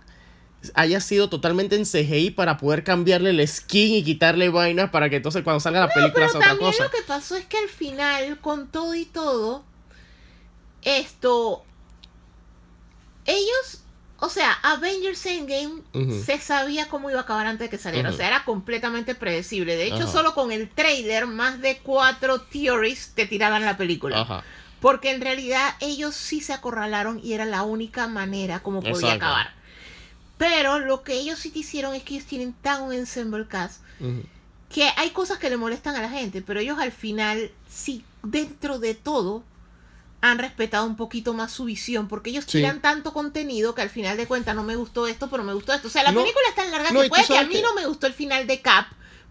haya 0.73 0.99
sido 0.99 1.29
totalmente 1.29 1.75
en 1.75 1.85
CGI 1.85 2.31
para 2.31 2.57
poder 2.57 2.83
cambiarle 2.83 3.29
el 3.29 3.47
skin 3.47 3.95
y 3.95 4.03
quitarle 4.03 4.49
vainas 4.49 4.89
para 4.89 5.09
que 5.09 5.17
entonces 5.17 5.43
cuando 5.43 5.59
salga 5.59 5.79
la 5.81 5.93
película 5.93 6.25
Pero 6.25 6.29
sea 6.31 6.39
otra 6.39 6.49
también 6.51 6.71
cosa. 6.71 6.83
lo 6.83 6.89
que 6.89 7.01
pasó 7.07 7.35
es 7.35 7.45
que 7.45 7.57
al 7.57 7.69
final, 7.69 8.39
con 8.41 8.67
todo 8.67 8.95
y 8.95 9.05
todo, 9.05 9.63
esto, 10.81 11.63
ellos, 13.25 13.81
o 14.19 14.29
sea, 14.29 14.51
Avengers 14.63 15.25
Endgame 15.25 15.81
Ujú. 15.93 16.23
se 16.25 16.39
sabía 16.39 16.87
cómo 16.89 17.09
iba 17.09 17.19
a 17.19 17.23
acabar 17.23 17.45
antes 17.47 17.65
de 17.65 17.69
que 17.69 17.81
saliera, 17.81 18.09
o 18.09 18.11
Ujú. 18.11 18.17
sea, 18.17 18.27
era 18.27 18.45
completamente 18.45 19.15
predecible. 19.15 19.75
De 19.75 19.85
hecho, 19.85 20.03
Ajá. 20.03 20.11
solo 20.11 20.33
con 20.33 20.51
el 20.51 20.69
trailer, 20.69 21.27
más 21.27 21.61
de 21.61 21.77
cuatro 21.77 22.41
theories 22.41 23.11
te 23.15 23.25
tiraban 23.25 23.63
la 23.63 23.77
película. 23.77 24.43
Porque 24.79 25.11
en 25.11 25.21
realidad 25.21 25.75
ellos 25.79 26.15
sí 26.15 26.39
se 26.39 26.53
acorralaron 26.53 27.19
y 27.23 27.33
era 27.33 27.45
la 27.45 27.63
única 27.63 28.07
manera 28.07 28.59
como 28.61 28.81
podía 28.81 29.13
Exacto. 29.13 29.25
acabar. 29.25 29.56
Pero 30.37 30.79
lo 30.79 31.03
que 31.03 31.13
ellos 31.13 31.39
sí 31.39 31.49
te 31.49 31.59
hicieron 31.59 31.95
es 31.95 32.03
que 32.03 32.15
ellos 32.15 32.27
tienen 32.27 32.53
tan 32.53 32.83
un 32.83 32.93
ensemble 32.93 33.47
cast 33.47 33.81
que 34.69 34.89
hay 34.97 35.11
cosas 35.11 35.39
que 35.39 35.49
le 35.49 35.57
molestan 35.57 35.95
a 35.95 36.01
la 36.01 36.09
gente, 36.09 36.41
pero 36.41 36.59
ellos 36.59 36.77
al 36.77 36.91
final, 36.91 37.51
sí, 37.69 38.03
dentro 38.21 38.79
de 38.79 38.93
todo, 38.95 39.43
han 40.19 40.39
respetado 40.39 40.85
un 40.85 40.95
poquito 40.97 41.33
más 41.33 41.51
su 41.53 41.63
visión, 41.65 42.07
porque 42.07 42.31
ellos 42.31 42.43
Sí. 42.45 42.57
tiran 42.57 42.81
tanto 42.81 43.13
contenido 43.13 43.73
que 43.75 43.81
al 43.81 43.89
final 43.89 44.17
de 44.17 44.27
cuentas 44.27 44.55
no 44.55 44.63
me 44.63 44.75
gustó 44.75 45.07
esto, 45.07 45.29
pero 45.29 45.43
me 45.43 45.53
gustó 45.53 45.73
esto. 45.73 45.87
O 45.87 45.91
sea, 45.91 46.03
la 46.03 46.11
No. 46.11 46.21
película 46.21 46.43
es 46.49 46.55
tan 46.55 46.69
larga 46.71 46.91
No, 46.91 47.01
que 47.01 47.07
puede 47.09 47.25
que 47.25 47.37
a 47.37 47.43
mí 47.43 47.53
que- 47.53 47.61
no 47.61 47.73
me 47.75 47.85
gustó 47.85 48.07
el 48.07 48.13
final 48.13 48.45
de 48.45 48.61
Cap, 48.61 48.87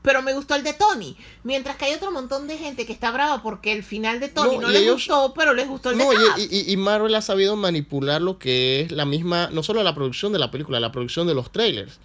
pero 0.06 0.22
me 0.22 0.32
gustó 0.34 0.54
el 0.54 0.62
de 0.62 0.72
Tony. 0.72 1.16
Mientras 1.42 1.74
que 1.76 1.86
hay 1.86 1.94
otro 1.94 2.12
montón 2.12 2.46
de 2.46 2.56
gente 2.56 2.86
que 2.86 2.92
está 2.92 3.10
brava 3.10 3.42
porque 3.42 3.72
el 3.72 3.82
final 3.82 4.20
de 4.20 4.28
Tony 4.28 4.54
No, 4.54 4.62
no, 4.62 4.68
les 4.68 4.82
ellos- 4.82 4.94
gustó, 4.94 5.34
pero 5.34 5.52
les 5.52 5.66
gustó 5.66 5.90
el 5.90 5.98
No, 5.98 6.10
de 6.10 6.14
y, 6.14 6.18
Cap. 6.28 6.38
y- 6.38 6.56
y- 6.60 6.72
y 6.72 6.76
Marvel 6.76 7.12
ha 7.16 7.20
sabido 7.22 7.56
manipular 7.56 8.22
lo 8.22 8.38
que 8.38 8.82
es 8.82 8.92
la 8.92 9.04
misma, 9.04 9.50
no 9.52 9.64
solo 9.64 9.82
la 9.82 9.96
producción 9.96 10.32
de 10.32 10.38
la 10.38 10.52
película, 10.52 10.78
la 10.78 10.92
producción 10.92 11.26
de 11.26 11.34
los 11.34 11.50
trailers. 11.50 11.96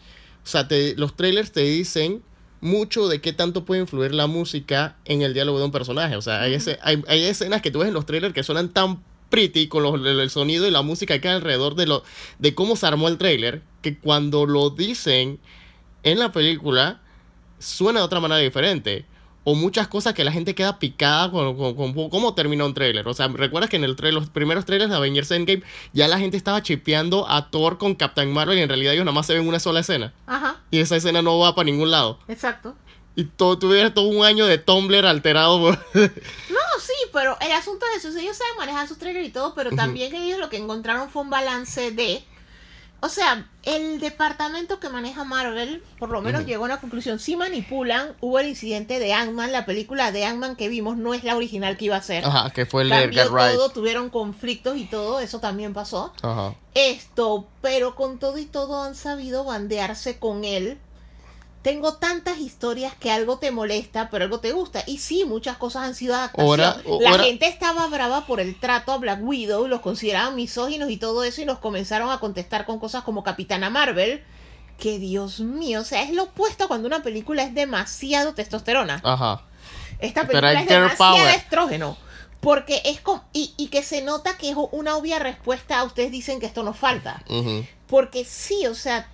O 0.43 0.47
sea, 0.47 0.67
te- 0.67 0.95
los 0.97 1.15
trailers 1.15 1.51
te 1.51 1.61
dicen 1.61 2.23
mucho 2.59 3.07
de 3.07 3.21
qué 3.21 3.33
tanto 3.33 3.65
puede 3.65 3.81
influir 3.81 4.15
la 4.15 4.25
música 4.25 4.97
en 5.05 5.21
el 5.21 5.35
diálogo 5.35 5.59
de 5.59 5.65
un 5.65 5.71
personaje. 5.71 6.15
O 6.15 6.21
sea, 6.23 6.41
hay, 6.41 6.55
ese- 6.55 6.79
hay, 6.81 7.03
hay 7.07 7.23
escenas 7.25 7.61
que 7.61 7.69
tú 7.69 7.79
ves 7.79 7.87
en 7.89 7.93
los 7.93 8.07
trailers 8.07 8.33
que 8.33 8.41
suenan 8.43 8.69
tan 8.69 9.03
pretty 9.29 9.67
con 9.67 9.83
los- 9.83 9.93
el, 9.95 10.19
el 10.19 10.29
sonido 10.31 10.67
y 10.67 10.71
la 10.71 10.81
música 10.81 11.19
que 11.21 11.27
hay 11.29 11.35
alrededor 11.35 11.75
de, 11.75 11.85
lo, 11.85 12.03
de 12.39 12.55
cómo 12.55 12.75
se 12.75 12.87
armó 12.87 13.07
el 13.09 13.19
trailer, 13.19 13.61
que 13.83 13.97
cuando 13.99 14.47
lo 14.47 14.71
dicen 14.71 15.39
en 16.03 16.17
la 16.19 16.31
película 16.31 17.00
suena 17.61 17.99
de 17.99 18.05
otra 18.05 18.19
manera 18.19 18.39
diferente. 18.41 19.05
O 19.43 19.55
muchas 19.55 19.87
cosas 19.87 20.13
que 20.13 20.23
la 20.23 20.31
gente 20.31 20.53
queda 20.53 20.77
picada 20.77 21.31
con, 21.31 21.57
con- 21.57 21.73
con 21.93 22.09
cómo 22.11 22.35
terminó 22.35 22.63
un 22.67 22.75
trailer. 22.75 23.07
O 23.07 23.13
sea, 23.15 23.27
recuerdas 23.27 23.71
que 23.71 23.77
en 23.77 23.83
el 23.83 23.95
trailer, 23.95 24.21
los 24.21 24.29
primeros 24.29 24.65
trailers 24.65 24.91
de 24.91 24.95
Avengers 24.97 25.31
Endgame 25.31 25.63
ya 25.93 26.07
la 26.07 26.19
gente 26.19 26.37
estaba 26.37 26.61
chipeando 26.61 27.27
a 27.27 27.49
Thor 27.49 27.79
con 27.79 27.95
Captain 27.95 28.31
Marvel 28.31 28.59
y 28.59 28.61
en 28.61 28.69
realidad 28.69 28.93
ellos 28.93 29.03
nada 29.03 29.15
más 29.15 29.25
se 29.25 29.33
ven 29.33 29.47
una 29.47 29.59
sola 29.59 29.79
escena. 29.79 30.13
Ajá, 30.27 30.57
Y 30.69 30.77
esa 30.79 30.95
escena 30.95 31.23
no 31.23 31.39
va 31.39 31.55
para 31.55 31.65
ningún 31.65 31.89
lado. 31.89 32.19
exacto. 32.27 32.75
Y 33.15 33.25
todo, 33.25 33.57
tuvieras 33.59 33.93
todo 33.93 34.07
un 34.07 34.23
año 34.23 34.45
de 34.45 34.57
Tumblr 34.59 35.05
alterado. 35.07 35.59
por- 35.59 35.77
No, 35.95 36.79
sí, 36.79 36.93
pero 37.11 37.35
el 37.41 37.51
asunto 37.51 37.85
es 37.97 38.05
eso. 38.05 38.17
Ellos 38.19 38.37
saben 38.37 38.53
manejar 38.57 38.87
sus 38.87 38.99
trailers 38.99 39.27
y 39.27 39.31
todo, 39.31 39.53
pero 39.55 39.71
también 39.71 40.15
ellos 40.15 40.39
lo 40.39 40.49
que 40.49 40.57
encontraron 40.57 41.09
fue 41.09 41.23
un 41.23 41.29
balance 41.31 41.91
de. 41.91 42.23
O 43.03 43.09
sea, 43.09 43.47
el 43.63 43.99
departamento 43.99 44.79
que 44.79 44.87
maneja 44.87 45.23
Marvel, 45.23 45.83
por 45.97 46.09
lo 46.09 46.21
menos 46.21 46.45
llegó 46.45 46.63
a 46.63 46.67
una 46.67 46.79
conclusión. 46.79 47.17
Sí 47.17 47.35
manipulan. 47.35 48.15
Hubo 48.21 48.37
el 48.37 48.47
incidente 48.47 48.99
de 48.99 49.11
Ant-Man. 49.11 49.51
La 49.51 49.65
película 49.65 50.11
de 50.11 50.23
Ant-Man 50.23 50.55
que 50.55 50.69
vimos 50.69 50.97
no 50.97 51.15
es 51.15 51.23
la 51.23 51.35
original 51.35 51.77
que 51.77 51.85
iba 51.85 51.95
a 51.95 52.03
ser. 52.03 52.23
Ajá, 52.23 52.51
que 52.51 52.67
fue 52.67 52.83
el 52.83 52.89
de 52.89 53.01
Cambió 53.01 53.31
Wright. 53.31 53.55
todo, 53.55 53.69
tuvieron 53.69 54.11
conflictos 54.11 54.77
y 54.77 54.85
todo. 54.85 55.19
Eso 55.19 55.39
también 55.39 55.73
pasó. 55.73 56.13
Ajá. 56.21 56.53
Esto, 56.75 57.47
pero 57.61 57.95
con 57.95 58.19
todo 58.19 58.37
y 58.37 58.45
todo 58.45 58.83
han 58.83 58.93
sabido 58.93 59.45
bandearse 59.45 60.19
con 60.19 60.43
él. 60.43 60.77
Tengo 61.61 61.93
tantas 61.93 62.39
historias 62.39 62.95
que 62.95 63.11
algo 63.11 63.37
te 63.37 63.51
molesta, 63.51 64.09
pero 64.09 64.23
algo 64.25 64.39
te 64.39 64.51
gusta. 64.51 64.83
Y 64.87 64.97
sí, 64.97 65.25
muchas 65.25 65.57
cosas 65.57 65.83
han 65.83 65.93
sido 65.95 66.15
adaptación. 66.15 66.47
Ahora- 66.47 66.81
La 66.99 67.09
ahora- 67.11 67.23
gente 67.23 67.47
estaba 67.47 67.85
brava 67.87 68.25
por 68.25 68.39
el 68.39 68.59
trato 68.59 68.91
a 68.91 68.97
Black 68.97 69.19
Widow, 69.21 69.67
los 69.67 69.81
consideraban 69.81 70.35
misóginos 70.35 70.89
y 70.89 70.97
todo 70.97 71.23
eso, 71.23 71.41
y 71.41 71.45
nos 71.45 71.59
comenzaron 71.59 72.09
a 72.09 72.19
contestar 72.19 72.65
con 72.65 72.79
cosas 72.79 73.03
como 73.03 73.23
Capitana 73.23 73.69
Marvel. 73.69 74.23
Que 74.79 74.97
Dios 74.97 75.39
mío, 75.39 75.81
o 75.81 75.83
sea, 75.83 76.01
es 76.01 76.11
lo 76.11 76.23
opuesto 76.23 76.67
cuando 76.67 76.87
una 76.87 77.03
película 77.03 77.43
es 77.43 77.53
demasiado 77.53 78.33
testosterona. 78.33 78.99
Ajá. 79.03 79.43
Esta 79.99 80.21
película 80.25 80.53
es 80.53 80.67
demasiado 80.67 81.15
power. 81.17 81.35
estrógeno. 81.35 81.97
Porque 82.39 82.81
es 82.85 82.99
como. 83.01 83.23
Y, 83.33 83.53
y 83.57 83.67
que 83.67 83.83
se 83.83 84.01
nota 84.01 84.35
que 84.37 84.49
es 84.49 84.55
una 84.71 84.95
obvia 84.97 85.19
respuesta 85.19 85.77
a 85.77 85.83
ustedes 85.83 86.09
dicen 86.09 86.39
que 86.39 86.47
esto 86.47 86.63
nos 86.63 86.75
falta. 86.75 87.21
Porque 87.85 88.25
sí, 88.25 88.65
o 88.65 88.73
sea, 88.73 89.07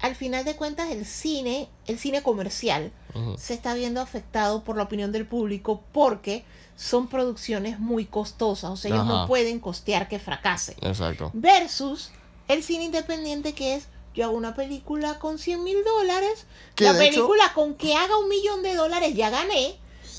al 0.00 0.14
final 0.14 0.44
de 0.44 0.56
cuentas 0.56 0.90
el 0.90 1.04
cine, 1.06 1.68
el 1.86 1.98
cine 1.98 2.22
comercial, 2.22 2.92
se 3.38 3.54
está 3.54 3.72
viendo 3.74 4.00
afectado 4.02 4.62
por 4.62 4.76
la 4.76 4.82
opinión 4.82 5.10
del 5.10 5.26
público 5.26 5.82
porque 5.92 6.44
son 6.76 7.08
producciones 7.08 7.78
muy 7.80 8.04
costosas. 8.04 8.70
O 8.70 8.76
sea, 8.76 8.90
ellos 8.94 9.06
no 9.06 9.26
pueden 9.26 9.58
costear 9.58 10.06
que 10.08 10.18
fracase. 10.18 10.76
Exacto. 10.82 11.30
Versus 11.32 12.10
el 12.48 12.62
cine 12.62 12.84
independiente 12.84 13.54
que 13.54 13.74
es, 13.76 13.86
yo 14.14 14.24
hago 14.26 14.36
una 14.36 14.54
película 14.54 15.18
con 15.18 15.38
100 15.38 15.64
mil 15.64 15.78
dólares, 15.84 16.44
la 16.76 16.90
hecho- 16.90 16.98
película 16.98 17.52
con 17.54 17.74
que 17.74 17.94
haga 17.94 18.18
un 18.18 18.28
millón 18.28 18.62
de 18.62 18.74
dólares 18.74 19.14
ya 19.14 19.30
gané, 19.30 19.76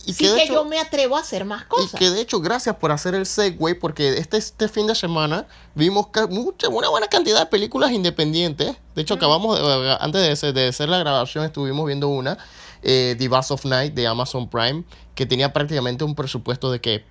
Y 0.07 0.13
sí 0.13 0.23
que 0.23 0.31
de 0.31 0.43
hecho- 0.43 0.53
yo 0.53 0.65
me 0.65 0.79
atrevo 0.79 1.17
a 1.17 1.19
hacer 1.19 1.45
más 1.45 1.63
Y 1.63 1.67
cosas. 1.67 1.99
que 1.99 2.09
de 2.09 2.21
hecho, 2.21 2.39
gracias 2.39 2.75
por 2.77 2.91
hacer 2.91 3.13
el 3.13 3.25
segue, 3.25 3.75
porque 3.75 4.17
este, 4.17 4.37
este 4.37 4.67
fin 4.69 4.87
de 4.87 4.95
semana 4.95 5.45
vimos 5.75 6.07
mucha, 6.29 6.69
una 6.69 6.89
buena 6.89 7.07
cantidad 7.07 7.39
de 7.39 7.45
películas 7.45 7.91
independientes. 7.91 8.75
De 8.95 9.01
hecho, 9.01 9.15
acabamos, 9.15 9.59
de- 9.59 9.97
antes 9.99 10.21
de 10.21 10.31
hacer, 10.31 10.53
de 10.53 10.67
hacer 10.69 10.89
la 10.89 10.97
grabación, 10.99 11.43
estuvimos 11.45 11.85
viendo 11.85 12.07
una, 12.07 12.37
eh, 12.83 13.15
The 13.19 13.27
Bass 13.27 13.51
of 13.51 13.65
Night 13.65 13.93
de 13.93 14.07
Amazon 14.07 14.49
Prime, 14.49 14.83
que 15.13 15.25
tenía 15.25 15.51
prácticamente 15.51 16.03
un 16.03 16.15
presupuesto 16.15 16.71
de 16.71 16.79
que 16.81 17.03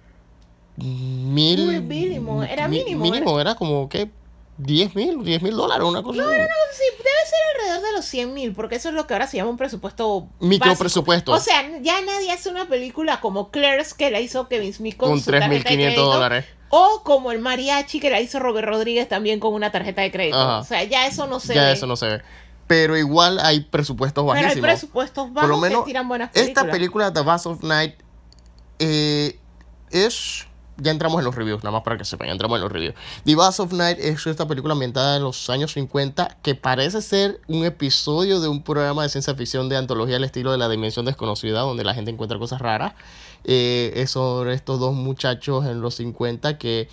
mil... 0.77 1.65
Muy 1.67 1.81
mínimo, 1.81 2.43
era 2.43 2.69
mínimo, 2.69 3.03
Mínimo, 3.03 3.41
era 3.41 3.55
como 3.55 3.89
que 3.89 4.11
10 4.59 4.95
mil, 4.95 5.23
10 5.25 5.43
mil 5.43 5.55
dólares, 5.57 5.87
una 5.87 6.03
cosa. 6.03 6.23
así. 6.23 6.33
Sí, 6.73 6.83
debe 6.97 7.05
ser 7.27 7.39
alrededor 7.61 7.87
de 7.91 7.97
los 7.97 8.05
100 8.07 8.35
mil, 8.35 8.53
porque 8.55 8.77
eso 8.77 8.89
es 8.89 8.95
lo 8.95 9.07
que 9.07 9.13
ahora 9.15 9.27
se 9.27 9.37
llama 9.37 9.51
un 9.51 9.57
presupuesto 9.57 10.29
Micro 10.41 10.69
básico. 10.71 10.79
presupuesto. 10.85 11.33
O 11.33 11.39
sea, 11.41 11.63
ya 11.83 12.01
nadie 12.01 12.33
hace 12.33 12.49
una 12.49 12.67
película 12.67 13.21
como 13.21 13.51
Clerks 13.51 13.93
que 13.95 14.11
la 14.11 14.21
hizo 14.21 14.49
Kevin 14.49 14.73
Smith 14.73 14.97
con, 14.97 15.11
con 15.11 15.21
su 15.21 15.31
tarjeta 15.31 15.49
de 15.55 15.61
3.500 15.61 15.65
crédito, 15.65 16.03
dólares. 16.07 16.45
O 16.71 17.03
como 17.05 17.33
el 17.33 17.39
mariachi 17.39 18.01
que 18.01 18.11
la 18.11 18.21
hizo 18.21 18.39
Robert 18.41 18.67
Rodríguez 18.67 19.09
también 19.09 19.41
con 19.41 19.55
una 19.55 19.71
tarjeta 19.71 20.03
de 20.03 20.11
crédito. 20.11 20.39
Ajá. 20.41 20.59
O 20.61 20.65
sea, 20.65 20.83
ya 20.85 21.07
eso 21.07 21.27
no 21.27 21.39
se 21.39 21.55
Ya 21.55 21.67
ve. 21.67 21.73
eso 21.73 21.87
no 21.87 21.97
se 21.97 22.07
ve. 22.09 22.23
Pero 22.67 22.97
igual 22.97 23.39
hay 23.39 23.61
presupuestos 23.61 24.25
Pero 24.25 24.33
hay 24.37 24.43
bajísimos. 24.43 24.67
presupuestos 24.69 25.33
bajos 25.33 25.49
Por 25.49 25.57
lo 25.57 25.61
menos, 25.63 25.81
que 25.85 25.91
tiran 25.91 26.09
buenas 26.09 26.31
películas. 26.31 26.49
esta 26.65 26.73
película, 26.73 27.13
The 27.13 27.21
Bass 27.23 27.47
of 27.47 27.63
Night, 27.63 27.95
eh, 28.81 29.39
es. 29.91 30.47
Ya 30.79 30.91
entramos 30.91 31.19
en 31.19 31.25
los 31.25 31.35
reviews, 31.35 31.65
nada 31.65 31.73
más 31.73 31.83
para 31.83 31.97
que 31.97 32.05
sepan, 32.05 32.27
ya 32.29 32.33
entramos 32.33 32.57
en 32.57 32.63
los 32.63 32.73
reviews. 32.73 32.95
The 33.25 33.35
Bass 33.35 33.61
of 33.61 33.73
Night 33.73 33.99
es 33.99 34.27
esta 34.27 34.47
película 34.47 34.73
ambientada 34.73 35.17
en 35.17 35.23
los 35.23 35.49
años 35.49 35.73
50 35.73 36.39
que 36.43 36.55
parece 36.55 37.01
ser 37.01 37.41
un 37.49 37.65
episodio 37.65 38.41
de 38.41 38.49
un 38.49 38.63
programa 38.63 39.03
de 39.03 39.09
ciencia 39.09 39.35
ficción 39.35 39.69
de 39.69 39.77
antología 39.77 40.17
al 40.17 40.25
estilo 40.25 40.53
de 40.53 40.59
La 40.59 40.69
Dimensión 40.69 41.07
Desconocida, 41.07 41.61
donde 41.61 41.85
la 41.85 41.95
gente 41.95 42.11
encuentra 42.11 42.39
cosas 42.39 42.61
raras. 42.61 42.95
Eh, 43.49 44.05
sobre 44.09 44.55
estos 44.55 44.81
dos 44.81 44.93
muchachos 44.93 45.67
en 45.67 45.81
los 45.81 45.95
50 45.95 46.59
que 46.59 46.89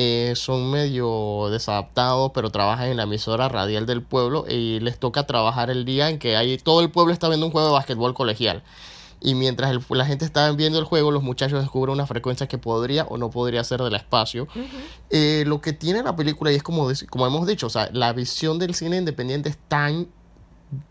eh, 0.00 0.34
son 0.36 0.70
medio 0.70 1.48
desadaptados, 1.50 2.30
pero 2.32 2.50
trabajan 2.50 2.88
en 2.88 2.96
la 2.98 3.02
emisora 3.02 3.48
radial 3.48 3.84
del 3.84 4.00
pueblo 4.00 4.46
y 4.48 4.78
les 4.80 4.98
toca 4.98 5.26
trabajar 5.26 5.70
el 5.70 5.84
día 5.84 6.08
en 6.08 6.20
que 6.20 6.36
hay, 6.36 6.56
todo 6.56 6.80
el 6.82 6.90
pueblo 6.90 7.12
está 7.12 7.28
viendo 7.28 7.46
un 7.46 7.52
juego 7.52 7.66
de 7.66 7.72
básquetbol 7.74 8.14
colegial. 8.14 8.62
Y 9.20 9.34
mientras 9.34 9.70
el- 9.70 9.82
la 9.90 10.04
gente 10.06 10.24
está 10.24 10.50
viendo 10.52 10.78
el 10.78 10.84
juego, 10.84 11.10
los 11.10 11.22
muchachos 11.22 11.60
descubren 11.60 11.92
una 11.94 12.06
frecuencia 12.06 12.46
que 12.46 12.56
podría 12.58 13.04
o 13.04 13.16
no 13.18 13.30
podría 13.30 13.64
ser 13.64 13.82
del 13.82 13.94
espacio. 13.94 14.46
Eh, 15.10 15.44
lo 15.46 15.60
que 15.60 15.72
tiene 15.72 16.02
la 16.02 16.14
película, 16.14 16.52
y 16.52 16.54
es 16.56 16.62
como, 16.62 16.88
como 17.10 17.26
hemos 17.26 17.46
dicho, 17.46 17.66
o 17.66 17.70
sea, 17.70 17.88
la 17.92 18.12
visión 18.12 18.58
del 18.58 18.74
cine 18.74 18.96
independiente 18.98 19.48
es 19.48 19.58
tan 19.68 20.08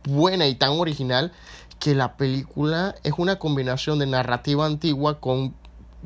buena 0.04 0.48
y 0.48 0.56
tan 0.56 0.72
original 0.72 1.32
que 1.80 1.94
la 1.94 2.18
película 2.18 2.96
es 3.04 3.14
una 3.18 3.38
combinación 3.38 4.00
de 4.00 4.08
narrativa 4.08 4.66
antigua 4.66 5.20
con 5.20 5.54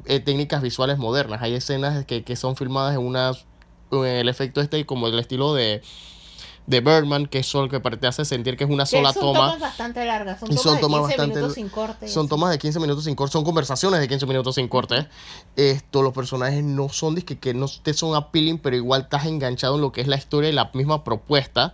eh, 0.05 0.19
técnicas 0.19 0.61
visuales 0.61 0.97
modernas. 0.97 1.41
Hay 1.41 1.53
escenas 1.53 2.05
que, 2.05 2.24
que 2.24 2.36
son 2.36 2.55
filmadas 2.55 2.95
en 2.95 3.01
unas 3.05 3.45
en 3.91 4.05
el 4.05 4.30
efecto 4.30 4.61
este 4.61 4.86
como 4.86 5.07
el 5.07 5.17
estilo 5.19 5.53
de 5.53 5.82
de 6.72 6.80
Birdman, 6.80 7.28
que 7.28 7.39
es 7.39 7.53
lo 7.53 7.67
que 7.69 7.80
te 7.80 8.07
hace 8.07 8.24
sentir 8.26 8.55
que 8.57 8.63
es 8.63 8.69
una 8.69 8.86
Que 8.86 8.91
sola 8.91 9.11
son 9.13 9.22
toma. 9.22 9.39
tomas 9.39 9.59
bastante 9.59 10.03
largas. 10.05 10.39
Son 10.39 10.47
tomas 10.49 10.63
son 10.63 10.76
de 10.76 10.82
tomas 10.82 10.99
15 11.01 11.07
bastante- 11.17 11.36
minutos 11.36 11.55
sin 11.55 11.69
corte. 11.69 12.07
Son 12.07 12.24
así. 12.24 12.30
tomas 12.30 12.51
de 12.51 12.59
15 12.59 12.80
minutos 12.80 13.03
sin 13.03 13.15
corte, 13.15 13.34
son 13.34 13.43
conversaciones 13.43 13.99
de 13.99 14.07
15 14.07 14.26
minutos 14.26 14.55
sin 14.55 14.67
corte. 14.67 15.07
Esto, 15.55 16.01
los 16.01 16.13
personajes 16.13 16.63
no 16.63 16.89
son 16.89 17.13
disque 17.15 17.38
que 17.38 17.53
no 17.53 17.67
te 17.84 17.93
son 17.93 18.15
appealing, 18.15 18.57
pero 18.57 18.76
igual 18.76 19.01
estás 19.01 19.26
enganchado 19.26 19.76
en 19.76 19.82
lo 19.82 19.91
que 19.91 20.01
es 20.01 20.07
la 20.07 20.15
historia 20.15 20.49
y 20.49 20.53
la 20.53 20.72
misma 20.74 21.03
propuesta. 21.03 21.74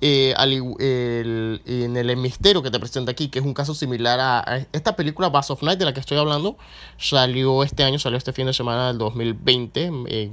Eh, 0.00 0.32
al 0.36 0.52
el- 0.52 1.60
en 1.66 1.96
el 1.96 2.16
misterio 2.16 2.62
que 2.62 2.70
te 2.70 2.78
presenta 2.78 3.10
aquí, 3.10 3.28
que 3.28 3.40
es 3.40 3.44
un 3.44 3.52
caso 3.52 3.74
similar 3.74 4.20
a, 4.20 4.38
a 4.38 4.58
esta 4.72 4.94
película 4.94 5.28
Bass 5.28 5.50
of 5.50 5.60
Night 5.64 5.78
de 5.78 5.84
la 5.86 5.92
que 5.92 5.98
estoy 5.98 6.16
hablando, 6.18 6.56
salió 6.98 7.64
este 7.64 7.82
año, 7.82 7.98
salió 7.98 8.16
este 8.16 8.32
fin 8.32 8.46
de 8.46 8.52
semana 8.52 8.88
del 8.88 8.98
2020, 8.98 9.90
eh, 10.06 10.30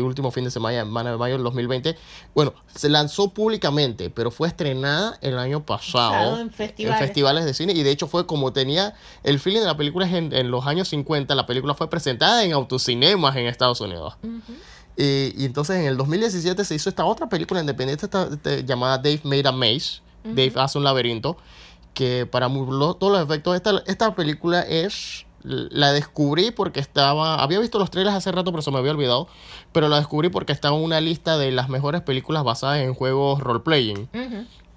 último 0.00 0.30
fin 0.30 0.44
de 0.44 0.50
semana, 0.52 0.78
semana 0.84 1.10
de 1.10 1.16
mayo 1.16 1.34
del 1.34 1.42
2020. 1.42 1.96
Bueno, 2.34 2.54
se 2.72 2.88
lanzó 2.88 3.30
públicamente, 3.34 4.10
pero 4.10 4.30
fue 4.30 4.46
estrenada 4.46 5.18
el 5.22 5.38
año 5.38 5.66
pasado 5.66 6.38
en 6.40 6.50
festivales. 6.52 7.00
festivales 7.00 7.44
de 7.44 7.54
cine 7.54 7.72
y 7.72 7.82
de 7.82 7.90
hecho 7.90 8.06
fue 8.06 8.26
como 8.26 8.52
tenía 8.52 8.94
el 9.24 9.40
feeling 9.40 9.60
de 9.60 9.66
la 9.66 9.76
película 9.76 10.06
en, 10.08 10.32
en 10.32 10.50
los 10.52 10.66
años 10.66 10.88
50, 10.88 11.34
la 11.34 11.46
película 11.46 11.74
fue 11.74 11.90
presentada 11.90 12.44
en 12.44 12.52
autocinemas 12.52 13.34
en 13.36 13.46
Estados 13.46 13.80
Unidos. 13.80 14.14
Eh, 15.02 15.32
y 15.34 15.46
entonces 15.46 15.76
en 15.76 15.86
el 15.86 15.96
2017 15.96 16.62
se 16.62 16.74
hizo 16.74 16.90
esta 16.90 17.06
otra 17.06 17.26
película 17.30 17.58
independiente 17.60 18.04
esta- 18.04 18.28
este, 18.30 18.64
llamada 18.64 18.98
Dave 18.98 19.20
Made 19.24 19.48
a 19.48 19.52
Maze. 19.52 20.02
Dave 20.24 20.52
hace 20.56 20.76
un 20.76 20.84
laberinto. 20.84 21.38
Que 21.94 22.26
para 22.26 22.48
todos 22.48 23.10
los 23.12 23.22
efectos, 23.22 23.56
esta, 23.56 23.82
esta 23.86 24.14
película 24.14 24.60
es. 24.60 25.24
La 25.42 25.92
descubrí 25.92 26.50
porque 26.50 26.80
estaba. 26.80 27.42
Había 27.42 27.58
visto 27.60 27.78
los 27.78 27.90
trailers 27.90 28.14
hace 28.14 28.30
rato, 28.30 28.50
pero 28.50 28.60
se 28.60 28.70
me 28.70 28.76
había 28.76 28.90
olvidado. 28.90 29.26
Pero 29.72 29.88
la 29.88 29.96
descubrí 29.96 30.28
porque 30.28 30.52
estaba 30.52 30.76
en 30.76 30.84
una 30.84 31.00
lista 31.00 31.38
de 31.38 31.50
las 31.50 31.70
mejores 31.70 32.02
películas 32.02 32.44
basadas 32.44 32.80
en 32.80 32.92
juegos 32.92 33.40
role-playing. 33.40 34.08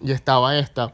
Y 0.02 0.12
estaba 0.12 0.58
esta. 0.58 0.94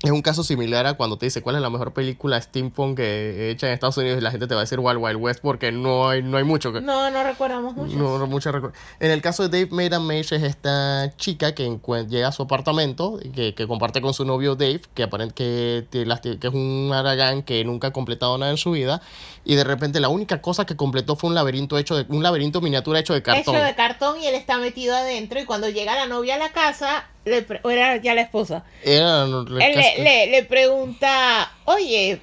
Es 0.00 0.12
un 0.12 0.22
caso 0.22 0.44
similar 0.44 0.86
a 0.86 0.94
cuando 0.94 1.18
te 1.18 1.26
dice 1.26 1.42
cuál 1.42 1.56
es 1.56 1.62
la 1.62 1.70
mejor 1.70 1.92
película 1.92 2.40
steampunk 2.40 2.98
que 2.98 3.50
hecha 3.50 3.66
en 3.66 3.72
Estados 3.72 3.96
Unidos 3.96 4.18
y 4.18 4.20
la 4.20 4.30
gente 4.30 4.46
te 4.46 4.54
va 4.54 4.60
a 4.60 4.62
decir 4.62 4.78
Wild 4.78 4.98
Wild 5.02 5.16
West 5.20 5.40
porque 5.42 5.72
no 5.72 6.08
hay, 6.08 6.22
no 6.22 6.36
hay 6.36 6.44
mucho 6.44 6.72
que... 6.72 6.80
No, 6.80 7.10
no 7.10 7.24
recordamos 7.24 7.74
mucho. 7.74 7.96
No, 7.96 8.16
no 8.16 8.28
mucha 8.28 8.52
recu- 8.52 8.70
En 9.00 9.10
el 9.10 9.20
caso 9.20 9.48
de 9.48 9.66
Dave 9.66 9.74
Made 9.74 9.98
Maze 9.98 10.36
es 10.36 10.44
esta 10.44 11.12
chica 11.16 11.52
que 11.52 11.80
llega 12.08 12.28
a 12.28 12.32
su 12.32 12.42
apartamento, 12.44 13.18
y 13.20 13.30
que, 13.30 13.54
que 13.56 13.66
comparte 13.66 14.00
con 14.00 14.14
su 14.14 14.24
novio 14.24 14.54
Dave, 14.54 14.82
que, 14.94 15.02
aparent 15.02 15.32
que, 15.32 15.88
que 15.90 16.02
es 16.04 16.54
un 16.54 16.92
aragán 16.94 17.42
que 17.42 17.64
nunca 17.64 17.88
ha 17.88 17.92
completado 17.92 18.38
nada 18.38 18.52
en 18.52 18.56
su 18.56 18.70
vida, 18.70 19.02
y 19.44 19.56
de 19.56 19.64
repente 19.64 19.98
la 19.98 20.10
única 20.10 20.40
cosa 20.40 20.64
que 20.64 20.76
completó 20.76 21.16
fue 21.16 21.28
un 21.28 21.34
laberinto 21.34 21.76
hecho 21.76 21.96
de 21.96 22.06
un 22.08 22.22
laberinto 22.22 22.60
miniatura 22.60 23.00
hecho 23.00 23.14
de 23.14 23.22
cartón. 23.24 23.56
Hecho 23.56 23.64
de 23.64 23.74
cartón 23.74 24.22
y 24.22 24.26
él 24.28 24.36
está 24.36 24.58
metido 24.58 24.94
adentro 24.94 25.40
y 25.40 25.44
cuando 25.44 25.68
llega 25.68 25.96
la 25.96 26.06
novia 26.06 26.36
a 26.36 26.38
la 26.38 26.52
casa, 26.52 27.08
le 27.28 27.42
pre- 27.42 27.60
o 27.62 27.70
era 27.70 27.96
ya 27.96 28.14
la 28.14 28.22
esposa, 28.22 28.64
Era 28.82 29.26
no, 29.26 29.40
él 29.42 29.74
le, 29.76 30.02
le- 30.02 30.26
le 30.28 30.42
pregunta, 30.44 31.52
oye, 31.64 32.20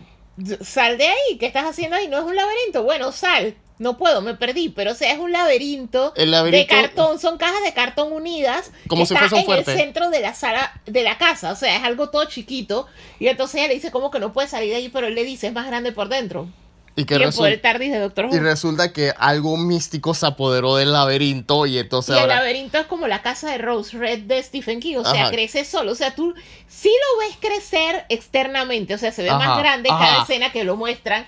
sal 0.62 0.98
de 0.98 1.08
ahí, 1.08 1.38
¿qué 1.40 1.46
estás 1.46 1.66
haciendo 1.66 1.96
ahí? 1.96 2.08
No 2.08 2.18
es 2.18 2.24
un 2.26 2.36
laberinto, 2.36 2.84
bueno, 2.84 3.12
sal. 3.12 3.56
No 3.78 3.98
puedo, 3.98 4.22
me 4.22 4.36
perdí, 4.36 4.70
pero 4.70 4.94
o 4.94 4.96
sea, 4.96 5.12
es 5.12 5.20
un 5.20 5.34
laberinto, 5.34 6.14
El 6.16 6.32
laberinto- 6.32 6.52
de 6.60 6.66
cartón, 6.66 7.20
son 7.20 7.38
cajas 7.38 7.62
de 7.62 7.74
cartón 7.74 8.14
unidas, 8.14 8.72
Como 8.88 9.02
que 9.02 9.08
si 9.08 9.14
está 9.14 9.28
fuese 9.28 9.36
un 9.36 9.40
en 9.42 9.46
fuerte. 9.46 9.72
el 9.74 9.78
centro 9.78 10.10
de 10.10 10.22
la 10.22 10.34
sala 10.34 10.80
de 10.86 11.04
la 11.04 11.18
casa, 11.18 11.52
o 11.52 11.56
sea, 11.58 11.76
es 11.76 11.84
algo 11.84 12.10
todo 12.10 12.24
chiquito, 12.24 12.88
y 13.20 13.28
entonces 13.28 13.56
ella 13.56 13.68
le 13.68 13.74
dice 13.74 13.92
como 13.92 14.12
que 14.12 14.20
no 14.20 14.32
puede 14.32 14.48
salir 14.48 14.70
de 14.70 14.78
ahí, 14.78 14.88
pero 14.88 15.08
él 15.08 15.16
le 15.16 15.26
dice, 15.26 15.48
es 15.48 15.54
más 15.54 15.68
grande 15.68 15.92
por 15.92 16.08
dentro. 16.08 16.48
Y 16.96 17.06
que 17.06 17.18
TARDIS 17.62 17.92
de 17.92 18.00
Doctor 18.00 18.30
y 18.32 18.40
resulta 18.40 18.94
que 18.94 19.14
algo 19.18 19.58
místico 19.58 20.14
se 20.14 20.28
apoderó 20.28 20.78
del 20.78 20.94
laberinto 20.94 21.66
y 21.66 21.76
Y 21.76 21.80
entonces 21.80 22.16
el 22.16 22.22
ahora... 22.22 22.36
laberinto 22.38 22.78
es 22.78 22.88
como 22.88 23.08
la 23.08 23.22
casa 23.22 23.52
de 23.52 23.58
Rose 23.58 23.98
Red 23.98 24.20
de 24.24 24.42
Stephen 24.42 24.80
King, 24.80 24.98
o 24.98 25.04
sea, 25.04 25.24
Ajá. 25.24 25.32
crece 25.32 25.66
solo. 25.66 25.92
O 25.92 25.96
sea, 25.96 26.16
tú 26.16 26.34
sí 26.70 26.90
lo 26.90 27.20
ves 27.20 27.38
crecer 27.40 28.06
externamente, 28.10 28.94
o 28.94 28.98
sea, 28.98 29.12
se 29.12 29.24
ve 29.24 29.30
Ajá, 29.30 29.40
más 29.40 29.60
grande 29.60 29.90
ajá. 29.92 30.00
cada 30.06 30.24
escena 30.24 30.52
que 30.52 30.64
lo 30.64 30.78
muestran, 30.78 31.26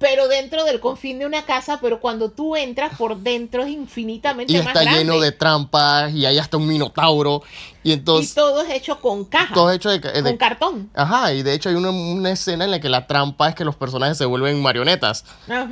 pero 0.00 0.26
dentro 0.26 0.64
del 0.64 0.80
confín 0.80 1.18
de 1.20 1.26
una 1.26 1.44
casa, 1.44 1.78
pero 1.80 2.00
cuando 2.00 2.30
tú 2.30 2.56
entras 2.56 2.96
por 2.96 3.18
dentro 3.18 3.62
es 3.62 3.68
infinitamente 3.70 4.52
Y 4.52 4.56
más 4.56 4.68
está 4.68 4.80
grande. 4.82 4.98
lleno 5.04 5.20
de 5.20 5.30
trampas 5.30 6.12
y 6.12 6.24
hay 6.26 6.38
hasta 6.38 6.56
un 6.56 6.66
minotauro. 6.66 7.42
Y 7.84 7.90
y 7.90 7.92
entonces 7.92 8.34
todo 8.34 8.62
es 8.62 8.70
hecho 8.70 9.00
con 9.00 9.24
caja, 9.24 9.54
todo 9.54 9.70
hecho 9.72 9.88
de, 9.90 9.98
de- 10.00 10.22
con 10.22 10.36
cartón. 10.36 10.90
Ajá, 10.94 11.32
y 11.32 11.42
de 11.42 11.52
hecho 11.54 11.68
hay 11.68 11.74
una, 11.76 11.90
una 11.90 12.30
escena 12.30 12.64
en 12.64 12.70
la 12.72 12.80
que 12.80 12.88
la 12.88 13.06
trampa 13.06 13.48
es 13.50 13.54
que 13.54 13.64
los 13.64 13.76
personajes 13.76 14.18
se 14.18 14.24
vuelven 14.24 14.60
marionetas. 14.60 15.24
Ajá. 15.48 15.68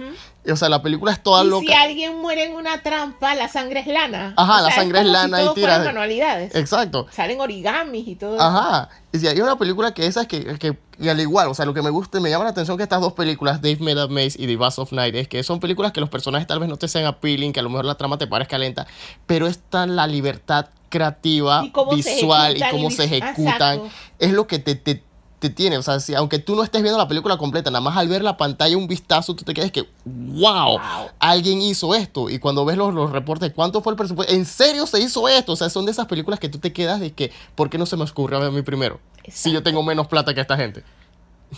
O 0.50 0.56
sea, 0.56 0.68
la 0.70 0.80
película 0.82 1.12
es 1.12 1.22
toda 1.22 1.44
Y 1.44 1.48
loca. 1.48 1.66
si 1.66 1.72
alguien 1.74 2.18
muere 2.20 2.44
en 2.44 2.54
una 2.54 2.82
trampa, 2.82 3.34
la 3.34 3.48
sangre 3.48 3.80
es 3.80 3.86
lana. 3.86 4.32
Ajá, 4.36 4.60
O 4.60 4.66
la 4.68 4.74
sangre 4.74 4.98
es 5.00 5.04
como 5.04 5.12
lana 5.12 5.36
si 5.38 5.42
y 5.42 5.46
todo 5.46 5.54
tira- 5.54 5.66
fueran 5.74 5.84
manualidades. 5.86 6.54
Exacto. 6.54 7.06
Salen 7.10 7.40
origamis 7.40 8.08
y 8.08 8.14
todo 8.14 8.36
eso. 8.36 8.42
Ajá. 8.44 8.88
Y 9.12 9.18
si 9.18 9.26
hay 9.26 9.40
una 9.42 9.56
película 9.58 9.92
que 9.92 10.06
esa 10.06 10.22
es 10.22 10.28
que, 10.28 10.58
que 10.58 10.78
y 11.00 11.08
al 11.08 11.20
igual, 11.20 11.48
o 11.48 11.54
sea, 11.54 11.64
lo 11.64 11.74
que 11.74 11.82
me 11.82 11.90
gusta, 11.90 12.18
me 12.20 12.30
llama 12.30 12.44
la 12.44 12.50
atención 12.50 12.76
que 12.76 12.82
estas 12.82 13.00
dos 13.00 13.12
películas, 13.12 13.62
Dave 13.62 13.78
Made 13.80 14.04
Up 14.04 14.10
Maze 14.10 14.34
y 14.36 14.46
The 14.46 14.56
Buzz 14.56 14.78
of 14.78 14.92
Night, 14.92 15.14
es 15.14 15.28
que 15.28 15.42
son 15.42 15.60
películas 15.60 15.92
que 15.92 16.00
los 16.00 16.08
personajes 16.08 16.46
tal 16.46 16.58
vez 16.58 16.68
no 16.68 16.76
te 16.76 16.88
sean 16.88 17.06
appealing, 17.06 17.52
que 17.52 17.60
a 17.60 17.62
lo 17.62 17.70
mejor 17.70 17.84
la 17.84 17.94
trama 17.96 18.18
te 18.18 18.26
parezca 18.26 18.58
lenta, 18.58 18.86
pero 19.26 19.46
está 19.46 19.86
la 19.86 20.06
libertad 20.06 20.66
creativa, 20.88 21.64
Y 21.64 21.96
visual 21.96 22.56
y 22.56 22.60
cómo 22.70 22.88
y 22.88 22.92
se 22.92 23.04
ejecutan, 23.04 23.78
Exacto. 23.78 23.88
es 24.18 24.32
lo 24.32 24.46
que 24.46 24.58
te, 24.58 24.74
te, 24.74 25.02
te 25.38 25.50
tiene. 25.50 25.78
O 25.78 25.82
sea, 25.82 26.00
si, 26.00 26.14
aunque 26.14 26.38
tú 26.38 26.54
no 26.56 26.62
estés 26.64 26.82
viendo 26.82 26.98
la 26.98 27.06
película 27.08 27.36
completa, 27.36 27.70
nada 27.70 27.80
más 27.80 27.96
al 27.96 28.08
ver 28.08 28.22
la 28.22 28.36
pantalla 28.36 28.76
un 28.76 28.86
vistazo, 28.88 29.34
tú 29.36 29.44
te 29.44 29.54
quedas 29.54 29.70
que, 29.70 29.88
wow, 30.04 30.72
Wow. 30.78 30.80
alguien 31.18 31.60
hizo 31.62 31.94
esto. 31.94 32.28
Y 32.30 32.38
cuando 32.38 32.64
ves 32.64 32.76
los, 32.76 32.92
los 32.94 33.10
reportes, 33.12 33.52
¿cuánto 33.54 33.80
fue 33.82 33.92
el 33.92 33.96
presupuesto? 33.96 34.32
¿En 34.34 34.44
serio 34.44 34.86
se 34.86 35.00
hizo 35.00 35.28
esto? 35.28 35.52
O 35.52 35.56
sea, 35.56 35.70
son 35.70 35.84
de 35.86 35.92
esas 35.92 36.06
películas 36.06 36.40
que 36.40 36.48
tú 36.48 36.58
te 36.58 36.72
quedas 36.72 37.00
de 37.00 37.12
que, 37.12 37.30
¿por 37.54 37.70
qué 37.70 37.78
no 37.78 37.86
se 37.86 37.96
me 37.96 38.04
ocurrió 38.04 38.42
a 38.42 38.50
mí 38.50 38.62
primero? 38.62 39.00
Si 39.30 39.52
yo 39.52 39.62
tengo 39.62 39.82
menos 39.82 40.06
plata 40.08 40.34
que 40.34 40.40
esta 40.40 40.56
gente. 40.56 40.82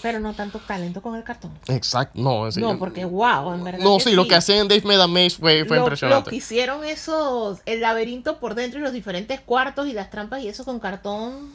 Pero 0.02 0.20
no 0.20 0.34
tanto 0.34 0.60
talento 0.60 1.02
con 1.02 1.16
el 1.16 1.24
cartón. 1.24 1.50
Exacto, 1.66 2.20
no. 2.20 2.48
sí, 2.52 2.60
no, 2.60 2.72
yo- 2.74 2.78
porque 2.78 3.04
wow, 3.04 3.52
en 3.54 3.64
verdad. 3.64 3.80
No, 3.82 3.98
sí, 3.98 4.12
lo 4.12 4.28
que 4.28 4.36
hacían 4.36 4.58
en 4.58 4.68
Dave 4.68 4.82
Maze 5.08 5.30
fue, 5.30 5.64
fue 5.64 5.78
Lo- 5.78 5.82
impresionante. 5.82 6.26
Lo 6.26 6.30
que 6.30 6.36
hicieron 6.36 6.84
esos, 6.84 7.58
el 7.66 7.80
laberinto 7.80 8.38
por 8.38 8.54
dentro 8.54 8.78
y 8.78 8.82
los 8.84 8.92
diferentes 8.92 9.40
cuartos 9.40 9.88
y 9.88 9.92
las 9.92 10.08
trampas 10.10 10.42
y 10.42 10.48
eso 10.48 10.64
con 10.64 10.78
cartón. 10.78 11.52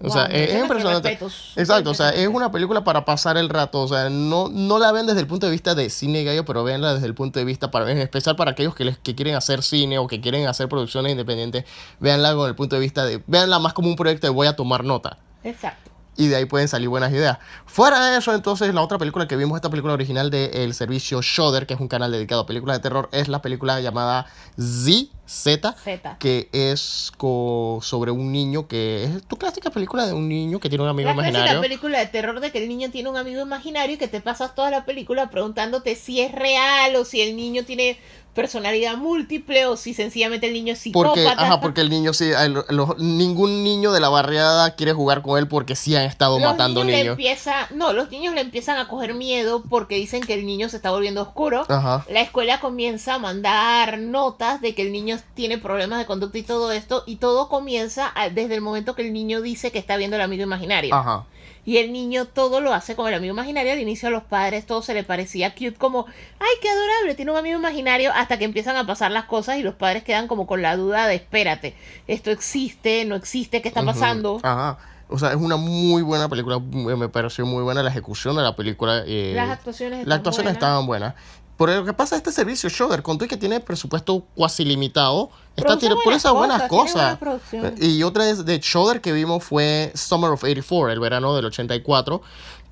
O 0.00 0.10
sea, 0.10 0.24
es, 0.26 0.60
impresionante. 0.60 1.18
Exacto, 1.56 1.90
o 1.90 1.94
sea, 1.94 2.10
es 2.10 2.26
una 2.26 2.50
película 2.50 2.82
para 2.82 3.04
pasar 3.04 3.36
el 3.36 3.48
rato. 3.48 3.82
O 3.82 3.88
sea, 3.88 4.10
no, 4.10 4.48
no 4.48 4.78
la 4.78 4.90
ven 4.90 5.06
desde 5.06 5.20
el 5.20 5.26
punto 5.26 5.46
de 5.46 5.52
vista 5.52 5.74
de 5.74 5.90
cine 5.90 6.24
gallo, 6.24 6.44
pero 6.44 6.64
véanla 6.64 6.94
desde 6.94 7.06
el 7.06 7.14
punto 7.14 7.38
de 7.38 7.44
vista, 7.44 7.70
para, 7.70 7.90
en 7.90 7.98
especial 7.98 8.34
para 8.34 8.52
aquellos 8.52 8.74
que, 8.74 8.84
les, 8.84 8.98
que 8.98 9.14
quieren 9.14 9.36
hacer 9.36 9.62
cine 9.62 9.98
o 9.98 10.08
que 10.08 10.20
quieren 10.20 10.46
hacer 10.48 10.68
producciones 10.68 11.12
independientes, 11.12 11.64
véanla 12.00 12.34
con 12.34 12.48
el 12.48 12.56
punto 12.56 12.76
de 12.76 12.80
vista 12.80 13.04
de, 13.04 13.22
véanla 13.26 13.58
más 13.60 13.74
como 13.74 13.88
un 13.88 13.96
proyecto 13.96 14.26
de 14.26 14.32
voy 14.32 14.48
a 14.48 14.56
tomar 14.56 14.82
nota. 14.82 15.18
Exacto. 15.44 15.90
Y 16.16 16.28
de 16.28 16.36
ahí 16.36 16.44
pueden 16.44 16.68
salir 16.68 16.88
buenas 16.88 17.10
ideas. 17.10 17.38
Fuera 17.64 18.04
de 18.10 18.18
eso, 18.18 18.34
entonces, 18.34 18.74
la 18.74 18.82
otra 18.82 18.98
película 18.98 19.26
que 19.26 19.36
vimos, 19.36 19.56
esta 19.56 19.70
película 19.70 19.94
original 19.94 20.30
del 20.30 20.74
servicio 20.74 21.22
Shudder, 21.22 21.66
que 21.66 21.74
es 21.74 21.80
un 21.80 21.88
canal 21.88 22.12
dedicado 22.12 22.42
a 22.42 22.46
películas 22.46 22.76
de 22.78 22.82
terror, 22.82 23.08
es 23.12 23.28
la 23.28 23.40
película 23.40 23.80
llamada 23.80 24.26
Z, 24.58 25.08
Z, 25.32 25.74
Z. 25.82 26.16
que 26.18 26.48
es 26.52 27.10
co- 27.16 27.78
sobre 27.82 28.10
un 28.10 28.30
niño 28.32 28.68
que 28.68 29.04
es 29.04 29.22
tu 29.26 29.36
clásica 29.36 29.70
película 29.70 30.06
de 30.06 30.12
un 30.12 30.28
niño 30.28 30.60
que 30.60 30.68
tiene 30.68 30.84
un 30.84 30.90
amigo 30.90 31.08
La 31.08 31.14
imaginario. 31.14 31.60
película 31.62 31.98
de 32.00 32.06
terror 32.06 32.40
de 32.40 32.52
que 32.52 32.58
el 32.58 32.68
niño 32.68 32.90
tiene 32.90 33.08
un 33.08 33.16
amigo 33.16 33.40
imaginario 33.40 33.94
y 33.94 33.98
que 33.98 34.08
te 34.08 34.20
pasas 34.20 34.54
toda 34.54 34.70
la 34.70 34.84
película 34.84 35.30
preguntándote 35.30 35.94
si 35.94 36.20
es 36.20 36.32
real 36.32 36.94
o 36.96 37.04
si 37.06 37.22
el 37.22 37.34
niño 37.36 37.64
tiene 37.64 37.96
personalidad 38.34 38.96
múltiple 38.96 39.66
o 39.66 39.76
si 39.76 39.92
sencillamente 39.92 40.46
el 40.46 40.54
niño 40.54 40.72
es 40.72 40.78
psicópata. 40.78 41.12
Porque, 41.14 41.28
ajá, 41.44 41.60
porque 41.60 41.80
el 41.82 41.90
niño 41.90 42.14
sí, 42.14 42.30
el- 42.30 42.64
los- 42.70 42.96
ningún 42.98 43.62
niño 43.62 43.92
de 43.92 44.00
la 44.00 44.08
barriada 44.08 44.74
quiere 44.74 44.94
jugar 44.94 45.20
con 45.20 45.38
él 45.38 45.48
porque 45.48 45.76
sí 45.76 45.94
han 45.96 46.04
estado 46.04 46.38
los 46.38 46.50
matando 46.50 46.80
niños. 46.82 46.92
Le 46.96 47.02
niños. 47.02 47.12
empieza, 47.18 47.68
no, 47.74 47.92
los 47.92 48.10
niños 48.10 48.34
le 48.34 48.40
empiezan 48.40 48.78
a 48.78 48.88
coger 48.88 49.12
miedo 49.12 49.62
porque 49.68 49.96
dicen 49.96 50.22
que 50.22 50.32
el 50.32 50.46
niño 50.46 50.70
se 50.70 50.76
está 50.76 50.90
volviendo 50.90 51.20
oscuro. 51.20 51.66
Ajá. 51.68 52.06
La 52.08 52.22
escuela 52.22 52.58
comienza 52.60 53.14
a 53.14 53.18
mandar 53.18 53.98
notas 53.98 54.62
de 54.62 54.74
que 54.74 54.80
el 54.80 54.92
niño 54.92 55.16
tiene 55.34 55.58
problemas 55.58 55.98
de 55.98 56.06
conducta 56.06 56.38
y 56.38 56.42
todo 56.42 56.72
esto, 56.72 57.04
y 57.06 57.16
todo 57.16 57.48
comienza 57.48 58.12
a- 58.14 58.28
desde 58.30 58.54
el 58.54 58.60
momento 58.60 58.94
que 58.94 59.02
el 59.02 59.12
niño 59.12 59.40
dice 59.40 59.72
que 59.72 59.78
está 59.78 59.96
viendo 59.96 60.16
el 60.16 60.22
amigo 60.22 60.42
imaginario. 60.42 60.94
Ajá. 60.94 61.24
Y 61.64 61.76
el 61.76 61.92
niño 61.92 62.24
todo 62.24 62.60
lo 62.60 62.74
hace 62.74 62.96
con 62.96 63.06
el 63.06 63.14
amigo 63.14 63.32
imaginario. 63.34 63.72
Al 63.72 63.78
inicio 63.78 64.08
a 64.08 64.10
los 64.10 64.24
padres 64.24 64.66
todo 64.66 64.82
se 64.82 64.94
le 64.94 65.04
parecía 65.04 65.52
cute, 65.54 65.74
como, 65.74 66.06
ay, 66.40 66.48
qué 66.60 66.68
adorable, 66.68 67.14
tiene 67.14 67.30
un 67.30 67.36
amigo 67.38 67.56
imaginario, 67.58 68.10
hasta 68.14 68.36
que 68.36 68.44
empiezan 68.44 68.76
a 68.76 68.84
pasar 68.84 69.12
las 69.12 69.26
cosas 69.26 69.58
y 69.58 69.62
los 69.62 69.74
padres 69.76 70.02
quedan 70.02 70.26
como 70.26 70.46
con 70.48 70.60
la 70.60 70.76
duda 70.76 71.06
de, 71.06 71.14
espérate, 71.14 71.76
esto 72.08 72.32
existe, 72.32 73.04
no 73.04 73.14
existe, 73.14 73.62
¿qué 73.62 73.68
está 73.68 73.84
pasando? 73.84 74.40
Ajá. 74.42 74.78
O 75.08 75.18
sea, 75.18 75.28
es 75.30 75.36
una 75.36 75.56
muy 75.56 76.00
buena 76.02 76.28
película. 76.28 76.58
Me 76.58 76.96
me 76.96 77.08
pareció 77.10 77.44
muy 77.46 77.62
buena 77.62 77.82
la 77.82 77.90
ejecución 77.90 78.34
de 78.34 78.42
la 78.42 78.56
película. 78.56 79.02
eh, 79.06 79.32
Las 79.36 79.50
actuaciones 79.50 79.98
Las 79.98 80.00
están 80.00 80.12
actuaciones 80.18 80.44
buenas. 80.54 80.56
estaban 80.62 80.86
buenas. 80.86 81.14
Por 81.56 81.68
lo 81.70 81.84
que 81.84 81.92
pasa 81.92 82.16
este 82.16 82.32
servicio, 82.32 82.68
Shudder, 82.68 83.02
con 83.02 83.18
y 83.22 83.28
que 83.28 83.36
tiene 83.36 83.60
presupuesto 83.60 84.24
cuasi 84.34 84.64
limitado, 84.64 85.30
está 85.56 85.76
por 86.02 86.12
esas 86.14 86.32
buenas 86.32 86.62
cosas, 86.68 87.18
buena. 87.20 87.74
Y 87.80 88.02
otra 88.02 88.28
es 88.28 88.44
de 88.44 88.58
Shudder 88.58 89.00
que 89.00 89.12
vimos 89.12 89.44
fue 89.44 89.92
Summer 89.94 90.30
of 90.30 90.42
84, 90.42 90.90
el 90.90 90.98
verano 91.00 91.36
del 91.36 91.44
84, 91.44 92.22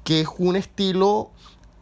que 0.02 0.22
es 0.22 0.28
un 0.38 0.56
estilo, 0.56 1.30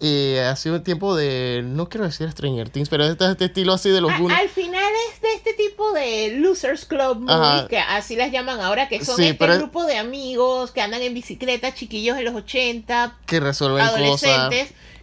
eh, 0.00 0.40
ha 0.48 0.54
sido 0.56 0.74
un 0.76 0.82
tiempo 0.84 1.14
de, 1.16 1.62
no 1.64 1.88
quiero 1.88 2.04
decir 2.04 2.30
Stranger 2.30 2.68
Things, 2.68 2.88
pero 2.88 3.04
este, 3.04 3.30
este 3.30 3.46
estilo 3.46 3.72
así 3.72 3.88
de 3.90 4.00
los 4.00 4.12
A- 4.12 4.18
al 4.38 4.48
final 4.48 4.92
es 5.12 5.20
de 5.22 5.34
este 5.34 5.54
tipo 5.54 5.92
de 5.92 6.36
Losers 6.38 6.84
Club 6.84 7.20
movies, 7.20 7.68
que 7.68 7.78
así 7.78 8.16
las 8.16 8.30
llaman 8.32 8.60
ahora, 8.60 8.88
que 8.88 9.04
son 9.04 9.16
Sí, 9.16 9.22
este 9.28 9.36
grupo 9.58 9.84
de 9.84 9.96
amigos 9.98 10.72
que 10.72 10.82
andan 10.82 11.00
en 11.02 11.14
bicicleta, 11.14 11.72
chiquillos 11.74 12.16
en 12.18 12.24
los 12.26 12.34
80, 12.34 13.16
que 13.24 13.40
resuelven 13.40 13.84
cosas. 14.10 14.50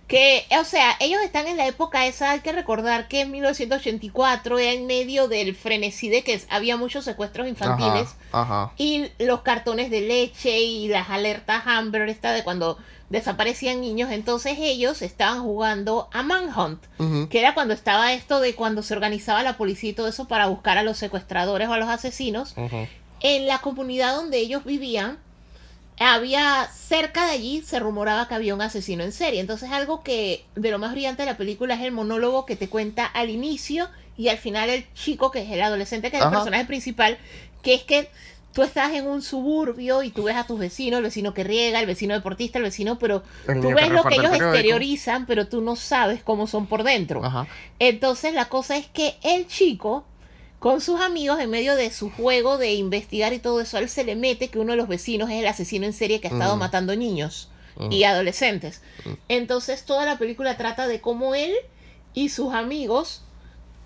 Que, 0.07 0.45
o 0.59 0.63
sea, 0.63 0.95
ellos 0.99 1.19
están 1.23 1.47
en 1.47 1.57
la 1.57 1.65
época 1.65 2.05
esa, 2.05 2.31
hay 2.31 2.41
que 2.41 2.51
recordar 2.51 3.07
que 3.07 3.21
en 3.21 3.31
1984 3.31 4.59
era 4.59 4.71
en 4.71 4.85
medio 4.85 5.27
del 5.27 5.55
frenesí 5.55 6.09
de 6.09 6.23
que 6.23 6.39
había 6.49 6.77
muchos 6.77 7.05
secuestros 7.05 7.47
infantiles 7.47 8.09
Ajá, 8.31 8.63
ajá. 8.63 8.73
y 8.77 9.07
los 9.17 9.41
cartones 9.41 9.89
de 9.89 10.01
leche 10.01 10.59
y 10.59 10.87
las 10.89 11.09
alertas 11.09 11.63
Amber 11.65 12.07
esta 12.07 12.33
de 12.33 12.43
cuando 12.43 12.77
desaparecían 13.09 13.81
niños, 13.81 14.11
entonces 14.11 14.57
ellos 14.59 15.01
estaban 15.01 15.41
jugando 15.43 16.09
a 16.11 16.23
Manhunt, 16.23 16.83
que 17.29 17.39
era 17.39 17.53
cuando 17.53 17.73
estaba 17.73 18.13
esto 18.13 18.39
de 18.39 18.55
cuando 18.55 18.81
se 18.83 18.93
organizaba 18.93 19.43
la 19.43 19.57
policía 19.57 19.91
y 19.91 19.93
todo 19.93 20.07
eso 20.07 20.27
para 20.27 20.47
buscar 20.47 20.77
a 20.77 20.83
los 20.83 20.97
secuestradores 20.97 21.67
o 21.67 21.73
a 21.73 21.77
los 21.77 21.89
asesinos. 21.89 22.55
En 23.21 23.47
la 23.47 23.59
comunidad 23.59 24.15
donde 24.15 24.37
ellos 24.39 24.65
vivían, 24.65 25.17
había 25.99 26.67
cerca 26.73 27.25
de 27.25 27.31
allí 27.31 27.61
se 27.61 27.79
rumoraba 27.79 28.27
que 28.27 28.35
había 28.35 28.53
un 28.53 28.61
asesino 28.61 29.03
en 29.03 29.11
serie. 29.11 29.39
Entonces 29.39 29.71
algo 29.71 30.03
que 30.03 30.45
de 30.55 30.71
lo 30.71 30.79
más 30.79 30.91
brillante 30.91 31.23
de 31.23 31.27
la 31.31 31.37
película 31.37 31.75
es 31.75 31.81
el 31.81 31.91
monólogo 31.91 32.45
que 32.45 32.55
te 32.55 32.67
cuenta 32.69 33.05
al 33.05 33.29
inicio 33.29 33.89
y 34.17 34.29
al 34.29 34.37
final 34.37 34.69
el 34.69 34.85
chico 34.93 35.31
que 35.31 35.41
es 35.41 35.51
el 35.51 35.61
adolescente 35.61 36.11
que 36.11 36.17
es 36.17 36.23
el 36.23 36.29
personaje 36.29 36.65
principal, 36.65 37.17
que 37.61 37.73
es 37.73 37.83
que 37.83 38.09
tú 38.53 38.63
estás 38.63 38.93
en 38.93 39.05
un 39.07 39.21
suburbio 39.21 40.01
y 40.03 40.11
tú 40.11 40.23
ves 40.23 40.37
a 40.37 40.47
tus 40.47 40.57
vecinos, 40.57 40.99
el 40.99 41.03
vecino 41.03 41.33
que 41.33 41.43
riega, 41.43 41.79
el 41.81 41.85
vecino 41.85 42.13
deportista, 42.13 42.57
el 42.57 42.63
vecino, 42.63 42.97
pero 42.97 43.21
El 43.47 43.59
tú 43.59 43.73
ves 43.73 43.89
lo 43.89 44.05
que 44.05 44.15
el 44.15 44.21
ellos 44.21 44.31
periódico. 44.31 44.45
exteriorizan, 44.45 45.25
pero 45.25 45.47
tú 45.47 45.61
no 45.61 45.75
sabes 45.75 46.23
cómo 46.23 46.47
son 46.47 46.67
por 46.67 46.83
dentro. 46.83 47.23
Ajá. 47.23 47.47
Entonces 47.79 48.33
la 48.33 48.45
cosa 48.45 48.77
es 48.77 48.87
que 48.87 49.15
el 49.23 49.47
chico, 49.47 50.05
con 50.65 50.81
sus 50.81 50.99
amigos, 50.99 51.39
en 51.39 51.51
medio 51.51 51.75
de 51.75 51.91
su 51.91 52.09
juego 52.09 52.57
de 52.57 52.73
investigar 52.73 53.33
y 53.33 53.37
todo 53.37 53.61
eso, 53.61 53.77
a 53.77 53.81
él 53.81 53.87
se 53.87 54.03
le 54.03 54.15
mete 54.15 54.47
que 54.47 54.57
uno 54.57 54.71
de 54.71 54.77
los 54.77 54.87
vecinos 54.87 55.29
es 55.29 55.35
el 55.35 55.45
asesino 55.45 55.85
en 55.85 55.93
serie 55.93 56.19
que 56.19 56.27
ha 56.27 56.31
estado 56.31 56.55
Mm. 56.55 56.59
matando 56.59 56.95
niños 56.95 57.49
y 57.91 58.03
adolescentes. 58.03 58.81
Entonces 59.29 59.85
toda 59.85 60.05
la 60.05 60.17
película 60.17 60.57
trata 60.57 60.87
de 60.87 61.01
cómo 61.01 61.35
él 61.35 61.53
y 62.15 62.29
sus 62.29 62.51
amigos 62.55 63.21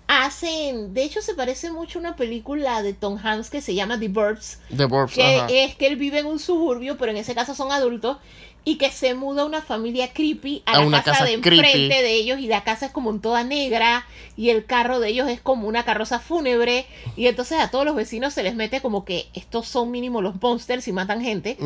hacen, 0.06 0.94
de 0.94 1.04
hecho 1.04 1.20
se 1.20 1.34
parece 1.34 1.70
mucho 1.70 1.98
a 1.98 2.00
una 2.00 2.16
película 2.16 2.82
de 2.82 2.94
Tom 2.94 3.18
Hanks 3.22 3.50
que 3.50 3.60
se 3.60 3.74
llama 3.74 4.00
The 4.00 4.08
Burbs, 4.08 4.58
The 4.74 4.86
Burbs, 4.86 5.12
que 5.12 5.22
ajá. 5.36 5.48
es 5.50 5.74
que 5.74 5.86
él 5.86 5.96
vive 5.96 6.20
en 6.20 6.26
un 6.26 6.38
suburbio, 6.38 6.96
pero 6.96 7.12
en 7.12 7.18
ese 7.18 7.34
caso 7.34 7.54
son 7.54 7.72
adultos, 7.72 8.16
y 8.64 8.76
que 8.76 8.90
se 8.90 9.14
muda 9.14 9.44
una 9.46 9.62
familia 9.62 10.12
creepy 10.12 10.62
a, 10.66 10.72
A 10.72 10.78
la 10.80 10.86
una 10.86 10.98
casa, 10.98 11.12
casa 11.12 11.24
de 11.24 11.32
enfrente 11.32 11.62
creepy. 11.72 11.88
de 11.88 12.14
ellos, 12.14 12.38
y 12.40 12.46
la 12.46 12.62
casa 12.62 12.86
es 12.86 12.92
como 12.92 13.10
en 13.10 13.20
toda 13.20 13.42
negra, 13.42 14.06
y 14.36 14.50
el 14.50 14.64
carro 14.66 15.00
de 15.00 15.08
ellos 15.08 15.28
es 15.28 15.40
como 15.40 15.66
una 15.66 15.84
carroza 15.84 16.18
fúnebre, 16.20 16.86
y 17.16 17.26
entonces 17.26 17.58
a 17.58 17.70
todos 17.70 17.84
los 17.86 17.96
vecinos 17.96 18.34
se 18.34 18.42
les 18.42 18.54
mete 18.54 18.80
como 18.80 19.04
que 19.04 19.28
estos 19.34 19.66
son 19.66 19.90
mínimo 19.90 20.20
los 20.22 20.40
monsters 20.42 20.86
y 20.88 20.92
matan 20.92 21.22
gente. 21.22 21.56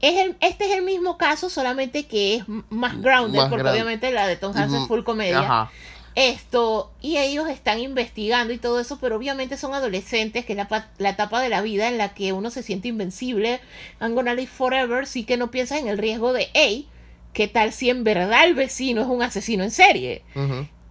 Es 0.00 0.16
el, 0.24 0.36
este 0.40 0.64
es 0.66 0.72
el 0.72 0.82
mismo 0.82 1.18
caso, 1.18 1.50
solamente 1.50 2.06
que 2.06 2.36
es 2.36 2.44
más 2.70 3.00
grounded, 3.00 3.38
Más 3.40 3.48
porque 3.48 3.62
ground- 3.64 3.74
obviamente 3.74 4.10
la 4.10 4.26
de 4.26 4.36
Tom 4.36 4.56
Hanks 4.56 4.72
es 4.74 4.86
full 4.88 5.02
comedia. 5.02 5.40
Ajá. 5.40 5.70
Esto, 6.18 6.90
y 7.00 7.18
ellos 7.18 7.48
están 7.48 7.78
investigando 7.78 8.52
y 8.52 8.58
todo 8.58 8.80
eso, 8.80 8.98
pero 9.00 9.14
obviamente 9.14 9.56
son 9.56 9.72
adolescentes, 9.72 10.44
que 10.44 10.54
es 10.54 10.56
la, 10.56 10.88
la 10.98 11.10
etapa 11.10 11.40
de 11.40 11.48
la 11.48 11.62
vida 11.62 11.86
en 11.86 11.96
la 11.96 12.12
que 12.12 12.32
uno 12.32 12.50
se 12.50 12.64
siente 12.64 12.88
invencible, 12.88 13.60
I'm 14.00 14.16
gonna 14.16 14.34
live 14.34 14.48
forever, 14.48 15.06
sí 15.06 15.22
que 15.22 15.36
no 15.36 15.52
piensas 15.52 15.78
en 15.78 15.86
el 15.86 15.96
riesgo 15.96 16.32
de, 16.32 16.48
hey, 16.54 16.88
¿qué 17.32 17.46
tal 17.46 17.72
si 17.72 17.88
en 17.88 18.02
verdad 18.02 18.46
el 18.46 18.54
vecino 18.54 19.00
es 19.02 19.06
un 19.06 19.22
asesino 19.22 19.62
en 19.62 19.70
serie? 19.70 20.22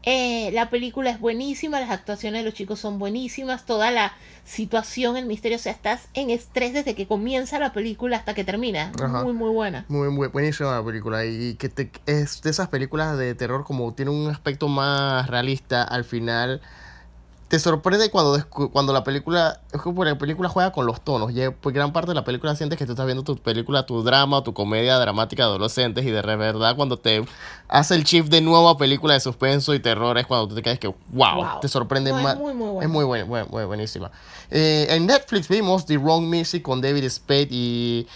Eh, 0.09 0.51
la 0.53 0.69
película 0.69 1.09
es 1.09 1.19
buenísima, 1.19 1.81
las 1.81 1.89
actuaciones 1.89 2.39
de 2.39 2.45
los 2.45 2.53
chicos 2.53 2.79
son 2.79 2.97
buenísimas, 2.97 3.65
toda 3.65 3.91
la 3.91 4.13
situación, 4.45 5.17
el 5.17 5.25
misterio, 5.25 5.57
o 5.57 5.59
sea, 5.59 5.73
estás 5.73 6.07
en 6.13 6.29
estrés 6.29 6.71
desde 6.71 6.95
que 6.95 7.07
comienza 7.07 7.59
la 7.59 7.73
película 7.73 8.15
hasta 8.15 8.33
que 8.33 8.45
termina. 8.45 8.93
Ajá. 9.03 9.25
Muy, 9.25 9.33
muy 9.33 9.49
buena. 9.49 9.83
Muy, 9.89 10.09
muy 10.09 10.29
buenísima 10.29 10.77
la 10.77 10.85
película 10.85 11.25
y 11.25 11.55
que 11.55 11.67
te, 11.67 11.91
es 12.05 12.41
de 12.41 12.51
esas 12.51 12.69
películas 12.69 13.17
de 13.17 13.35
terror 13.35 13.65
como 13.65 13.93
tiene 13.95 14.11
un 14.11 14.31
aspecto 14.31 14.69
más 14.69 15.27
realista 15.27 15.83
al 15.83 16.05
final 16.05 16.61
te 17.47 17.59
sorprende 17.59 18.11
cuando 18.11 18.43
cuando 18.73 18.91
la 18.91 19.03
película 19.05 19.61
es 19.71 19.81
como 19.81 20.03
la 20.03 20.17
película 20.17 20.49
juega 20.49 20.71
con 20.73 20.85
los 20.85 20.99
tonos 21.01 21.31
y 21.31 21.39
pues 21.61 21.73
gran 21.73 21.93
parte 21.93 22.09
de 22.09 22.15
la 22.15 22.25
película 22.25 22.53
sientes 22.55 22.77
que 22.77 22.85
tú 22.85 22.91
estás 22.91 23.05
viendo 23.05 23.23
tu 23.23 23.37
película 23.37 23.85
tu 23.85 24.03
drama 24.03 24.37
o 24.37 24.43
tu 24.43 24.53
comedia 24.53 24.97
dramática 24.99 25.43
de 25.43 25.49
adolescentes 25.49 26.03
y 26.05 26.11
de 26.11 26.21
verdad 26.21 26.75
cuando 26.75 26.97
te 26.97 27.23
hace 27.69 27.95
el 27.95 28.03
shift 28.03 28.29
de 28.29 28.41
nuevo 28.41 28.67
a 28.67 28.77
película 28.77 29.13
de 29.13 29.21
suspenso 29.21 29.73
y 29.73 29.79
terror 29.79 30.17
es 30.17 30.27
cuando 30.27 30.49
tú 30.49 30.55
te 30.55 30.61
quedas 30.61 30.77
que 30.79 30.87
wow, 30.87 31.35
Wow. 31.35 31.45
te 31.61 31.69
sorprende 31.69 32.11
No, 32.11 32.17
es 32.17 32.23
más 32.25 32.37
muy, 32.37 32.53
muy 32.53 32.67
buena. 32.69 32.85
es 32.85 32.89
muy 32.91 33.05
buen- 33.05 33.27
buen- 33.27 33.67
buenísima 33.67 34.11
Eh, 34.51 34.87
en 34.89 35.05
Netflix 35.05 35.47
vimos 35.47 35.85
The 35.85 35.97
Wrong 35.97 36.23
Missy 36.25 36.61
con 36.61 36.81
David 36.81 37.09
Spade 37.09 37.47
y 37.51 38.07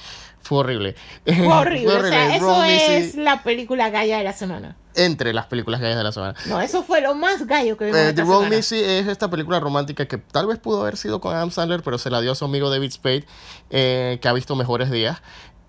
fue 0.41 0.59
horrible 0.59 0.95
Fue 1.25 1.47
horrible, 1.47 1.95
o 1.95 2.01
sea, 2.01 2.35
eso 2.35 2.61
Missy 2.61 2.91
es 2.93 3.15
la 3.15 3.43
película 3.43 3.89
galla 3.89 4.17
de 4.17 4.23
la 4.23 4.33
semana. 4.33 4.75
entre 4.95 5.33
las 5.33 5.45
películas 5.45 5.79
gallas 5.79 5.97
de 5.97 6.03
la 6.03 6.11
semana. 6.11 6.35
No, 6.47 6.59
eso 6.59 6.83
fue 6.83 6.99
lo 7.01 7.15
más 7.15 7.47
gallo 7.47 7.77
que 7.77 7.85
vimos 7.85 7.99
Eh, 7.99 8.09
esta 8.09 8.23
The 8.23 8.27
Wrong. 8.27 8.49
Missy 8.49 8.79
es 8.81 9.07
esta 9.07 9.29
película 9.29 9.59
romántica 9.59 10.05
que 10.07 10.17
tal 10.17 10.47
vez 10.47 10.59
pudo 10.59 10.81
haber 10.81 10.97
sido 10.97 11.21
con 11.21 11.33
Adam 11.35 11.51
Sandler, 11.51 11.81
pero 11.83 11.97
se 11.97 12.09
la 12.09 12.19
dio 12.21 12.31
a 12.31 12.35
su 12.35 12.45
amigo 12.45 12.69
David 12.69 12.91
Spade, 12.91 13.25
eh, 13.69 14.19
que 14.21 14.27
ha 14.27 14.33
visto 14.33 14.55
mejores 14.55 14.91
días, 14.91 15.21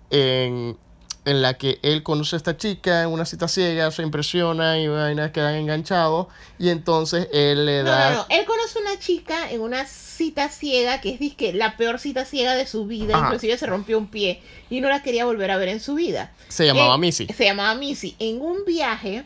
en, 0.09 0.77
en 1.25 1.41
la 1.41 1.53
que 1.53 1.79
él 1.83 2.03
conoce 2.03 2.35
a 2.35 2.37
esta 2.37 2.57
chica 2.57 3.03
en 3.03 3.09
una 3.09 3.25
cita 3.25 3.47
ciega, 3.47 3.89
se 3.91 4.01
impresiona 4.01 4.77
y 4.79 4.87
vaina, 4.87 5.31
quedan 5.31 5.55
enganchados, 5.55 6.27
y 6.59 6.69
entonces 6.69 7.29
él 7.31 7.65
le 7.65 7.83
No, 7.83 7.89
da... 7.91 8.09
no, 8.09 8.15
no. 8.17 8.25
Él 8.29 8.45
conoce 8.45 8.79
una 8.79 8.99
chica 8.99 9.49
en 9.49 9.61
una 9.61 9.85
cita 9.85 10.49
ciega 10.49 10.99
que 11.01 11.11
es 11.11 11.19
disque 11.19 11.53
la 11.53 11.77
peor 11.77 11.99
cita 11.99 12.25
ciega 12.25 12.55
de 12.55 12.67
su 12.67 12.85
vida. 12.85 13.15
Ajá. 13.15 13.25
Inclusive 13.27 13.57
se 13.57 13.65
rompió 13.67 13.97
un 13.97 14.07
pie 14.07 14.41
y 14.69 14.81
no 14.81 14.89
la 14.89 15.01
quería 15.01 15.23
volver 15.25 15.49
a 15.51 15.57
ver 15.57 15.69
en 15.69 15.79
su 15.79 15.95
vida. 15.95 16.31
Se 16.49 16.65
llamaba 16.65 16.95
Eh, 16.95 16.99
Missy. 16.99 17.27
Se 17.27 17.45
llamaba 17.45 17.73
Missy. 17.75 18.15
En 18.19 18.41
un 18.41 18.65
viaje. 18.65 19.23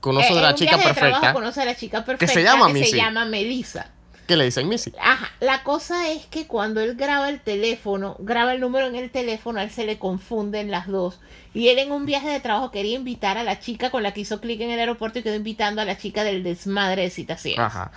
Conoce 0.00 0.32
eh, 0.32 0.38
a 0.38 0.42
la 0.42 0.54
chica 0.54 0.76
perfecta, 0.78 1.18
trabajo 1.20 1.34
conoce 1.34 1.60
a 1.60 1.64
la 1.64 1.76
chica 1.76 2.04
perfecta. 2.04 2.32
se 2.32 2.42
llama 2.42 2.68
que 2.68 2.72
Missy. 2.74 2.90
Se 2.92 2.96
llama 2.96 3.24
Melissa. 3.26 3.90
Que 4.28 4.36
le 4.36 4.44
dicen 4.44 4.68
Missy. 4.68 4.92
Ajá, 5.00 5.32
la 5.40 5.64
cosa 5.64 6.10
es 6.10 6.26
que 6.26 6.46
cuando 6.46 6.80
él 6.80 6.94
graba 6.94 7.28
el 7.30 7.40
teléfono, 7.40 8.14
graba 8.20 8.52
el 8.52 8.60
número 8.60 8.86
en 8.86 8.94
el 8.94 9.10
teléfono, 9.10 9.58
a 9.58 9.64
él 9.64 9.70
se 9.70 9.86
le 9.86 9.98
confunden 9.98 10.70
las 10.70 10.86
dos. 10.86 11.18
Y 11.54 11.68
él 11.68 11.78
en 11.78 11.90
un 11.90 12.06
viaje 12.06 12.28
de 12.28 12.38
trabajo 12.38 12.70
quería 12.70 12.96
invitar 12.96 13.38
a 13.38 13.42
la 13.42 13.58
chica 13.58 13.90
con 13.90 14.04
la 14.04 14.12
que 14.12 14.20
hizo 14.20 14.40
clic 14.40 14.60
en 14.60 14.70
el 14.70 14.78
aeropuerto 14.78 15.18
y 15.18 15.22
quedó 15.22 15.34
invitando 15.34 15.80
a 15.80 15.84
la 15.84 15.98
chica 15.98 16.22
del 16.22 16.44
desmadre 16.44 17.02
de 17.02 17.10
citas 17.10 17.42
ciegas. 17.42 17.74
Ajá. 17.74 17.90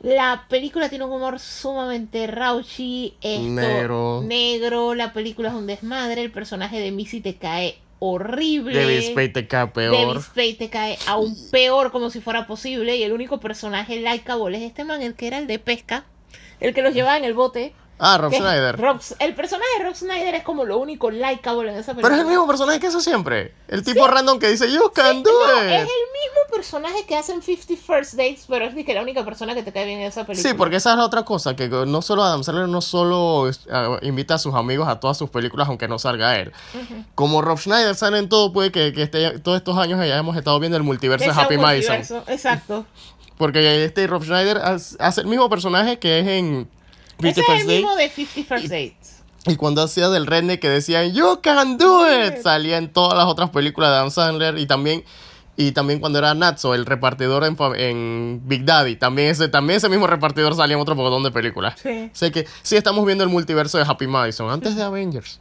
La 0.00 0.46
película 0.48 0.88
tiene 0.88 1.04
un 1.04 1.12
humor 1.12 1.38
sumamente 1.38 2.26
raunchy, 2.26 3.14
esto, 3.22 3.50
Negro. 3.50 4.22
negro, 4.24 4.94
la 4.94 5.12
película 5.12 5.50
es 5.50 5.54
un 5.54 5.66
desmadre, 5.66 6.22
el 6.22 6.32
personaje 6.32 6.80
de 6.80 6.90
Missy 6.90 7.20
te 7.20 7.36
cae 7.36 7.78
horrible. 8.12 8.78
David 8.78 9.10
Spade 9.10 9.28
te 9.28 9.46
cae 9.46 9.66
peor. 9.68 9.92
David 9.92 10.20
Spade 10.20 10.54
te 10.54 10.70
cae 10.70 10.98
aún 11.06 11.36
peor 11.50 11.90
como 11.90 12.10
si 12.10 12.20
fuera 12.20 12.46
posible 12.46 12.96
y 12.96 13.02
el 13.02 13.12
único 13.12 13.40
personaje 13.40 13.96
likeable 13.96 14.58
es 14.58 14.64
este 14.64 14.84
man, 14.84 15.02
el 15.02 15.14
que 15.14 15.26
era 15.26 15.38
el 15.38 15.46
de 15.46 15.58
pesca, 15.58 16.04
el 16.60 16.74
que 16.74 16.82
los 16.82 16.94
llevaba 16.94 17.16
en 17.16 17.24
el 17.24 17.34
bote. 17.34 17.72
Ah, 17.98 18.18
Rob 18.18 18.32
Schneider. 18.34 18.76
Rob- 18.76 19.00
el 19.20 19.34
personaje 19.34 19.68
de 19.78 19.84
Rob 19.84 19.94
Snyder 19.94 20.34
es 20.34 20.42
como 20.42 20.64
lo 20.64 20.78
único 20.78 21.10
likeable 21.10 21.70
en 21.70 21.76
esa 21.78 21.92
película. 21.92 22.02
Pero 22.02 22.14
es 22.16 22.20
el 22.22 22.26
mismo 22.26 22.46
personaje 22.46 22.80
que 22.80 22.88
hace 22.88 23.00
siempre. 23.00 23.54
El 23.68 23.84
tipo 23.84 24.06
random 24.06 24.38
que 24.40 24.48
dice, 24.50 24.70
you 24.70 24.90
can 24.92 25.22
do 25.22 25.30
No, 25.30 25.58
it. 25.64 25.70
es 25.70 25.80
el 25.82 25.86
mismo 25.86 26.40
personaje 26.52 27.06
que 27.06 27.16
hacen 27.16 27.40
50 27.40 27.74
First 27.86 28.14
Dates, 28.14 28.44
pero 28.48 28.64
es 28.66 28.74
que 28.84 28.94
la 28.94 29.00
única 29.02 29.24
persona 29.24 29.54
que 29.54 29.62
te 29.62 29.72
cae 29.72 29.86
bien 29.86 30.00
en 30.00 30.06
esa 30.06 30.26
película. 30.26 30.50
Sí, 30.50 30.56
porque 30.56 30.76
esa 30.76 30.90
es 30.92 30.98
la 30.98 31.04
otra 31.04 31.24
cosa, 31.24 31.54
que 31.54 31.68
no 31.68 32.02
solo 32.02 32.24
Adam 32.24 32.42
Sandler 32.42 32.68
no 32.68 32.80
solo 32.80 33.48
eh, 33.48 33.54
invita 34.02 34.34
a 34.34 34.38
sus 34.38 34.54
amigos 34.54 34.88
a 34.88 34.98
todas 34.98 35.16
sus 35.16 35.30
películas 35.30 35.68
aunque 35.68 35.86
no 35.88 35.98
salga 36.00 36.36
él. 36.38 36.52
Como 37.14 37.42
Rob 37.42 37.58
Schneider 37.58 37.94
sale 37.94 38.18
en 38.18 38.28
todo, 38.28 38.52
puede 38.52 38.72
que, 38.72 38.92
que 38.92 39.04
esté- 39.04 39.38
todos 39.38 39.56
estos 39.56 39.78
años 39.78 39.98
ya 40.06 40.16
hemos 40.18 40.36
estado 40.36 40.58
viendo 40.58 40.76
el 40.76 40.82
multiverso 40.82 41.26
de 41.32 41.40
Happy 41.40 41.56
Madison. 41.58 41.96
multiverso, 41.98 42.24
Exacto. 42.30 42.86
Porque 43.38 43.84
este 43.84 44.06
Rob 44.06 44.22
Schneider 44.22 44.58
hace 44.58 44.96
hace 45.00 45.20
el 45.22 45.26
mismo 45.26 45.48
personaje 45.50 45.98
que 45.98 46.20
es 46.20 46.26
en 46.28 46.68
Ese 47.22 47.40
es 47.40 47.48
el 47.48 47.66
mismo 47.66 47.94
de 47.96 48.08
50 48.08 48.54
First 48.54 48.68
Dates. 48.68 49.22
Y 49.46 49.56
cuando 49.56 49.82
hacía 49.82 50.08
del 50.08 50.26
redneck 50.26 50.60
que 50.60 50.70
decían 50.70 51.12
You 51.12 51.40
can 51.42 51.76
do 51.76 52.06
it, 52.08 52.42
salía 52.42 52.78
en 52.78 52.92
todas 52.92 53.16
las 53.16 53.26
otras 53.26 53.50
películas 53.50 53.90
de 53.90 53.96
Adam 53.96 54.10
Sandler 54.10 54.58
y 54.58 54.66
también 54.66 55.04
y 55.56 55.72
también 55.72 56.00
cuando 56.00 56.18
era 56.18 56.34
Natso, 56.34 56.74
el 56.74 56.84
repartidor 56.84 57.44
en, 57.44 57.56
en 57.76 58.42
Big 58.44 58.64
Daddy, 58.64 58.96
también 58.96 59.28
ese 59.28 59.48
también 59.48 59.76
ese 59.76 59.88
mismo 59.88 60.06
repartidor 60.06 60.54
salía 60.56 60.74
en 60.74 60.82
otro 60.82 60.96
montón 60.96 61.22
de 61.22 61.30
películas. 61.30 61.78
Sí. 61.80 62.10
Sé 62.12 62.32
que 62.32 62.46
sí 62.62 62.76
estamos 62.76 63.04
viendo 63.06 63.22
el 63.22 63.30
multiverso 63.30 63.78
de 63.78 63.84
Happy 63.84 64.06
Madison 64.06 64.50
antes 64.50 64.74
de 64.74 64.82
Avengers. 64.82 65.40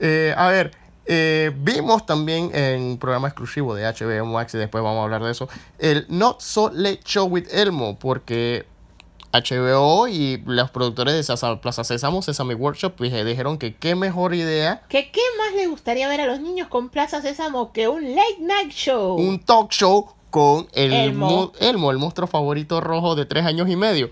Eh, 0.00 0.32
a 0.36 0.48
ver, 0.48 0.70
eh, 1.04 1.52
vimos 1.56 2.06
también 2.06 2.50
en 2.54 2.82
un 2.82 2.98
programa 2.98 3.28
exclusivo 3.28 3.74
de 3.74 3.84
HBO 3.84 4.24
Max 4.24 4.54
y 4.54 4.58
después 4.58 4.82
vamos 4.82 5.00
a 5.00 5.04
hablar 5.04 5.22
de 5.22 5.32
eso, 5.32 5.48
el 5.78 6.06
Not 6.08 6.40
So 6.40 6.70
Late 6.72 7.00
Show 7.04 7.26
with 7.26 7.46
Elmo, 7.50 7.98
porque 7.98 8.64
HBO 9.32 10.08
y 10.08 10.42
los 10.46 10.70
productores 10.70 11.14
de 11.14 11.22
Sasa- 11.22 11.60
Plaza 11.60 11.84
Sésamo, 11.84 12.22
Sesame 12.22 12.54
Workshop, 12.54 12.94
pues, 12.96 13.12
eh, 13.12 13.24
dijeron 13.24 13.58
que 13.58 13.76
qué 13.76 13.94
mejor 13.94 14.34
idea 14.34 14.82
¿Que 14.88 15.10
¿Qué 15.10 15.20
más 15.38 15.54
le 15.54 15.66
gustaría 15.66 16.08
ver 16.08 16.20
a 16.22 16.26
los 16.26 16.40
niños 16.40 16.68
con 16.68 16.88
Plaza 16.88 17.20
Sésamo 17.20 17.72
que 17.72 17.88
un 17.88 18.14
late 18.16 18.38
night 18.40 18.70
show? 18.72 19.16
un 19.16 19.38
talk 19.40 19.70
show 19.70 20.12
con 20.30 20.68
el 20.72 20.92
Elmo. 20.92 21.52
Elmo, 21.60 21.90
el 21.90 21.98
monstruo 21.98 22.26
favorito 22.28 22.80
rojo 22.80 23.14
de 23.14 23.24
tres 23.26 23.44
años 23.46 23.68
y 23.70 23.76
medio. 23.76 24.10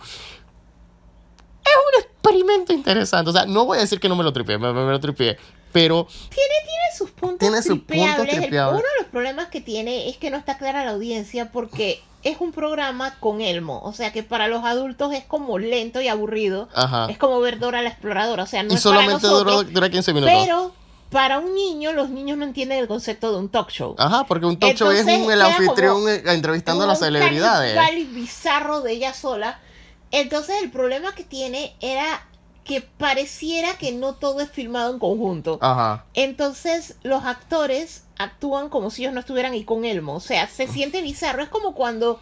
Es 1.64 1.72
un 1.98 2.02
experimento 2.02 2.72
interesante. 2.72 3.30
O 3.30 3.32
sea, 3.32 3.44
no 3.46 3.64
voy 3.66 3.78
a 3.78 3.80
decir 3.82 4.00
que 4.00 4.08
no 4.08 4.16
me 4.16 4.24
lo 4.24 4.32
tripié, 4.32 4.56
me, 4.58 4.72
me- 4.72 4.84
me 4.84 4.92
lo 4.92 5.00
tripié. 5.00 5.36
Pero 5.72 6.06
Tiene, 6.30 6.54
tiene 6.64 6.96
sus 6.96 7.10
puntos 7.10 7.38
Tiene 7.40 7.56
sus 7.60 7.78
puntos 7.80 7.86
tripeables. 7.88 8.32
El- 8.34 8.40
tripeables. 8.40 8.80
uno 8.80 8.88
de 8.96 9.02
los 9.02 9.10
problemas 9.10 9.48
que 9.48 9.60
tiene 9.60 10.08
es 10.08 10.16
que 10.16 10.30
no 10.30 10.38
está 10.38 10.56
clara 10.56 10.84
la 10.84 10.92
audiencia 10.92 11.52
porque 11.52 12.00
es 12.26 12.40
un 12.40 12.50
programa 12.50 13.14
con 13.20 13.40
Elmo. 13.40 13.80
O 13.84 13.92
sea 13.92 14.12
que 14.12 14.24
para 14.24 14.48
los 14.48 14.64
adultos 14.64 15.12
es 15.14 15.24
como 15.24 15.58
lento 15.58 16.00
y 16.00 16.08
aburrido. 16.08 16.68
Ajá. 16.74 17.06
Es 17.08 17.18
como 17.18 17.38
ver 17.40 17.60
Dora 17.60 17.82
la 17.82 17.90
exploradora. 17.90 18.42
O 18.42 18.46
sea, 18.46 18.64
no 18.64 18.72
y 18.72 18.74
es 18.74 18.82
para 18.82 18.96
solamente 18.96 19.26
dura, 19.28 19.44
nosotros, 19.52 19.72
dura 19.72 19.88
15 19.88 20.12
minutos. 20.12 20.34
Pero 20.42 20.72
para 21.10 21.38
un 21.38 21.54
niño, 21.54 21.92
los 21.92 22.10
niños 22.10 22.36
no 22.36 22.44
entienden 22.44 22.78
el 22.80 22.88
concepto 22.88 23.30
de 23.30 23.38
un 23.38 23.48
talk 23.48 23.70
show. 23.70 23.94
Ajá, 23.96 24.24
porque 24.26 24.44
un 24.44 24.58
talk 24.58 24.74
show 24.74 24.90
es 24.90 25.04
un, 25.04 25.30
el 25.30 25.40
anfitrión 25.40 26.08
eh, 26.08 26.22
entrevistando 26.26 26.82
a 26.82 26.88
las 26.88 26.98
un 27.00 27.06
celebridades. 27.06 27.74
cáliz 27.76 28.12
bizarro 28.12 28.80
de 28.80 28.92
ella 28.92 29.14
sola. 29.14 29.60
Entonces 30.10 30.56
el 30.62 30.72
problema 30.72 31.14
que 31.14 31.22
tiene 31.22 31.76
era 31.80 32.26
que 32.66 32.80
pareciera 32.80 33.78
que 33.78 33.92
no 33.92 34.14
todo 34.14 34.40
es 34.40 34.50
filmado 34.50 34.92
en 34.92 34.98
conjunto. 34.98 35.58
Ajá. 35.62 36.04
Entonces 36.14 36.96
los 37.02 37.24
actores 37.24 38.04
actúan 38.18 38.68
como 38.68 38.90
si 38.90 39.02
ellos 39.02 39.14
no 39.14 39.20
estuvieran 39.20 39.52
ahí 39.52 39.64
con 39.64 39.84
Elmo. 39.84 40.16
O 40.16 40.20
sea, 40.20 40.48
se 40.48 40.66
siente 40.66 41.00
bizarro. 41.00 41.42
Es 41.42 41.48
como 41.48 41.74
cuando 41.74 42.20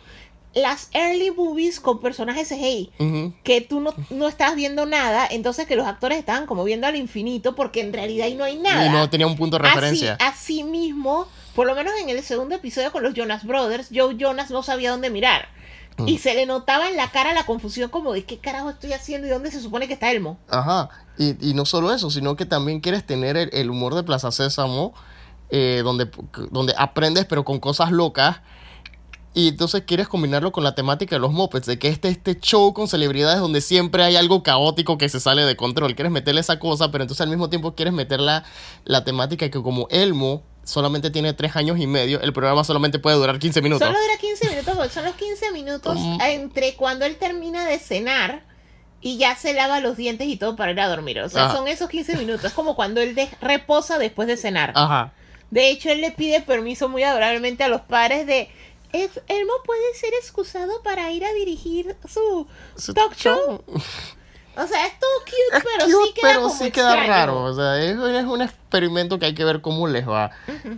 las 0.55 0.91
early 0.93 1.31
movies 1.31 1.81
con 1.81 2.01
personajes 2.01 2.49
CGI, 2.49 3.33
que 3.43 3.61
tú 3.61 3.81
no, 3.81 3.95
no 4.11 4.29
estás 4.29 4.55
viendo 4.55 4.87
nada, 4.87 5.27
entonces 5.29 5.67
que 5.67 5.75
los 5.77 5.87
actores 5.87 6.19
estaban 6.19 6.47
como 6.47 6.63
viendo 6.63 6.87
al 6.87 6.95
infinito 6.95 7.57
porque 7.57 7.81
en 7.81 7.93
realidad 7.93 8.27
ahí 8.27 8.35
no 8.35 8.45
hay 8.45 8.59
nada. 8.59 8.87
Y 8.87 8.91
no 8.91 9.11
tenía 9.11 9.27
un 9.27 9.37
punto 9.37 9.59
de 9.59 9.65
referencia. 9.65 10.17
Así, 10.21 10.61
así 10.61 10.65
mismo, 10.65 11.27
por 11.57 11.67
lo 11.67 11.75
menos 11.75 11.95
en 12.01 12.09
el 12.09 12.23
segundo 12.23 12.55
episodio 12.55 12.93
con 12.93 13.03
los 13.03 13.15
Jonas 13.15 13.45
Brothers, 13.45 13.89
Joe 13.93 14.15
Jonas 14.17 14.51
no 14.51 14.63
sabía 14.63 14.91
dónde 14.91 15.11
mirar. 15.11 15.49
Mm. 15.97 16.09
Y 16.09 16.19
se 16.19 16.35
le 16.35 16.47
notaba 16.47 16.89
en 16.89 16.97
la 16.97 17.11
cara 17.11 17.33
la 17.35 17.47
confusión 17.47 17.91
como 17.91 18.13
de 18.13 18.25
qué 18.25 18.39
carajo 18.39 18.71
estoy 18.71 18.93
haciendo 18.93 19.27
y 19.27 19.31
dónde 19.31 19.51
se 19.51 19.61
supone 19.61 19.87
que 19.87 19.95
está 19.95 20.11
Elmo. 20.11 20.39
Ajá. 20.49 20.89
Y, 21.19 21.51
y 21.51 21.55
no 21.55 21.65
solo 21.65 21.93
eso, 21.93 22.11
sino 22.11 22.37
que 22.37 22.47
también 22.47 22.81
quieres 22.81 23.07
tener 23.07 23.37
el, 23.37 23.51
el 23.53 23.71
humor 23.71 23.95
de 23.95 24.03
Plaza 24.03 24.33
Sésamo, 24.33 24.95
eh, 25.51 25.83
donde, 25.85 26.11
donde 26.51 26.75
aprendes 26.77 27.27
pero 27.27 27.45
con 27.45 27.61
cosas 27.61 27.93
locas. 27.93 28.41
Y 29.37 29.49
entonces 29.49 29.83
quieres 29.85 30.07
combinarlo 30.07 30.53
con 30.53 30.63
la 30.63 30.77
temática 30.77 31.17
de 31.17 31.21
los 31.21 31.33
mopeds, 31.33 31.67
de 31.67 31.77
que 31.77 31.89
este, 31.89 32.09
este 32.09 32.39
show 32.39 32.73
con 32.73 32.87
celebridades 32.87 33.41
donde 33.41 33.61
siempre 33.61 34.05
hay 34.05 34.15
algo 34.15 34.45
caótico 34.45 34.97
que 34.97 35.09
se 35.09 35.19
sale 35.19 35.45
de 35.45 35.57
control. 35.57 35.97
Quieres 35.97 36.13
meterle 36.13 36.41
esa 36.41 36.61
cosa, 36.61 36.93
pero 36.93 37.03
entonces 37.03 37.21
al 37.21 37.31
mismo 37.31 37.51
tiempo 37.51 37.75
quieres 37.75 37.93
meter 37.93 38.21
la, 38.21 38.45
la 38.85 39.03
temática 39.03 39.51
que 39.51 39.61
como 39.61 39.89
Elmo 39.91 40.45
solamente 40.65 41.11
tiene 41.11 41.33
tres 41.33 41.57
años 41.57 41.79
y 41.79 41.87
medio, 41.87 42.21
el 42.21 42.33
programa 42.33 42.65
solamente 42.65 42.99
puede 42.99 43.17
durar 43.17 43.39
15 43.39 43.63
minutos. 43.63 43.87
Solo 43.87 43.99
dura 44.01 44.17
15 44.21 44.49
minutos, 44.51 44.93
son 44.93 45.05
los 45.05 45.15
15 45.15 45.53
minutos 45.53 45.99
entre 46.23 46.75
cuando 46.75 47.05
él 47.05 47.17
termina 47.17 47.67
de 47.67 47.79
cenar 47.79 48.43
y 49.01 49.19
ya 49.19 49.37
se 49.37 49.53
lava 49.53 49.81
los 49.81 49.97
dientes 49.97 50.27
y 50.29 50.37
todo 50.37 50.57
para 50.57 50.73
ir 50.73 50.81
a 50.81 50.89
dormir. 50.89 51.21
O 51.21 51.29
sea, 51.29 51.47
Ajá. 51.47 51.57
son 51.57 51.69
esos 51.69 51.91
15 51.91 52.17
minutos. 52.17 52.45
Es 52.47 52.53
como 52.53 52.75
cuando 52.75 53.01
él 53.03 53.15
de- 53.15 53.29
reposa 53.41 53.99
después 53.99 54.27
de 54.29 54.37
cenar. 54.39 54.73
Ajá. 54.75 55.13
De 55.51 55.69
hecho, 55.71 55.91
él 55.91 56.01
le 56.01 56.11
pide 56.11 56.41
permiso 56.41 56.89
muy 56.89 57.03
adorablemente 57.03 57.63
a 57.65 57.69
los 57.69 57.83
padres 57.83 58.27
de... 58.27 58.49
"Es- 58.93 59.21
Elmo 59.29 59.53
puede 59.67 59.83
ser 60.01 60.11
excusado 60.19 60.83
para 60.83 61.11
ir 61.13 61.25
a 61.25 61.33
dirigir 61.35 61.95
su 62.09 62.47
Su 62.77 62.95
talk 62.95 63.15
show. 63.15 63.63
O 64.57 64.67
sea, 64.67 64.87
es 64.87 64.99
todo 64.99 65.11
cute, 65.21 65.57
Es 65.59 65.65
pero 65.65 65.85
cute, 65.87 66.07
sí 66.07 66.13
queda 66.15 66.29
pero 66.29 66.43
como 66.43 66.55
sí 66.55 66.71
queda 66.71 67.07
raro. 67.07 67.43
O 67.45 67.55
sea, 67.55 67.83
es, 67.83 67.97
es 67.97 68.25
un 68.25 68.43
experimento 68.43 69.19
que 69.19 69.27
hay 69.27 69.35
que 69.35 69.45
ver 69.45 69.61
cómo 69.61 69.87
les 69.89 70.09
va. 70.09 70.31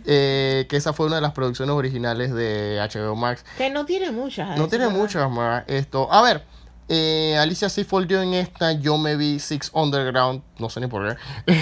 Eh, 0.06 0.66
que 0.68 0.76
esa 0.76 0.92
fue 0.92 1.06
una 1.06 1.16
de 1.16 1.22
las 1.22 1.32
producciones 1.32 1.74
originales 1.74 2.32
de 2.32 2.78
HBO 2.92 3.16
Max. 3.16 3.44
Que 3.58 3.70
no 3.70 3.84
tiene 3.84 4.10
muchas. 4.10 4.56
No 4.56 4.68
tiene 4.68 4.86
verdad. 4.86 4.98
muchas 5.00 5.30
más. 5.30 5.64
Esto, 5.66 6.10
a 6.12 6.22
ver, 6.22 6.42
eh, 6.88 7.36
Alicia 7.36 7.68
Seyfried 7.68 8.06
dio 8.06 8.22
en 8.22 8.34
esta, 8.34 8.72
yo 8.72 8.96
me 8.96 9.16
vi 9.16 9.40
Six 9.40 9.70
Underground, 9.74 10.42
no 10.58 10.70
sé 10.70 10.80
ni 10.80 10.86
por 10.86 11.16
qué. 11.16 11.20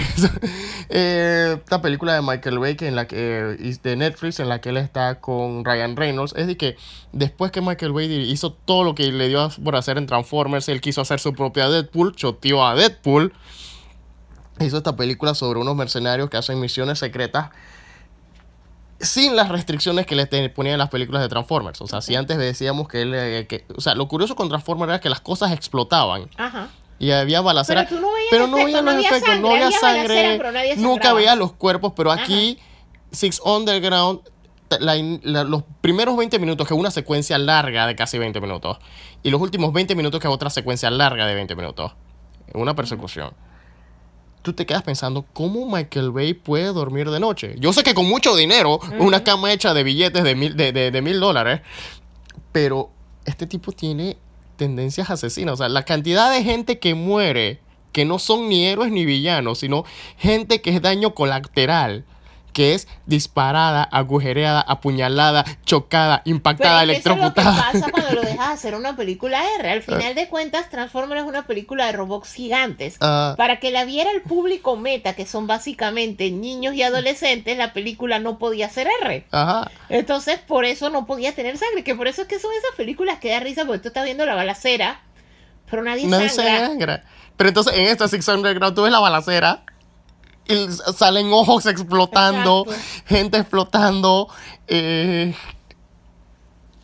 Eh, 0.89 1.57
esta 1.57 1.81
película 1.81 2.13
de 2.13 2.21
Michael 2.21 2.59
Bay 2.59 2.75
que 2.75 2.87
en 2.87 2.95
la 2.95 3.07
que 3.07 3.17
de 3.81 3.95
Netflix 3.95 4.39
en 4.39 4.49
la 4.49 4.61
que 4.61 4.69
él 4.69 4.77
está 4.77 5.19
con 5.19 5.65
Ryan 5.65 5.95
Reynolds 5.95 6.33
es 6.37 6.45
de 6.45 6.57
que 6.57 6.77
después 7.11 7.51
que 7.51 7.59
Michael 7.59 7.91
Bay 7.91 8.05
hizo 8.31 8.53
todo 8.53 8.83
lo 8.83 8.93
que 8.93 9.11
le 9.11 9.27
dio 9.27 9.49
por 9.63 9.75
hacer 9.75 9.97
en 9.97 10.05
Transformers, 10.05 10.69
él 10.69 10.81
quiso 10.81 11.01
hacer 11.01 11.19
su 11.19 11.33
propia 11.33 11.69
Deadpool, 11.69 12.15
choteó 12.15 12.65
a 12.65 12.75
Deadpool. 12.75 13.33
Hizo 14.59 14.77
esta 14.77 14.95
película 14.95 15.33
sobre 15.33 15.59
unos 15.59 15.75
mercenarios 15.75 16.29
que 16.29 16.37
hacen 16.37 16.59
misiones 16.59 16.99
secretas 16.99 17.49
sin 18.99 19.35
las 19.35 19.49
restricciones 19.49 20.05
que 20.05 20.15
le 20.15 20.25
ponían 20.49 20.77
las 20.77 20.89
películas 20.89 21.21
de 21.21 21.29
Transformers. 21.29 21.81
O 21.81 21.87
sea, 21.87 22.01
si 22.01 22.15
antes 22.15 22.37
decíamos 22.37 22.87
que 22.87 23.01
él... 23.01 23.13
eh, 23.15 23.45
que- 23.47 23.65
o 23.75 23.81
sea, 23.81 23.93
lo 23.95 24.07
curioso 24.07 24.35
con 24.35 24.47
Transformers 24.49 24.89
era 24.89 24.99
que 25.01 25.09
las 25.09 25.21
cosas 25.21 25.51
explotaban. 25.51 26.29
Ajá. 26.37 26.69
Y 26.97 27.11
había 27.11 27.41
balacera. 27.41 27.85
Pero 27.89 27.97
tú 27.97 28.01
no 28.01 28.13
veías 28.13 28.27
pero 28.31 28.47
no 28.47 28.55
veías 28.57 28.83
los 28.83 28.95
efectos, 29.05 29.39
no 29.39 29.47
sangre, 29.49 29.65
había 29.65 29.79
sangre. 29.79 30.37
nunca 30.77 30.93
sangraba. 30.93 31.13
veía 31.17 31.35
los 31.35 31.51
cuerpos, 31.53 31.93
pero 31.95 32.11
aquí, 32.11 32.57
Six 33.11 33.41
Underground, 33.43 34.21
la- 34.79 35.43
los 35.43 35.63
primeros 35.81 36.15
20 36.15 36.39
minutos, 36.39 36.65
que 36.67 36.73
es 36.73 36.79
una 36.79 36.91
secuencia 36.91 37.37
larga 37.37 37.85
de 37.87 37.95
casi 37.95 38.17
20 38.17 38.39
minutos, 38.39 38.77
y 39.23 39.29
los 39.29 39.41
últimos 39.41 39.73
20 39.73 39.93
minutos, 39.95 40.21
que 40.21 40.27
es 40.27 40.33
otra 40.33 40.49
secuencia 40.49 40.89
larga 40.89 41.25
de 41.27 41.35
20 41.35 41.55
minutos, 41.57 41.91
una 42.53 42.75
persecución. 42.75 43.33
Tú 44.45 44.53
te 44.53 44.67
quedas 44.67 44.83
pensando, 44.83 45.25
¿cómo 45.33 45.65
Michael 45.67 46.11
Bay 46.11 46.35
puede 46.35 46.65
dormir 46.71 47.09
de 47.09 47.19
noche? 47.19 47.55
Yo 47.57 47.73
sé 47.73 47.81
que 47.81 47.95
con 47.95 48.05
mucho 48.05 48.35
dinero, 48.35 48.79
una 48.99 49.23
cama 49.23 49.51
hecha 49.51 49.73
de 49.73 49.81
billetes 49.83 50.23
de 50.23 50.35
mil, 50.35 50.55
de, 50.55 50.71
de- 50.71 50.91
de 50.91 51.01
mil 51.01 51.19
dólares, 51.19 51.61
pero 52.51 52.91
este 53.25 53.47
tipo 53.47 53.71
tiene 53.71 54.17
tendencias 54.55 55.09
asesinas. 55.09 55.55
O 55.55 55.57
sea, 55.57 55.67
la 55.69 55.83
cantidad 55.83 56.31
de 56.31 56.43
gente 56.43 56.77
que 56.77 56.93
muere, 56.93 57.59
que 57.91 58.05
no 58.05 58.19
son 58.19 58.47
ni 58.47 58.65
héroes 58.67 58.91
ni 58.91 59.03
villanos, 59.03 59.57
sino 59.57 59.83
gente 60.17 60.61
que 60.61 60.69
es 60.75 60.81
daño 60.81 61.15
colateral, 61.15 62.05
que 62.55 62.73
es 62.73 62.87
disparada, 63.05 63.83
agujereada, 63.83 64.61
apuñalada, 64.61 65.43
chocada, 65.65 66.21
impactada, 66.23 66.79
Pero 66.79 66.91
es 66.93 67.03
que 67.03 67.09
eso 67.09 67.17
es 67.17 67.21
lo 67.25 67.33
que 67.33 67.41
pasa 67.41 67.91
cuando 67.91 68.11
lo 68.13 68.21
dejas 68.25 68.47
hacer 68.47 68.75
una 68.75 68.95
película 68.95 69.43
R. 69.59 69.69
Al 69.69 69.81
final 69.83 70.15
de 70.15 70.29
cuentas, 70.29 70.69
Transformers 70.69 71.23
es 71.23 71.27
una 71.27 71.45
película 71.47 71.85
de 71.85 71.91
robots 71.91 72.31
gigantes. 72.31 72.95
Ah. 73.01 73.33
Para 73.35 73.59
que 73.59 73.71
la 73.71 73.83
viera 73.83 74.09
el 74.09 74.21
público 74.21 74.77
meta, 74.77 75.15
que 75.15 75.25
son 75.25 75.47
básicamente 75.47 76.31
niños 76.31 76.75
y 76.75 76.83
adolescentes, 76.83 77.57
la 77.57 77.73
película 77.73 78.19
no 78.19 78.39
podía 78.39 78.69
ser 78.69 78.87
R. 79.01 79.25
Ajá. 79.31 79.69
Entonces, 79.89 80.39
por 80.39 80.63
eso 80.63 80.89
no 80.89 81.05
podía 81.05 81.35
tener 81.35 81.57
sangre. 81.57 81.83
Que 81.83 81.93
por 81.93 82.07
eso 82.07 82.21
es 82.21 82.29
que 82.29 82.39
son 82.39 82.51
esas 82.57 82.73
películas 82.77 83.19
que 83.19 83.31
da 83.31 83.41
risa, 83.41 83.65
porque 83.65 83.79
tú 83.79 83.89
estás 83.89 84.05
viendo 84.05 84.25
la 84.25 84.33
balacera, 84.33 85.01
pero 85.69 85.83
nadie 85.83 86.07
Nadie 86.07 86.29
sangra. 86.29 86.67
sangra. 86.67 87.03
Pero 87.35 87.49
entonces 87.49 87.73
en 87.73 87.87
esta 87.87 88.07
Six 88.07 88.25
Underground 88.29 88.75
tú 88.75 88.83
ves 88.83 88.93
la 88.93 88.99
balacera 88.99 89.63
y 90.47 90.67
salen 90.95 91.31
ojos 91.31 91.65
explotando, 91.65 92.65
Exacto. 92.67 93.03
gente 93.05 93.37
explotando. 93.37 94.29
Eh... 94.67 95.33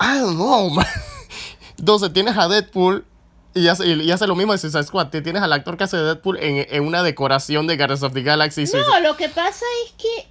I 0.01 0.19
don't 0.19 0.35
know, 0.35 0.69
man. 0.69 0.85
Entonces 1.77 2.11
tienes 2.11 2.35
a 2.37 2.47
Deadpool 2.47 3.05
y 3.53 3.67
hace, 3.67 3.85
y 3.87 4.11
hace 4.11 4.27
lo 4.27 4.35
mismo 4.35 4.53
de 4.53 4.57
Suicide 4.57 4.83
Squad. 4.83 5.09
Tienes 5.09 5.41
al 5.41 5.53
actor 5.53 5.77
que 5.77 5.83
hace 5.83 5.97
Deadpool 5.97 6.37
en, 6.37 6.65
en 6.69 6.85
una 6.85 7.03
decoración 7.03 7.67
de 7.67 7.77
Guardians 7.77 8.03
of 8.03 8.13
the 8.13 8.23
Galaxy. 8.23 8.63
No, 8.73 8.99
lo 8.99 9.15
que 9.15 9.29
pasa 9.29 9.65
es 9.85 9.93
que 9.93 10.27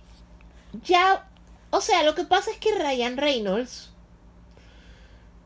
ya, 0.84 1.28
o 1.70 1.80
sea, 1.80 2.02
lo 2.02 2.14
que 2.14 2.24
pasa 2.24 2.50
es 2.50 2.56
que 2.58 2.74
Ryan 2.76 3.16
Reynolds 3.16 3.90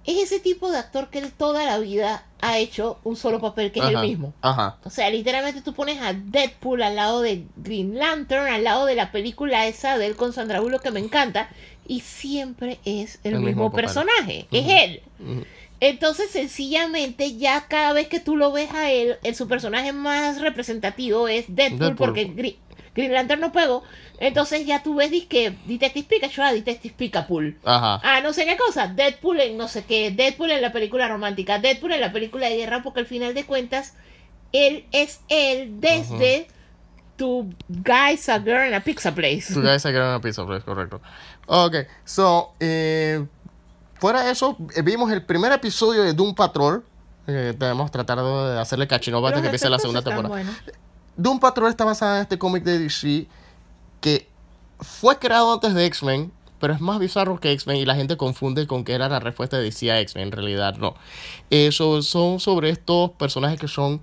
es 0.05 0.23
ese 0.23 0.41
tipo 0.41 0.71
de 0.71 0.79
actor 0.79 1.09
que 1.09 1.19
él 1.19 1.33
toda 1.33 1.65
la 1.65 1.79
vida 1.79 2.27
ha 2.45 2.59
hecho 2.59 2.99
un 3.05 3.17
solo 3.17 3.41
papel 3.41 3.73
que 3.73 3.81
es 3.81 3.87
el 3.87 3.99
mismo. 4.01 4.35
Ajá. 4.43 4.77
O 4.85 4.91
sea, 4.91 5.09
literalmente 5.09 5.63
tú 5.63 5.73
pones 5.73 5.99
a 6.03 6.13
Deadpool 6.13 6.83
al 6.83 6.95
lado 6.95 7.23
de 7.23 7.47
Green 7.57 7.99
Lantern, 7.99 8.47
al 8.49 8.65
lado 8.65 8.85
de 8.85 8.95
la 8.95 9.13
película 9.13 9.67
esa 9.67 9.97
de 9.97 10.07
él 10.07 10.15
con 10.15 10.35
Sandra 10.35 10.61
Bullock 10.61 10.83
que 10.83 10.91
me 10.91 11.01
encanta, 11.01 11.49
y 11.87 12.01
siempre 12.01 12.81
es 12.85 13.19
el, 13.25 13.35
El 13.35 13.41
mismo 13.41 13.73
personaje, 13.73 14.47
es 14.51 14.67
él. 14.69 15.03
Entonces, 15.81 16.31
sencillamente, 16.31 17.37
ya 17.39 17.67
cada 17.67 17.95
vez 17.95 18.09
que 18.09 18.21
tú 18.21 18.37
lo 18.37 18.53
ves 18.53 18.71
a 18.73 18.91
él, 18.91 19.17
el, 19.23 19.35
su 19.35 19.49
personaje 19.49 19.95
más 19.95 20.43
representativo 20.43 21.29
es 21.29 21.47
Deadpool, 21.49 21.79
Deadpool. 21.79 21.97
porque 21.97 22.57
Green 22.95 23.13
Lantern 23.13 23.41
no 23.41 23.53
pegó. 23.53 23.83
Entonces 24.19 24.65
ya 24.67 24.83
tú 24.83 24.95
ves 24.95 25.11
que 25.29 25.57
Detective 25.67 26.07
Pikachu, 26.09 26.43
ah, 26.43 26.53
Detective 26.53 26.95
Pikapool. 26.97 27.59
Ajá. 27.65 28.01
Ah, 28.05 28.21
no 28.21 28.33
sé 28.33 28.45
qué 28.47 28.57
cosa. 28.57 28.87
Deadpool 28.87 29.41
en 29.41 29.57
no 29.57 29.69
sé 29.69 29.85
qué. 29.85 30.11
Deadpool 30.11 30.53
en 30.53 30.63
la 30.63 30.73
película 30.73 31.09
romántica. 31.09 31.59
Deadpool 31.59 31.93
en 31.93 32.01
la 32.01 32.13
película 32.13 32.49
de 32.49 32.57
guerra, 32.57 32.83
porque 32.83 33.01
al 33.01 33.07
final 33.07 33.35
de 33.35 33.45
cuentas, 33.45 33.95
él 34.53 34.87
es 34.93 35.21
él 35.29 35.81
desde 35.81 36.47
tu 37.17 37.53
Guys 37.69 38.29
a 38.29 38.41
Girl 38.41 38.69
in 38.69 38.75
a 38.75 38.81
Pizza 38.81 39.15
Place. 39.15 39.53
Tú 39.53 39.63
ya 39.63 39.79
sacaron 39.79 40.09
una 40.09 40.21
pizza, 40.21 40.43
es 40.57 40.65
correcto. 40.65 41.01
Ok, 41.47 41.77
so, 42.05 42.53
eh, 42.61 43.25
fuera 43.95 44.23
de 44.23 44.33
eso, 44.33 44.57
eh, 44.75 44.83
vimos 44.83 45.11
el 45.13 45.23
primer 45.23 45.53
episodio 45.53 46.03
de 46.03 46.13
Doom 46.13 46.35
Patrol. 46.35 46.85
Eh, 47.27 47.55
debemos 47.57 47.91
tratar 47.91 48.19
de 48.19 48.61
hacerle 48.61 48.87
Los 48.87 49.33
que 49.33 49.39
empiece 49.39 49.71
la 49.71 49.79
segunda 49.79 50.03
temporada. 50.03 50.29
buenos. 50.29 50.55
Doom 51.17 51.39
Patrol 51.41 51.71
está 51.71 51.85
basada 51.85 52.17
en 52.17 52.23
este 52.23 52.39
cómic 52.39 52.65
de 52.65 52.79
DC 52.79 53.27
que 54.01 54.29
fue 54.81 55.19
creado 55.19 55.53
antes 55.53 55.73
de 55.75 55.87
X-Men, 55.87 56.33
pero 56.61 56.73
es 56.75 56.81
más 56.81 56.99
bizarro 56.99 57.39
que 57.41 57.53
X-Men 57.53 57.77
y 57.77 57.85
la 57.85 57.95
gente 57.95 58.17
confunde 58.17 58.67
con 58.67 58.85
que 58.85 58.93
era 58.95 59.09
la 59.09 59.21
respuesta 59.21 59.57
de 59.57 59.65
DC 59.65 59.91
a 59.91 60.01
X-Men. 60.01 60.29
En 60.29 60.33
realidad, 60.33 60.77
no. 60.77 60.95
Eso 61.51 62.03
son 62.03 62.41
sobre 62.41 62.71
estos 62.71 63.11
personajes 63.13 63.59
que 63.59 63.69
son. 63.69 64.01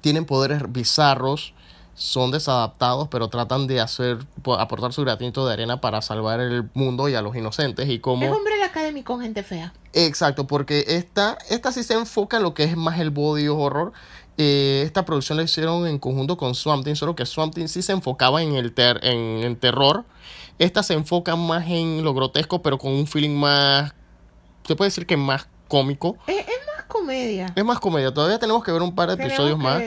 tienen 0.00 0.24
poderes 0.24 0.62
bizarros, 0.70 1.54
son 1.94 2.30
desadaptados, 2.30 3.08
pero 3.08 3.28
tratan 3.28 3.66
de 3.66 3.80
hacer. 3.80 4.18
po- 4.42 4.54
aportar 4.58 4.92
su 4.92 5.02
granito 5.02 5.46
de 5.46 5.52
arena 5.52 5.80
para 5.80 6.02
salvar 6.02 6.40
el 6.40 6.68
mundo 6.74 7.08
y 7.08 7.14
a 7.14 7.22
los 7.22 7.36
inocentes. 7.36 7.88
Y 7.88 7.98
como. 8.00 8.24
Es 8.24 8.32
hombre 8.32 8.56
de 8.56 8.64
academy 8.64 9.02
con 9.02 9.20
gente 9.20 9.42
fea. 9.42 9.72
Exacto, 9.92 10.46
porque 10.46 10.84
esta, 10.88 11.38
esta 11.50 11.70
sí 11.70 11.82
se 11.82 11.94
enfoca 11.94 12.38
en 12.38 12.42
lo 12.44 12.54
que 12.54 12.64
es 12.64 12.76
más 12.76 12.98
el 12.98 13.10
body 13.10 13.48
horror. 13.48 13.92
Eh, 14.38 14.82
esta 14.86 15.04
producción 15.04 15.36
la 15.38 15.44
hicieron 15.44 15.86
en 15.86 15.98
conjunto 15.98 16.36
con 16.36 16.54
Swamp 16.54 16.84
Thing, 16.84 16.94
solo 16.94 17.14
que 17.14 17.26
Swamp 17.26 17.54
Thing 17.54 17.66
sí 17.68 17.82
se 17.82 17.92
enfocaba 17.92 18.42
en 18.42 18.54
el, 18.54 18.72
ter- 18.72 19.00
en 19.04 19.42
el 19.44 19.56
terror. 19.58 20.04
Esta 20.58 20.82
se 20.82 20.94
enfoca 20.94 21.36
más 21.36 21.66
en 21.68 22.02
lo 22.04 22.14
grotesco, 22.14 22.62
pero 22.62 22.78
con 22.78 22.92
un 22.92 23.06
feeling 23.06 23.34
más, 23.36 23.94
se 24.66 24.74
puede 24.76 24.88
decir 24.88 25.06
que 25.06 25.16
más 25.16 25.48
cómico. 25.68 26.16
Es, 26.26 26.36
es 26.40 26.46
más 26.76 26.84
comedia. 26.86 27.52
Es 27.56 27.64
más 27.64 27.78
comedia, 27.80 28.12
todavía 28.12 28.38
tenemos 28.38 28.62
que 28.64 28.72
ver 28.72 28.82
un 28.82 28.94
par 28.94 29.08
de 29.10 29.16
Tenemos 29.16 29.32
episodios 29.34 29.58
más 29.58 29.82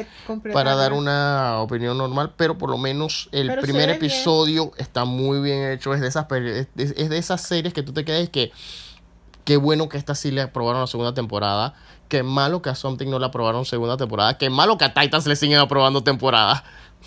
para 0.54 0.76
dar 0.76 0.94
una 0.94 1.60
opinión 1.62 1.98
normal, 1.98 2.34
pero 2.36 2.58
por 2.58 2.70
lo 2.70 2.78
menos 2.78 3.30
el 3.32 3.48
Pero 3.48 3.62
primer 3.62 3.86
bien. 3.86 3.98
episodio 3.98 4.72
está 4.78 5.06
muy 5.06 5.40
bien 5.40 5.72
hecho, 5.72 5.94
es 5.94 6.02
de 6.02 6.08
esas 6.08 6.26
es 6.32 6.68
de, 6.76 6.84
es 6.84 7.10
de 7.10 7.18
esas 7.18 7.42
series 7.42 7.74
que 7.74 7.84
tú 7.84 7.94
te 7.94 8.04
quedas 8.06 8.24
y 8.26 8.28
que 8.28 8.52
qué 9.44 9.58
bueno 9.58 9.88
que 9.90 9.98
esta 10.00 10.16
sí 10.16 10.32
le 10.32 10.42
aprobaron 10.42 10.82
la 10.82 10.88
segunda 10.88 11.14
temporada, 11.14 11.76
qué 12.08 12.24
malo 12.24 12.62
que 12.62 12.70
a 12.70 12.76
Something 12.76 13.10
no 13.10 13.20
le 13.20 13.26
aprobaron 13.26 13.66
segunda 13.66 13.98
temporada, 13.98 14.38
qué 14.38 14.50
malo 14.50 14.78
que 14.78 14.86
a 14.86 14.94
Titans 14.94 15.26
le 15.28 15.36
siguen 15.36 15.60
aprobando 15.60 16.04
temporada. 16.04 16.64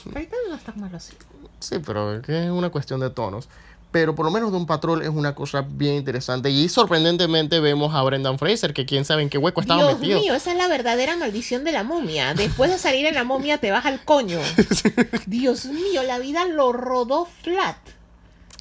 Ahorita 0.06 0.36
no 0.48 0.54
está 0.54 0.72
malo 0.72 0.96
así. 0.96 1.14
Sí, 1.60 1.76
pero 1.84 2.14
es 2.14 2.22
que 2.22 2.44
es 2.44 2.50
una 2.50 2.70
cuestión 2.70 3.00
de 3.00 3.10
tonos. 3.10 3.48
Pero 3.90 4.14
por 4.14 4.26
lo 4.26 4.30
menos 4.30 4.52
Don 4.52 4.66
Patrol 4.66 5.00
es 5.00 5.08
una 5.08 5.34
cosa 5.34 5.64
bien 5.66 5.94
interesante. 5.94 6.50
Y 6.50 6.68
sorprendentemente 6.68 7.58
vemos 7.58 7.94
a 7.94 8.02
Brendan 8.02 8.38
Fraser, 8.38 8.74
que 8.74 8.84
quién 8.84 9.06
sabe 9.06 9.22
en 9.22 9.30
qué 9.30 9.38
hueco 9.38 9.62
estaba 9.62 9.82
Dios 9.82 9.98
metido. 9.98 10.20
mío, 10.20 10.34
esa 10.34 10.52
es 10.52 10.58
la 10.58 10.68
verdadera 10.68 11.16
maldición 11.16 11.64
de 11.64 11.72
la 11.72 11.84
momia. 11.84 12.34
Después 12.34 12.70
de 12.70 12.78
salir 12.78 13.06
en 13.06 13.14
la 13.14 13.24
momia 13.24 13.58
te 13.58 13.70
baja 13.70 13.88
el 13.88 14.00
coño. 14.04 14.40
Dios 15.26 15.64
mío, 15.64 16.02
la 16.02 16.18
vida 16.18 16.44
lo 16.44 16.72
rodó 16.72 17.26
flat. 17.42 17.76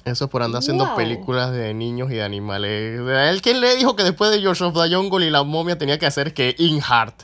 Eso 0.08 0.24
es 0.24 0.30
por 0.30 0.42
andar 0.42 0.60
haciendo 0.60 0.86
Wow. 0.86 0.96
películas 0.96 1.52
de 1.52 1.74
niños 1.74 2.10
y 2.10 2.14
de 2.14 2.22
animales. 2.22 3.00
A 3.08 3.30
él 3.30 3.42
quien 3.42 3.60
le 3.60 3.76
dijo 3.76 3.94
que 3.96 4.02
después 4.04 4.30
de 4.30 4.40
George 4.40 4.64
of 4.64 4.74
the 4.74 4.94
Jungle 4.94 5.26
y 5.26 5.30
la 5.30 5.42
momia 5.42 5.76
tenía 5.78 5.98
que 5.98 6.06
hacer 6.06 6.34
que 6.34 6.54
In 6.58 6.80
Heart 6.80 7.22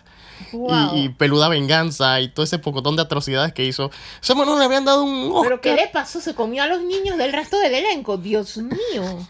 Wow. 0.53 0.95
y, 0.95 1.01
y 1.05 1.09
Peluda 1.11 1.49
Venganza 1.49 2.21
y 2.21 2.29
todo 2.29 2.45
ese 2.45 2.59
pocotón 2.59 2.97
de 2.97 3.03
atrocidades 3.03 3.53
que 3.53 3.65
hizo. 3.65 3.91
Ese 4.23 4.35
no 4.35 4.59
le 4.59 4.65
habían 4.65 4.85
dado 4.85 5.05
un 5.05 5.33
¿Pero 5.43 5.61
qué 5.61 5.71
Oscar. 5.73 5.87
le 5.87 5.93
pasó? 5.93 6.21
Se 6.21 6.35
comió 6.35 6.63
a 6.63 6.67
los 6.67 6.83
niños 6.83 7.17
del 7.19 7.33
resto 7.33 7.59
del 7.59 7.75
elenco. 7.75 8.17
Dios 8.17 8.57
mío. 8.59 9.27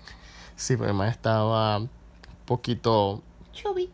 Sí, 0.56 0.74
pero 0.76 0.84
además 0.84 1.10
estaba 1.12 1.78
un 1.78 1.90
poquito 2.46 3.22
Chubby. 3.52 3.90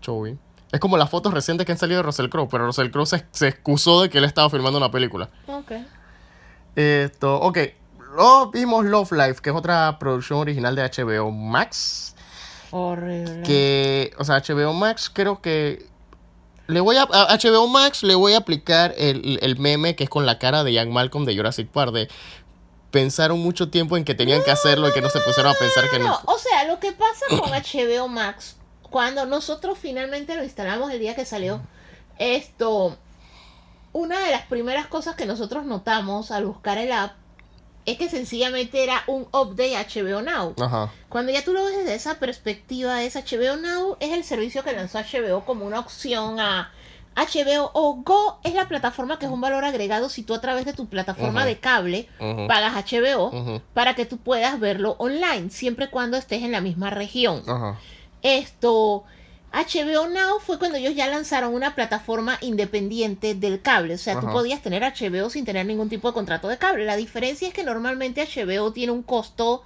chubby. 0.00 0.36
Es 0.72 0.78
como 0.80 0.96
las 0.96 1.10
fotos 1.10 1.34
recientes 1.34 1.66
que 1.66 1.72
han 1.72 1.78
salido 1.78 1.98
de 1.98 2.04
Russell 2.04 2.28
Crowe, 2.28 2.48
pero 2.48 2.64
Russell 2.66 2.90
Crowe 2.90 3.06
se, 3.06 3.26
se 3.32 3.48
excusó 3.48 4.02
de 4.02 4.08
que 4.10 4.18
él 4.18 4.24
estaba 4.24 4.48
filmando 4.50 4.78
una 4.78 4.90
película. 4.90 5.28
Ok. 5.48 5.72
Esto, 6.76 7.40
ok. 7.40 7.58
Luego 8.14 8.50
vimos 8.50 8.84
Love 8.84 9.12
Life, 9.12 9.40
que 9.42 9.50
es 9.50 9.56
otra 9.56 9.98
producción 9.98 10.38
original 10.40 10.74
de 10.74 10.82
HBO 10.82 11.30
Max. 11.30 12.14
Horrible. 12.70 13.42
Que, 13.42 14.12
o 14.18 14.24
sea, 14.24 14.40
HBO 14.40 14.72
Max 14.72 15.10
creo 15.12 15.40
que 15.40 15.86
Le 16.66 16.80
voy 16.80 16.96
a, 16.96 17.02
a 17.02 17.36
HBO 17.36 17.66
Max 17.66 18.02
le 18.04 18.14
voy 18.14 18.34
a 18.34 18.38
aplicar 18.38 18.94
el, 18.96 19.38
el 19.42 19.58
meme 19.58 19.96
que 19.96 20.04
es 20.04 20.10
con 20.10 20.24
la 20.24 20.38
cara 20.38 20.62
de 20.62 20.72
Ian 20.72 20.92
Malcolm 20.92 21.24
de 21.24 21.36
Jurassic 21.36 21.68
Park 21.68 21.92
de 21.92 22.08
pensaron 22.90 23.38
mucho 23.40 23.70
tiempo 23.70 23.96
en 23.96 24.04
que 24.04 24.14
tenían 24.14 24.42
que 24.42 24.50
hacerlo 24.50 24.88
y 24.88 24.92
que 24.92 25.00
no 25.00 25.10
se 25.10 25.20
pusieron 25.20 25.52
a 25.52 25.54
pensar 25.54 25.88
que 25.90 25.98
no. 25.98 26.06
No, 26.06 26.20
o 26.26 26.38
sea, 26.38 26.64
lo 26.64 26.80
que 26.80 26.92
pasa 26.92 27.26
con 27.28 27.50
HBO 27.50 28.08
Max, 28.08 28.56
cuando 28.82 29.26
nosotros 29.26 29.78
finalmente 29.78 30.34
lo 30.34 30.42
instalamos 30.44 30.90
el 30.92 30.98
día 30.98 31.14
que 31.14 31.24
salió, 31.24 31.60
esto, 32.18 32.96
una 33.92 34.20
de 34.20 34.30
las 34.30 34.46
primeras 34.46 34.86
cosas 34.88 35.14
que 35.14 35.26
nosotros 35.26 35.64
notamos 35.64 36.30
al 36.30 36.46
buscar 36.46 36.78
el 36.78 36.92
app 36.92 37.12
es 37.86 37.98
que 37.98 38.08
sencillamente 38.08 38.82
era 38.82 39.02
un 39.06 39.22
update 39.32 39.76
HBO 39.76 40.22
Now. 40.22 40.54
Ajá. 40.60 40.92
Cuando 41.08 41.32
ya 41.32 41.44
tú 41.44 41.52
lo 41.52 41.64
ves 41.64 41.78
desde 41.78 41.94
esa 41.94 42.18
perspectiva, 42.18 43.02
es 43.02 43.14
HBO 43.14 43.56
Now, 43.56 43.96
es 44.00 44.12
el 44.12 44.24
servicio 44.24 44.62
que 44.62 44.72
lanzó 44.72 44.98
HBO 44.98 45.44
como 45.44 45.66
una 45.66 45.80
opción 45.80 46.40
a 46.40 46.72
HBO 47.16 47.70
o 47.74 47.94
Go 47.96 48.38
es 48.44 48.54
la 48.54 48.68
plataforma 48.68 49.18
que 49.18 49.26
es 49.26 49.32
un 49.32 49.40
valor 49.40 49.64
agregado 49.64 50.08
si 50.08 50.22
tú 50.22 50.32
a 50.32 50.40
través 50.40 50.64
de 50.64 50.72
tu 50.72 50.86
plataforma 50.86 51.44
de 51.44 51.58
cable 51.58 52.08
pagas 52.48 52.72
HBO 52.74 53.60
para 53.74 53.94
que 53.94 54.06
tú 54.06 54.18
puedas 54.18 54.58
verlo 54.60 54.94
online, 54.98 55.50
siempre 55.50 55.86
y 55.86 55.88
cuando 55.88 56.16
estés 56.16 56.42
en 56.42 56.52
la 56.52 56.60
misma 56.60 56.90
región. 56.90 57.42
Esto, 58.22 59.04
HBO 59.52 60.08
Now 60.08 60.38
fue 60.38 60.58
cuando 60.58 60.78
ellos 60.78 60.94
ya 60.94 61.08
lanzaron 61.08 61.54
una 61.54 61.74
plataforma 61.74 62.38
independiente 62.40 63.34
del 63.34 63.60
cable. 63.60 63.94
O 63.94 63.98
sea, 63.98 64.20
tú 64.20 64.26
podías 64.30 64.62
tener 64.62 64.82
HBO 64.82 65.28
sin 65.28 65.44
tener 65.44 65.66
ningún 65.66 65.88
tipo 65.88 66.08
de 66.08 66.14
contrato 66.14 66.48
de 66.48 66.58
cable. 66.58 66.84
La 66.84 66.96
diferencia 66.96 67.48
es 67.48 67.54
que 67.54 67.64
normalmente 67.64 68.24
HBO 68.24 68.72
tiene 68.72 68.92
un 68.92 69.02
costo 69.02 69.64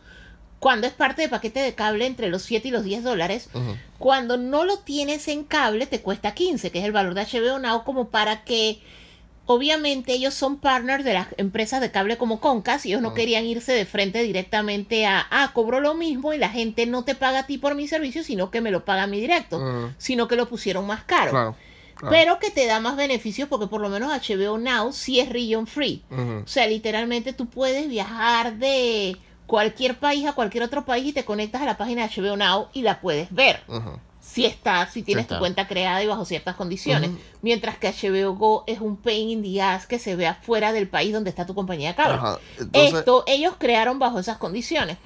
cuando 0.59 0.87
es 0.87 0.95
parte 0.95 1.21
de 1.21 1.29
paquete 1.29 1.61
de 1.61 1.75
cable 1.75 2.07
entre 2.07 2.31
los 2.31 2.43
7 2.43 2.69
y 2.69 2.71
los 2.71 2.85
10 2.85 3.03
dólares. 3.03 3.51
Cuando 3.99 4.39
no 4.39 4.65
lo 4.65 4.79
tienes 4.79 5.29
en 5.29 5.45
cable 5.45 5.87
te 5.87 6.01
cuesta 6.01 6.33
15, 6.33 6.71
que 6.71 6.79
es 6.79 6.85
el 6.87 6.93
valor 6.93 7.13
de 7.13 7.27
HBO 7.27 7.59
Now, 7.59 7.85
como 7.85 8.09
para 8.09 8.45
que 8.45 8.81
obviamente 9.47 10.13
ellos 10.13 10.35
son 10.35 10.57
partners 10.59 11.05
de 11.05 11.15
las 11.15 11.29
empresas 11.37 11.81
de 11.81 11.91
cable 11.91 12.17
como 12.17 12.41
Comcast 12.41 12.87
y 12.87 12.91
ellos 12.91 13.03
no 13.03 13.13
querían 13.15 13.45
irse 13.45 13.73
de 13.73 13.85
frente 13.85 14.23
directamente 14.23 15.07
a, 15.07 15.27
ah, 15.31 15.51
cobro 15.53 15.81
lo 15.81 15.95
mismo 15.95 16.33
y 16.33 16.39
la 16.39 16.49
gente 16.49 16.87
no 16.87 17.05
te 17.05 17.15
paga 17.15 17.41
a 17.41 17.47
ti 17.47 17.59
por 17.59 17.75
mi 17.75 17.87
servicio, 17.89 18.25
sino 18.25 18.51
que 18.51 18.61
me 18.61 18.71
lo 18.71 18.85
paga 18.85 19.03
a 19.03 19.07
mí 19.07 19.21
directo, 19.21 19.59
Mm. 19.61 19.95
sino 19.99 20.29
que 20.29 20.37
lo 20.37 20.49
pusieron 20.49 20.87
más 20.87 21.05
caro. 21.05 21.31
Claro. 21.33 21.57
claro. 21.97 22.11
Pero 22.11 22.39
que 22.39 22.51
te 22.51 22.67
da 22.67 22.81
más 22.81 22.97
beneficios 22.97 23.49
porque 23.49 23.67
por 23.67 23.81
lo 23.81 23.89
menos 23.91 24.11
HBO 24.13 24.59
Now 24.59 24.93
sí 24.93 25.21
es 25.21 25.29
region 25.29 25.67
free. 25.67 26.03
O 26.11 26.47
sea, 26.47 26.67
literalmente 26.67 27.33
tú 27.33 27.47
puedes 27.47 27.89
viajar 27.89 28.57
de 28.57 29.17
cualquier 29.47 29.99
país 29.99 30.27
a 30.27 30.33
cualquier 30.33 30.65
otro 30.65 30.85
país 30.87 31.07
y 31.09 31.13
te 31.13 31.25
conectas 31.27 31.61
a 31.63 31.67
la 31.67 31.77
página 31.77 32.09
de 32.09 32.23
HBO 32.23 32.37
Now 32.37 32.69
y 32.73 32.81
la 32.83 33.01
puedes 33.01 33.33
ver. 33.33 33.61
Ujú. 33.69 33.99
Si 34.35 34.45
está, 34.45 34.87
si 34.91 35.03
tienes 35.03 35.25
está. 35.25 35.37
tu 35.37 35.41
cuenta 35.41 35.69
creada 35.69 36.03
y 36.03 36.07
bajo 36.07 36.25
ciertas 36.25 36.57
condiciones. 36.57 37.11
Mientras 37.41 37.79
que 37.79 37.89
HBO 37.93 38.35
Go 38.35 38.65
es 38.67 38.81
un 38.81 38.97
pain 38.97 39.31
in 39.31 39.43
the 39.43 39.63
ass 39.63 39.87
que 39.87 39.99
se 39.99 40.17
vea 40.17 40.35
fuera 40.35 40.73
del 40.73 40.89
país 40.89 41.13
donde 41.13 41.31
está 41.31 41.47
tu 41.47 41.55
compañía 41.55 41.91
de 41.91 41.95
cable. 41.95 42.15
Ajá. 42.17 42.39
Entonces- 42.59 42.95
Esto, 42.95 43.23
ellos 43.27 43.55
crearon 43.59 43.99
bajo 43.99 44.19
esas 44.19 44.39
condiciones. 44.39 44.97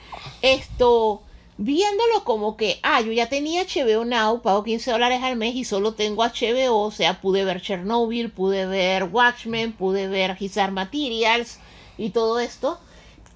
Esto, 0.42 1.22
viéndolo 1.58 2.24
como 2.24 2.56
que, 2.56 2.78
ah, 2.82 3.00
yo 3.00 3.12
ya 3.12 3.28
tenía 3.28 3.62
HBO 3.64 4.04
Now, 4.04 4.40
pago 4.40 4.64
15 4.64 4.90
dólares 4.92 5.20
al 5.22 5.36
mes 5.36 5.54
y 5.54 5.64
solo 5.64 5.92
tengo 5.92 6.22
HBO, 6.24 6.78
o 6.78 6.90
sea, 6.90 7.20
pude 7.20 7.44
ver 7.44 7.60
Chernobyl, 7.60 8.30
pude 8.30 8.66
ver 8.66 9.04
Watchmen, 9.04 9.72
pude 9.72 10.08
ver 10.08 10.36
His 10.40 10.54
Dark 10.54 10.72
Materials 10.72 11.58
y 11.98 12.10
todo 12.10 12.38
esto, 12.40 12.78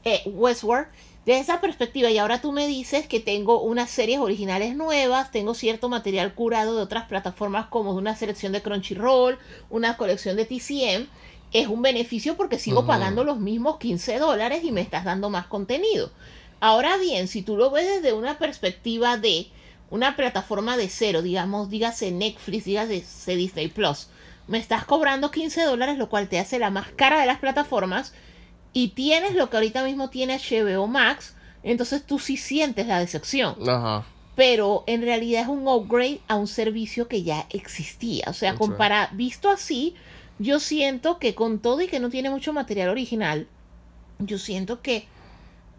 eh, 0.04 0.22
Westworld. 0.26 0.86
Desde 1.24 1.40
esa 1.40 1.60
perspectiva, 1.60 2.10
y 2.10 2.18
ahora 2.18 2.40
tú 2.40 2.50
me 2.50 2.66
dices 2.66 3.06
que 3.06 3.20
tengo 3.20 3.62
unas 3.62 3.90
series 3.90 4.18
originales 4.18 4.74
nuevas, 4.74 5.30
tengo 5.30 5.54
cierto 5.54 5.88
material 5.88 6.34
curado 6.34 6.74
de 6.74 6.82
otras 6.82 7.04
plataformas 7.04 7.66
como 7.66 7.92
una 7.92 8.16
selección 8.16 8.52
de 8.52 8.60
Crunchyroll, 8.60 9.38
una 9.70 9.96
colección 9.96 10.36
de 10.36 10.46
TCM, 10.46 11.06
es 11.52 11.68
un 11.68 11.80
beneficio 11.80 12.36
porque 12.36 12.58
sigo 12.58 12.86
pagando 12.86 13.22
los 13.22 13.38
mismos 13.38 13.78
15 13.78 14.18
dólares 14.18 14.64
y 14.64 14.72
me 14.72 14.80
estás 14.80 15.04
dando 15.04 15.30
más 15.30 15.46
contenido. 15.46 16.10
Ahora 16.58 16.96
bien, 16.96 17.28
si 17.28 17.42
tú 17.42 17.56
lo 17.56 17.70
ves 17.70 17.86
desde 17.86 18.14
una 18.14 18.38
perspectiva 18.38 19.16
de 19.16 19.46
una 19.90 20.16
plataforma 20.16 20.76
de 20.76 20.88
cero, 20.88 21.22
digamos, 21.22 21.70
dígase 21.70 22.10
Netflix, 22.10 22.64
dígase 22.64 23.36
Disney 23.36 23.68
Plus, 23.68 24.08
me 24.48 24.58
estás 24.58 24.84
cobrando 24.84 25.30
15 25.30 25.62
dólares, 25.62 25.98
lo 25.98 26.08
cual 26.08 26.28
te 26.28 26.38
hace 26.40 26.58
la 26.58 26.70
más 26.70 26.88
cara 26.96 27.20
de 27.20 27.26
las 27.26 27.38
plataformas, 27.38 28.12
y 28.72 28.88
tienes 28.88 29.34
lo 29.34 29.50
que 29.50 29.56
ahorita 29.56 29.84
mismo 29.84 30.10
tiene 30.10 30.38
HBO 30.38 30.86
Max, 30.86 31.34
entonces 31.62 32.04
tú 32.04 32.18
sí 32.18 32.36
sientes 32.36 32.86
la 32.86 32.98
decepción 32.98 33.56
Ajá. 33.68 34.04
pero 34.34 34.84
en 34.86 35.02
realidad 35.02 35.42
es 35.42 35.48
un 35.48 35.68
upgrade 35.68 36.20
a 36.28 36.36
un 36.36 36.46
servicio 36.46 37.06
que 37.06 37.22
ya 37.22 37.46
existía. 37.50 38.24
O 38.28 38.32
sea, 38.32 38.54
compara, 38.56 39.10
visto 39.12 39.50
así, 39.50 39.94
yo 40.38 40.58
siento 40.58 41.18
que 41.18 41.34
con 41.34 41.58
todo 41.60 41.80
y 41.82 41.86
que 41.86 42.00
no 42.00 42.10
tiene 42.10 42.30
mucho 42.30 42.52
material 42.52 42.88
original, 42.88 43.46
yo 44.18 44.38
siento 44.38 44.80
que, 44.82 45.06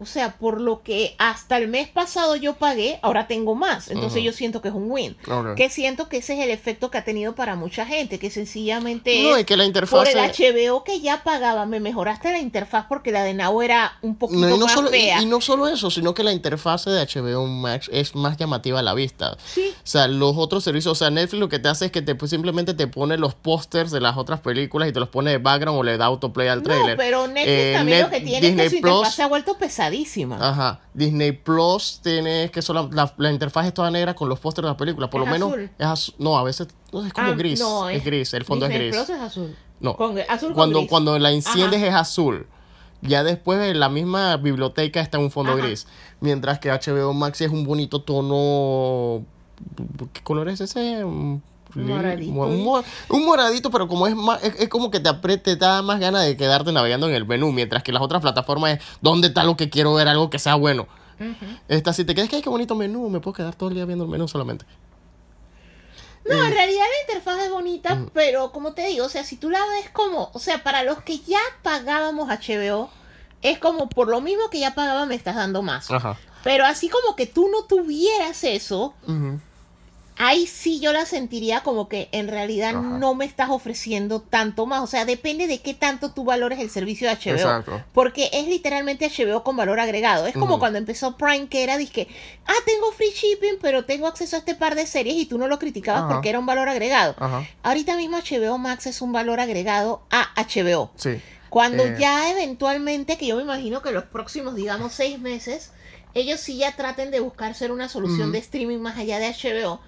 o 0.00 0.06
sea, 0.06 0.36
por 0.36 0.60
lo 0.60 0.82
que 0.82 1.14
hasta 1.18 1.56
el 1.56 1.68
mes 1.68 1.88
pasado 1.88 2.36
yo 2.36 2.54
pagué, 2.54 2.98
ahora 3.02 3.26
tengo 3.26 3.54
más. 3.54 3.88
Entonces 3.90 4.22
yo 4.22 4.32
siento 4.32 4.60
que 4.60 4.68
es 4.68 4.74
un 4.74 4.90
win. 4.90 5.16
Que 5.56 5.70
siento 5.70 6.08
que 6.08 6.16
ese 6.18 6.34
es 6.34 6.40
el 6.44 6.50
efecto 6.50 6.90
que 6.90 6.98
ha 6.98 7.04
tenido 7.04 7.34
para 7.34 7.54
mucha 7.54 7.86
gente, 7.86 8.18
que 8.18 8.30
sencillamente 8.30 9.22
No, 9.22 9.36
es 9.36 9.44
que 9.46 9.56
la 9.56 9.62
por 9.62 9.68
interfaz. 9.68 10.08
el 10.08 10.18
HBO 10.18 10.84
que 10.84 11.00
ya 11.00 11.22
pagaba, 11.22 11.66
me 11.66 11.80
mejoraste 11.80 12.32
la 12.32 12.38
interfaz 12.38 12.86
porque 12.88 13.12
la 13.12 13.22
de 13.22 13.34
Now 13.34 13.62
era 13.62 13.96
un 14.02 14.16
poquito 14.16 14.40
No, 14.40 14.48
y, 14.56 14.58
no 14.58 14.64
más 14.66 14.72
solo, 14.74 14.88
fea. 14.90 15.22
y 15.22 15.26
no 15.26 15.40
solo 15.40 15.68
eso, 15.68 15.90
sino 15.90 16.14
que 16.14 16.22
la 16.24 16.32
interfaz 16.32 16.84
de 16.86 17.00
HBO 17.06 17.46
Max 17.46 17.88
es 17.92 18.14
más 18.14 18.36
llamativa 18.36 18.80
a 18.80 18.82
la 18.82 18.94
vista. 18.94 19.36
Sí. 19.44 19.70
O 19.76 19.86
sea, 19.86 20.08
los 20.08 20.34
otros 20.36 20.64
servicios, 20.64 20.92
o 20.92 20.94
sea, 20.94 21.10
Netflix 21.10 21.40
lo 21.40 21.48
que 21.48 21.58
te 21.58 21.68
hace 21.68 21.86
es 21.86 21.92
que 21.92 22.02
te 22.02 22.14
pues, 22.14 22.30
simplemente 22.30 22.74
te 22.74 22.86
pone 22.86 23.16
los 23.18 23.34
pósters 23.34 23.90
de 23.90 24.00
las 24.00 24.16
otras 24.16 24.40
películas 24.40 24.88
y 24.88 24.92
te 24.92 25.00
los 25.00 25.08
pone 25.08 25.30
de 25.30 25.38
background 25.38 25.78
o 25.78 25.82
le 25.82 25.96
da 25.96 26.06
autoplay 26.06 26.48
al 26.48 26.62
trailer. 26.62 26.90
No, 26.90 26.96
pero 26.96 27.26
Netflix 27.26 27.46
Eh, 27.48 27.72
también 27.76 27.98
Net- 27.98 28.04
lo 28.04 28.10
que 28.10 28.20
tiene 28.20 28.40
Disney 28.48 28.66
es 28.66 28.72
que 28.72 28.76
su 28.78 28.82
Plus- 28.82 28.92
interfaz 28.94 29.14
se 29.14 29.22
ha 29.22 29.26
vuelto 29.26 29.54
pesadísima. 29.90 30.36
Ajá. 30.40 30.80
Disney 30.94 31.32
Plus 31.32 32.00
tiene 32.02 32.50
que 32.50 32.62
solo 32.62 32.88
la, 32.92 33.12
la 33.18 33.30
interfaz 33.30 33.66
es 33.66 33.74
toda 33.74 33.90
negra 33.90 34.14
con 34.14 34.28
los 34.28 34.38
pósters 34.40 34.64
de 34.64 34.68
las 34.70 34.76
películas. 34.76 35.10
Por 35.10 35.20
Es 35.22 35.26
lo 35.26 35.32
menos 35.32 35.48
azul. 35.50 35.70
es 35.78 35.86
azul. 35.86 36.14
No, 36.18 36.38
a 36.38 36.42
veces 36.44 36.68
no, 36.92 37.04
es 37.06 37.12
como 37.12 37.28
Ah, 37.28 37.34
gris. 37.34 37.60
no, 37.60 37.88
es, 37.88 38.04
gris, 38.04 38.34
el 38.34 38.44
fondo 38.44 38.66
Disney 38.68 38.88
es 38.88 38.94
gris. 38.94 39.04
Plus 39.06 39.16
es 39.18 39.22
azul. 39.22 39.56
No. 39.80 39.96
Con- 39.96 40.18
azul 40.18 40.48
con 40.48 40.54
cuando, 40.54 40.78
gris. 40.80 40.90
cuando 40.90 41.18
la 41.18 41.30
enciendes 41.32 41.78
Ajá. 41.80 41.88
es 41.88 41.94
azul. 41.94 42.46
Ya 43.02 43.22
después 43.22 43.60
en 43.60 43.80
la 43.80 43.88
misma 43.90 44.36
biblioteca 44.38 45.00
está 45.00 45.18
en 45.18 45.24
un 45.24 45.30
fondo 45.30 45.52
Ajá. 45.52 45.62
gris. 45.62 45.86
Mientras 46.20 46.58
que 46.58 46.70
HBO 46.70 47.12
Max 47.12 47.40
es 47.42 47.50
un 47.50 47.64
bonito 47.64 48.00
tono. 48.02 49.24
¿Qué 50.12 50.22
color 50.22 50.48
es 50.48 50.60
ese? 50.60 51.04
Moradito. 51.74 52.32
Un, 52.32 52.62
mo- 52.64 52.84
un 53.10 53.24
moradito, 53.24 53.70
pero 53.70 53.88
como 53.88 54.06
es 54.06 54.14
más, 54.14 54.42
es, 54.42 54.54
es 54.58 54.68
como 54.68 54.90
que 54.90 55.00
te 55.00 55.08
apriete, 55.08 55.56
te 55.56 55.64
da 55.64 55.82
más 55.82 55.98
ganas 56.00 56.24
de 56.24 56.36
quedarte 56.36 56.70
navegando 56.72 57.08
en 57.08 57.14
el 57.14 57.26
menú. 57.26 57.52
Mientras 57.52 57.82
que 57.82 57.92
las 57.92 58.02
otras 58.02 58.22
plataformas 58.22 58.78
es 58.78 58.84
¿dónde 59.00 59.28
está 59.28 59.44
lo 59.44 59.56
que 59.56 59.70
quiero 59.70 59.94
ver? 59.94 60.08
Algo 60.08 60.30
que 60.30 60.38
sea 60.38 60.54
bueno. 60.54 60.86
Esta, 61.68 61.92
si 61.92 62.04
te 62.04 62.14
quedas 62.14 62.28
que 62.28 62.36
ay, 62.36 62.42
qué 62.42 62.48
bonito 62.50 62.74
menú, 62.74 63.08
me 63.08 63.20
puedo 63.20 63.34
quedar 63.34 63.54
todo 63.54 63.68
el 63.68 63.74
día 63.76 63.84
viendo 63.84 64.04
el 64.04 64.10
menú 64.10 64.26
solamente. 64.28 64.64
No, 66.26 66.34
Eh, 66.42 66.46
en 66.46 66.52
realidad 66.52 66.80
la 66.84 67.12
interfaz 67.12 67.44
es 67.44 67.50
bonita, 67.50 68.00
pero 68.14 68.50
como 68.50 68.72
te 68.72 68.86
digo, 68.86 69.04
o 69.06 69.08
sea, 69.08 69.24
si 69.24 69.36
tú 69.36 69.50
la 69.50 69.60
ves 69.66 69.90
como, 69.92 70.30
o 70.32 70.38
sea, 70.38 70.62
para 70.62 70.82
los 70.82 71.02
que 71.02 71.18
ya 71.18 71.38
pagábamos 71.62 72.28
HBO, 72.30 72.88
es 73.42 73.58
como 73.58 73.88
por 73.90 74.08
lo 74.08 74.20
mismo 74.22 74.48
que 74.50 74.58
ya 74.58 74.74
pagaba 74.74 75.04
me 75.06 75.14
estás 75.14 75.36
dando 75.36 75.60
más. 75.62 75.90
Ajá. 75.90 76.16
Pero 76.42 76.64
así 76.64 76.88
como 76.88 77.14
que 77.14 77.26
tú 77.26 77.48
no 77.48 77.64
tuvieras 77.64 78.42
eso. 78.44 78.94
Ahí 80.16 80.46
sí 80.46 80.78
yo 80.80 80.92
la 80.92 81.06
sentiría 81.06 81.62
como 81.62 81.88
que 81.88 82.08
en 82.12 82.28
realidad 82.28 82.70
Ajá. 82.70 82.80
no 82.80 83.14
me 83.14 83.24
estás 83.24 83.50
ofreciendo 83.50 84.20
tanto 84.20 84.64
más. 84.66 84.82
O 84.82 84.86
sea, 84.86 85.04
depende 85.04 85.46
de 85.46 85.60
qué 85.60 85.74
tanto 85.74 86.12
tú 86.12 86.24
valores 86.24 86.60
el 86.60 86.70
servicio 86.70 87.08
de 87.08 87.14
HBO. 87.16 87.32
Exacto. 87.36 87.82
Porque 87.92 88.30
es 88.32 88.46
literalmente 88.46 89.08
HBO 89.10 89.42
con 89.42 89.56
valor 89.56 89.80
agregado. 89.80 90.26
Es 90.26 90.34
como 90.34 90.58
cuando 90.58 90.78
empezó 90.78 91.16
Prime, 91.16 91.48
que 91.48 91.62
era 91.64 91.76
disque, 91.78 92.08
ah, 92.46 92.52
tengo 92.64 92.92
free 92.92 93.10
shipping, 93.12 93.58
pero 93.60 93.84
tengo 93.84 94.06
acceso 94.06 94.36
a 94.36 94.38
este 94.40 94.54
par 94.54 94.74
de 94.74 94.86
series 94.86 95.16
y 95.16 95.26
tú 95.26 95.38
no 95.38 95.48
lo 95.48 95.58
criticabas 95.58 96.02
Ajá. 96.04 96.12
porque 96.14 96.28
era 96.28 96.38
un 96.38 96.46
valor 96.46 96.68
agregado. 96.68 97.14
Ajá. 97.18 97.44
Ahorita 97.62 97.96
mismo 97.96 98.16
HBO 98.18 98.58
Max 98.58 98.86
es 98.86 99.02
un 99.02 99.12
valor 99.12 99.40
agregado 99.40 100.02
a 100.10 100.28
HBO. 100.36 100.90
Sí. 100.96 101.20
Cuando 101.50 101.84
Eh. 101.84 101.96
ya 101.98 102.30
eventualmente, 102.30 103.16
que 103.16 103.26
yo 103.26 103.36
me 103.36 103.42
imagino 103.42 103.80
que 103.82 103.92
los 103.92 104.04
próximos, 104.04 104.54
digamos, 104.56 104.92
seis 104.92 105.18
meses, 105.20 105.70
ellos 106.14 106.38
sí 106.40 106.56
ya 106.58 106.74
traten 106.76 107.10
de 107.10 107.20
buscar 107.20 107.54
ser 107.54 107.72
una 107.72 107.88
solución 107.88 108.30
de 108.32 108.38
streaming 108.38 108.78
más 108.78 108.96
allá 108.98 109.18
de 109.18 109.26
HBO, 109.28 109.80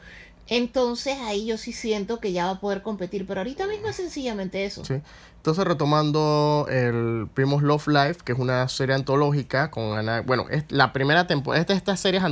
entonces 0.49 1.19
ahí 1.21 1.47
yo 1.47 1.57
sí 1.59 1.73
siento 1.73 2.21
que 2.21 2.33
ya 2.33 2.47
va 2.47 2.53
a 2.53 2.61
poder 2.61 2.83
competir, 2.83 3.27
pero 3.27 3.41
ahorita 3.41 3.67
mismo 3.67 3.89
es 3.89 3.97
sencillamente 3.97 4.65
eso. 4.65 4.85
Sí. 4.85 4.95
entonces 5.37 5.65
retomando 5.65 6.67
el 6.69 7.29
Primos 7.35 7.63
Love 7.63 7.89
Life, 7.89 8.21
que 8.25 8.33
es 8.33 8.39
una 8.39 8.69
serie 8.69 8.95
antológica 8.95 9.71
con 9.71 9.99
Ana, 9.99 10.23
bueno, 10.23 10.47
es 10.51 10.65
la 10.69 10.93
primera 10.93 11.27
temporada, 11.27 11.61
esta, 11.61 11.75
esta 11.75 11.97
serie 11.97 12.19
es 12.19 12.25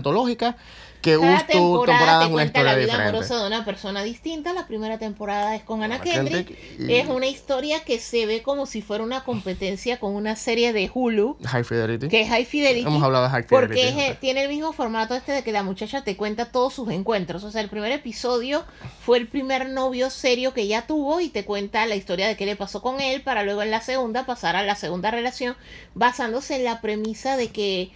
que 1.05 1.19
Cada 1.19 1.37
justo 1.37 1.47
temporada 1.53 1.99
temporada 1.99 2.19
te 2.19 2.25
es 2.25 2.31
una 2.31 2.35
cuenta 2.35 2.63
la 2.63 2.71
historia 2.71 2.75
vida 2.75 2.85
diferente. 2.87 3.09
amorosa 3.11 3.41
de 3.43 3.47
una 3.47 3.65
persona 3.65 4.03
distinta. 4.03 4.53
La 4.55 4.67
primera 4.67 4.99
temporada 4.99 5.55
es 5.55 5.63
con 5.63 5.83
Anna 5.83 6.01
Kendrick. 6.01 6.47
Kendrick 6.49 6.91
y- 6.91 6.95
Es 6.95 7.07
una 7.09 7.27
historia 7.27 7.85
que 7.85 7.99
se 7.99 8.25
ve 8.27 8.43
como 8.43 8.65
si 8.67 8.81
fuera 8.81 9.05
una 9.05 9.23
competencia 9.23 10.01
con 10.01 10.15
una 10.15 10.35
serie 10.35 10.73
de 10.73 10.91
Hulu, 10.93 11.37
High 11.45 11.65
Fidelity. 11.65 12.09
que 12.09 12.23
es 12.23 12.29
High 12.29 12.47
Fidelity. 12.47 12.87
Hemos 12.87 13.03
hablado 13.03 13.25
de 13.25 13.31
High 13.31 13.47
Porque 13.49 13.75
Fidelity. 13.75 14.01
es, 14.01 14.11
eh, 14.13 14.19
tiene 14.21 14.43
el 14.45 14.49
mismo 14.49 14.73
formato 14.73 15.15
este 15.15 15.33
de 15.33 15.43
que 15.45 15.53
la 15.53 15.63
muchacha 15.63 16.03
te 16.03 16.17
cuenta 16.17 16.47
todos 16.47 16.73
sus 16.73 16.89
encuentros. 16.91 17.45
O 17.45 17.51
sea, 17.51 17.61
el 17.61 17.69
primer 17.69 17.93
episodio 17.93 18.65
fue 19.05 19.19
el 19.19 19.29
primer 19.29 19.69
novio 19.69 20.09
serio 20.09 20.55
que 20.55 20.63
ella 20.63 20.87
tuvo 20.87 21.21
y 21.21 21.29
te 21.29 21.45
cuenta 21.45 21.85
la 21.87 21.97
historia 21.97 22.27
de 22.27 22.37
qué 22.37 22.47
le 22.47 22.57
pasó 22.57 22.81
con 22.81 23.01
él 23.03 23.21
para 23.21 23.43
luego 23.43 23.61
en 23.63 23.71
la 23.71 23.83
segunda 23.83 24.25
pasar 24.25 24.57
a 24.57 24.63
la 24.63 24.75
segunda 24.75 25.11
relación 25.11 25.55
basándose 25.95 26.57
en 26.57 26.65
la 26.65 26.81
premisa 26.81 27.37
de 27.37 27.49
que 27.49 27.91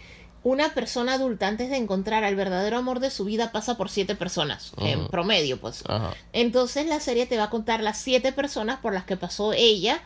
una 0.44 0.73
persona 0.74 1.15
adulta 1.15 1.48
antes 1.48 1.69
de 1.70 1.77
encontrar 1.77 2.23
al 2.24 2.36
verdadero 2.36 2.77
amor 2.78 3.01
de 3.01 3.10
su 3.10 3.24
vida 3.24 3.51
pasa 3.52 3.77
por 3.77 3.90
siete 3.90 4.15
personas 4.15 4.73
en 4.78 5.09
promedio, 5.09 5.60
pues. 5.60 5.82
Ajá. 5.86 6.15
Entonces 6.32 6.86
la 6.86 7.01
serie 7.01 7.27
te 7.27 7.36
va 7.36 7.44
a 7.44 7.51
contar 7.51 7.82
las 7.82 7.98
siete 7.98 8.32
personas 8.32 8.78
por 8.81 8.93
las 8.94 9.05
que 9.05 9.16
pasó 9.16 9.52
ella. 9.52 10.01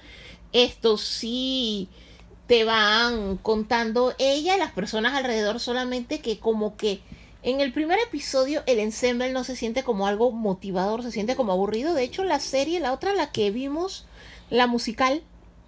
Esto 0.53 0.97
sí 0.99 1.89
te 2.47 2.65
van 2.65 3.37
contando 3.37 4.15
ella 4.19 4.57
y 4.57 4.59
las 4.59 4.73
personas 4.73 5.15
alrededor 5.15 5.61
solamente 5.61 6.21
que 6.21 6.39
como 6.39 6.77
que 6.77 7.01
en 7.43 7.61
el 7.61 7.73
primer 7.73 7.99
episodio 8.01 8.63
el 8.67 8.79
ensemble 8.79 9.33
no 9.33 9.45
se 9.45 9.57
siente 9.57 9.83
como 9.83 10.07
algo 10.07 10.31
motivador, 10.33 11.03
se 11.03 11.13
siente 11.13 11.37
como 11.37 11.53
aburrido. 11.53 11.95
De 11.95 12.05
hecho 12.05 12.25
la 12.25 12.41
serie, 12.41 12.81
la 12.81 12.93
otra, 12.93 13.15
la 13.15 13.31
que 13.33 13.51
vimos, 13.51 14.07
la 14.51 14.67
musical, 14.67 15.23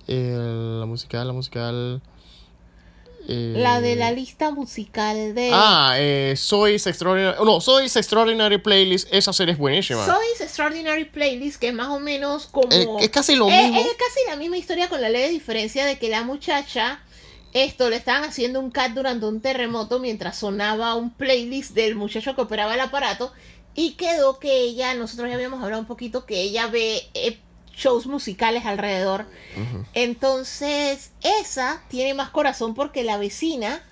El- 0.06 0.80
la 0.80 0.86
musical, 0.86 1.26
la 1.26 1.32
musical. 1.32 2.02
Eh, 3.28 3.54
la 3.56 3.80
de 3.80 3.96
la 3.96 4.10
lista 4.12 4.50
musical 4.50 5.34
de... 5.34 5.50
Ah, 5.52 5.94
eh, 5.96 6.34
Soy's 6.36 6.86
Extraordinary. 6.86 7.36
No, 7.44 7.60
Soy's 7.60 7.96
Extraordinary 7.96 8.58
Playlist. 8.58 9.08
Esa 9.12 9.32
serie 9.32 9.52
es 9.52 9.58
buenísima. 9.58 10.04
Soy's 10.04 10.40
Extraordinary 10.40 11.04
Playlist, 11.04 11.60
que 11.60 11.68
es 11.68 11.74
más 11.74 11.88
o 11.88 12.00
menos 12.00 12.46
como... 12.46 12.70
Eh, 12.72 12.86
es 13.00 13.10
casi 13.10 13.34
lo 13.36 13.48
Es- 13.48 13.62
mismo. 13.64 13.80
Es, 13.80 13.86
casi 13.96 14.20
la 14.28 14.36
misma 14.36 14.56
historia 14.56 14.88
con 14.88 15.00
la 15.00 15.08
leve 15.08 15.28
diferencia 15.30 15.84
de 15.86 15.98
que 15.98 16.08
la 16.08 16.22
muchacha, 16.22 17.00
esto 17.52 17.90
le 17.90 17.96
estaban 17.96 18.24
haciendo 18.24 18.60
un 18.60 18.70
cat 18.70 18.92
durante 18.92 19.26
un 19.26 19.40
terremoto 19.40 19.98
mientras 20.00 20.38
sonaba 20.38 20.94
un 20.94 21.10
playlist 21.12 21.72
del 21.72 21.94
muchacho 21.94 22.34
que 22.34 22.40
operaba 22.42 22.74
el 22.74 22.80
aparato 22.80 23.32
y 23.74 23.92
quedó 23.92 24.38
que 24.38 24.60
ella, 24.60 24.94
nosotros 24.94 25.28
ya 25.28 25.34
habíamos 25.34 25.62
hablado 25.62 25.80
un 25.80 25.86
poquito, 25.88 26.26
que 26.26 26.40
ella 26.42 26.66
ve 26.68 27.02
eh, 27.14 27.38
shows 27.76 28.06
musicales 28.06 28.64
alrededor. 28.66 29.26
Entonces, 29.94 31.10
esa 31.22 31.82
tiene 31.88 32.14
más 32.14 32.30
corazón 32.30 32.74
porque 32.74 33.04
la 33.04 33.16
vecina 33.18 33.82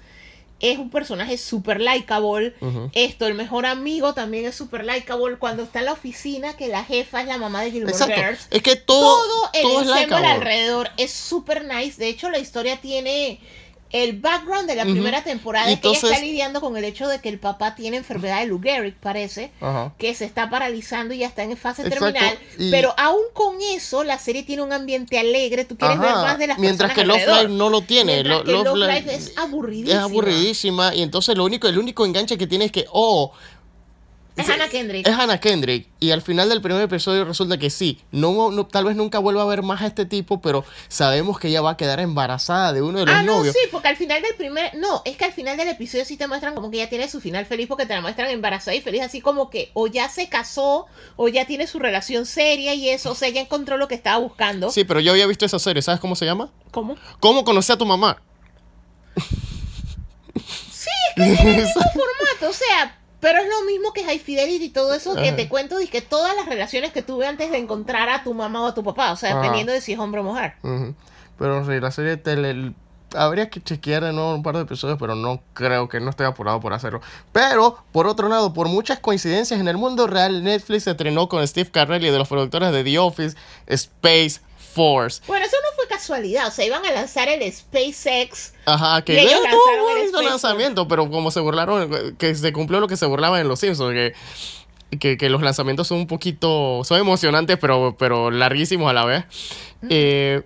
es 0.60 0.78
un 0.78 0.90
personaje 0.90 1.36
super 1.38 1.80
likeable. 1.80 2.54
Esto, 2.92 3.26
el 3.26 3.34
mejor 3.34 3.66
amigo 3.66 4.14
también 4.14 4.46
es 4.46 4.54
super 4.54 4.84
likeable. 4.84 5.36
Cuando 5.38 5.64
está 5.64 5.80
en 5.80 5.86
la 5.86 5.92
oficina, 5.92 6.56
que 6.56 6.68
la 6.68 6.84
jefa 6.84 7.20
es 7.20 7.26
la 7.26 7.36
mamá 7.38 7.62
de 7.62 7.68
Exacto. 7.68 8.14
Girls. 8.14 8.46
Es 8.50 8.62
que 8.62 8.76
todo, 8.76 9.16
Todo 9.26 9.50
el 9.54 9.62
todo 9.62 9.72
es 9.72 9.88
ensemble 9.88 10.02
likeable. 10.02 10.26
alrededor 10.28 10.90
es 10.98 11.12
super 11.12 11.64
nice. 11.64 11.98
De 11.98 12.08
hecho, 12.08 12.30
la 12.30 12.38
historia 12.38 12.80
tiene 12.80 13.40
el 13.92 14.18
background 14.18 14.66
de 14.68 14.74
la 14.74 14.84
primera 14.84 15.22
temporada 15.22 15.70
es 15.70 15.80
que 15.80 15.88
ella 15.88 15.98
está 16.02 16.18
lidiando 16.18 16.60
con 16.60 16.76
el 16.76 16.84
hecho 16.84 17.06
de 17.08 17.20
que 17.20 17.28
el 17.28 17.38
papá 17.38 17.74
tiene 17.74 17.98
enfermedad 17.98 18.40
de 18.40 18.46
Lou 18.46 18.60
Gehrig, 18.60 18.94
parece, 18.96 19.52
que 19.98 20.14
se 20.14 20.24
está 20.24 20.48
paralizando 20.50 21.12
y 21.14 21.18
ya 21.18 21.26
está 21.26 21.42
en 21.42 21.56
fase 21.56 21.82
Exacto, 21.82 22.06
terminal. 22.12 22.38
y- 22.58 22.70
Pero 22.70 22.94
aún 22.96 23.22
con 23.34 23.56
eso, 23.60 24.02
la 24.04 24.18
serie 24.18 24.42
tiene 24.42 24.62
un 24.62 24.72
ambiente 24.72 25.18
alegre. 25.18 25.64
Tú 25.64 25.76
quieres 25.76 25.98
ver 26.00 26.10
más 26.12 26.38
de 26.38 26.46
las 26.46 26.58
Mientras 26.58 26.92
que 26.92 27.04
Love. 27.04 27.18
Live 27.26 27.48
no 27.50 27.68
lo 27.70 27.82
tiene. 27.82 28.24
Lo- 28.24 28.42
Love 28.44 28.76
Live 28.76 29.14
es 29.14 29.28
Es 29.28 29.38
aburridísima. 29.38 30.02
aburridísima. 30.02 30.94
Y 30.94 31.02
entonces 31.02 31.36
lo 31.36 31.44
único, 31.44 31.68
el 31.68 31.78
único 31.78 32.06
enganche 32.06 32.38
que 32.38 32.46
tiene 32.46 32.64
es 32.66 32.72
que, 32.72 32.86
oh, 32.92 33.32
Es 34.34 34.48
Anna 34.48 34.68
Kendrick. 34.68 35.06
es 35.06 35.14
Hannah 35.14 35.38
Kendrick. 35.38 35.88
Y 36.00 36.10
al 36.10 36.22
final 36.22 36.48
del 36.48 36.62
primer 36.62 36.80
episodio 36.82 37.24
resulta 37.26 37.58
que 37.58 37.68
sí, 37.68 38.00
no, 38.12 38.50
no- 38.50 38.66
tal 38.66 38.86
vez 38.86 38.96
nunca 38.96 39.18
vuelva 39.18 39.42
a 39.42 39.44
ver 39.44 39.62
más 39.62 39.82
a 39.82 39.86
este 39.86 40.06
tipo, 40.06 40.40
pero 40.40 40.64
sabemos 40.88 41.38
que 41.38 41.48
ella 41.48 41.60
va 41.60 41.72
a 41.72 41.76
quedar 41.76 42.00
embarazada 42.00 42.72
de 42.72 42.80
uno 42.80 43.00
de 43.00 43.06
los 43.06 43.14
Ah, 43.14 43.22
no, 43.22 43.36
novios. 43.38 43.54
sí, 43.54 43.68
porque 43.70 43.88
al 43.88 43.96
final 43.96 44.22
del 44.22 44.34
primer. 44.34 44.74
No, 44.76 45.02
es 45.04 45.18
que 45.18 45.26
al 45.26 45.32
final 45.32 45.58
del 45.58 45.68
episodio 45.68 46.04
sí 46.06 46.16
te 46.16 46.26
muestran 46.28 46.54
como 46.54 46.70
que 46.70 46.78
ya 46.78 46.88
tiene 46.88 47.08
su 47.10 47.20
final 47.20 47.44
feliz, 47.44 47.66
porque 47.68 47.84
te 47.84 47.92
la 47.94 48.00
muestran 48.00 48.30
embarazada 48.30 48.74
y 48.74 48.80
feliz, 48.80 49.02
así 49.02 49.20
como 49.20 49.50
que 49.50 49.70
o 49.74 49.86
ya 49.86 50.08
se 50.08 50.28
casó, 50.30 50.86
o 51.16 51.28
ya 51.28 51.46
tiene 51.46 51.66
su 51.66 51.78
relación 51.78 52.24
seria 52.24 52.72
y 52.74 52.88
eso, 52.88 53.10
o 53.10 53.14
sea, 53.14 53.28
ya 53.28 53.42
encontró 53.42 53.76
lo 53.76 53.86
que 53.86 53.94
estaba 53.94 54.16
buscando. 54.18 54.70
Sí, 54.70 54.84
pero 54.84 55.00
yo 55.00 55.12
había 55.12 55.26
visto 55.26 55.44
esa 55.44 55.58
serie, 55.58 55.82
¿sabes 55.82 56.00
cómo 56.00 56.16
se 56.16 56.24
llama? 56.24 56.50
¿Cómo? 56.70 56.96
¿Cómo 57.20 57.44
conocí 57.44 57.70
a 57.70 57.76
tu 57.76 57.84
mamá? 57.84 58.22
Formato, 61.14 62.48
o 62.48 62.52
sea, 62.52 62.98
pero 63.22 63.38
es 63.38 63.48
lo 63.48 63.64
mismo 63.64 63.92
que 63.92 64.02
High 64.02 64.18
Fidelity 64.18 64.64
y 64.64 64.70
todo 64.70 64.92
eso 64.94 65.14
que 65.14 65.28
Ajá. 65.28 65.36
te 65.36 65.48
cuento, 65.48 65.80
y 65.80 65.86
que 65.86 66.02
todas 66.02 66.34
las 66.34 66.44
relaciones 66.46 66.92
que 66.92 67.02
tuve 67.02 67.24
antes 67.24 67.52
de 67.52 67.58
encontrar 67.58 68.08
a 68.08 68.24
tu 68.24 68.34
mamá 68.34 68.64
o 68.64 68.66
a 68.66 68.74
tu 68.74 68.82
papá, 68.82 69.12
o 69.12 69.16
sea, 69.16 69.30
Ajá. 69.30 69.38
dependiendo 69.38 69.72
de 69.72 69.80
si 69.80 69.92
es 69.92 69.98
hombre 70.00 70.22
o 70.22 70.24
mujer. 70.24 70.54
Pero 71.38 71.64
sí, 71.64 71.78
la 71.80 71.92
serie 71.92 72.16
tele... 72.16 72.74
Habría 73.14 73.50
que 73.50 73.62
chequear 73.62 74.02
de 74.02 74.12
nuevo 74.12 74.34
un 74.34 74.42
par 74.42 74.56
de 74.56 74.62
episodios, 74.62 74.98
pero 74.98 75.14
no 75.14 75.42
creo 75.52 75.86
que 75.88 76.00
no 76.00 76.08
estoy 76.08 76.26
apurado 76.26 76.60
por 76.60 76.72
hacerlo. 76.72 77.02
Pero, 77.30 77.84
por 77.92 78.06
otro 78.06 78.28
lado, 78.28 78.54
por 78.54 78.68
muchas 78.68 79.00
coincidencias 79.00 79.60
en 79.60 79.68
el 79.68 79.76
mundo 79.76 80.06
real, 80.06 80.42
Netflix 80.42 80.84
se 80.84 80.92
estrenó 80.92 81.28
con 81.28 81.46
Steve 81.46 81.70
Carell 81.70 82.04
y 82.04 82.10
de 82.10 82.18
los 82.18 82.26
productores 82.26 82.72
de 82.72 82.82
The 82.82 82.98
Office, 82.98 83.36
Space 83.66 84.40
Force. 84.74 85.22
Bueno, 85.26 85.44
eso 85.44 85.56
no 85.62 85.71
casualidad, 85.92 86.48
o 86.48 86.50
sea, 86.50 86.64
iban 86.64 86.84
a 86.84 86.90
lanzar 86.90 87.28
el 87.28 87.52
SpaceX. 87.52 88.54
Ajá, 88.64 89.02
que 89.02 89.14
Y 89.14 89.18
ellos 89.18 89.40
lanzaron 89.42 90.20
el 90.20 90.24
lanzamiento, 90.26 90.88
pero 90.88 91.10
como 91.10 91.30
se 91.30 91.40
burlaron, 91.40 92.16
que 92.16 92.34
se 92.34 92.52
cumplió 92.52 92.80
lo 92.80 92.88
que 92.88 92.96
se 92.96 93.06
burlaban 93.06 93.40
en 93.40 93.48
Los 93.48 93.60
Simpsons, 93.60 93.92
que, 93.92 94.14
que, 94.98 95.16
que 95.16 95.30
los 95.30 95.42
lanzamientos 95.42 95.88
son 95.88 95.98
un 95.98 96.06
poquito, 96.06 96.82
son 96.84 96.98
emocionantes, 96.98 97.58
pero, 97.58 97.96
pero 97.98 98.30
larguísimos 98.30 98.90
a 98.90 98.92
la 98.92 99.04
vez. 99.04 99.24
Eh, 99.88 100.42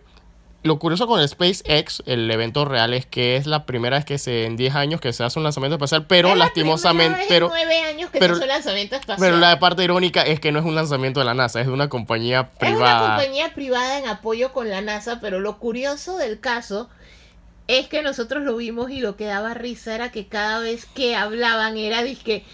lo 0.66 0.78
curioso 0.78 1.06
con 1.06 1.20
el 1.20 1.28
SpaceX, 1.28 2.02
el 2.06 2.30
evento 2.30 2.64
real, 2.64 2.92
es 2.94 3.06
que 3.06 3.36
es 3.36 3.46
la 3.46 3.64
primera 3.66 3.96
vez 3.96 4.04
que 4.04 4.18
se, 4.18 4.44
en 4.44 4.56
10 4.56 4.74
años 4.74 5.00
que 5.00 5.12
se 5.12 5.24
hace 5.24 5.38
un 5.38 5.44
lanzamiento 5.44 5.76
espacial, 5.76 6.06
pero 6.06 6.28
Es 6.30 6.36
la 6.36 6.44
lastimosamente, 6.46 7.18
vez 7.18 7.26
pero, 7.28 7.46
en 7.46 7.52
nueve 7.52 7.80
años 7.82 8.10
que 8.10 8.18
pero- 8.18 8.34
se 8.34 8.40
hizo 8.40 8.46
lanzamiento 8.46 8.96
espacial. 8.96 9.18
pero 9.30 9.38
la 9.40 9.58
parte 9.58 9.84
irónica 9.84 10.22
es 10.22 10.40
que 10.40 10.52
no 10.52 10.58
es 10.58 10.64
un 10.64 10.74
lanzamiento 10.74 11.20
de 11.20 11.26
la 11.26 11.34
NASA, 11.34 11.60
es 11.60 11.66
de 11.66 11.72
una 11.72 11.88
compañía 11.88 12.50
Es 12.58 12.68
una 12.68 12.76
privada. 12.76 13.16
compañía 13.16 13.54
privada 13.54 13.98
en 13.98 14.08
apoyo 14.08 14.52
con 14.52 14.68
la 14.68 14.80
NASA, 14.80 15.20
pero 15.20 15.40
lo 15.40 15.58
curioso 15.58 16.16
del 16.18 16.40
caso 16.40 16.88
es 17.68 17.88
que 17.88 18.02
nosotros 18.02 18.44
lo 18.44 18.56
vimos 18.56 18.90
y 18.90 19.00
lo 19.00 19.16
que 19.16 19.24
daba 19.24 19.52
risa 19.54 19.94
era 19.94 20.10
que 20.12 20.26
cada 20.28 20.60
vez 20.60 20.86
que 20.86 21.16
hablaban 21.16 21.76
era 21.76 22.02
disque 22.02 22.44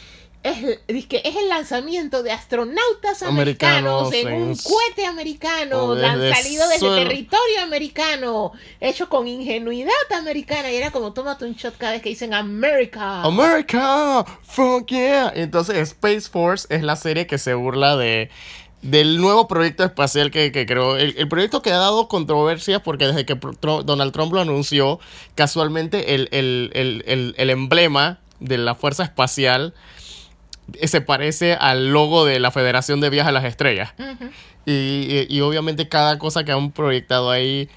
es, 0.42 0.78
dizque 0.88 1.22
es 1.24 1.36
el 1.36 1.48
lanzamiento 1.48 2.22
de 2.22 2.32
astronautas 2.32 3.22
americanos, 3.22 4.08
Americanos 4.08 4.14
en 4.14 4.32
un 4.42 4.56
cohete 4.56 5.06
americano, 5.06 5.94
desde 5.94 6.34
salido 6.34 6.66
desde 6.68 6.78
suelo. 6.80 6.96
territorio 6.96 7.62
americano, 7.62 8.52
hecho 8.80 9.08
con 9.08 9.28
ingenuidad 9.28 9.90
americana. 10.16 10.70
Y 10.72 10.76
era 10.76 10.90
como 10.90 11.12
tómate 11.12 11.44
un 11.44 11.54
shot 11.54 11.76
cada 11.78 11.92
vez 11.92 12.02
que 12.02 12.08
dicen 12.08 12.34
America. 12.34 13.22
America, 13.22 14.24
fuck 14.42 14.88
yeah. 14.88 15.32
Entonces 15.34 15.76
Space 15.76 16.22
Force 16.30 16.66
es 16.70 16.82
la 16.82 16.96
serie 16.96 17.26
que 17.26 17.38
se 17.38 17.54
burla 17.54 17.96
de 17.96 18.30
del 18.82 19.18
nuevo 19.20 19.46
proyecto 19.46 19.84
espacial 19.84 20.32
que, 20.32 20.50
que 20.50 20.66
creó. 20.66 20.96
El, 20.96 21.14
el 21.16 21.28
proyecto 21.28 21.62
que 21.62 21.70
ha 21.70 21.76
dado 21.76 22.08
controversias 22.08 22.80
porque 22.82 23.06
desde 23.06 23.24
que 23.24 23.38
Donald 23.84 24.12
Trump 24.12 24.32
lo 24.32 24.40
anunció, 24.40 24.98
casualmente 25.36 26.16
el, 26.16 26.28
el- 26.32 26.70
el- 26.74 27.04
el- 27.06 27.34
el 27.38 27.50
emblema 27.50 28.18
de 28.40 28.58
la 28.58 28.74
Fuerza 28.74 29.04
Espacial 29.04 29.72
se 30.84 31.00
parece 31.00 31.54
al 31.54 31.92
logo 31.92 32.24
de 32.24 32.40
la 32.40 32.50
Federación 32.50 33.00
de 33.00 33.10
Viajes 33.10 33.28
a 33.28 33.32
las 33.32 33.44
Estrellas. 33.44 33.92
Y, 34.64 34.72
y- 34.72 35.26
y 35.28 35.40
obviamente 35.40 35.88
cada 35.88 36.18
cosa 36.18 36.44
que 36.44 36.52
han 36.52 36.70
proyectado 36.72 37.30
ahí 37.30 37.68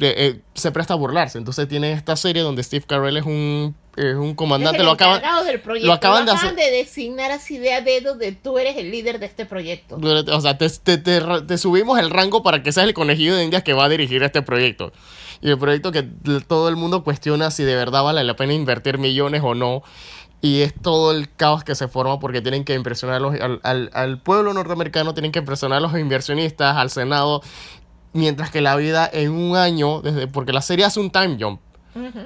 eh, 0.00 0.14
eh, 0.16 0.40
se 0.54 0.72
presta 0.72 0.94
a 0.94 0.96
burlarse. 0.96 1.36
Entonces 1.36 1.68
tiene 1.68 1.92
esta 1.92 2.16
serie 2.16 2.40
donde 2.42 2.62
Steve 2.62 2.84
Carell 2.88 3.18
es 3.18 3.24
un, 3.26 3.74
es 3.96 4.14
un 4.16 4.34
comandante. 4.34 4.78
Es 4.78 4.84
lo 4.84 4.92
acaban, 4.92 5.18
encargado 5.18 5.44
del 5.44 5.60
proyecto. 5.60 5.86
lo 5.86 5.92
acaban 5.92 6.24
de 6.24 6.32
hacer- 6.32 6.54
de 6.54 6.70
designar 6.70 7.30
así 7.30 7.58
de 7.58 7.74
a 7.74 7.82
dedo 7.82 8.14
de 8.16 8.32
tú 8.32 8.58
eres 8.58 8.78
el 8.78 8.90
líder 8.90 9.18
de 9.18 9.26
este 9.26 9.44
proyecto. 9.44 9.96
O 10.00 10.40
sea, 10.40 10.56
te, 10.56 10.70
te- 10.70 10.96
te 10.96 11.20
te 11.46 11.58
subimos 11.58 11.98
el 11.98 12.08
rango 12.08 12.42
para 12.42 12.62
que 12.62 12.72
seas 12.72 12.86
el 12.86 12.94
conejillo 12.94 13.36
de 13.36 13.44
indias 13.44 13.62
que 13.62 13.74
va 13.74 13.84
a 13.84 13.88
dirigir 13.90 14.22
este 14.22 14.40
proyecto. 14.40 14.92
Y 15.42 15.50
el 15.50 15.58
proyecto 15.58 15.92
que 15.92 16.04
todo 16.46 16.70
el 16.70 16.76
mundo 16.76 17.04
cuestiona 17.04 17.50
si 17.50 17.64
de 17.64 17.74
verdad 17.74 18.02
vale 18.02 18.24
la 18.24 18.34
pena 18.36 18.54
invertir 18.54 18.96
millones 18.96 19.42
o 19.44 19.54
no. 19.54 19.82
Y 20.44 20.62
es 20.62 20.74
todo 20.74 21.12
el 21.12 21.32
caos 21.32 21.62
que 21.64 21.74
se 21.76 21.86
forma 21.88 22.18
porque 22.18 22.40
tienen 22.42 22.64
que 22.64 22.74
impresionar 22.74 23.16
a 23.16 23.20
los- 23.20 23.40
al, 23.40 23.60
al- 23.62 23.90
al 23.94 24.18
pueblo 24.20 24.52
norteamericano, 24.52 25.14
tienen 25.14 25.30
que 25.32 25.38
impresionar 25.38 25.78
a 25.78 25.80
los 25.80 25.96
inversionistas, 25.98 26.76
al 26.76 26.90
Senado. 26.90 27.42
Mientras 28.12 28.50
que 28.50 28.60
la 28.60 28.76
vida 28.76 29.08
en 29.10 29.30
un 29.32 29.56
año, 29.56 30.02
desde 30.02 30.26
porque 30.26 30.52
la 30.52 30.60
serie 30.60 30.84
hace 30.84 31.00
un 31.00 31.10
time 31.10 31.38
jump. 31.40 31.60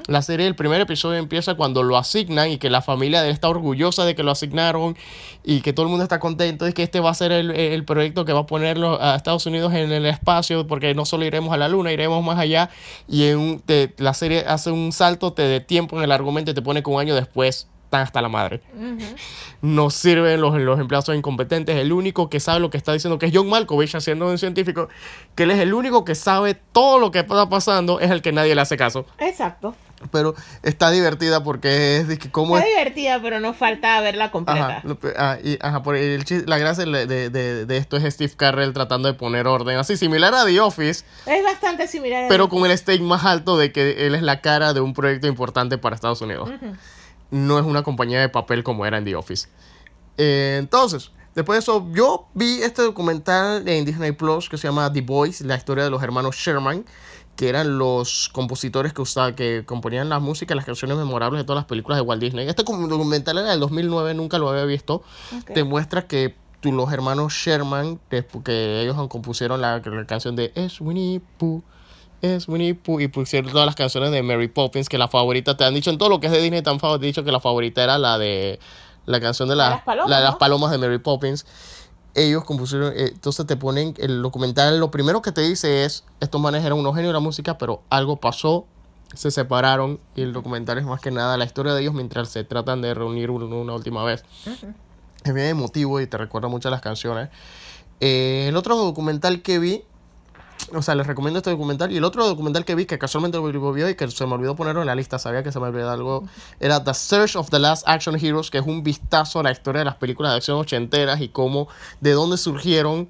La 0.07 0.23
serie, 0.23 0.47
el 0.47 0.55
primer 0.55 0.81
episodio 0.81 1.19
empieza 1.19 1.55
cuando 1.57 1.83
lo 1.83 1.97
asignan 1.97 2.51
y 2.51 2.57
que 2.59 2.71
la 2.71 2.83
familia 2.83 3.21
de 3.21 3.29
él 3.29 3.35
está 3.35 3.49
orgullosa 3.49 4.05
de 4.05 4.15
que 4.15 4.23
lo 4.23 4.31
asignaron 4.31 4.97
y 5.43 5.61
que 5.61 5.73
todo 5.73 5.87
el 5.87 5.91
mundo 5.91 6.05
está 6.05 6.21
contento 6.21 6.65
de 6.65 6.73
que 6.73 6.85
este 6.85 7.01
va 7.01 7.11
a 7.11 7.15
ser 7.15 7.33
el, 7.33 7.51
el 7.51 7.85
proyecto 7.85 8.25
que 8.25 8.33
va 8.33 8.41
a 8.41 8.47
ponerlo 8.47 9.03
a 9.03 9.17
Estados 9.17 9.45
Unidos 9.47 9.75
en 9.75 9.91
el 9.91 10.07
espacio 10.07 10.69
porque 10.69 10.95
no 10.95 11.05
solo 11.05 11.25
iremos 11.25 11.53
a 11.53 11.57
la 11.57 11.69
luna, 11.69 11.91
iremos 11.93 12.25
más 12.25 12.39
allá 12.39 12.71
y 13.09 13.25
en 13.25 13.39
un- 13.39 13.59
te- 13.61 13.93
la 13.99 14.15
serie 14.15 14.45
hace 14.47 14.71
un 14.71 14.93
salto 14.93 15.33
te 15.33 15.43
de 15.43 15.59
tiempo 15.61 15.97
en 15.99 16.05
el 16.05 16.13
argumento 16.13 16.53
y 16.53 16.55
te 16.55 16.63
pone 16.63 16.83
que 16.85 16.91
un 16.91 17.01
año 17.01 17.17
después 17.17 17.67
están 17.97 18.03
hasta 18.07 18.23
la 18.23 18.29
madre. 18.29 18.61
No 19.63 19.91
sirven, 19.91 20.41
los, 20.41 20.55
los 20.61 20.79
empleados 20.79 21.07
son 21.07 21.17
incompetentes. 21.17 21.77
El 21.77 21.93
único 21.93 22.29
que 22.29 22.41
sabe 22.41 22.61
lo 22.61 22.71
que 22.71 22.77
está 22.77 22.93
diciendo, 22.93 23.19
que 23.19 23.27
es 23.27 23.33
John 23.35 23.49
Malkovich 23.49 23.95
haciendo 23.95 24.27
un 24.29 24.39
científico, 24.39 24.89
que 25.35 25.45
él 25.45 25.51
es 25.51 25.59
el 25.59 25.75
único 25.75 26.05
que 26.05 26.15
sabe 26.15 26.55
todo 26.73 26.99
lo 26.99 27.11
que 27.11 27.21
está 27.21 27.49
pasando, 27.49 28.01
es 28.01 28.11
el 28.11 28.23
que 28.23 28.33
nadie 28.33 28.55
le 28.55 28.61
hace 28.61 28.77
caso. 28.77 29.07
Exacto. 29.19 29.75
Pero 30.13 30.35
está 30.63 30.91
divertida 30.91 31.43
porque 31.43 31.97
es 31.97 32.19
que 32.19 32.31
cómo 32.31 32.59
Está 32.59 32.69
es... 32.69 32.75
divertida, 32.77 33.19
pero 33.23 33.41
no 33.41 33.55
falta 33.55 33.99
verla 34.03 34.31
completa. 34.31 34.83
Ajá, 34.85 34.97
ah, 35.17 35.39
y- 35.43 35.57
ajá, 35.63 35.83
por 35.83 35.97
el 35.97 36.23
la 36.45 36.59
gracia 36.59 36.85
de, 36.85 37.07
de- 37.07 37.31
de- 37.31 37.65
de 37.65 37.77
esto 37.79 37.97
es 37.97 38.05
Steve 38.13 38.35
Carrell 38.37 38.75
tratando 38.75 39.09
de 39.09 39.15
poner 39.15 39.47
orden, 39.47 39.79
así 39.79 39.97
similar 39.97 40.35
a 40.35 40.45
The 40.45 40.61
Office, 40.61 41.03
Es 41.25 41.43
bastante 41.43 41.89
similar 41.89 42.27
a 42.27 42.29
pero 42.29 42.51
con 42.51 42.71
el 42.71 42.77
stake 42.77 43.01
más 43.01 43.25
alto 43.25 43.57
de 43.57 43.73
que 43.73 44.07
él 44.07 44.15
es 44.15 44.21
la 44.21 44.43
cara 44.43 44.75
de 44.75 44.81
un 44.83 44.93
proyecto 44.93 45.29
importante 45.29 45.79
para 45.79 45.95
Estados 45.95 46.21
Unidos. 46.21 46.51
No 47.31 47.59
es 47.59 47.65
una 47.65 47.83
compañía 47.83 48.21
de 48.21 48.29
papel 48.29 48.63
como 48.63 48.87
era 48.87 48.99
en 48.99 49.05
The 49.05 49.17
Office. 49.17 49.49
Eh, 50.19 50.57
entonces, 50.59 51.13
después 51.35 51.57
de 51.57 51.61
eso, 51.61 51.87
yo 51.93 52.29
vi 52.35 52.63
este 52.63 52.83
documental 52.83 53.67
en 53.69 53.85
Disney 53.85 54.13
Plus 54.13 54.49
que 54.49 54.57
se 54.57 54.69
llama 54.69 54.93
The 54.93 55.03
Boys, 55.03 55.41
la 55.43 55.57
historia 55.57 55.85
de 55.85 55.91
los 55.91 56.03
hermanos 56.03 56.37
Sherman, 56.37 56.85
que 57.37 57.49
eran 57.49 57.79
los 57.79 58.31
compositores 58.31 58.93
que 58.93 59.03
usaban, 59.03 59.35
que 59.35 59.65
componían 59.67 60.09
la 60.09 60.19
música, 60.21 60.55
las 60.55 60.65
canciones 60.65 60.97
memorables 60.97 61.41
de 61.41 61.45
todas 61.45 61.61
las 61.61 61.67
películas 61.67 61.99
de 61.99 62.03
Walt 62.03 62.23
Disney. 62.23 62.49
Este 62.49 62.63
documental 62.63 63.39
era 63.39 63.51
del 63.51 63.61
2009, 63.61 64.15
nunca 64.15 64.39
lo 64.39 64.49
había 64.49 64.65
visto. 64.65 65.03
Te 65.53 65.65
muestra 65.65 66.07
que 66.07 66.35
los 66.63 66.93
hermanos 66.93 67.33
Sherman, 67.33 68.01
que 68.09 68.83
ellos 68.83 68.97
compusieron 69.09 69.61
la, 69.61 69.79
la 69.79 70.07
canción 70.07 70.37
de 70.37 70.53
Es 70.55 70.81
Winnie 70.81 71.21
Pooh. 71.39 71.63
Es 72.27 72.49
Winnie 72.49 72.75
Pooh 72.75 73.01
y 73.01 73.09
pusieron 73.09 73.51
todas 73.51 73.67
las 73.67 73.75
canciones 73.77 74.11
de 74.11 74.23
Mary 74.23 74.49
Poppins, 74.49 74.89
que 74.89 74.99
la 74.99 75.09
favorita, 75.09 75.57
te 75.57 75.65
han 75.65 75.75
dicho 75.75 75.91
en 75.91 75.99
todo 75.99 76.09
lo 76.09 76.21
que 76.21 76.27
es 76.27 76.33
de 76.33 76.41
Disney 76.41 76.63
tan 76.63 76.81
favorito, 76.81 77.07
dicho 77.07 77.25
que 77.25 77.33
la 77.33 77.41
favorita 77.41 77.83
era 77.85 77.99
la 77.99 78.19
de 78.19 78.59
la 79.07 79.21
canción 79.21 79.49
de, 79.49 79.57
la, 79.57 79.71
las 79.71 79.83
palomas, 79.83 80.11
la 80.11 80.17
de 80.19 80.25
las 80.25 80.33
¿no? 80.33 80.39
palomas 80.39 80.71
de 80.73 80.79
Mary 80.79 80.99
Poppins. 80.99 81.47
Ellos 82.15 82.45
compusieron, 82.45 82.93
eh, 82.97 83.11
entonces 83.13 83.47
te 83.47 83.57
ponen 83.57 83.95
el 83.99 84.23
documental, 84.23 84.81
lo 84.81 84.91
primero 84.91 85.21
que 85.23 85.33
te 85.33 85.43
dice 85.43 85.85
es, 85.85 86.03
estos 86.21 86.41
manes 86.41 86.65
eran 86.65 86.79
unos 86.79 86.95
genios 86.95 87.11
de 87.11 87.15
la 87.15 87.21
música, 87.21 87.59
pero 87.59 87.83
algo 87.91 88.17
pasó, 88.17 88.67
se 89.15 89.31
separaron 89.31 90.01
y 90.17 90.23
el 90.23 90.33
documental 90.33 90.79
es 90.79 90.85
más 90.85 91.01
que 91.01 91.11
nada 91.11 91.37
la 91.37 91.45
historia 91.45 91.75
de 91.75 91.83
ellos 91.83 91.95
mientras 91.95 92.31
se 92.31 92.43
tratan 92.43 92.81
de 92.83 92.95
reunir 92.95 93.31
un- 93.31 93.53
una 93.53 93.75
última 93.75 94.03
vez. 94.03 94.25
Es 95.25 95.35
bien 95.35 95.47
emotivo 95.49 96.01
y 96.01 96.07
te 96.07 96.17
recuerda 96.17 96.49
mucho 96.49 96.69
a 96.69 96.71
las 96.71 96.81
canciones. 96.81 97.29
Eh, 98.01 98.47
el 98.49 98.57
otro 98.57 98.77
documental 98.77 99.43
que 99.43 99.59
vi, 99.59 99.85
o 100.75 100.83
sea, 100.83 100.95
les 100.95 101.07
recomiendo 101.07 101.39
este 101.39 101.51
documental. 101.51 101.93
Y 101.93 101.99
el 101.99 102.05
otro 102.05 102.27
documental 102.27 102.65
que 102.65 102.75
vi, 102.75 102.87
que 102.87 102.99
casualmente 102.99 103.39
lo 103.39 103.73
vi 103.73 103.85
y 103.85 103.95
que 103.95 104.09
se 104.09 104.27
me 104.27 104.35
olvidó 104.35 104.57
ponerlo 104.57 104.81
en 104.81 104.87
la 104.87 104.95
lista, 104.95 105.19
sabía 105.19 105.43
que 105.43 105.53
se 105.53 105.61
me 105.61 105.67
olvidó 105.67 105.91
algo, 105.91 106.25
era 106.61 106.83
The 106.83 106.95
Search 106.95 107.37
of 107.37 107.51
the 107.51 107.59
Last 107.59 107.87
Action 107.87 108.17
Heroes, 108.17 108.51
que 108.51 108.59
es 108.59 108.67
un 108.67 108.83
vistazo 108.83 109.41
a 109.41 109.43
la 109.43 109.53
historia 109.53 109.81
de 109.81 109.85
las 109.85 109.97
películas 109.97 110.33
de 110.33 110.37
acción 110.37 110.59
ochenteras 110.59 111.21
y 111.21 111.29
cómo, 111.29 111.69
de 112.01 112.13
dónde 112.13 112.37
surgieron, 112.37 113.09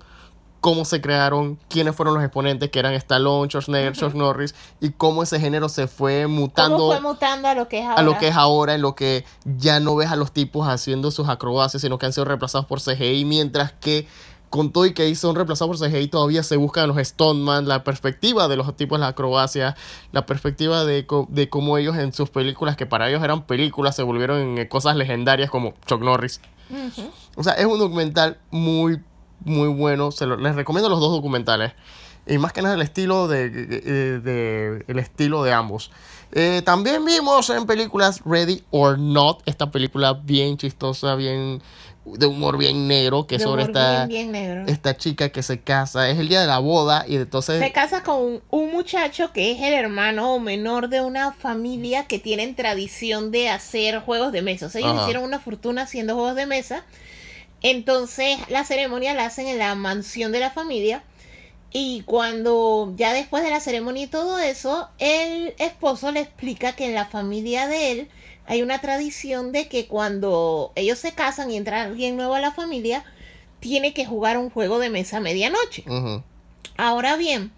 cómo 0.61 0.85
se 0.85 1.01
crearon, 1.01 1.59
quiénes 1.69 1.95
fueron 1.95 2.15
los 2.15 2.24
exponentes, 2.24 2.70
que 2.70 2.78
eran 2.78 2.93
Stallone, 2.95 3.49
Schwarzenegger, 3.49 3.93
Chuck 3.93 4.15
Norris, 4.15 4.55
y 4.81 4.91
cómo 4.91 5.23
ese 5.23 5.39
género 5.39 5.69
se 5.69 5.87
fue 5.87 6.27
mutando 6.27 6.78
¿Cómo 6.78 6.93
fue 6.93 7.01
mutando 7.01 7.49
a 7.49 7.55
lo 7.55 7.69
que 7.69 7.78
es 7.78 7.85
ahora? 7.85 8.01
a 8.01 8.03
lo 8.03 8.19
que 8.19 8.28
es 8.28 8.37
ahora, 8.37 8.74
en 8.74 8.83
lo 8.83 8.95
que 8.95 9.24
ya 9.45 9.78
no 9.81 9.95
ves 9.95 10.11
a 10.11 10.16
los 10.16 10.33
tipos 10.33 10.66
haciendo 10.66 11.11
sus 11.11 11.28
acrobacias, 11.28 11.83
sino 11.83 11.99
que 11.99 12.07
han 12.07 12.12
sido 12.12 12.24
reemplazados 12.24 12.66
por 12.66 12.81
CGI, 12.81 13.24
mientras 13.24 13.73
que 13.74 14.09
con 14.57 14.73
todo 14.73 14.87
y 14.87 14.95
que 14.95 15.03
ahí 15.03 15.15
son 15.15 15.35
reemplazados 15.37 15.78
por 15.78 15.89
CGI, 15.89 16.09
todavía 16.09 16.43
se 16.43 16.57
buscan 16.57 16.89
los 16.89 16.97
Stoneman, 17.07 17.69
la 17.69 17.85
perspectiva 17.85 18.49
de 18.49 18.57
los 18.57 18.77
tipos 18.77 18.99
de 18.99 19.03
las 19.03 19.11
acrobacias, 19.11 19.74
la 20.12 20.27
perspectiva 20.27 20.85
de, 20.85 21.07
de 21.28 21.49
cómo 21.49 21.78
ellos 21.78 21.97
en 21.97 22.12
sus 22.12 22.31
películas, 22.31 22.77
que 22.77 22.87
para 22.87 23.09
ellos 23.09 23.23
eran 23.23 23.43
películas, 23.47 23.95
se 23.97 24.03
volvieron 24.03 24.39
en 24.41 24.59
eh, 24.59 24.69
cosas 24.69 24.97
legendarias 24.97 25.51
como 25.51 25.74
Chuck 25.87 26.03
Norris. 26.03 26.41
O 27.37 27.43
sea, 27.45 27.53
es 27.55 27.66
un 27.66 27.78
documental 27.78 28.39
muy, 28.51 29.01
muy 29.45 29.69
bueno. 29.69 30.11
Se 30.11 30.27
lo- 30.27 30.37
les 30.37 30.55
recomiendo 30.57 30.89
los 30.89 30.99
dos 31.01 31.12
documentales. 31.12 31.73
Y 32.27 32.39
más 32.39 32.53
que 32.53 32.62
nada 32.62 32.74
el 32.74 32.82
estilo 32.82 33.28
de, 33.28 33.51
de- 33.51 34.20
de- 34.20 34.85
el 34.89 34.98
estilo 34.98 35.44
de 35.44 35.53
ambos. 35.53 35.90
Eh, 36.32 36.61
también 36.65 37.05
vimos 37.05 37.48
en 37.51 37.66
películas 37.66 38.20
Ready 38.24 38.65
or 38.70 38.98
Not, 38.98 39.43
esta 39.47 39.70
película 39.70 40.12
bien 40.15 40.57
chistosa, 40.57 41.15
bien 41.15 41.62
de 42.05 42.27
humor 42.27 42.57
bien 42.57 42.86
negro, 42.86 43.27
que 43.27 43.35
es 43.36 43.40
De 43.43 43.47
sobre 43.48 43.62
esta, 43.65 44.07
bien, 44.07 44.31
bien 44.31 44.47
negro. 44.47 44.65
esta 44.73 44.97
chica 44.97 45.28
que 45.31 45.43
se 45.43 45.61
casa. 45.61 46.09
Es 46.09 46.19
el 46.19 46.28
día 46.28 46.40
de 46.40 46.47
la 46.47 46.59
boda 46.61 47.05
y 47.09 47.16
entonces... 47.16 47.61
Se 47.61 47.73
casa 47.73 48.03
con 48.05 48.16
un, 48.23 48.43
un 48.51 48.70
muchacho 48.73 49.32
que 49.32 49.51
es 49.53 49.61
el 49.62 49.74
hermano 49.74 50.39
menor 50.39 50.89
de 50.89 51.01
una 51.01 51.32
familia 51.32 52.07
que 52.07 52.20
tienen 52.20 52.55
tradición 52.55 53.32
de 53.32 53.48
hacer 53.51 54.01
juegos 54.01 54.31
de 54.31 54.43
mesa. 54.43 54.66
O 54.66 54.69
sea, 54.69 54.81
ellos 54.81 54.93
Ajá. 54.94 55.03
hicieron 55.03 55.24
una 55.24 55.40
fortuna 55.40 55.82
haciendo 55.82 56.15
juegos 56.15 56.36
de 56.36 56.47
mesa. 56.47 56.85
Entonces, 57.62 58.39
la 58.48 58.65
ceremonia 58.65 59.15
la 59.15 59.27
hacen 59.27 59.47
en 59.48 59.59
la 59.59 59.74
mansión 59.74 60.31
de 60.32 60.40
la 60.40 60.51
familia. 60.51 61.03
Y 61.72 62.02
cuando 62.02 62.93
ya 62.97 63.12
después 63.12 63.44
de 63.44 63.51
la 63.51 63.60
ceremonia 63.60 64.05
y 64.05 64.06
todo 64.06 64.38
eso, 64.38 64.88
el 64.98 65.55
esposo 65.59 66.12
le 66.12 66.20
explica 66.20 66.74
que 66.74 66.86
en 66.86 66.94
la 66.94 67.06
familia 67.06 67.66
de 67.66 67.93
él 67.93 68.09
hay 68.47 68.62
una 68.62 68.80
tradición 68.80 69.52
de 69.52 69.68
que 69.68 69.86
cuando 69.86 70.72
ellos 70.74 70.98
se 70.98 71.12
casan 71.12 71.51
y 71.51 71.56
entra 71.56 71.82
alguien 71.82 72.16
nuevo 72.16 72.34
a 72.34 72.40
la 72.40 72.52
familia, 72.52 73.05
tiene 73.60 73.93
que 73.93 74.06
jugar 74.06 74.38
un 74.38 74.51
juego 74.51 74.78
de 74.78 74.90
mesa 74.90 75.18
a 75.18 75.20
medianoche. 75.20 75.84
Ahora 76.76 77.16
bien, 77.16 77.52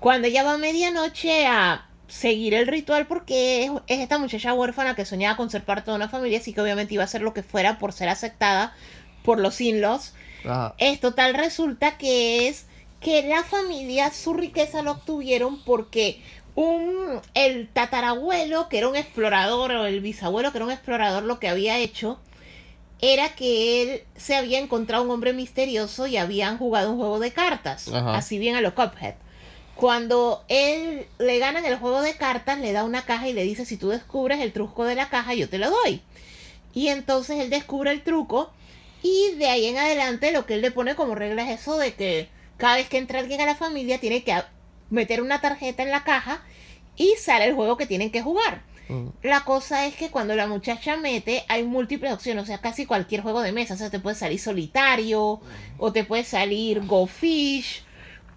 cuando 0.00 0.26
ella 0.28 0.42
va 0.42 0.54
a 0.54 0.58
medianoche 0.58 1.46
a 1.46 1.86
seguir 2.08 2.54
el 2.54 2.66
ritual, 2.66 3.06
porque 3.06 3.64
es, 3.64 3.70
es 3.86 4.00
esta 4.00 4.18
muchacha 4.18 4.52
huérfana 4.52 4.96
que 4.96 5.04
soñaba 5.04 5.36
con 5.36 5.48
ser 5.48 5.64
parte 5.64 5.90
de 5.90 5.96
una 5.96 6.08
familia, 6.08 6.38
así 6.38 6.52
que 6.52 6.60
obviamente 6.60 6.94
iba 6.94 7.04
a 7.04 7.06
hacer 7.06 7.22
lo 7.22 7.32
que 7.32 7.42
fuera 7.42 7.78
por 7.78 7.92
ser 7.92 8.08
aceptada 8.08 8.74
por 9.22 9.38
los 9.38 9.60
in-laws. 9.60 10.12
Esto 10.78 11.14
tal 11.14 11.34
resulta 11.34 11.96
que 11.98 12.48
es 12.48 12.66
que 13.02 13.22
la 13.22 13.42
familia 13.42 14.10
su 14.12 14.32
riqueza 14.34 14.82
lo 14.82 14.92
obtuvieron 14.92 15.62
porque 15.64 16.22
un 16.54 17.20
el 17.34 17.68
tatarabuelo 17.68 18.68
que 18.68 18.78
era 18.78 18.88
un 18.88 18.96
explorador 18.96 19.72
o 19.72 19.86
el 19.86 20.00
bisabuelo 20.00 20.52
que 20.52 20.58
era 20.58 20.66
un 20.66 20.70
explorador 20.72 21.22
lo 21.22 21.38
que 21.38 21.48
había 21.48 21.78
hecho 21.78 22.18
era 23.00 23.34
que 23.34 23.82
él 23.82 24.02
se 24.16 24.36
había 24.36 24.60
encontrado 24.60 25.02
un 25.02 25.10
hombre 25.10 25.32
misterioso 25.32 26.06
y 26.06 26.16
habían 26.16 26.56
jugado 26.56 26.92
un 26.92 26.98
juego 26.98 27.18
de 27.18 27.32
cartas, 27.32 27.88
Ajá. 27.88 28.14
así 28.14 28.38
bien 28.38 28.54
a 28.54 28.60
lo 28.60 28.76
Cuphead. 28.76 29.14
Cuando 29.74 30.44
él 30.46 31.06
le 31.18 31.38
gana 31.40 31.58
en 31.58 31.64
el 31.64 31.78
juego 31.78 32.00
de 32.00 32.14
cartas, 32.14 32.60
le 32.60 32.70
da 32.72 32.84
una 32.84 33.04
caja 33.04 33.28
y 33.28 33.32
le 33.32 33.42
dice, 33.42 33.64
si 33.64 33.76
tú 33.76 33.88
descubres 33.88 34.40
el 34.40 34.52
truco 34.52 34.84
de 34.84 34.94
la 34.94 35.08
caja, 35.08 35.34
yo 35.34 35.48
te 35.48 35.58
lo 35.58 35.68
doy. 35.70 36.00
Y 36.74 36.88
entonces 36.88 37.40
él 37.40 37.50
descubre 37.50 37.90
el 37.90 38.04
truco 38.04 38.52
y 39.02 39.32
de 39.32 39.46
ahí 39.46 39.66
en 39.66 39.78
adelante 39.78 40.30
lo 40.30 40.46
que 40.46 40.54
él 40.54 40.62
le 40.62 40.70
pone 40.70 40.94
como 40.94 41.16
regla 41.16 41.42
es 41.50 41.60
eso 41.60 41.76
de 41.78 41.94
que 41.94 42.28
cada 42.62 42.76
vez 42.76 42.88
que 42.88 42.96
entra 42.98 43.18
alguien 43.18 43.40
a 43.40 43.46
la 43.46 43.56
familia 43.56 43.98
tiene 43.98 44.22
que 44.22 44.40
meter 44.88 45.20
una 45.20 45.40
tarjeta 45.40 45.82
en 45.82 45.90
la 45.90 46.04
caja 46.04 46.42
y 46.96 47.14
sale 47.18 47.46
el 47.46 47.54
juego 47.54 47.76
que 47.76 47.86
tienen 47.86 48.12
que 48.12 48.22
jugar. 48.22 48.62
Ujú. 48.88 49.12
La 49.22 49.40
cosa 49.44 49.84
es 49.86 49.96
que 49.96 50.10
cuando 50.10 50.36
la 50.36 50.46
muchacha 50.46 50.96
mete 50.96 51.44
hay 51.48 51.64
múltiples 51.64 52.12
opciones, 52.12 52.44
o 52.44 52.46
sea, 52.46 52.58
casi 52.60 52.86
cualquier 52.86 53.20
juego 53.22 53.40
de 53.42 53.50
mesa, 53.50 53.74
o 53.74 53.76
sea, 53.76 53.90
te 53.90 53.98
puede 53.98 54.14
salir 54.14 54.38
solitario 54.38 55.40
o 55.78 55.92
te 55.92 56.04
puede 56.04 56.22
salir 56.22 56.86
Go 56.86 57.08
Fish 57.08 57.82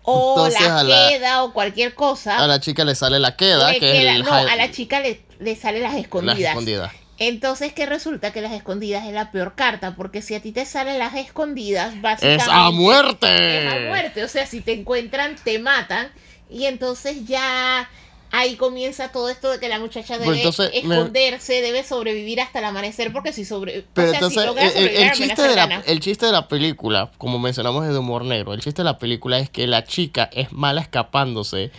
o 0.02 0.47
Entonces, 0.47 0.61
la 0.88 1.07
queda 1.10 1.43
o 1.43 1.53
cualquier 1.53 1.93
cosa. 1.93 2.38
A 2.39 2.47
la 2.47 2.60
chica 2.60 2.84
le 2.84 2.95
sale 2.95 3.19
la 3.19 3.35
queda, 3.35 3.72
que 3.73 3.80
queda- 3.80 3.91
es 4.11 4.15
el 4.18 4.23
no, 4.23 4.31
high- 4.31 4.49
a 4.49 4.56
la 4.56 4.72
chica 4.72 5.02
le, 5.02 5.22
le 5.39 5.56
sale 5.56 5.81
las 5.81 5.93
escondidas. 5.95 6.39
las 6.39 6.49
escondidas. 6.49 6.91
Entonces 7.18 7.72
que 7.74 7.86
resulta 7.86 8.32
que 8.34 8.42
las 8.42 8.52
escondidas 8.52 9.06
es 9.08 9.14
la 9.14 9.32
peor 9.32 9.56
carta, 9.56 9.96
porque 9.96 10.22
si 10.22 10.36
a 10.36 10.42
ti 10.42 10.52
te 10.52 10.66
salen 10.66 11.00
las 11.00 11.16
escondidas, 11.16 12.02
básicamente 12.02 12.44
¡Es 12.44 12.50
a 12.52 12.72
muerte! 12.72 13.68
es 13.68 13.74
a 13.74 13.80
muerte. 13.88 14.24
O 14.24 14.28
sea, 14.28 14.46
si 14.46 14.60
te 14.62 14.74
encuentran, 14.74 15.36
te 15.44 15.60
matan. 15.60 16.10
Y 16.50 16.66
entonces 16.66 17.26
ya 17.26 17.90
ahí 18.32 18.56
comienza 18.58 19.14
todo 19.14 19.30
esto 19.30 19.50
de 19.50 19.60
que 19.60 19.70
la 19.70 19.80
muchacha 19.80 20.18
debe 20.18 20.42
Pues 20.44 20.60
me- 20.60 20.78
esconderse, 20.78 21.62
debe 21.62 21.84
sobrevivir 21.86 22.42
hasta 22.42 22.60
el 22.60 22.66
amanecer, 22.66 23.14
porque 23.14 23.32
si 23.32 23.46
sobre... 23.46 23.86
Pero 23.94 24.10
o 24.10 24.12
sea, 24.12 24.20
si 24.20 24.26
entonces, 24.26 24.46
logra 24.46 24.68
el, 24.68 24.78
el- 24.90 24.96
el 25.04 25.12
chiste 25.14 25.42
de 25.42 25.56
la, 25.56 25.84
el 25.86 26.00
chiste 26.02 26.26
de 26.26 26.32
la 26.34 26.48
película, 26.50 27.12
como 27.18 27.40
mencionamos 27.40 27.86
es 27.86 27.94
de 27.94 27.98
humor 28.00 28.26
negro, 28.26 28.54
el 28.54 28.60
chiste 28.60 28.82
de 28.82 28.86
la 28.86 28.98
película 28.98 29.40
es 29.40 29.50
que 29.50 29.68
la 29.68 29.86
chica 29.86 30.30
es 30.34 30.52
mala 30.52 30.82
escapándose 30.82 31.72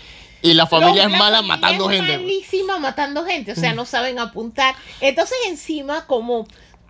y 0.47 0.55
la 0.55 0.67
familia 0.67 1.05
es 1.05 1.11
la 1.11 1.19
mala 1.19 1.37
familia 1.39 1.57
matando 1.57 1.91
es 1.91 1.97
gente. 1.97 2.19
malísima 2.19 2.79
matando 2.79 3.25
gente, 3.25 3.53
o 3.53 3.57
sea, 3.57 3.75
no 3.75 3.85
saben 3.85 4.19
apuntar. 4.19 4.75
Entonces, 5.01 5.37
encima, 5.49 6.07
como 6.07 6.47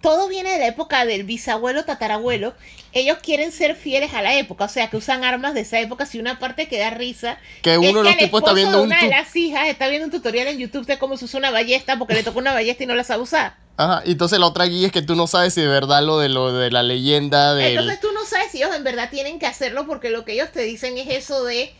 todo 0.06 0.28
viene 0.28 0.52
de 0.52 0.58
la 0.58 0.66
época 0.68 1.04
del 1.04 1.24
bisabuelo, 1.24 1.84
tatarabuelo. 1.84 2.54
Ellos 2.92 3.18
quieren 3.22 3.50
ser 3.50 3.74
fieles 3.74 4.14
a 4.14 4.22
la 4.22 4.36
época, 4.36 4.64
o 4.64 4.68
sea, 4.68 4.88
que 4.88 4.96
usan 4.96 5.24
armas 5.24 5.52
de 5.52 5.62
esa 5.62 5.80
época. 5.80 6.06
Si 6.06 6.20
una 6.20 6.38
parte 6.38 6.68
que 6.68 6.78
da 6.78 6.90
risa. 6.90 7.38
Que 7.62 7.76
uno 7.76 7.86
de 7.86 7.88
es 7.88 7.94
los 7.94 8.12
el 8.12 8.18
tipos 8.18 8.40
está 8.40 8.52
viendo 8.52 8.78
de 8.78 8.84
un 8.84 8.86
Una 8.86 9.02
de 9.02 9.08
las 9.08 9.34
hijas 9.34 9.66
está 9.66 9.88
viendo 9.88 10.06
un 10.06 10.12
tutorial 10.12 10.46
en 10.46 10.58
YouTube 10.58 10.86
de 10.86 10.98
cómo 10.98 11.16
se 11.16 11.24
usa 11.24 11.38
una 11.38 11.50
ballesta 11.50 11.98
porque 11.98 12.14
le 12.14 12.22
tocó 12.22 12.38
una 12.38 12.52
ballesta 12.52 12.84
y 12.84 12.86
no 12.86 12.94
la 12.94 13.04
sabe 13.04 13.22
usar. 13.22 13.56
Ajá, 13.78 14.02
y 14.06 14.12
entonces 14.12 14.38
la 14.38 14.46
otra 14.46 14.64
guía 14.66 14.86
es 14.86 14.92
que 14.92 15.02
tú 15.02 15.16
no 15.16 15.26
sabes 15.26 15.52
si 15.52 15.60
de 15.60 15.66
verdad 15.66 16.02
lo 16.02 16.18
de 16.18 16.28
lo 16.30 16.52
de 16.52 16.70
la 16.70 16.82
leyenda 16.82 17.54
del... 17.54 17.72
Entonces 17.72 18.00
tú 18.00 18.08
no 18.12 18.24
sabes 18.24 18.50
si 18.50 18.58
ellos 18.58 18.74
en 18.74 18.84
verdad 18.84 19.10
tienen 19.10 19.38
que 19.38 19.46
hacerlo 19.46 19.86
porque 19.86 20.08
lo 20.08 20.24
que 20.24 20.32
ellos 20.32 20.50
te 20.52 20.62
dicen 20.62 20.96
es 20.96 21.08
eso 21.10 21.44
de 21.44 21.74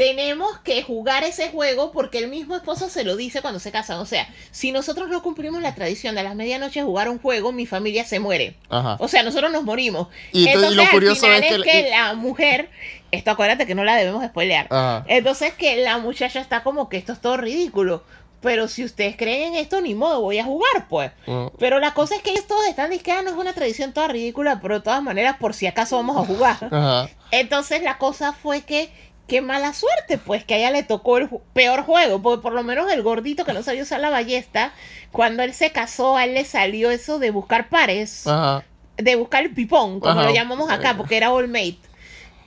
tenemos 0.00 0.58
que 0.60 0.82
jugar 0.82 1.24
ese 1.24 1.50
juego 1.50 1.92
porque 1.92 2.16
el 2.18 2.28
mismo 2.28 2.56
esposo 2.56 2.88
se 2.88 3.04
lo 3.04 3.16
dice 3.16 3.42
cuando 3.42 3.60
se 3.60 3.70
casan. 3.70 3.98
O 3.98 4.06
sea, 4.06 4.26
si 4.50 4.72
nosotros 4.72 5.10
no 5.10 5.22
cumplimos 5.22 5.60
la 5.60 5.74
tradición 5.74 6.14
de 6.14 6.22
a 6.22 6.24
las 6.24 6.34
medianoche 6.34 6.82
jugar 6.82 7.10
un 7.10 7.18
juego, 7.18 7.52
mi 7.52 7.66
familia 7.66 8.04
se 8.04 8.18
muere. 8.18 8.56
Ajá. 8.70 8.96
O 8.98 9.08
sea, 9.08 9.22
nosotros 9.22 9.52
nos 9.52 9.62
morimos. 9.62 10.08
Y 10.32 10.44
to- 10.44 10.50
y 10.52 10.54
lo 10.54 10.58
Entonces, 10.60 10.84
al 10.86 10.90
curioso 10.90 11.20
final 11.26 11.42
es 11.44 11.62
que- 11.62 11.80
y- 11.88 11.90
la 11.90 12.14
mujer, 12.14 12.70
esto 13.10 13.30
acuérdate 13.30 13.66
que 13.66 13.74
no 13.74 13.84
la 13.84 13.94
debemos 13.96 14.24
spoilear. 14.24 14.68
Ajá. 14.70 15.04
Entonces 15.06 15.52
que 15.52 15.76
la 15.84 15.98
muchacha 15.98 16.40
está 16.40 16.62
como 16.62 16.88
que 16.88 16.96
esto 16.96 17.12
es 17.12 17.20
todo 17.20 17.36
ridículo. 17.36 18.02
Pero 18.40 18.68
si 18.68 18.84
ustedes 18.84 19.18
creen 19.18 19.48
en 19.52 19.56
esto, 19.56 19.82
ni 19.82 19.94
modo, 19.94 20.22
voy 20.22 20.38
a 20.38 20.44
jugar, 20.44 20.88
pues. 20.88 21.10
Pero 21.58 21.78
la 21.78 21.92
cosa 21.92 22.16
es 22.16 22.22
que 22.22 22.30
ellos 22.30 22.46
todos 22.46 22.66
están 22.68 22.88
disqueados, 22.88 23.22
no 23.24 23.32
es 23.32 23.36
una 23.36 23.52
tradición 23.52 23.92
toda 23.92 24.08
ridícula, 24.08 24.60
pero 24.62 24.76
de 24.76 24.80
todas 24.80 25.02
maneras, 25.02 25.36
por 25.38 25.52
si 25.52 25.66
acaso 25.66 25.96
vamos 25.96 26.16
a 26.16 26.24
jugar. 26.26 26.56
Ajá. 26.70 27.10
Entonces 27.32 27.82
la 27.82 27.98
cosa 27.98 28.32
fue 28.32 28.62
que, 28.62 28.88
qué 29.30 29.40
mala 29.40 29.72
suerte, 29.72 30.18
pues, 30.18 30.44
que 30.44 30.54
a 30.54 30.58
ella 30.58 30.70
le 30.72 30.82
tocó 30.82 31.16
el 31.18 31.30
ju- 31.30 31.40
peor 31.54 31.84
juego, 31.84 32.20
porque 32.20 32.42
por 32.42 32.52
lo 32.52 32.62
menos 32.64 32.92
el 32.92 33.02
gordito 33.02 33.44
que 33.46 33.52
no 33.54 33.62
sabía 33.62 33.82
usar 33.84 34.00
la 34.00 34.10
ballesta, 34.10 34.72
cuando 35.12 35.42
él 35.42 35.54
se 35.54 35.70
casó, 35.72 36.16
a 36.18 36.24
él 36.24 36.34
le 36.34 36.44
salió 36.44 36.90
eso 36.90 37.18
de 37.18 37.30
buscar 37.30 37.68
pares, 37.70 38.26
Ajá. 38.26 38.64
de 38.98 39.16
buscar 39.16 39.44
el 39.44 39.54
pipón, 39.54 40.00
como 40.00 40.18
Ajá. 40.20 40.28
lo 40.28 40.34
llamamos 40.34 40.70
acá, 40.70 40.96
porque 40.96 41.16
era 41.16 41.32
all 41.32 41.48
mate. 41.48 41.78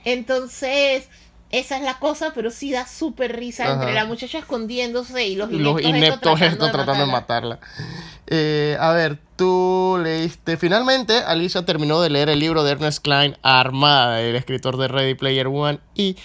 Entonces, 0.04 1.08
esa 1.50 1.76
es 1.76 1.82
la 1.82 1.98
cosa, 1.98 2.32
pero 2.34 2.50
sí 2.50 2.70
da 2.72 2.86
súper 2.86 3.36
risa 3.36 3.64
Ajá. 3.64 3.74
entre 3.74 3.92
la 3.94 4.04
muchacha 4.04 4.38
escondiéndose 4.38 5.26
y 5.26 5.36
los 5.36 5.50
Los 5.50 5.80
ineptos, 5.80 6.02
estos 6.02 6.38
ineptos 6.40 6.40
estos 6.52 6.72
tratando 6.72 7.06
de 7.06 7.12
matarla. 7.12 7.56
matarla. 7.56 7.78
Eh, 8.26 8.76
a 8.80 8.92
ver, 8.92 9.18
tú 9.36 9.98
leíste. 10.02 10.56
Finalmente, 10.56 11.18
Alicia 11.18 11.64
terminó 11.64 12.00
de 12.00 12.10
leer 12.10 12.28
el 12.28 12.38
libro 12.40 12.64
de 12.64 12.72
Ernest 12.72 13.02
Klein, 13.02 13.36
Armada, 13.42 14.20
el 14.20 14.36
escritor 14.36 14.76
de 14.76 14.88
Ready 14.88 15.14
Player 15.14 15.46
One. 15.46 15.78
Y 15.94 16.16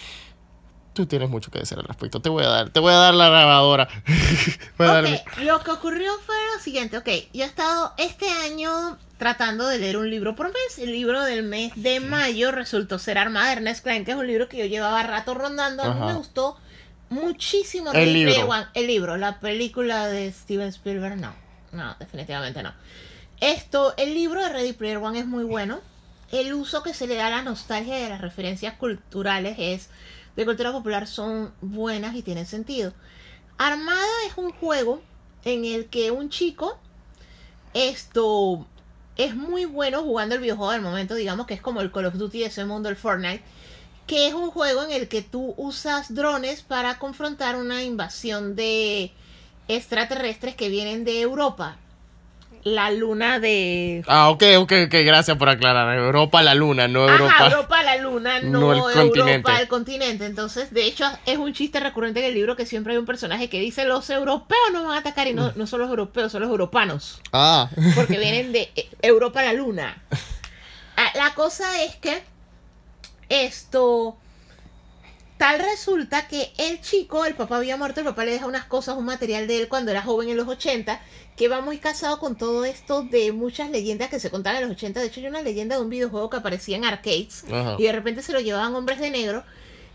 tú 0.94 1.06
tienes 1.06 1.30
mucho 1.30 1.50
que 1.52 1.60
decir 1.60 1.78
al 1.78 1.86
respecto. 1.86 2.22
Te 2.22 2.30
voy 2.30 2.44
a 2.44 2.48
dar, 2.50 2.70
te 2.70 2.80
voy 2.80 2.92
a 2.94 2.98
dar 2.98 3.14
la 3.14 3.30
grabadora. 3.30 3.88
Voy 4.78 4.88
a 4.88 4.94
darme- 4.94 5.24
Ok, 5.32 5.38
lo 5.44 5.60
que 5.62 5.72
ocurrió 5.72 6.12
fue 6.26 6.36
lo 6.56 6.62
siguiente, 6.62 6.98
ok, 6.98 7.08
yo 7.34 7.44
he 7.44 7.48
estado 7.48 7.94
este 7.98 8.30
año 8.30 8.98
tratando 9.18 9.68
de 9.68 9.78
leer 9.80 9.98
un 9.98 10.10
libro 10.10 10.36
por 10.36 10.48
mes, 10.48 10.78
el 10.80 10.92
libro 10.92 11.22
del 11.24 11.44
mes 11.44 11.72
de 11.76 12.00
mayo 12.00 12.52
resultó 12.52 12.98
ser 13.00 13.18
Armada 13.18 13.48
de 13.48 13.54
Ernest 13.54 13.84
Klein, 13.84 14.06
que 14.06 14.12
es 14.12 14.18
un 14.18 14.26
libro 14.28 14.48
que 14.48 14.58
yo 14.58 14.66
llevaba 14.66 15.04
rato 15.04 15.34
rondando, 15.34 15.84
a 15.84 15.88
mí 15.94 15.98
Ajá. 15.98 16.06
me 16.08 16.14
gustó 16.14 16.58
muchísimo 17.10 17.92
El 17.92 18.14
libro. 18.14 18.50
El 18.74 18.88
libro, 18.88 19.18
la 19.18 19.40
película 19.40 20.08
de 20.08 20.32
Steven 20.32 20.68
Spielberg, 20.70 21.18
no, 21.18 21.34
no, 21.72 21.96
definitivamente 22.00 22.64
no. 22.64 22.74
Esto, 23.42 23.94
el 23.98 24.14
libro 24.14 24.42
de 24.42 24.50
Ready 24.50 24.74
Player 24.74 24.98
One 24.98 25.20
es 25.20 25.26
muy 25.26 25.44
bueno, 25.44 25.80
el 26.32 26.54
uso 26.54 26.84
que 26.84 26.94
se 26.94 27.08
le 27.08 27.16
da 27.16 27.28
a 27.28 27.32
la 27.32 27.42
nostalgia 27.42 28.00
y 28.00 28.04
a 28.04 28.10
las 28.10 28.22
referencias 28.22 28.76
culturales 28.76 29.56
es 29.60 29.90
de 30.40 30.46
cultura 30.46 30.72
popular 30.72 31.06
son 31.06 31.54
buenas 31.60 32.16
y 32.16 32.22
tienen 32.22 32.46
sentido. 32.46 32.94
Armada 33.58 34.08
es 34.26 34.38
un 34.38 34.54
juego 34.54 35.02
en 35.44 35.66
el 35.66 35.88
que 35.88 36.12
un 36.12 36.30
chico 36.30 36.80
esto 37.74 38.66
es 39.18 39.36
muy 39.36 39.66
bueno 39.66 40.02
jugando 40.02 40.36
el 40.36 40.42
videojuego 40.42 40.72
del 40.72 40.82
momento, 40.82 41.16
digamos 41.16 41.46
que 41.46 41.56
es 41.56 41.62
como 41.62 41.82
el 41.82 41.92
Call 41.92 42.06
of 42.06 42.14
Duty 42.14 42.40
de 42.40 42.46
ese 42.46 42.64
mundo, 42.64 42.88
el 42.88 42.96
Fortnite, 42.96 43.44
que 44.08 44.30
es 44.30 44.34
un 44.34 44.50
juego 44.50 44.84
en 44.84 44.92
el 44.92 45.10
que 45.10 45.22
tú 45.22 45.54
usas 45.58 46.16
drones 46.16 46.62
para 46.62 47.00
confrontar 47.00 47.58
una 47.58 47.84
invasión 47.84 48.56
de 48.56 49.12
extraterrestres 49.68 50.56
que 50.56 50.70
vienen 50.70 51.04
de 51.04 51.20
Europa. 51.20 51.78
La 52.64 52.92
luna 52.92 53.40
de... 53.40 54.04
Ah, 54.08 54.30
ok, 54.30 54.44
ok, 54.58 54.74
ok, 54.88 54.96
gracias 55.06 55.38
por 55.38 55.48
aclarar. 55.50 55.98
Europa, 55.98 56.42
la 56.44 56.56
luna, 56.56 56.88
no 56.88 57.08
Europa. 57.08 57.34
Ajá, 57.34 57.46
Europa 57.46 57.84
la 57.84 57.96
luna, 57.98 58.42
no, 58.42 58.60
no 58.60 58.72
el 58.72 58.78
Europa 58.80 59.02
continente. 59.02 59.52
el 59.62 59.68
continente. 59.68 60.26
Entonces, 60.26 60.74
de 60.74 60.86
hecho, 60.86 61.06
es 61.26 61.38
un 61.38 61.54
chiste 61.54 61.80
recurrente 61.80 62.20
en 62.20 62.26
el 62.26 62.34
libro 62.34 62.56
que 62.56 62.66
siempre 62.66 62.94
hay 62.94 63.00
un 63.00 63.06
personaje 63.06 63.50
que 63.50 63.60
dice 63.60 63.86
los 63.86 64.10
europeos 64.10 64.60
nos 64.74 64.84
van 64.86 64.96
a 64.96 65.00
atacar 65.00 65.28
y 65.28 65.34
no, 65.34 65.54
no 65.56 65.68
son 65.68 65.80
los 65.80 65.90
europeos, 65.90 66.32
son 66.32 66.42
los 66.42 66.50
europanos. 66.50 67.22
Ah, 67.32 67.70
Porque 67.96 68.18
vienen 68.20 68.52
de 68.52 68.70
eh, 68.76 68.90
Europa 69.02 69.42
la 69.42 69.54
luna. 69.54 70.02
Ah, 70.98 71.12
La 71.16 71.34
cosa 71.34 71.82
es 71.84 71.96
que 71.96 72.22
esto... 73.30 74.18
Tal 75.40 75.58
resulta 75.58 76.28
que 76.28 76.52
el 76.58 76.82
chico, 76.82 77.24
el 77.24 77.34
papá 77.34 77.56
había 77.56 77.78
muerto, 77.78 78.02
el 78.02 78.06
papá 78.06 78.26
le 78.26 78.32
deja 78.32 78.46
unas 78.46 78.66
cosas, 78.66 78.98
un 78.98 79.06
material 79.06 79.48
de 79.48 79.62
él 79.62 79.70
cuando 79.70 79.90
era 79.90 80.02
joven 80.02 80.28
en 80.28 80.36
los 80.36 80.50
80, 80.50 81.00
que 81.38 81.48
va 81.48 81.62
muy 81.62 81.78
casado 81.78 82.20
con 82.20 82.36
todo 82.36 82.66
esto 82.66 83.04
de 83.04 83.32
muchas 83.32 83.70
leyendas 83.70 84.10
que 84.10 84.20
se 84.20 84.30
contaban 84.30 84.62
en 84.62 84.68
los 84.68 84.76
80. 84.76 85.00
De 85.00 85.06
hecho, 85.06 85.22
hay 85.22 85.28
una 85.28 85.42
leyenda 85.42 85.78
de 85.78 85.82
un 85.82 85.90
videojuego 85.90 86.30
que 86.30 86.36
aparecía 86.36 86.76
en 86.76 86.84
arcades 86.84 87.46
Ajá. 87.50 87.78
y 87.80 87.84
de 87.84 87.92
repente 87.94 88.22
se 88.22 88.34
lo 88.34 88.42
llevaban 88.42 88.76
hombres 88.76 89.00
de 89.00 89.12
negro, 89.12 89.46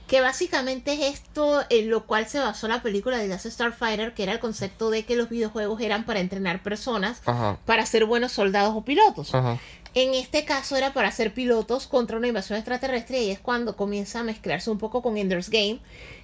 que 0.08 0.22
básicamente 0.22 0.94
es 0.94 1.14
esto 1.14 1.62
en 1.68 1.90
lo 1.90 2.06
cual 2.06 2.26
se 2.26 2.38
basó 2.38 2.66
la 2.66 2.80
película 2.80 3.18
de 3.18 3.28
Last 3.28 3.44
Starfighter, 3.44 4.14
que 4.14 4.22
era 4.22 4.32
el 4.32 4.38
concepto 4.38 4.88
de 4.88 5.04
que 5.04 5.14
los 5.14 5.28
videojuegos 5.28 5.78
eran 5.82 6.06
para 6.06 6.20
entrenar 6.20 6.62
personas 6.62 7.20
ajá, 7.26 7.58
para 7.66 7.84
ser 7.84 8.06
buenos 8.06 8.32
soldados 8.32 8.74
o 8.74 8.82
pilotos. 8.82 9.34
ajá. 9.34 9.58
En 9.94 10.12
este 10.14 10.44
caso 10.44 10.74
era 10.76 10.92
para 10.92 11.12
ser 11.12 11.32
pilotos 11.32 11.86
contra 11.86 12.16
una 12.16 12.26
invasión 12.26 12.58
extraterrestre 12.58 13.22
y 13.22 13.30
es 13.30 13.38
cuando 13.38 13.76
comienza 13.76 14.20
a 14.20 14.24
mezclarse 14.24 14.70
un 14.70 14.78
poco 14.78 15.02
con 15.02 15.16
Ender's 15.16 15.50
Game. 15.50 15.78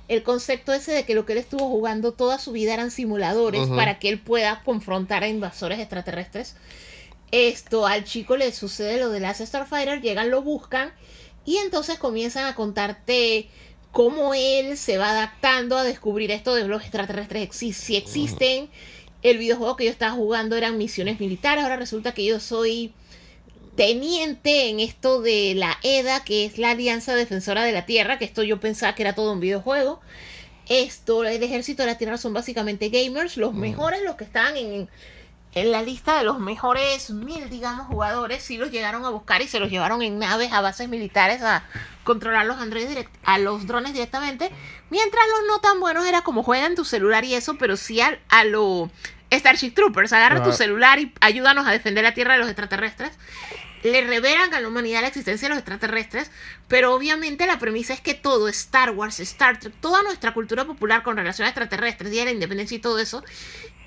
El 0.09 0.25
concepto 0.25 0.73
ese 0.73 0.91
de 0.91 1.05
que 1.05 1.15
lo 1.15 1.25
que 1.25 1.35
él 1.35 1.39
estuvo 1.39 1.69
jugando 1.69 2.13
toda 2.13 2.39
su 2.41 2.51
vida 2.51 2.75
eran 2.75 2.91
simuladores 2.91 3.69
para 3.77 4.01
que 4.01 4.09
él 4.09 4.19
pueda 4.19 4.63
confrontar 4.65 5.23
a 5.23 5.29
invasores 5.29 5.79
extraterrestres. 5.79 6.57
Esto 7.31 7.87
al 7.87 8.03
chico 8.03 8.37
le 8.37 8.51
sucede 8.53 8.99
lo 8.99 9.11
de 9.11 9.21
Last 9.21 9.41
Starfighter, 9.41 10.01
llegan, 10.03 10.31
lo 10.31 10.43
buscan 10.43 10.93
y 11.45 11.59
entonces 11.59 11.97
comienzan 11.97 12.47
a 12.47 12.57
contarte 12.57 13.49
cómo 13.93 14.35
él 14.35 14.77
se 14.77 14.99
va 14.99 15.11
adaptando 15.11 15.77
a 15.79 15.85
descubrir 15.85 16.33
esto 16.33 16.57
de 16.57 16.67
los 16.67 16.83
extraterrestres 16.83 17.49
exi- 17.49 17.73
si 17.73 17.95
existen. 17.97 18.69
El 19.23 19.39
videojuego 19.39 19.77
que 19.77 19.85
yo 19.85 19.91
estaba 19.93 20.13
jugando 20.13 20.57
eran 20.57 20.77
misiones 20.77 21.21
militares, 21.21 21.63
ahora 21.63 21.77
resulta 21.77 22.13
que 22.15 22.25
yo 22.25 22.41
soy 22.41 22.93
teniente 23.91 24.69
en 24.69 24.79
esto 24.79 25.23
de 25.23 25.55
la 25.57 25.79
EDA, 25.83 26.23
que 26.23 26.45
es 26.45 26.59
la 26.59 26.73
Alianza 26.73 27.15
Defensora 27.15 27.65
de 27.65 27.73
la 27.73 27.87
Tierra, 27.87 28.19
que 28.19 28.27
esto 28.27 28.43
yo 28.43 28.61
pensaba 28.61 28.95
que 28.95 29.01
era 29.01 29.15
todo 29.15 29.33
un 29.33 29.41
videojuego. 29.41 30.03
Esto, 30.69 31.25
el 31.25 31.43
ejército 31.43 31.83
de 31.83 31.87
la 31.87 31.97
Tierra 31.97 32.19
son 32.19 32.35
básicamente 32.35 32.91
gamers, 32.91 33.39
los 33.39 33.55
mejores, 33.55 34.03
los 34.03 34.17
que 34.17 34.25
están 34.25 34.55
en, 34.59 34.91
en 35.55 35.73
la 35.73 35.81
lista 35.81 36.19
de 36.19 36.25
los 36.25 36.39
mejores 36.39 37.09
mil, 37.09 37.49
digamos, 37.49 37.87
jugadores, 37.87 38.43
sí 38.43 38.59
los 38.59 38.71
llegaron 38.71 39.07
a 39.07 39.09
buscar 39.09 39.41
y 39.41 39.49
se 39.49 39.59
los 39.59 39.71
llevaron 39.71 40.03
en 40.03 40.19
naves 40.19 40.53
a 40.53 40.61
bases 40.61 40.91
militares 40.91 41.41
a 41.41 41.65
controlar 42.05 42.45
los 42.45 42.59
androides 42.59 43.07
a 43.25 43.39
los 43.39 43.67
drones 43.67 43.95
directamente. 43.95 44.51
Mientras 44.91 45.25
los 45.39 45.49
no 45.49 45.61
tan 45.61 45.81
buenos 45.81 46.05
era 46.05 46.21
como 46.21 46.43
juegan 46.43 46.75
tu 46.75 46.85
celular 46.85 47.25
y 47.25 47.33
eso, 47.33 47.57
pero 47.57 47.79
sí 47.79 48.03
al- 48.03 48.21
a, 48.29 48.45
lo 48.45 48.91
Starship 49.33 49.71
Troopers, 49.71 50.13
agarra 50.13 50.43
tu 50.43 50.51
Ajá. 50.51 50.59
celular 50.59 50.99
y 50.99 51.15
ayúdanos 51.23 51.67
a 51.67 51.71
defender 51.71 52.05
la 52.05 52.13
Tierra 52.13 52.35
de 52.35 52.41
los 52.41 52.49
extraterrestres. 52.49 53.13
Le 53.83 54.03
revelan 54.03 54.53
a 54.53 54.61
la 54.61 54.69
humanidad 54.69 55.01
la 55.01 55.09
existencia 55.09 55.49
de 55.49 55.55
los 55.55 55.59
extraterrestres, 55.59 56.31
pero 56.69 56.93
obviamente 56.95 57.47
la 57.47 57.59
premisa 57.59 57.95
es 57.95 58.01
que 58.03 58.13
todo, 58.15 58.47
Star 58.49 58.91
Wars, 58.91 59.21
Star 59.21 59.59
Trek, 59.59 59.73
toda 59.81 60.03
nuestra 60.03 60.35
cultura 60.35 60.67
popular 60.67 61.03
con 61.03 61.17
relación 61.17 61.47
a 61.47 61.49
extraterrestres, 61.49 62.11
Día 62.11 62.21
de 62.23 62.27
la 62.27 62.33
Independencia 62.33 62.77
y 62.77 62.81
todo 62.81 62.99
eso, 62.99 63.25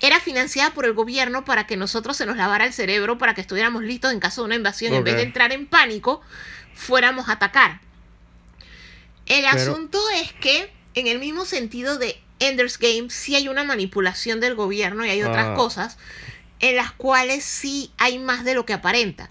era 0.00 0.18
financiada 0.18 0.70
por 0.74 0.84
el 0.84 0.94
gobierno 0.94 1.44
para 1.44 1.66
que 1.68 1.76
nosotros 1.76 2.16
se 2.16 2.26
nos 2.26 2.36
lavara 2.36 2.64
el 2.66 2.72
cerebro, 2.72 3.18
para 3.18 3.34
que 3.34 3.40
estuviéramos 3.40 3.84
listos 3.84 4.12
en 4.12 4.18
caso 4.18 4.42
de 4.42 4.46
una 4.46 4.56
invasión, 4.56 4.92
en 4.94 5.04
vez 5.04 5.14
de 5.14 5.22
entrar 5.22 5.52
en 5.52 5.66
pánico, 5.66 6.20
fuéramos 6.74 7.28
a 7.28 7.32
atacar. 7.32 7.80
El 9.26 9.44
Pero- 9.50 9.72
asunto 9.72 10.00
es 10.16 10.32
que, 10.34 10.70
en 10.94 11.06
el 11.06 11.18
mismo 11.20 11.44
sentido 11.44 11.98
de 11.98 12.20
Ender's 12.40 12.78
Game, 12.78 13.10
sí 13.10 13.36
hay 13.36 13.48
una 13.48 13.64
manipulación 13.64 14.40
del 14.40 14.54
gobierno 14.56 15.06
y 15.06 15.10
hay 15.10 15.22
otras 15.22 15.46
Ah. 15.50 15.54
cosas 15.54 15.98
en 16.60 16.76
las 16.76 16.92
cuales 16.92 17.44
sí 17.44 17.90
hay 17.98 18.18
más 18.18 18.44
de 18.44 18.54
lo 18.54 18.64
que 18.64 18.72
aparenta. 18.72 19.28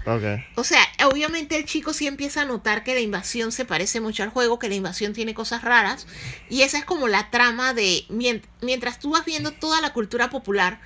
O 0.55 0.63
sea, 0.63 0.81
obviamente 1.05 1.55
el 1.57 1.65
chico 1.65 1.93
sí 1.93 2.05
empieza 2.05 2.41
a 2.41 2.45
notar 2.45 2.83
que 2.83 2.93
la 2.93 2.99
invasión 2.99 3.51
se 3.51 3.65
parece 3.65 4.01
mucho 4.01 4.23
al 4.23 4.29
juego, 4.29 4.59
que 4.59 4.69
la 4.69 4.75
invasión 4.75 5.13
tiene 5.13 5.33
cosas 5.33 5.63
raras. 5.63 6.05
Y 6.49 6.61
esa 6.61 6.77
es 6.77 6.85
como 6.85 7.07
la 7.07 7.29
trama 7.31 7.73
de. 7.73 8.05
mien- 8.09 8.43
Mientras 8.61 8.99
tú 8.99 9.11
vas 9.11 9.25
viendo 9.25 9.51
toda 9.51 9.81
la 9.81 9.93
cultura 9.93 10.29
popular, 10.29 10.79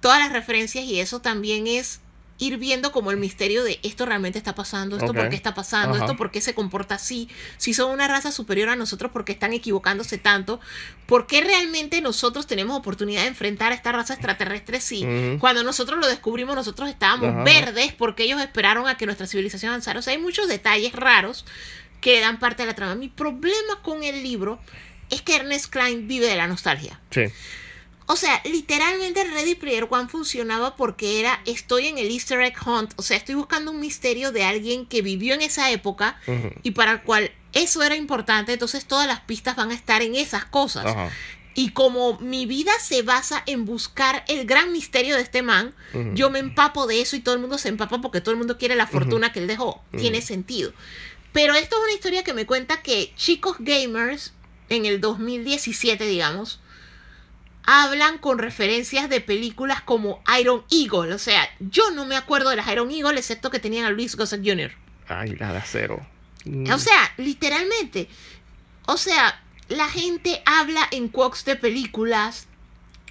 todas 0.00 0.18
las 0.20 0.32
referencias 0.32 0.84
y 0.84 1.00
eso 1.00 1.20
también 1.20 1.66
es 1.66 2.00
ir 2.38 2.56
viendo 2.58 2.92
como 2.92 3.10
el 3.10 3.16
misterio 3.16 3.62
de 3.62 3.78
esto 3.82 4.06
realmente 4.06 4.38
está 4.38 4.54
pasando, 4.54 4.96
esto 4.96 5.12
por 5.12 5.28
qué 5.28 5.36
está 5.36 5.54
pasando, 5.54 5.94
Ajá. 5.96 6.04
esto 6.04 6.16
por 6.16 6.30
qué 6.30 6.40
se 6.40 6.54
comporta 6.54 6.96
así, 6.96 7.28
si 7.56 7.72
son 7.74 7.90
una 7.90 8.08
raza 8.08 8.32
superior 8.32 8.68
a 8.68 8.76
nosotros, 8.76 9.12
por 9.12 9.24
qué 9.24 9.32
están 9.32 9.52
equivocándose 9.52 10.18
tanto, 10.18 10.60
por 11.06 11.26
qué 11.26 11.42
realmente 11.42 12.00
nosotros 12.00 12.46
tenemos 12.46 12.76
oportunidad 12.76 13.22
de 13.22 13.28
enfrentar 13.28 13.72
a 13.72 13.74
esta 13.74 13.92
raza 13.92 14.14
extraterrestre 14.14 14.80
si 14.80 15.04
Ujú. 15.04 15.38
cuando 15.38 15.62
nosotros 15.62 16.00
lo 16.00 16.06
descubrimos 16.06 16.56
nosotros 16.56 16.88
estábamos 16.88 17.28
Ajá. 17.30 17.42
verdes 17.44 17.92
porque 17.92 18.24
ellos 18.24 18.40
esperaron 18.40 18.88
a 18.88 18.96
que 18.96 19.06
nuestra 19.06 19.26
civilización 19.26 19.70
avanzara. 19.70 19.98
O 19.98 20.02
sea, 20.02 20.12
hay 20.12 20.18
muchos 20.18 20.48
detalles 20.48 20.92
raros 20.92 21.44
que 22.00 22.20
dan 22.20 22.38
parte 22.38 22.62
de 22.62 22.66
la 22.66 22.74
trama. 22.74 22.94
Mi 22.96 23.08
problema 23.08 23.80
con 23.82 24.02
el 24.02 24.22
libro 24.22 24.58
es 25.10 25.22
que 25.22 25.36
Ernest 25.36 25.66
Klein 25.66 26.08
vive 26.08 26.26
de 26.26 26.36
la 26.36 26.46
nostalgia. 26.48 27.00
Sí. 27.10 27.22
O 28.06 28.16
sea, 28.16 28.42
literalmente 28.44 29.24
Ready 29.24 29.54
Player 29.54 29.86
One 29.88 30.08
funcionaba 30.08 30.76
porque 30.76 31.20
era 31.20 31.40
estoy 31.46 31.86
en 31.86 31.98
el 31.98 32.10
Easter 32.10 32.40
egg 32.40 32.56
hunt, 32.66 32.92
o 32.96 33.02
sea, 33.02 33.16
estoy 33.16 33.34
buscando 33.34 33.70
un 33.70 33.80
misterio 33.80 34.32
de 34.32 34.44
alguien 34.44 34.86
que 34.86 35.02
vivió 35.02 35.34
en 35.34 35.42
esa 35.42 35.70
época 35.70 36.20
y 36.62 36.72
para 36.72 36.92
el 36.92 37.02
cual 37.02 37.30
eso 37.52 37.82
era 37.82 37.96
importante, 37.96 38.52
entonces 38.52 38.86
todas 38.86 39.06
las 39.06 39.20
pistas 39.20 39.56
van 39.56 39.70
a 39.70 39.74
estar 39.74 40.02
en 40.02 40.14
esas 40.14 40.44
cosas. 40.44 41.12
Y 41.54 41.70
como 41.70 42.18
mi 42.18 42.46
vida 42.46 42.72
se 42.80 43.02
basa 43.02 43.42
en 43.44 43.66
buscar 43.66 44.24
el 44.26 44.46
gran 44.46 44.72
misterio 44.72 45.16
de 45.16 45.22
este 45.22 45.42
man, 45.42 45.74
yo 46.14 46.30
me 46.30 46.38
empapo 46.38 46.86
de 46.86 47.00
eso 47.00 47.14
y 47.14 47.20
todo 47.20 47.34
el 47.34 47.40
mundo 47.40 47.58
se 47.58 47.68
empapa 47.68 48.00
porque 48.00 48.20
todo 48.20 48.32
el 48.32 48.38
mundo 48.38 48.58
quiere 48.58 48.74
la 48.74 48.86
fortuna 48.86 49.32
que 49.32 49.40
él 49.40 49.46
dejó. 49.46 49.82
Tiene 49.96 50.22
sentido. 50.22 50.72
Pero 51.32 51.54
esto 51.54 51.76
es 51.76 51.82
una 51.82 51.92
historia 51.92 52.24
que 52.24 52.34
me 52.34 52.46
cuenta 52.46 52.82
que 52.82 53.12
chicos 53.16 53.56
gamers 53.58 54.32
en 54.68 54.86
el 54.86 55.00
2017, 55.00 56.06
digamos, 56.06 56.60
hablan 57.64 58.18
con 58.18 58.38
referencias 58.38 59.08
de 59.08 59.20
películas 59.20 59.82
como 59.82 60.22
Iron 60.38 60.64
Eagle. 60.70 61.14
O 61.14 61.18
sea, 61.18 61.48
yo 61.60 61.90
no 61.90 62.06
me 62.06 62.16
acuerdo 62.16 62.50
de 62.50 62.56
las 62.56 62.68
Iron 62.68 62.90
Eagle, 62.90 63.18
excepto 63.18 63.50
que 63.50 63.58
tenían 63.58 63.84
a 63.84 63.90
Luis 63.90 64.16
Gossett 64.16 64.44
Jr. 64.44 64.72
Ay, 65.08 65.36
la 65.36 65.52
de 65.52 65.58
acero. 65.58 66.06
Mm. 66.44 66.70
O 66.70 66.78
sea, 66.78 67.12
literalmente. 67.16 68.08
O 68.86 68.96
sea, 68.96 69.40
la 69.68 69.88
gente 69.88 70.42
habla 70.44 70.86
en 70.90 71.08
quotes 71.08 71.44
de 71.44 71.56
películas. 71.56 72.46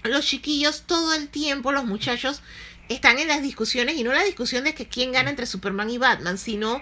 Los 0.04 0.26
chiquillos 0.26 0.84
todo 0.88 1.14
el 1.14 1.30
tiempo, 1.30 1.72
los 1.72 1.86
muchachos, 1.86 2.42
están 2.90 3.20
en 3.20 3.28
las 3.28 3.42
discusiones. 3.42 3.98
Y 3.98 4.04
no 4.04 4.12
la 4.12 4.24
discusión 4.24 4.64
de 4.64 4.74
que 4.74 4.88
quién 4.88 5.12
gana 5.12 5.30
entre 5.30 5.46
Superman 5.46 5.90
y 5.90 5.98
Batman, 5.98 6.38
sino 6.38 6.82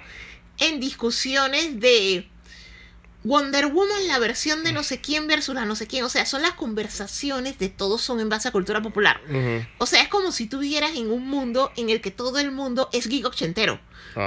en 0.57 0.79
discusiones 0.79 1.79
de 1.79 2.28
Wonder 3.23 3.65
Woman, 3.67 4.07
la 4.07 4.17
versión 4.17 4.63
de 4.63 4.71
no 4.71 4.81
sé 4.81 5.01
quién 5.01 5.27
versus 5.27 5.53
la 5.53 5.65
no 5.65 5.75
sé 5.75 5.87
quién. 5.87 6.05
O 6.05 6.09
sea, 6.09 6.25
son 6.25 6.41
las 6.41 6.53
conversaciones 6.53 7.59
de 7.59 7.67
todos 7.69 8.01
son 8.01 8.19
en 8.21 8.29
base 8.29 8.47
a 8.47 8.51
cultura 8.51 8.81
popular. 8.81 9.19
O 9.77 9.85
sea, 9.85 10.01
es 10.01 10.07
como 10.07 10.31
si 10.31 10.47
tú 10.47 10.59
vivieras 10.59 10.91
en 10.95 11.11
un 11.11 11.27
mundo 11.27 11.71
en 11.75 11.89
el 11.89 11.99
que 12.01 12.11
todo 12.11 12.39
el 12.39 12.51
mundo 12.51 12.89
es 12.93 13.07
geek 13.07 13.25
ochentero. 13.25 13.79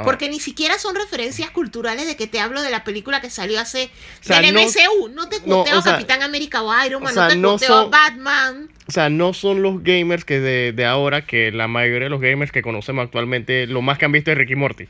Porque 0.04 0.28
ni 0.30 0.40
siquiera 0.40 0.78
son 0.78 0.94
referencias 0.94 1.50
culturales 1.50 2.06
de 2.06 2.16
que 2.16 2.26
te 2.26 2.38
hablo 2.40 2.62
de 2.62 2.70
la 2.70 2.84
película 2.84 3.20
que 3.20 3.30
salió 3.30 3.58
hace 3.60 3.90
O 4.20 4.24
sea, 4.24 4.40
del 4.40 4.54
no- 4.54 4.60
MCU. 4.62 5.08
No 5.08 5.28
te 5.28 5.38
no, 5.40 5.44
cuoteo 5.56 5.78
o 5.78 5.82
sea, 5.82 5.92
Capitán 5.92 6.22
América 6.22 6.62
o 6.62 6.86
Iron 6.86 7.02
Man, 7.02 7.12
o 7.12 7.14
sea, 7.14 7.34
no 7.34 7.56
te 7.56 7.66
no 7.68 7.74
son- 7.82 7.90
Batman. 7.90 8.70
O 8.86 8.92
sea, 8.92 9.08
no 9.10 9.34
son 9.34 9.62
los 9.62 9.82
gamers 9.82 10.24
que 10.24 10.38
de, 10.40 10.72
de 10.72 10.84
ahora, 10.86 11.26
que 11.26 11.50
la 11.50 11.66
mayoría 11.66 12.04
de 12.04 12.10
los 12.10 12.20
gamers 12.20 12.52
que 12.52 12.62
conocemos 12.62 13.04
actualmente, 13.04 13.66
lo 13.66 13.82
más 13.82 13.98
que 13.98 14.04
han 14.04 14.12
visto 14.12 14.30
es 14.30 14.38
Ricky 14.38 14.54
Morty. 14.54 14.86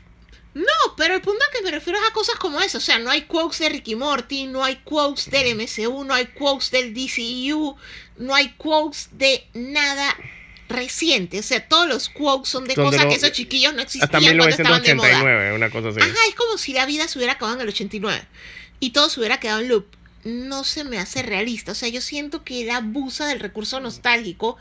No, 0.53 0.95
pero 0.95 1.15
el 1.15 1.21
punto 1.21 1.43
a 1.43 1.51
que 1.51 1.63
me 1.63 1.71
refiero 1.71 1.97
es 1.99 2.05
a 2.09 2.13
cosas 2.13 2.35
como 2.35 2.59
eso. 2.61 2.77
O 2.77 2.81
sea, 2.81 2.99
no 2.99 3.09
hay 3.09 3.23
quotes 3.23 3.59
de 3.59 3.69
Ricky 3.69 3.95
Morty, 3.95 4.45
no 4.45 4.63
hay 4.63 4.75
quotes 4.83 5.31
del 5.31 5.55
MCU, 5.55 6.03
no 6.03 6.13
hay 6.13 6.27
quotes 6.27 6.69
del 6.69 6.93
DCU, 6.93 7.75
no 8.17 8.35
hay 8.35 8.49
quotes 8.57 9.09
de 9.13 9.47
nada 9.53 10.15
reciente. 10.69 11.39
O 11.39 11.43
sea, 11.43 11.67
todos 11.67 11.87
los 11.87 12.09
quotes 12.09 12.49
son 12.49 12.65
de 12.65 12.75
Son 12.75 12.85
de 12.85 12.89
cosas 12.91 13.05
los- 13.05 13.13
que 13.13 13.17
esos 13.17 13.31
chiquillos 13.31 13.73
no 13.73 13.81
existían 13.81 14.05
Hasta 14.05 14.19
cuando 14.19 14.47
estaban 14.47 14.83
de 14.83 14.95
moda. 14.95 15.07
1989, 15.09 15.55
una 15.55 15.69
cosa 15.69 15.89
así. 15.89 15.99
Ajá, 16.01 16.19
es 16.29 16.35
como 16.35 16.57
si 16.57 16.73
la 16.73 16.85
vida 16.85 17.07
se 17.07 17.17
hubiera 17.17 17.33
acabado 17.33 17.55
en 17.57 17.61
el 17.61 17.69
89 17.69 18.21
y 18.79 18.91
todo 18.91 19.09
se 19.09 19.19
hubiera 19.19 19.39
quedado 19.39 19.59
en 19.61 19.69
loop. 19.69 19.85
No 20.23 20.63
se 20.63 20.83
me 20.83 20.99
hace 20.99 21.21
realista. 21.21 21.73
O 21.73 21.75
sea, 21.75 21.89
yo 21.89 21.99
siento 21.99 22.43
que 22.43 22.61
él 22.61 22.69
abusa 22.69 23.25
del 23.27 23.39
recurso 23.39 23.79
nostálgico 23.79 24.57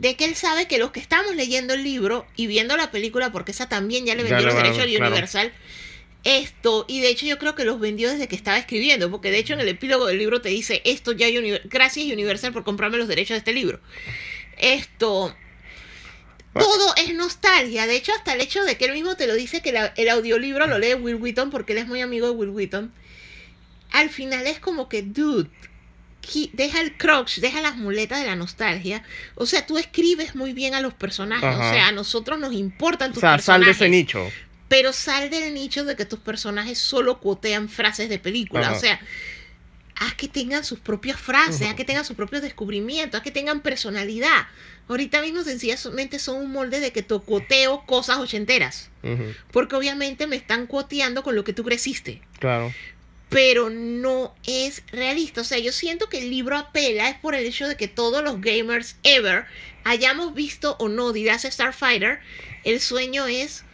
de 0.00 0.16
que 0.16 0.24
él 0.24 0.34
sabe 0.34 0.66
que 0.66 0.78
los 0.78 0.92
que 0.92 1.00
estamos 1.00 1.36
leyendo 1.36 1.74
el 1.74 1.84
libro 1.84 2.26
y 2.34 2.46
viendo 2.46 2.74
la 2.78 2.90
película, 2.90 3.32
porque 3.32 3.50
esa 3.52 3.68
también 3.68 4.06
ya 4.06 4.14
le 4.14 4.22
vendió 4.22 4.46
los 4.46 4.54
derechos 4.54 4.84
claro. 4.86 5.06
Universal, 5.06 5.52
esto, 6.24 6.86
y 6.88 7.00
de 7.00 7.10
hecho 7.10 7.26
yo 7.26 7.38
creo 7.38 7.54
que 7.54 7.64
los 7.66 7.78
vendió 7.78 8.10
desde 8.10 8.26
que 8.26 8.34
estaba 8.34 8.56
escribiendo, 8.56 9.10
porque 9.10 9.30
de 9.30 9.38
hecho 9.38 9.52
en 9.52 9.60
el 9.60 9.68
epílogo 9.68 10.06
del 10.06 10.16
libro 10.16 10.40
te 10.40 10.48
dice, 10.48 10.80
esto 10.86 11.12
ya, 11.12 11.28
Uni- 11.28 11.60
gracias 11.64 12.06
Universal 12.06 12.50
por 12.54 12.64
comprarme 12.64 12.96
los 12.96 13.08
derechos 13.08 13.34
de 13.34 13.38
este 13.38 13.52
libro. 13.52 13.78
Esto, 14.56 15.36
todo 16.54 16.94
es 16.96 17.14
nostalgia. 17.14 17.86
De 17.86 17.96
hecho, 17.96 18.12
hasta 18.16 18.32
el 18.32 18.40
hecho 18.40 18.64
de 18.64 18.76
que 18.78 18.86
él 18.86 18.92
mismo 18.92 19.16
te 19.16 19.26
lo 19.26 19.34
dice 19.34 19.60
que 19.60 19.72
la- 19.72 19.92
el 19.96 20.08
audiolibro 20.08 20.66
lo 20.66 20.78
lee 20.78 20.94
Will 20.94 21.16
Wheaton 21.16 21.50
porque 21.50 21.72
él 21.72 21.78
es 21.78 21.86
muy 21.86 22.00
amigo 22.00 22.26
de 22.26 22.32
Will 22.32 22.50
Wheaton. 22.50 22.92
Al 23.92 24.08
final 24.08 24.46
es 24.46 24.60
como 24.60 24.88
que, 24.88 25.02
dude, 25.02 25.50
deja 26.52 26.80
el 26.80 26.96
crutch, 26.96 27.38
deja 27.38 27.60
las 27.60 27.76
muletas 27.76 28.20
de 28.20 28.26
la 28.26 28.36
nostalgia. 28.36 29.02
O 29.34 29.46
sea, 29.46 29.66
tú 29.66 29.78
escribes 29.78 30.34
muy 30.34 30.52
bien 30.52 30.74
a 30.74 30.80
los 30.80 30.94
personajes. 30.94 31.44
Ajá. 31.44 31.70
O 31.70 31.72
sea, 31.72 31.88
a 31.88 31.92
nosotros 31.92 32.38
nos 32.38 32.52
importan 32.52 33.10
o 33.10 33.14
tus 33.14 33.20
sea, 33.20 33.38
sal 33.38 33.60
de 33.60 33.66
personajes. 33.66 33.76
ese 33.76 33.88
nicho. 33.88 34.30
Pero 34.68 34.92
sal 34.92 35.30
del 35.30 35.52
nicho 35.52 35.84
de 35.84 35.96
que 35.96 36.04
tus 36.04 36.20
personajes 36.20 36.78
solo 36.78 37.18
cuotean 37.18 37.68
frases 37.68 38.08
de 38.08 38.18
película. 38.18 38.68
Ajá. 38.68 38.76
O 38.76 38.80
sea, 38.80 39.00
haz 39.96 40.14
que 40.14 40.28
tengan 40.28 40.64
sus 40.64 40.78
propias 40.78 41.20
frases, 41.20 41.68
haz 41.68 41.74
que 41.74 41.84
tengan 41.84 42.04
sus 42.04 42.16
propios 42.16 42.42
descubrimientos, 42.42 43.18
haz 43.18 43.24
que 43.24 43.30
tengan 43.30 43.60
personalidad. 43.60 44.46
Ahorita 44.88 45.20
mismo 45.22 45.42
sencillamente 45.44 46.18
son 46.18 46.36
un 46.36 46.50
molde 46.50 46.80
de 46.80 46.90
que 46.90 47.02
te 47.02 47.16
cuoteo 47.18 47.84
cosas 47.86 48.18
ochenteras. 48.18 48.90
Porque 49.52 49.76
obviamente 49.76 50.26
me 50.26 50.36
están 50.36 50.66
cuoteando 50.66 51.22
con 51.22 51.36
lo 51.36 51.44
que 51.44 51.52
tú 51.52 51.64
creciste. 51.64 52.22
Claro. 52.38 52.72
Pero 53.30 53.70
no 53.70 54.34
es 54.46 54.82
realista. 54.92 55.40
O 55.40 55.44
sea, 55.44 55.58
yo 55.58 55.72
siento 55.72 56.08
que 56.08 56.18
el 56.18 56.30
libro 56.30 56.56
apela 56.56 57.08
es 57.08 57.16
por 57.16 57.34
el 57.34 57.46
hecho 57.46 57.66
de 57.68 57.76
que 57.76 57.88
todos 57.88 58.22
los 58.22 58.40
gamers 58.40 58.96
ever 59.02 59.46
hayamos 59.84 60.34
visto 60.34 60.76
o 60.78 60.88
no 60.88 61.12
dirás 61.12 61.42
Starfighter. 61.42 62.20
El 62.64 62.80
sueño 62.80 63.26
es, 63.26 63.64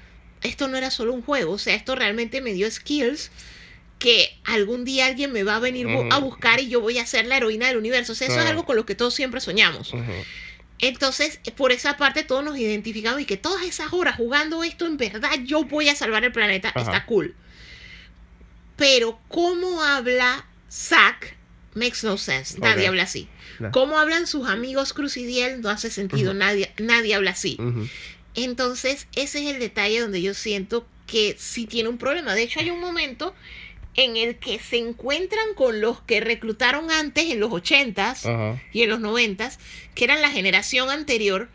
esto 0.42 0.68
no 0.68 0.76
era 0.76 0.90
solo 0.90 1.12
un 1.12 1.22
juego. 1.22 1.54
O 1.54 1.58
sea, 1.58 1.74
esto 1.74 1.96
realmente 1.96 2.40
me 2.40 2.52
dio 2.52 2.70
skills 2.70 3.30
que 3.98 4.38
algún 4.44 4.84
día 4.84 5.06
alguien 5.06 5.32
me 5.32 5.42
va 5.42 5.56
a 5.56 5.58
venir 5.58 5.88
a 6.10 6.18
buscar 6.18 6.60
y 6.60 6.68
yo 6.68 6.80
voy 6.80 6.98
a 6.98 7.06
ser 7.06 7.26
la 7.26 7.38
heroína 7.38 7.66
del 7.68 7.78
universo. 7.78 8.12
O 8.12 8.14
sea, 8.14 8.28
eso 8.28 8.38
es 8.38 8.46
algo 8.46 8.64
con 8.66 8.76
lo 8.76 8.84
que 8.84 8.94
todos 8.94 9.14
siempre 9.14 9.40
soñamos. 9.40 9.92
Entonces, 10.78 11.40
por 11.56 11.72
esa 11.72 11.96
parte 11.96 12.22
todos 12.22 12.44
nos 12.44 12.58
identificamos 12.58 13.22
y 13.22 13.24
que 13.24 13.38
todas 13.38 13.64
esas 13.64 13.94
horas 13.94 14.16
jugando 14.16 14.62
esto, 14.62 14.86
en 14.86 14.98
verdad 14.98 15.30
yo 15.44 15.64
voy 15.64 15.88
a 15.88 15.94
salvar 15.94 16.24
el 16.24 16.32
planeta, 16.32 16.72
está 16.76 17.06
cool. 17.06 17.34
Pero 18.76 19.18
cómo 19.28 19.82
habla 19.82 20.46
Zack 20.70 21.36
makes 21.74 21.98
no 22.02 22.18
sense. 22.18 22.58
Nadie 22.58 22.86
habla 22.86 23.04
así. 23.04 23.28
No. 23.58 23.70
Cómo 23.70 23.98
hablan 23.98 24.26
sus 24.26 24.48
amigos 24.48 24.92
Crucidiel 24.92 25.60
no 25.60 25.70
hace 25.70 25.90
sentido. 25.90 26.34
nadie, 26.34 26.72
nadie 26.78 27.14
habla 27.14 27.30
así. 27.32 27.58
Entonces, 28.34 29.06
ese 29.14 29.38
es 29.46 29.54
el 29.54 29.60
detalle 29.60 30.00
donde 30.00 30.20
yo 30.20 30.34
siento 30.34 30.86
que 31.06 31.36
sí 31.38 31.66
tiene 31.66 31.88
un 31.88 31.98
problema. 31.98 32.34
De 32.34 32.42
hecho, 32.42 32.60
hay 32.60 32.70
un 32.70 32.80
momento 32.80 33.34
en 33.94 34.16
el 34.16 34.36
que 34.36 34.58
se 34.58 34.76
encuentran 34.76 35.54
con 35.54 35.80
los 35.80 36.00
que 36.02 36.20
reclutaron 36.20 36.90
antes 36.90 37.30
en 37.30 37.40
los 37.40 37.50
80s 37.50 38.26
Ajá. 38.26 38.62
y 38.72 38.82
en 38.82 38.90
los 38.90 39.00
noventas, 39.00 39.58
que 39.94 40.04
eran 40.04 40.20
la 40.20 40.30
generación 40.30 40.90
anterior, 40.90 41.48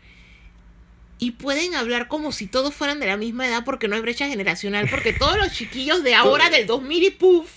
y 1.22 1.30
pueden 1.30 1.76
hablar 1.76 2.08
como 2.08 2.32
si 2.32 2.48
todos 2.48 2.74
fueran 2.74 2.98
de 2.98 3.06
la 3.06 3.16
misma 3.16 3.46
edad 3.46 3.64
porque 3.64 3.86
no 3.86 3.94
hay 3.94 4.02
brecha 4.02 4.26
generacional, 4.26 4.88
porque 4.90 5.12
todos 5.12 5.36
los 5.36 5.52
chiquillos 5.52 6.02
de 6.02 6.16
ahora, 6.16 6.50
del 6.50 6.66
2000 6.66 7.04
y 7.04 7.10
puff, 7.10 7.48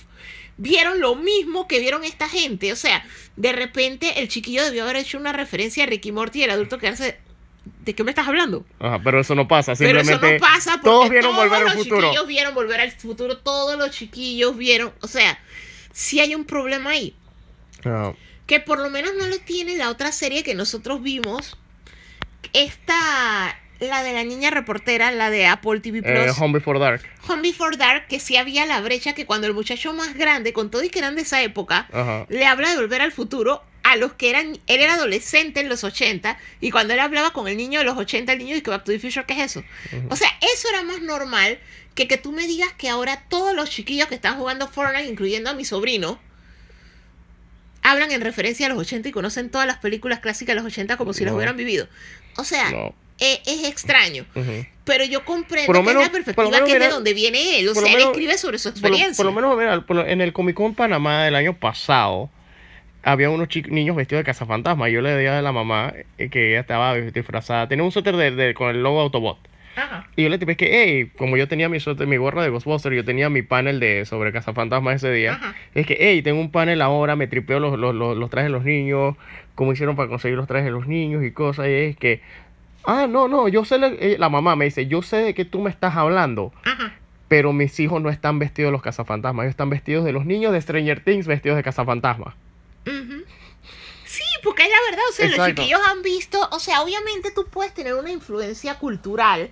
vieron 0.57 0.99
lo 0.99 1.15
mismo 1.15 1.67
que 1.67 1.79
vieron 1.79 2.03
esta 2.03 2.29
gente. 2.29 2.71
O 2.71 2.75
sea, 2.75 3.03
de 3.35 3.53
repente 3.53 4.19
el 4.21 4.27
chiquillo 4.27 4.63
debió 4.63 4.83
haber 4.83 4.97
hecho 4.97 5.17
una 5.17 5.33
referencia 5.33 5.83
a 5.83 5.87
Ricky 5.87 6.11
Morty 6.11 6.41
y 6.41 6.43
el 6.43 6.51
adulto 6.51 6.77
quedarse... 6.77 7.17
¿De 7.83 7.95
qué 7.95 8.03
me 8.03 8.11
estás 8.11 8.27
hablando? 8.27 8.63
Ajá, 8.77 9.01
pero 9.03 9.19
eso 9.19 9.33
no 9.33 9.47
pasa. 9.47 9.73
Pero 9.75 10.03
Simplemente 10.03 10.35
eso 10.35 10.45
no 10.45 10.53
pasa 10.53 10.71
porque 10.73 10.83
todos 10.87 11.09
vieron 11.09 11.31
todos 11.31 11.43
volver 11.43 11.57
al 11.57 11.65
los 11.65 11.73
futuro. 11.73 12.01
chiquillos 12.01 12.27
vieron 12.27 12.53
volver 12.53 12.81
al 12.81 12.91
futuro, 12.91 13.37
todos 13.39 13.79
los 13.79 13.89
chiquillos 13.89 14.55
vieron, 14.55 14.93
o 15.01 15.07
sea, 15.07 15.39
sí 15.91 16.19
hay 16.19 16.35
un 16.35 16.45
problema 16.45 16.91
ahí, 16.91 17.15
Ah, 17.83 18.13
que 18.45 18.59
por 18.59 18.77
lo 18.77 18.91
menos 18.91 19.13
no 19.19 19.25
lo 19.25 19.39
tiene 19.39 19.75
la 19.75 19.89
otra 19.89 20.11
serie 20.11 20.43
que 20.43 20.53
nosotros 20.53 21.01
vimos, 21.01 21.57
esta, 22.55 23.59
la 23.79 24.03
de 24.03 24.13
la 24.13 24.23
niña 24.23 24.49
reportera, 24.49 25.11
la 25.11 25.29
de 25.29 25.45
Apple 25.45 25.81
TV 25.81 26.01
Plus, 26.01 26.13
eh, 26.15 26.31
Home 26.39 26.53
Before 26.53 26.79
Dark. 26.79 27.01
Home 27.27 27.41
Before 27.41 27.75
Dark, 27.77 28.07
que 28.07 28.19
sí 28.19 28.37
había 28.37 28.65
la 28.65 28.79
brecha 28.81 29.13
que 29.13 29.25
cuando 29.25 29.47
el 29.47 29.53
muchacho 29.53 29.93
más 29.93 30.15
grande, 30.15 30.53
con 30.53 30.71
todo 30.71 30.83
y 30.83 30.89
que 30.89 30.99
eran 30.99 31.15
de 31.15 31.23
esa 31.23 31.41
época, 31.41 31.87
Ajá. 31.91 32.25
le 32.29 32.45
habla 32.45 32.69
de 32.69 32.77
volver 32.77 33.01
al 33.01 33.11
futuro 33.11 33.61
a 33.83 33.97
los 33.97 34.13
que 34.13 34.29
eran, 34.31 34.53
él 34.65 34.81
era 34.81 34.95
adolescente 34.95 35.59
en 35.59 35.69
los 35.69 35.83
80 35.83 36.37
y 36.59 36.71
cuando 36.71 36.93
él 36.93 36.99
hablaba 36.99 37.33
con 37.33 37.47
el 37.47 37.55
niño 37.57 37.79
de 37.79 37.85
los 37.85 37.97
80, 37.97 38.33
el 38.33 38.39
niño 38.39 38.55
dice 38.55 38.69
Back 38.69 38.83
to 38.83 38.91
the 38.91 38.99
Future, 38.99 39.25
¿qué 39.27 39.33
es 39.33 39.51
eso? 39.51 39.63
O 40.09 40.15
sea, 40.15 40.27
eso 40.41 40.69
era 40.69 40.81
más 40.83 41.01
normal 41.01 41.59
que 41.93 42.07
que 42.07 42.17
tú 42.17 42.31
me 42.31 42.47
digas 42.47 42.73
que 42.73 42.89
ahora 42.89 43.23
todos 43.29 43.55
los 43.55 43.69
chiquillos 43.69 44.07
que 44.07 44.15
están 44.15 44.37
jugando 44.37 44.67
Fortnite, 44.67 45.07
incluyendo 45.07 45.49
a 45.49 45.53
mi 45.53 45.65
sobrino, 45.65 46.19
hablan 47.91 48.11
en 48.11 48.21
referencia 48.21 48.65
a 48.65 48.69
los 48.69 48.77
80 48.79 49.09
y 49.09 49.11
conocen 49.11 49.49
todas 49.49 49.67
las 49.67 49.77
películas 49.77 50.19
clásicas 50.19 50.55
de 50.55 50.61
los 50.61 50.65
80 50.71 50.97
como 50.97 51.13
si 51.13 51.23
las 51.23 51.31
No. 51.31 51.37
hubieran 51.37 51.55
vivido. 51.57 51.87
O 52.37 52.43
sea, 52.43 52.69
No. 52.71 52.93
eh, 53.19 53.41
es 53.45 53.63
extraño. 53.65 54.25
Pero 54.83 55.03
yo 55.05 55.23
comprendo 55.25 55.65
Por 55.67 55.75
lo 55.77 55.83
que 55.83 55.91
es 55.91 55.95
la 55.97 56.11
perspectiva 56.11 56.63
que 56.65 56.73
es 56.73 56.79
de 56.79 56.89
donde 56.89 57.13
viene 57.13 57.59
él. 57.59 57.69
O 57.69 57.73
sea, 57.75 57.91
él 57.93 57.99
escribe 58.01 58.37
sobre 58.37 58.59
su 58.59 58.69
experiencia. 58.69 59.15
por 59.15 59.25
lo 59.25 59.31
menos, 59.31 59.57
mira, 59.57 59.83
en 60.11 60.21
el 60.21 60.31
Comic 60.33 60.55
Con 60.55 60.75
Panamá 60.75 61.23
del 61.23 61.35
año 61.35 61.57
pasado, 61.57 62.29
había 63.03 63.29
unos 63.29 63.47
niños 63.69 63.95
vestidos 63.95 64.21
de 64.21 64.25
cazafantasma. 64.25 64.89
Yo 64.89 65.01
le 65.01 65.11
decía 65.11 65.37
a 65.39 65.41
la 65.41 65.51
mamá 65.51 65.93
eh, 66.17 66.29
que 66.29 66.49
ella 66.51 66.61
estaba 66.61 66.95
disfrazada. 66.95 67.67
Tenía 67.67 67.83
un 67.83 67.91
suéter 67.91 68.15
de, 68.15 68.31
de- 68.31 68.53
con 68.53 68.69
el 68.69 68.81
logo 68.83 68.99
Autobot. 69.01 69.37
Ajá. 69.75 70.07
Y 70.15 70.23
yo 70.23 70.29
le 70.29 70.37
dije 70.37 70.55
que, 70.55 70.69
hey, 70.71 71.11
como 71.17 71.37
yo 71.37 71.47
tenía 71.47 71.67
mi 71.69 71.77
mi 72.07 72.17
gorra 72.17 72.43
de 72.43 72.49
Ghostbuster, 72.49 72.93
yo 72.93 73.03
tenía 73.03 73.29
mi 73.29 73.41
panel 73.41 73.79
de 73.79 74.05
sobre 74.05 74.31
cazafantasma 74.31 74.93
ese 74.93 75.11
día. 75.11 75.33
Ajá. 75.33 75.55
Es 75.73 75.85
que, 75.85 75.97
hey, 75.99 76.21
tengo 76.21 76.39
un 76.39 76.51
panel 76.51 76.81
ahora, 76.81 77.15
me 77.15 77.27
tripeo 77.27 77.59
los, 77.59 77.77
los, 77.77 77.93
los, 77.93 78.15
los 78.17 78.29
trajes 78.29 78.49
de 78.51 78.57
los 78.57 78.63
niños, 78.63 79.15
cómo 79.55 79.73
hicieron 79.73 79.95
para 79.95 80.09
conseguir 80.09 80.37
los 80.37 80.47
trajes 80.47 80.65
de 80.65 80.71
los 80.71 80.87
niños 80.87 81.23
y 81.23 81.31
cosas. 81.31 81.67
Y 81.67 81.71
es 81.71 81.97
que, 81.97 82.21
ah, 82.85 83.07
no, 83.09 83.27
no, 83.27 83.47
yo 83.47 83.65
sé, 83.65 83.77
le- 83.77 84.13
eh, 84.13 84.17
la 84.17 84.29
mamá 84.29 84.55
me 84.55 84.65
dice, 84.65 84.87
yo 84.87 85.01
sé 85.01 85.17
de 85.17 85.33
qué 85.33 85.43
tú 85.45 85.59
me 85.61 85.69
estás 85.69 85.95
hablando. 85.95 86.53
Ajá. 86.63 86.93
Pero 87.27 87.53
mis 87.53 87.79
hijos 87.79 88.01
no 88.01 88.09
están 88.09 88.37
vestidos 88.39 88.67
de 88.69 88.71
los 88.73 88.81
cazafantasmas, 88.83 89.45
ellos 89.45 89.53
están 89.53 89.69
vestidos 89.71 90.05
de 90.05 90.11
los 90.11 90.25
niños 90.25 90.53
de 90.53 90.61
Stranger 90.61 90.99
Things 91.03 91.25
vestidos 91.27 91.57
de 91.57 91.63
cazafantasmas. 91.63 92.35
Sí, 94.05 94.23
porque 94.43 94.63
es 94.63 94.69
la 94.69 94.75
verdad, 94.91 95.03
o 95.09 95.13
sea, 95.13 95.25
los 95.25 95.33
Exacto. 95.35 95.61
chiquillos 95.63 95.81
han 95.89 96.01
visto, 96.03 96.47
o 96.51 96.59
sea, 96.59 96.81
obviamente 96.81 97.31
tú 97.33 97.47
puedes 97.49 97.73
tener 97.73 97.95
una 97.95 98.11
influencia 98.11 98.75
cultural 98.77 99.49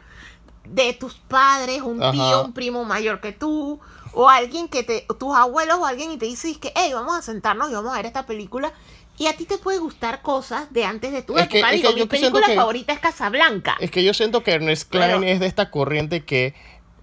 de 0.65 0.93
tus 0.93 1.13
padres, 1.15 1.81
un 1.81 2.01
Ajá. 2.01 2.11
tío, 2.11 2.45
un 2.45 2.53
primo 2.53 2.83
mayor 2.85 3.19
que 3.21 3.31
tú, 3.31 3.79
o 4.13 4.29
alguien 4.29 4.67
que 4.67 4.83
te, 4.83 5.05
tus 5.19 5.35
abuelos 5.35 5.77
o 5.79 5.85
alguien 5.85 6.11
y 6.11 6.17
te 6.17 6.25
dice 6.25 6.53
que, 6.59 6.71
hey, 6.75 6.91
vamos 6.93 7.15
a 7.15 7.21
sentarnos 7.21 7.69
y 7.69 7.73
vamos 7.73 7.91
a 7.93 7.97
ver 7.97 8.05
esta 8.05 8.25
película. 8.25 8.71
Y 9.17 9.27
a 9.27 9.35
ti 9.37 9.45
te 9.45 9.57
puede 9.59 9.77
gustar 9.77 10.21
cosas 10.23 10.71
de 10.73 10.85
antes 10.85 11.11
de 11.11 11.21
tu 11.21 11.37
Es 11.37 11.47
que- 11.47 11.59
época. 11.59 11.71
es 11.73 11.81
Digo, 11.81 11.89
que 11.89 11.93
mi 11.95 11.99
yo 12.01 12.07
que 12.09 12.17
siento 12.17 12.33
película 12.35 12.53
que- 12.53 12.59
favorita 12.59 12.93
es 12.93 12.99
Casablanca. 12.99 13.75
Es 13.79 13.91
que 13.91 14.03
yo 14.03 14.13
siento 14.13 14.41
que 14.43 14.51
Ernest 14.51 14.89
Klein 14.89 15.19
Pero- 15.19 15.23
es 15.23 15.39
de 15.39 15.45
esta 15.45 15.69
corriente 15.69 16.25
que 16.25 16.55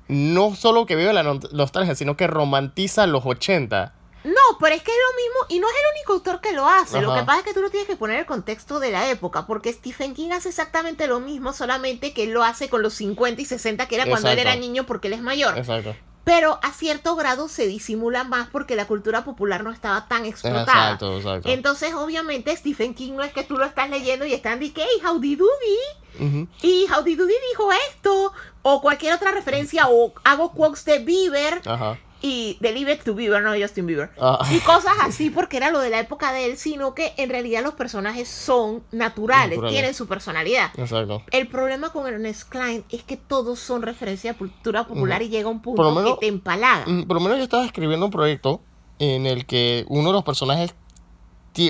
no 0.08 0.56
solo 0.56 0.86
que 0.86 0.96
vive 0.96 1.12
la 1.12 1.22
no- 1.22 1.38
nostalgia, 1.52 1.94
sino 1.94 2.16
que 2.16 2.26
romantiza 2.26 3.06
los 3.06 3.24
80. 3.24 3.94
No, 4.24 4.58
pero 4.58 4.74
es 4.74 4.82
que 4.82 4.90
es 4.90 4.96
lo 4.96 5.16
mismo 5.16 5.46
y 5.48 5.60
no 5.60 5.68
es 5.68 5.74
el 5.74 5.98
único 5.98 6.12
autor 6.12 6.40
que 6.40 6.52
lo 6.52 6.68
hace. 6.68 7.00
Lo 7.00 7.14
que 7.14 7.22
pasa 7.22 7.38
es 7.38 7.44
que 7.44 7.54
tú 7.54 7.60
lo 7.60 7.70
tienes 7.70 7.88
que 7.88 7.96
poner 7.96 8.16
en 8.16 8.20
el 8.20 8.26
contexto 8.26 8.78
de 8.78 8.90
la 8.90 9.08
época, 9.10 9.46
porque 9.46 9.72
Stephen 9.72 10.14
King 10.14 10.30
hace 10.32 10.50
exactamente 10.50 11.06
lo 11.06 11.20
mismo, 11.20 11.52
solamente 11.52 12.12
que 12.12 12.24
él 12.24 12.30
lo 12.32 12.44
hace 12.44 12.68
con 12.68 12.82
los 12.82 12.94
50 12.94 13.40
y 13.40 13.44
60 13.44 13.88
que 13.88 13.94
era 13.94 14.04
cuando 14.06 14.28
él 14.28 14.38
Exacto. 14.38 14.58
era 14.58 14.60
niño 14.60 14.84
porque 14.84 15.08
él 15.08 15.14
es 15.14 15.22
mayor. 15.22 15.56
Exacto. 15.56 15.94
Pero 16.22 16.60
a 16.62 16.72
cierto 16.72 17.16
grado 17.16 17.48
se 17.48 17.66
disimula 17.66 18.24
más 18.24 18.48
porque 18.50 18.76
la 18.76 18.86
cultura 18.86 19.24
popular 19.24 19.64
no 19.64 19.72
estaba 19.72 20.06
tan 20.06 20.26
explotada. 20.26 20.92
Exacto, 20.92 21.16
exacto. 21.16 21.48
Entonces, 21.48 21.94
obviamente, 21.94 22.54
Stephen 22.56 22.94
King 22.94 23.14
no 23.14 23.22
es 23.22 23.32
que 23.32 23.42
tú 23.42 23.56
lo 23.56 23.64
estás 23.64 23.88
leyendo 23.88 24.26
y 24.26 24.34
están 24.34 24.60
diciendo, 24.60 24.92
hey, 24.92 25.02
Howdy 25.04 25.36
Doody. 25.36 25.78
Ujú. 26.20 26.48
Y 26.62 26.86
Howdy 26.92 27.16
Doody 27.16 27.34
dijo 27.50 27.70
esto. 27.88 28.32
O 28.62 28.82
cualquier 28.82 29.14
otra 29.14 29.30
referencia. 29.30 29.88
O 29.88 30.12
hago 30.22 30.52
quotes 30.52 30.84
de 30.84 30.98
Bieber 30.98 31.62
Ajá. 31.64 31.98
Y 32.22 32.56
de 32.60 32.70
It 32.78 33.02
to 33.04 33.14
Bieber, 33.14 33.42
no 33.42 33.52
Justin 33.60 33.86
Bieber. 33.86 34.10
Ah. 34.20 34.38
Y 34.50 34.58
cosas 34.60 34.92
así 35.02 35.30
porque 35.30 35.56
era 35.56 35.70
lo 35.70 35.80
de 35.80 35.90
la 35.90 36.00
época 36.00 36.32
de 36.32 36.44
él, 36.46 36.56
sino 36.56 36.94
que 36.94 37.12
en 37.16 37.30
realidad 37.30 37.62
los 37.62 37.74
personajes 37.74 38.28
son 38.28 38.82
naturales, 38.92 39.50
Naturales. 39.50 39.72
tienen 39.72 39.94
su 39.94 40.06
personalidad. 40.06 40.70
Exacto. 40.76 41.22
El 41.30 41.48
problema 41.48 41.90
con 41.90 42.06
Ernest 42.06 42.48
Klein 42.48 42.84
es 42.90 43.02
que 43.02 43.16
todos 43.16 43.58
son 43.58 43.82
referencia 43.82 44.32
a 44.32 44.34
cultura 44.34 44.86
popular 44.86 45.22
y 45.22 45.28
llega 45.28 45.48
un 45.48 45.62
punto 45.62 45.76
Por 45.82 45.86
lo 45.86 45.94
menos- 46.00 46.14
que 46.18 46.20
te 46.20 46.26
empalaga. 46.28 46.84
Mm, 46.86 47.04
Por 47.04 47.14
lo 47.16 47.20
menos 47.20 47.38
yo 47.38 47.44
estaba 47.44 47.64
escribiendo 47.64 48.06
un 48.06 48.12
proyecto 48.12 48.60
en 48.98 49.26
el 49.26 49.46
que 49.46 49.84
uno 49.88 50.08
de 50.10 50.12
los 50.14 50.24
personajes, 50.24 50.74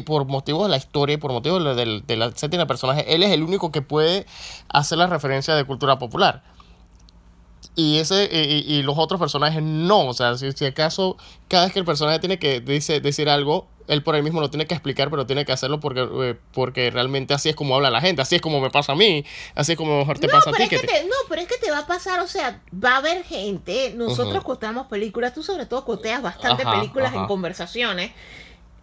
por 0.04 0.24
motivos 0.26 0.64
de 0.64 0.68
la 0.68 0.76
historia 0.76 1.14
y 1.14 1.16
por 1.16 1.32
motivos 1.32 1.64
de, 1.64 1.74
de- 1.74 2.02
de 2.06 2.16
la 2.16 2.30
setting 2.30 2.58
del 2.58 2.66
personaje, 2.68 3.12
él 3.14 3.22
es 3.24 3.30
el 3.30 3.42
único 3.42 3.72
que 3.72 3.82
puede 3.82 4.24
hacer 4.68 4.98
la 4.98 5.06
referencia 5.08 5.54
de 5.54 5.64
cultura 5.64 5.98
popular. 5.98 6.42
Y 7.76 7.98
ese 7.98 8.28
y, 8.30 8.74
y- 8.74 8.82
los 8.82 8.98
otros 8.98 9.20
personajes 9.20 9.62
no. 9.62 10.06
O 10.08 10.12
sea, 10.14 10.36
si, 10.36 10.50
si 10.52 10.64
acaso 10.66 11.16
cada 11.48 11.64
vez 11.64 11.72
que 11.72 11.78
el 11.78 11.84
personaje 11.84 12.18
tiene 12.18 12.38
que 12.38 12.60
dice, 12.60 13.00
decir 13.00 13.28
algo, 13.28 13.68
él 13.86 14.02
por 14.02 14.14
él 14.16 14.22
mismo 14.22 14.40
lo 14.40 14.50
tiene 14.50 14.66
que 14.66 14.74
explicar, 14.74 15.08
pero 15.10 15.26
tiene 15.26 15.44
que 15.44 15.52
hacerlo 15.52 15.80
porque, 15.80 16.06
eh, 16.22 16.36
porque 16.52 16.90
realmente 16.90 17.32
así 17.34 17.48
es 17.48 17.56
como 17.56 17.74
habla 17.74 17.90
la 17.90 18.00
gente, 18.00 18.22
así 18.22 18.36
es 18.36 18.42
como 18.42 18.60
me 18.60 18.70
pasa 18.70 18.92
a 18.92 18.96
mí, 18.96 19.24
así 19.54 19.72
es 19.72 19.78
como 19.78 19.98
mejor 19.98 20.18
te 20.18 20.26
No 20.26 20.32
pasa 20.32 20.50
a 20.50 20.52
ti. 20.52 20.62
es 20.62 20.68
que 20.68 20.78
te- 20.78 20.86
te, 20.86 21.04
no, 21.04 21.14
pero 21.28 21.42
es 21.42 21.48
que 21.48 21.56
te 21.58 21.70
va 21.70 21.78
a 21.78 21.86
pasar, 21.86 22.20
o 22.20 22.26
sea, 22.26 22.60
va 22.72 22.94
a 22.94 22.96
haber 22.98 23.24
gente, 23.24 23.92
nosotros 23.96 24.34
Ujú. 24.34 24.44
coteamos 24.44 24.86
películas, 24.88 25.32
tú 25.34 25.42
sobre 25.42 25.66
todo 25.66 25.84
coteas 25.84 26.22
bastante 26.22 26.62
Ajá, 26.64 26.72
películas 26.80 27.12
en 27.12 27.18
ajá. 27.18 27.28
conversaciones. 27.28 28.12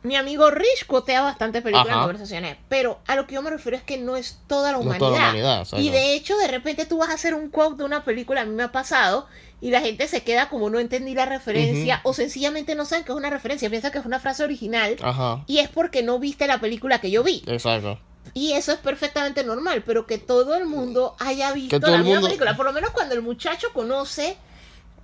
Mi 0.04 0.16
amigo 0.16 0.50
Rich 0.52 0.86
cotea 0.86 1.22
bastante 1.22 1.62
películas 1.62 1.94
en 1.94 2.00
conversaciones, 2.02 2.56
pero 2.70 3.00
a 3.08 3.16
lo 3.16 3.26
que 3.28 3.36
yo 3.36 3.42
me 3.42 3.50
refiero 3.50 3.76
es 3.78 3.84
que 3.84 3.98
no 3.98 4.16
es 4.16 4.40
toda 4.48 4.72
la 4.72 4.78
No 4.78 4.84
humanidad. 4.84 5.00
toda 5.00 5.20
la 5.20 5.26
humanidad, 5.30 5.68
y 5.80 5.90
de 5.90 6.14
hecho, 6.14 6.38
de 6.38 6.48
repente 6.48 6.86
tú 6.86 6.98
vas 7.00 7.10
a 7.10 7.14
hacer 7.14 7.34
un 7.34 7.50
quote 7.50 7.78
de 7.78 7.84
una 7.84 8.04
película, 8.06 8.42
a 8.42 8.46
mí 8.46 8.54
me 8.54 8.64
ha 8.64 8.72
pasado, 8.72 9.28
y 9.60 9.72
la 9.72 9.82
gente 9.82 10.08
se 10.08 10.22
queda 10.24 10.50
como 10.50 10.70
no 10.70 10.80
entendí 10.80 11.14
la 11.16 11.26
referencia, 11.26 12.00
o 12.04 12.14
sencillamente 12.14 12.76
no 12.76 12.86
saben 12.86 13.04
que 13.06 13.12
es 13.12 13.18
una 13.18 13.30
referencia, 13.32 13.70
piensa 13.70 13.92
que 13.92 13.98
es 13.98 14.06
una 14.06 14.20
frase 14.20 14.44
original, 14.44 14.96
Ajá. 15.02 15.44
y 15.48 15.58
es 15.60 15.68
porque 15.68 16.04
no 16.04 16.20
viste 16.20 16.46
la 16.48 16.60
película 16.60 17.02
que 17.02 17.10
yo 17.12 17.24
vi. 17.24 17.44
Exacto. 17.48 18.00
Y 18.34 18.52
eso 18.54 18.72
es 18.74 18.78
perfectamente 18.78 19.44
normal, 19.44 19.84
pero 19.86 20.06
que 20.06 20.20
todo 20.20 20.56
el 20.56 20.66
mundo 20.68 21.16
haya 21.20 21.52
visto 21.54 21.80
la 21.80 21.98
misma 21.98 22.04
mundo- 22.14 22.28
película. 22.28 22.56
Por 22.56 22.66
lo 22.68 22.72
menos 22.74 22.92
cuando 22.92 23.16
el 23.16 23.22
muchacho 23.24 23.70
conoce 23.74 24.38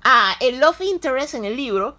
a 0.03 0.35
el 0.39 0.59
Love 0.59 0.81
Interest 0.81 1.33
en 1.33 1.45
el 1.45 1.55
libro, 1.57 1.97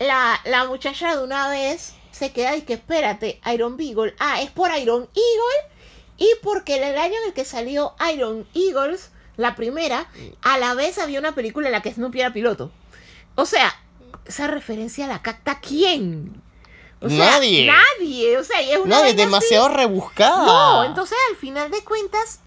la, 0.00 0.40
la 0.44 0.64
muchacha 0.64 1.14
de 1.16 1.22
una 1.22 1.48
vez 1.48 1.94
se 2.18 2.32
queda 2.32 2.56
y 2.56 2.62
que 2.62 2.74
espérate, 2.74 3.40
Iron 3.52 3.76
Beagle. 3.76 4.14
Ah, 4.18 4.40
es 4.42 4.50
por 4.50 4.70
Iron 4.76 5.02
Eagle 5.14 5.74
y 6.18 6.28
porque 6.42 6.76
en 6.76 6.84
el 6.84 6.98
año 6.98 7.14
en 7.22 7.28
el 7.28 7.32
que 7.32 7.44
salió 7.44 7.94
Iron 8.12 8.46
Eagles, 8.54 9.10
la 9.36 9.54
primera, 9.54 10.08
a 10.42 10.58
la 10.58 10.74
vez 10.74 10.98
había 10.98 11.20
una 11.20 11.32
película 11.34 11.68
en 11.68 11.72
la 11.72 11.82
que 11.82 11.92
Snoopy 11.92 12.20
era 12.20 12.32
piloto. 12.32 12.70
O 13.36 13.46
sea, 13.46 13.72
esa 14.26 14.48
referencia 14.48 15.06
la 15.06 15.22
capta 15.22 15.60
quién? 15.60 16.42
O 17.00 17.08
sea, 17.08 17.30
Nadie. 17.32 17.70
Nadie. 17.70 18.36
O 18.38 18.42
sea, 18.42 18.60
y 18.60 18.72
es 18.72 18.78
una 18.78 18.98
así- 19.04 19.14
demasiado 19.16 19.68
rebuscada. 19.68 20.44
no, 20.44 20.84
entonces 20.84 21.16
al 21.30 21.36
final 21.36 21.70
de 21.70 21.84
cuentas, 21.84 22.40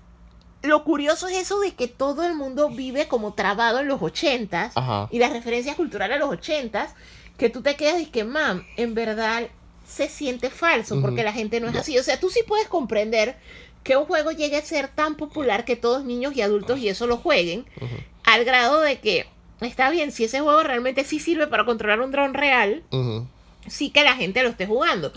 lo 0.64 0.84
curioso 0.84 1.30
es 1.30 1.38
eso 1.38 1.62
de 1.62 1.74
que 1.74 1.88
todo 1.88 2.24
el 2.26 2.36
mundo 2.36 2.70
vive 2.70 3.08
como 3.08 3.34
trabado 3.34 3.80
en 3.80 3.88
los 3.88 4.02
ochentas 4.02 4.74
Ajá. 4.76 5.08
y 5.10 5.20
las 5.20 5.32
referencias 5.32 5.78
culturales 5.78 6.18
a 6.18 6.20
los 6.20 6.30
ochentas, 6.30 6.94
que 7.38 7.50
tú 7.50 7.62
te 7.64 7.78
quedas 7.78 8.02
y 8.02 8.08
que, 8.08 8.26
mam, 8.26 8.68
en 8.76 8.94
verdad 8.94 9.48
se 9.92 10.08
siente 10.08 10.50
falso 10.50 11.02
porque 11.02 11.24
la 11.24 11.34
gente 11.34 11.60
no 11.60 11.68
es 11.68 11.76
así. 11.76 11.98
O 11.98 12.04
sea, 12.04 12.20
tú 12.20 12.30
sí 12.30 12.42
puedes 12.48 12.68
comprender 12.68 13.36
que 13.84 13.98
un 13.98 14.06
juego 14.06 14.32
llegue 14.32 14.58
a 14.58 14.62
ser 14.62 14.88
tan 14.88 15.16
popular 15.16 15.66
que 15.66 15.76
todos 15.76 16.06
niños 16.06 16.36
y 16.36 16.42
adultos 16.42 16.80
y 16.80 16.88
eso 16.88 17.08
lo 17.08 17.18
jueguen, 17.18 17.66
al 18.24 18.46
grado 18.46 18.80
de 18.80 19.00
que, 19.00 19.26
está 19.60 19.90
bien, 19.90 20.12
si 20.12 20.24
ese 20.24 20.40
juego 20.40 20.64
realmente 20.64 21.04
sí 21.04 21.20
sirve 21.20 21.48
para 21.48 21.66
controlar 21.66 22.00
un 22.00 22.12
dron 22.12 22.34
real, 22.34 22.84
sí 23.68 23.90
que 23.92 24.04
la 24.04 24.16
gente 24.16 24.44
lo 24.44 24.50
esté 24.50 24.66
jugando. 24.68 25.12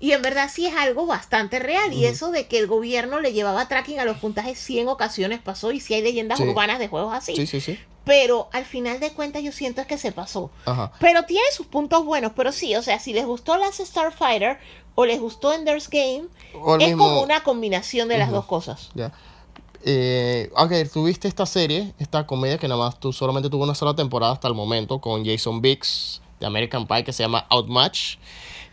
Y 0.00 0.12
en 0.12 0.22
verdad 0.22 0.48
sí 0.52 0.66
es 0.66 0.74
algo 0.74 1.06
bastante 1.06 1.58
real. 1.58 1.92
Y 1.92 2.06
eso 2.06 2.30
de 2.30 2.46
que 2.46 2.58
el 2.58 2.66
gobierno 2.66 3.20
le 3.20 3.32
llevaba 3.32 3.68
tracking 3.68 3.98
a 4.00 4.04
los 4.04 4.16
puntajes 4.18 4.58
100 4.58 4.88
ocasiones 4.88 5.40
pasó. 5.40 5.72
Y 5.72 5.80
sí 5.80 5.94
hay 5.94 6.02
leyendas 6.02 6.38
Sí. 6.38 6.44
urbanas 6.44 6.78
de 6.78 6.88
juegos 6.88 7.14
así. 7.14 7.34
Sí, 7.36 7.46
sí, 7.46 7.60
sí. 7.60 7.78
Pero 8.04 8.48
al 8.52 8.64
final 8.64 8.98
de 8.98 9.10
cuentas 9.12 9.42
yo 9.42 9.52
siento 9.52 9.80
es 9.82 9.86
que 9.86 9.98
se 9.98 10.10
pasó. 10.12 10.50
Ajá. 10.64 10.92
Pero 11.00 11.24
tiene 11.24 11.44
sus 11.52 11.66
puntos 11.66 12.04
buenos. 12.04 12.32
Pero 12.34 12.50
sí, 12.52 12.74
o 12.74 12.82
sea, 12.82 12.98
si 12.98 13.12
les 13.12 13.26
gustó 13.26 13.56
Last 13.58 13.80
Starfighter 13.80 14.58
o 14.94 15.04
les 15.04 15.20
gustó 15.20 15.52
Ender's 15.52 15.88
Game, 15.90 16.24
O 16.54 16.76
es 16.76 16.88
mismo- 16.88 17.04
como 17.04 17.22
una 17.22 17.42
combinación 17.42 18.08
de 18.08 18.18
las 18.18 18.30
dos 18.30 18.46
cosas. 18.46 18.88
Ya. 18.94 19.12
Eh, 19.84 20.50
ok, 20.56 20.72
tuviste 20.92 21.26
esta 21.28 21.46
serie, 21.46 21.94
esta 21.98 22.26
comedia 22.26 22.58
que 22.58 22.68
nada 22.68 22.80
más 22.84 23.00
tú 23.00 23.12
solamente 23.12 23.48
tuvo 23.48 23.64
una 23.64 23.74
sola 23.74 23.94
temporada 23.94 24.32
hasta 24.32 24.46
el 24.48 24.54
momento 24.54 25.00
con 25.00 25.24
Jason 25.24 25.62
Biggs 25.62 26.20
de 26.40 26.46
American 26.46 26.86
Pie 26.86 27.04
que 27.04 27.12
se 27.12 27.22
llama 27.22 27.46
Outmatch. 27.50 28.16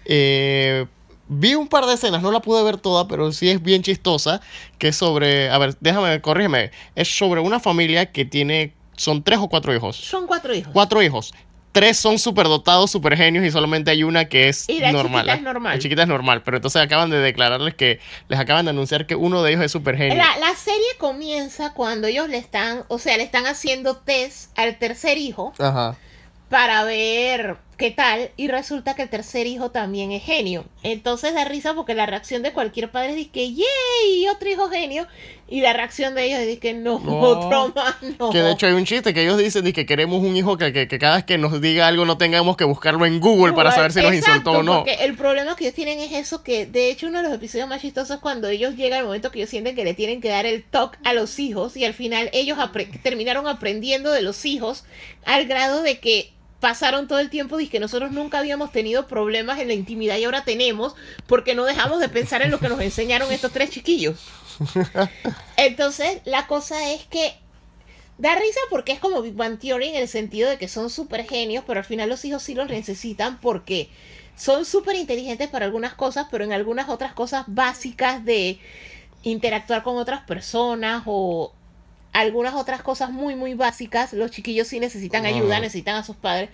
Eh, 0.05 0.85
vi 1.27 1.55
un 1.55 1.67
par 1.67 1.85
de 1.85 1.93
escenas, 1.93 2.21
no 2.21 2.31
la 2.31 2.39
pude 2.39 2.63
ver 2.63 2.77
toda, 2.77 3.07
pero 3.07 3.31
sí 3.31 3.49
es 3.49 3.61
bien 3.61 3.83
chistosa. 3.83 4.41
Que 4.79 4.87
es 4.89 4.95
sobre, 4.95 5.49
a 5.49 5.57
ver, 5.57 5.75
déjame, 5.79 6.21
corrígeme. 6.21 6.71
Es 6.95 7.15
sobre 7.15 7.41
una 7.41 7.59
familia 7.59 8.11
que 8.11 8.25
tiene, 8.25 8.73
son 8.95 9.21
tres 9.23 9.39
o 9.39 9.47
cuatro 9.49 9.75
hijos. 9.75 9.95
Son 9.97 10.25
cuatro 10.25 10.55
hijos. 10.55 10.71
Cuatro 10.73 11.01
hijos. 11.03 11.33
Tres 11.73 11.97
son 11.97 12.17
superdotados, 12.17 12.89
super 12.89 13.15
genios 13.15 13.45
y 13.45 13.51
solamente 13.51 13.91
hay 13.91 14.01
una 14.01 14.25
que 14.25 14.49
es 14.49 14.67
Y 14.67 14.79
la 14.79 14.91
normal. 14.91 15.25
chiquita 15.25 15.35
es 15.35 15.41
normal. 15.43 15.73
La 15.75 15.79
chiquita 15.79 16.01
es 16.03 16.07
normal, 16.07 16.41
pero 16.41 16.57
entonces 16.57 16.81
acaban 16.81 17.11
de 17.11 17.17
declararles 17.17 17.75
que 17.75 17.99
les 18.29 18.39
acaban 18.39 18.65
de 18.65 18.71
anunciar 18.71 19.05
que 19.05 19.15
uno 19.15 19.43
de 19.43 19.51
ellos 19.51 19.63
es 19.63 19.71
super 19.73 19.95
genio. 19.95 20.15
La, 20.15 20.37
la 20.39 20.55
serie 20.55 20.87
comienza 20.97 21.73
cuando 21.73 22.07
ellos 22.07 22.29
le 22.29 22.37
están, 22.37 22.83
o 22.87 22.97
sea, 22.97 23.15
le 23.17 23.23
están 23.23 23.45
haciendo 23.45 23.97
test 23.97 24.57
al 24.57 24.79
tercer 24.79 25.19
hijo 25.19 25.53
Ajá. 25.59 25.95
Para 26.49 26.83
ver 26.83 27.57
¿qué 27.77 27.91
tal? 27.91 28.31
Y 28.37 28.47
resulta 28.47 28.95
que 28.95 29.03
el 29.03 29.09
tercer 29.09 29.45
hijo 29.45 29.69
también 29.69 30.11
es 30.11 30.23
genio. 30.23 30.65
Entonces 30.81 31.35
da 31.35 31.45
risa 31.45 31.75
porque 31.75 31.93
la 31.93 32.07
reacción 32.07 32.41
de 32.41 32.51
cualquier 32.51 32.89
padre 32.89 33.19
es 33.21 33.27
que, 33.27 33.53
¡yay! 33.53 34.27
Otro 34.33 34.49
hijo 34.49 34.67
genio. 34.69 35.05
Y 35.47 35.61
la 35.61 35.73
reacción 35.73 36.15
de 36.15 36.25
ellos 36.25 36.39
es 36.39 36.57
que 36.59 36.73
no, 36.73 36.97
No. 36.99 37.19
otro 37.19 37.71
más 37.75 37.95
no. 38.17 38.31
Que 38.31 38.39
de 38.39 38.51
hecho 38.51 38.65
hay 38.65 38.73
un 38.73 38.83
chiste 38.83 39.13
que 39.13 39.21
ellos 39.21 39.37
dicen 39.37 39.71
que 39.73 39.85
queremos 39.85 40.23
un 40.23 40.35
hijo 40.35 40.57
que, 40.57 40.73
que- 40.73 40.87
que 40.87 40.97
cada 40.97 41.17
vez 41.17 41.25
que 41.25 41.37
nos 41.37 41.61
diga 41.61 41.87
algo 41.87 42.03
no 42.05 42.17
tengamos 42.17 42.57
que 42.57 42.63
buscarlo 42.63 43.05
en 43.05 43.19
Google 43.19 43.53
para 43.53 43.71
saber 43.71 43.91
si 43.93 44.01
nos 44.01 44.13
insultó 44.15 44.51
o 44.53 44.63
no. 44.63 44.77
Porque 44.77 44.95
el 45.05 45.15
problema 45.15 45.55
que 45.55 45.65
ellos 45.65 45.75
tienen 45.75 45.99
es 45.99 46.13
eso, 46.13 46.41
que 46.43 46.65
de 46.65 46.89
hecho 46.89 47.05
uno 47.05 47.19
de 47.19 47.25
los 47.25 47.33
episodios 47.33 47.69
más 47.69 47.81
chistosos 47.81 48.15
es 48.15 48.21
cuando 48.21 48.47
ellos 48.49 48.75
llegan 48.75 48.99
al 49.01 49.05
momento 49.05 49.29
que 49.29 49.37
ellos 49.37 49.51
sienten 49.51 49.75
que 49.75 49.83
le 49.85 49.93
tienen 49.93 50.19
que 50.19 50.29
dar 50.29 50.47
el 50.47 50.63
toque 50.63 50.97
a 51.03 51.13
los 51.13 51.37
hijos 51.37 51.77
y 51.77 51.85
al 51.85 51.93
final 51.93 52.31
ellos 52.33 52.57
apre- 52.57 52.89
terminaron 53.03 53.47
aprendiendo 53.47 54.11
de 54.11 54.23
los 54.23 54.45
hijos 54.45 54.83
al 55.25 55.45
grado 55.45 55.83
de 55.83 55.99
que 55.99 56.33
pasaron 56.59 57.07
todo 57.07 57.19
el 57.19 57.29
tiempo 57.29 57.57
que 57.57 57.79
nosotros 57.79 58.11
nunca 58.11 58.39
habíamos 58.39 58.71
tenido 58.71 59.07
problemas 59.07 59.59
en 59.59 59.67
la 59.67 59.73
intimidad 59.73 60.17
y 60.17 60.23
ahora 60.23 60.43
tenemos 60.43 60.95
porque 61.27 61.55
no 61.55 61.65
dejamos 61.65 61.99
de 61.99 62.09
pensar 62.09 62.41
en 62.41 62.51
lo 62.51 62.59
que 62.59 62.69
nos 62.69 62.81
enseñaron 62.81 63.31
estos 63.31 63.51
tres 63.51 63.69
chiquillos. 63.69 64.19
Entonces, 65.57 66.21
la 66.25 66.47
cosa 66.47 66.91
es 66.91 67.05
que 67.05 67.35
da 68.17 68.35
risa 68.35 68.59
porque 68.69 68.91
es 68.91 68.99
como 68.99 69.21
Big 69.21 69.35
Bang 69.35 69.59
Theory 69.59 69.89
en 69.89 69.95
el 69.95 70.07
sentido 70.07 70.49
de 70.49 70.57
que 70.57 70.67
son 70.67 70.89
súper 70.89 71.27
genios, 71.27 71.63
pero 71.67 71.79
al 71.79 71.85
final 71.85 72.09
los 72.09 72.25
hijos 72.25 72.41
sí 72.43 72.55
los 72.55 72.69
necesitan 72.69 73.39
porque 73.39 73.89
son 74.35 74.65
súper 74.65 74.95
inteligentes 74.95 75.49
para 75.49 75.65
algunas 75.65 75.93
cosas, 75.93 76.27
pero 76.31 76.43
en 76.43 76.53
algunas 76.53 76.89
otras 76.89 77.13
cosas 77.13 77.45
básicas 77.47 78.23
de 78.25 78.59
interactuar 79.23 79.83
con 79.83 79.97
otras 79.97 80.21
personas 80.21 81.03
o 81.05 81.53
algunas 82.13 82.55
otras 82.55 82.81
cosas 82.81 83.11
muy, 83.11 83.35
muy 83.35 83.53
básicas, 83.53 84.13
los 84.13 84.31
chiquillos 84.31 84.67
sí 84.67 84.79
necesitan 84.79 85.25
ayuda, 85.25 85.59
necesitan 85.59 85.95
a 85.95 86.03
sus 86.03 86.15
padres. 86.15 86.49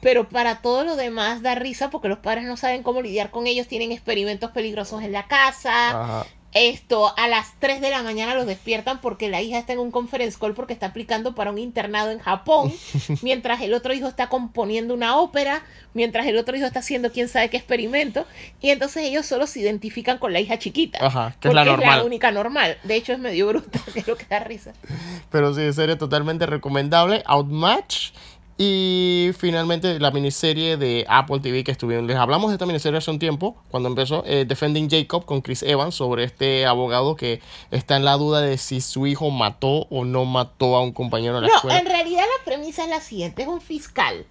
Pero 0.00 0.28
para 0.28 0.60
todo 0.60 0.84
lo 0.84 0.96
demás 0.96 1.40
da 1.40 1.54
risa 1.54 1.90
porque 1.90 2.08
los 2.08 2.18
padres 2.18 2.44
no 2.44 2.56
saben 2.56 2.82
cómo 2.82 3.00
lidiar 3.00 3.30
con 3.30 3.46
ellos, 3.46 3.66
tienen 3.68 3.90
experimentos 3.90 4.50
peligrosos 4.50 5.02
en 5.02 5.12
la 5.12 5.26
casa, 5.26 5.90
Ajá. 5.90 6.26
Esto, 6.54 7.12
a 7.16 7.28
las 7.28 7.58
3 7.58 7.80
de 7.80 7.90
la 7.90 8.02
mañana 8.02 8.34
los 8.34 8.46
despiertan 8.46 9.00
porque 9.00 9.28
la 9.28 9.42
hija 9.42 9.58
está 9.58 9.72
en 9.72 9.80
un 9.80 9.90
conference 9.90 10.38
call 10.40 10.54
porque 10.54 10.72
está 10.72 10.86
aplicando 10.86 11.34
para 11.34 11.50
un 11.50 11.58
internado 11.58 12.10
en 12.10 12.20
Japón, 12.20 12.72
mientras 13.22 13.60
el 13.60 13.74
otro 13.74 13.92
hijo 13.92 14.08
está 14.08 14.28
componiendo 14.28 14.94
una 14.94 15.18
ópera, 15.18 15.62
mientras 15.94 16.26
el 16.26 16.38
otro 16.38 16.56
hijo 16.56 16.66
está 16.66 16.78
haciendo 16.78 17.10
quién 17.12 17.28
sabe 17.28 17.50
qué 17.50 17.56
experimento, 17.56 18.26
y 18.60 18.70
entonces 18.70 19.04
ellos 19.04 19.26
solo 19.26 19.46
se 19.46 19.60
identifican 19.60 20.18
con 20.18 20.32
la 20.32 20.40
hija 20.40 20.58
chiquita. 20.58 21.04
Ajá, 21.04 21.36
que 21.40 21.48
es 21.48 21.54
la 21.54 22.02
única 22.04 22.30
normal. 22.30 22.78
De 22.84 22.96
hecho, 22.96 23.12
es 23.12 23.18
medio 23.18 23.48
bruta, 23.48 23.80
que 23.92 24.00
es 24.00 24.06
lo 24.06 24.16
que 24.16 24.26
da 24.26 24.38
risa. 24.40 24.72
Pero 25.30 25.52
sí, 25.54 25.72
serie 25.72 25.96
totalmente 25.96 26.46
recomendable. 26.46 27.22
Outmatch. 27.26 28.12
Y 28.56 29.30
finalmente 29.36 29.98
la 29.98 30.12
miniserie 30.12 30.76
de 30.76 31.04
Apple 31.08 31.40
TV 31.40 31.64
que 31.64 31.72
estuvieron. 31.72 32.06
Les 32.06 32.16
hablamos 32.16 32.50
de 32.50 32.54
esta 32.54 32.66
miniserie 32.66 32.98
hace 32.98 33.10
un 33.10 33.18
tiempo, 33.18 33.56
cuando 33.68 33.88
empezó 33.88 34.22
eh, 34.26 34.44
Defending 34.46 34.88
Jacob 34.88 35.24
con 35.24 35.40
Chris 35.40 35.64
Evans, 35.64 35.96
sobre 35.96 36.22
este 36.22 36.64
abogado 36.64 37.16
que 37.16 37.40
está 37.72 37.96
en 37.96 38.04
la 38.04 38.12
duda 38.16 38.42
de 38.42 38.56
si 38.56 38.80
su 38.80 39.08
hijo 39.08 39.30
mató 39.30 39.86
o 39.90 40.04
no 40.04 40.24
mató 40.24 40.76
a 40.76 40.82
un 40.82 40.92
compañero 40.92 41.34
de 41.36 41.40
la 41.42 41.48
No, 41.48 41.54
escuela. 41.56 41.78
en 41.80 41.86
realidad 41.86 42.22
la 42.38 42.44
premisa 42.44 42.84
es 42.84 42.90
la 42.90 43.00
siguiente, 43.00 43.42
es 43.42 43.48
un 43.48 43.60
fiscal. 43.60 44.24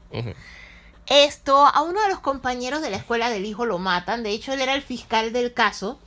Esto, 1.07 1.57
a 1.57 1.81
uno 1.81 2.01
de 2.01 2.07
los 2.07 2.21
compañeros 2.21 2.81
de 2.81 2.89
la 2.89 2.95
escuela 2.95 3.29
del 3.29 3.45
hijo 3.45 3.65
lo 3.65 3.77
matan, 3.77 4.23
de 4.23 4.29
hecho 4.29 4.53
él 4.53 4.61
era 4.61 4.73
el 4.73 4.81
fiscal 4.81 5.33
del 5.33 5.53
caso. 5.53 5.99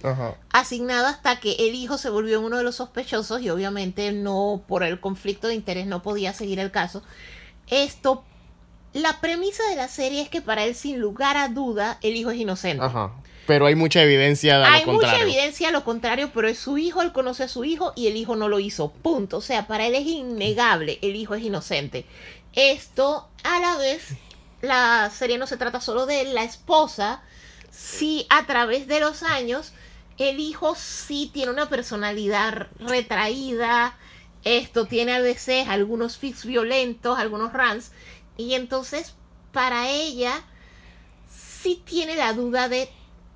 Asignado 0.52 1.06
hasta 1.06 1.38
que 1.38 1.52
el 1.68 1.74
hijo 1.74 1.98
se 1.98 2.08
volvió 2.08 2.40
uno 2.40 2.56
de 2.56 2.62
los 2.64 2.76
sospechosos 2.76 3.42
y 3.42 3.50
obviamente 3.50 4.10
no, 4.12 4.62
por 4.66 4.82
el 4.84 4.98
conflicto 5.00 5.48
de 5.48 5.54
interés, 5.54 5.86
no 5.86 6.00
podía 6.02 6.32
seguir 6.32 6.60
el 6.60 6.70
caso. 6.70 7.02
Esto, 7.70 8.24
la 8.92 9.20
premisa 9.20 9.62
de 9.68 9.76
la 9.76 9.88
serie 9.88 10.22
es 10.22 10.28
que 10.28 10.40
para 10.40 10.64
él, 10.64 10.74
sin 10.74 10.98
lugar 11.00 11.36
a 11.36 11.48
duda, 11.48 11.98
el 12.02 12.16
hijo 12.16 12.30
es 12.30 12.38
inocente. 12.38 12.84
Ajá. 12.84 13.12
Pero 13.46 13.66
hay 13.66 13.76
mucha 13.76 14.02
evidencia 14.02 14.58
de 14.58 14.64
Hay 14.64 14.84
lo 14.84 14.92
mucha 14.94 15.06
contrario. 15.06 15.26
evidencia 15.32 15.68
a 15.68 15.72
lo 15.72 15.84
contrario, 15.84 16.30
pero 16.34 16.48
es 16.48 16.58
su 16.58 16.78
hijo, 16.78 17.00
él 17.02 17.12
conoce 17.12 17.44
a 17.44 17.48
su 17.48 17.64
hijo 17.64 17.92
y 17.94 18.08
el 18.08 18.16
hijo 18.16 18.34
no 18.34 18.48
lo 18.48 18.58
hizo. 18.58 18.90
Punto. 18.90 19.36
O 19.36 19.40
sea, 19.40 19.68
para 19.68 19.86
él 19.86 19.94
es 19.94 20.06
innegable, 20.06 20.98
el 21.02 21.14
hijo 21.14 21.34
es 21.34 21.44
inocente. 21.44 22.06
Esto, 22.54 23.28
a 23.44 23.60
la 23.60 23.76
vez, 23.76 24.08
la 24.62 25.10
serie 25.10 25.38
no 25.38 25.46
se 25.46 25.56
trata 25.56 25.80
solo 25.80 26.06
de 26.06 26.24
la 26.24 26.42
esposa, 26.42 27.22
sí, 27.70 28.26
a 28.30 28.46
través 28.46 28.88
de 28.88 28.98
los 28.98 29.22
años, 29.22 29.72
el 30.18 30.40
hijo 30.40 30.74
sí 30.74 31.30
tiene 31.32 31.52
una 31.52 31.68
personalidad 31.68 32.68
retraída. 32.80 33.96
Esto 34.44 34.86
tiene 34.86 35.12
a 35.12 35.20
veces 35.20 35.68
algunos 35.68 36.18
fix 36.18 36.44
violentos, 36.44 37.18
algunos 37.18 37.52
rants. 37.52 37.92
Y 38.36 38.54
entonces, 38.54 39.14
para 39.52 39.88
ella, 39.88 40.44
sí 41.28 41.82
tiene 41.84 42.14
la 42.14 42.32
duda 42.32 42.68
de 42.68 42.88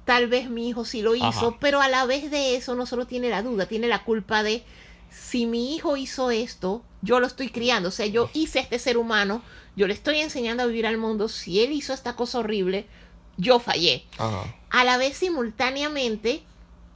tal 0.05 0.29
vez 0.29 0.51
mi 0.51 0.69
hijo 0.69 0.85
sí 0.85 1.03
lo 1.03 1.15
hizo, 1.15 1.27
Ajá. 1.27 1.57
pero 1.61 1.81
a 1.81 1.89
la 1.89 2.05
vez 2.07 2.31
de 2.31 2.57
eso 2.57 2.75
no 2.75 2.87
solo 2.87 3.07
tiene 3.07 3.29
la 3.29 3.43
duda, 3.43 3.67
tiene 3.67 3.87
la 3.87 4.05
culpa 4.05 4.43
de 4.43 4.65
si 5.11 5.47
mi 5.47 5.75
hijo 5.75 5.97
hizo 5.97 6.31
esto, 6.31 6.83
yo 7.03 7.21
lo 7.21 7.27
estoy 7.27 7.49
criando, 7.49 7.89
o 7.89 7.93
sea, 7.93 8.07
yo 8.07 8.31
hice 8.33 8.59
a 8.61 8.63
este 8.63 8.79
ser 8.79 8.97
humano, 8.97 9.43
yo 9.77 9.87
le 9.87 9.95
estoy 9.95 10.19
enseñando 10.19 10.63
a 10.63 10.67
vivir 10.67 10.87
al 10.87 10.99
mundo, 10.99 11.29
si 11.29 11.61
él 11.61 11.73
hizo 11.73 11.93
esta 11.93 12.17
cosa 12.17 12.41
horrible, 12.41 12.87
yo 13.37 13.59
fallé. 13.59 14.05
Ajá. 14.19 14.55
A 14.71 14.85
la 14.85 14.97
vez 14.99 15.17
simultáneamente 15.17 16.43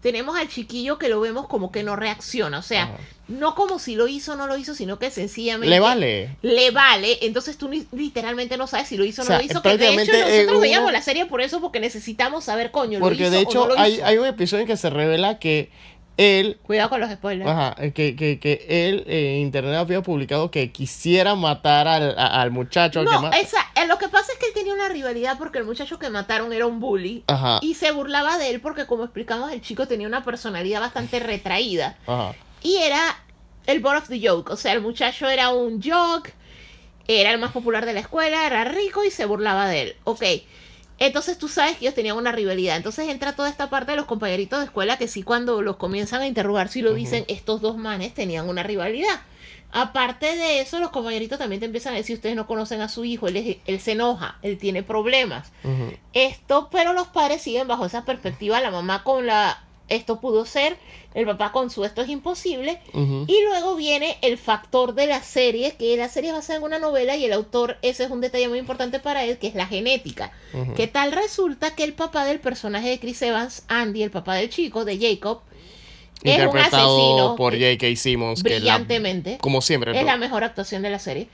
tenemos 0.05 0.37
al 0.39 0.49
chiquillo 0.49 0.99
que 0.99 1.09
lo 1.09 1.19
vemos 1.19 1.49
como 1.49 1.73
que 1.73 1.83
no 1.83 1.97
reacciona, 1.97 2.59
o 2.59 2.63
sea, 2.63 2.83
Ajá. 2.85 2.97
no 3.27 3.55
como 3.55 3.79
si 3.79 3.97
lo 3.97 4.07
hizo 4.07 4.35
o 4.35 4.37
no 4.37 4.47
lo 4.47 4.57
hizo, 4.59 4.75
sino 4.75 4.99
que 4.99 5.11
sencillamente 5.11 5.71
Le 5.71 5.81
vale. 5.81 6.37
le 6.43 6.71
vale, 6.73 7.19
entonces 7.23 7.57
tú 7.57 7.71
literalmente 7.91 8.59
no 8.59 8.67
sabes 8.67 8.87
si 8.89 8.99
lo 8.99 9.05
hizo 9.07 9.23
o 9.23 9.25
O 9.25 9.27
sea, 9.27 9.37
no 9.37 9.43
lo 9.43 9.47
hizo, 9.51 9.63
que 9.63 9.69
de 9.71 9.75
hecho 9.77 9.85
prácticamente, 9.95 10.13
nosotros 10.13 10.39
eh, 10.39 10.47
uno- 10.51 10.61
veíamos 10.61 10.93
la 10.93 11.01
serie 11.01 11.25
por 11.25 11.41
eso, 11.41 11.61
porque 11.63 11.81
necesitamos 11.81 12.45
saber, 12.45 12.71
coño, 12.71 12.99
lo 12.99 13.05
Porque 13.07 13.23
hizo 13.23 13.31
de 13.31 13.39
o 13.39 13.41
hecho 13.41 13.67
no 13.67 13.75
lo 13.75 13.81
hay, 13.81 13.95
hizo. 13.95 14.05
hay 14.05 14.19
un 14.19 14.27
episodio 14.27 14.61
en 14.61 14.67
que 14.69 14.77
se 14.77 14.91
revela 14.91 15.39
que 15.39 15.71
él 16.17 16.59
Cuidado 16.63 16.91
con 16.91 17.01
los 17.01 17.11
spoilers. 17.11 17.51
Ajá, 17.51 17.75
eh, 17.79 17.93
que, 17.93 18.15
que, 18.15 18.39
que 18.39 18.65
él 18.69 19.05
en 19.09 19.41
internet 19.41 19.75
había 19.75 20.01
publicado 20.03 20.51
que 20.51 20.71
quisiera 20.71 21.35
matar 21.35 21.89
al, 21.89 22.17
a- 22.19 22.41
al 22.41 22.51
muchacho 22.53 23.01
al 23.01 23.07
que 23.07 23.13
No, 23.15 23.23
mata. 23.23 23.39
esa, 23.39 23.59
eh, 23.75 23.87
lo 23.89 23.99
que 23.99 24.09
pasa 24.09 24.33
es 24.33 24.39
que 24.39 24.47
él 24.47 24.53
tenía 24.55 24.75
una 24.75 24.89
rivalidad 24.89 25.37
porque 25.39 25.59
el 25.59 25.65
muchacho 25.65 25.99
que 25.99 26.11
mataron 26.11 26.53
era 26.53 26.67
un 26.67 26.79
bully 26.81 27.25
Ajá, 27.27 27.59
y 27.63 27.75
se 27.75 27.91
burlaba 27.91 28.39
de 28.39 28.51
él 28.51 28.61
porque 28.61 28.87
como 28.87 29.03
explicamos 29.05 29.53
el 29.53 29.61
chico 29.61 29.87
tenía 29.89 30.07
una 30.07 30.23
personalidad 30.25 30.81
bastante 30.81 31.19
retraída 31.21 31.97
ajá. 32.07 32.35
y 32.63 32.77
era 32.77 33.01
el 33.67 33.81
butt 33.81 33.95
of 33.97 34.09
the 34.09 34.21
joke, 34.25 34.51
o 34.53 34.57
sea, 34.57 34.73
el 34.73 34.83
muchacho 34.83 35.29
era 35.29 35.49
un 35.51 35.83
joke, 35.83 36.33
era 37.09 37.31
el 37.33 37.39
más 37.39 37.51
popular 37.53 37.87
de 37.87 37.93
la 37.95 38.01
escuela, 38.01 38.47
era 38.47 38.65
rico 38.65 39.03
y 39.05 39.11
se 39.11 39.25
burlaba 39.25 39.69
de 39.69 39.83
él. 39.83 39.97
Ok, 40.05 40.23
entonces 40.99 41.39
tú 41.39 41.49
sabes 41.49 41.77
que 41.77 41.85
ellos 41.87 41.95
tenían 41.95 42.17
una 42.17 42.33
rivalidad. 42.33 42.77
Entonces 42.77 43.09
entra 43.09 43.35
toda 43.35 43.49
esta 43.49 43.69
parte 43.71 43.91
de 43.93 43.97
los 43.97 44.07
compañeritos 44.07 44.59
de 44.61 44.67
escuela 44.67 44.97
que 44.97 45.09
sí 45.09 45.23
cuando 45.23 45.61
los 45.63 45.77
comienzan 45.77 46.23
a 46.23 46.27
interrogar, 46.27 46.69
sí 46.69 46.83
lo 46.83 46.95
dicen, 46.95 47.25
estos 47.29 47.61
dos 47.61 47.77
manes 47.77 48.15
tenían 48.15 48.49
una 48.49 48.63
rivalidad. 48.63 49.21
Aparte 49.77 50.37
de 50.37 50.61
eso, 50.61 50.79
los 50.79 50.91
compañeritos 50.91 51.37
también 51.39 51.59
te 51.59 51.67
empiezan 51.67 51.95
a 51.95 51.97
decir, 51.97 52.15
ustedes 52.15 52.37
no 52.37 52.47
conocen 52.47 52.81
a 52.81 52.89
su 52.89 53.05
hijo, 53.05 53.27
él, 53.27 53.37
es- 53.37 53.57
él 53.67 53.81
se 53.81 53.93
enoja, 53.93 54.39
él 54.43 54.57
tiene 54.57 54.85
problemas. 54.85 55.51
Esto, 56.13 56.69
pero 56.71 56.93
los 56.93 57.09
padres 57.09 57.43
siguen 57.43 57.67
bajo 57.67 57.85
esa 57.85 58.05
perspectiva, 58.05 58.61
la 58.61 58.71
mamá 58.71 59.03
con 59.03 59.27
la 59.27 59.64
esto 59.89 60.21
pudo 60.21 60.47
ser, 60.47 60.77
el 61.15 61.27
papá 61.27 61.53
con 61.53 61.71
su 61.71 61.85
esto 61.85 62.03
es 62.03 62.09
imposible, 62.09 62.81
y 62.95 63.43
luego 63.45 63.77
viene 63.77 64.17
el 64.23 64.39
factor 64.39 64.95
de 64.95 65.07
la 65.07 65.23
serie, 65.23 65.77
que 65.77 65.97
la 65.97 66.09
serie 66.09 66.31
es 66.31 66.37
basada 66.37 66.59
en 66.59 66.65
una 66.65 66.79
novela 66.79 67.17
y 67.17 67.25
el 67.25 67.33
autor, 67.33 67.77
ese 67.83 68.05
es 68.05 68.11
un 68.11 68.21
detalle 68.21 68.49
muy 68.49 68.59
importante 68.59 68.99
para 68.99 69.25
él, 69.25 69.39
que 69.39 69.47
es 69.47 69.55
la 69.55 69.67
genética. 69.67 70.33
Ujú. 70.53 70.75
¿Qué 70.75 70.87
tal 70.87 71.13
resulta 71.13 71.75
que 71.75 71.85
el 71.85 71.93
papá 71.93 72.25
del 72.25 72.41
personaje 72.41 72.89
de 72.89 72.99
Chris 72.99 73.21
Evans, 73.23 73.63
Andy, 73.69 74.03
el 74.03 74.11
papá 74.11 74.35
del 74.37 74.49
chico, 74.51 74.85
de 74.85 74.99
Jacob, 74.99 75.41
es 76.23 76.37
un 76.37 76.41
Interpretado 76.45 76.97
asesino 76.97 77.37
por 77.37 77.53
J.K. 77.53 77.97
Simmons. 77.97 78.43
que 78.43 78.57
es 78.57 78.63
la- 78.63 78.79
brillantemente? 78.79 79.39
como 79.43 79.61
siempre. 79.61 79.99
Es 79.99 80.07
la 80.07 80.17
mejor 80.17 80.43
actuación 80.45 80.81
de 80.81 80.89
la 80.91 80.99
serie. 80.99 81.29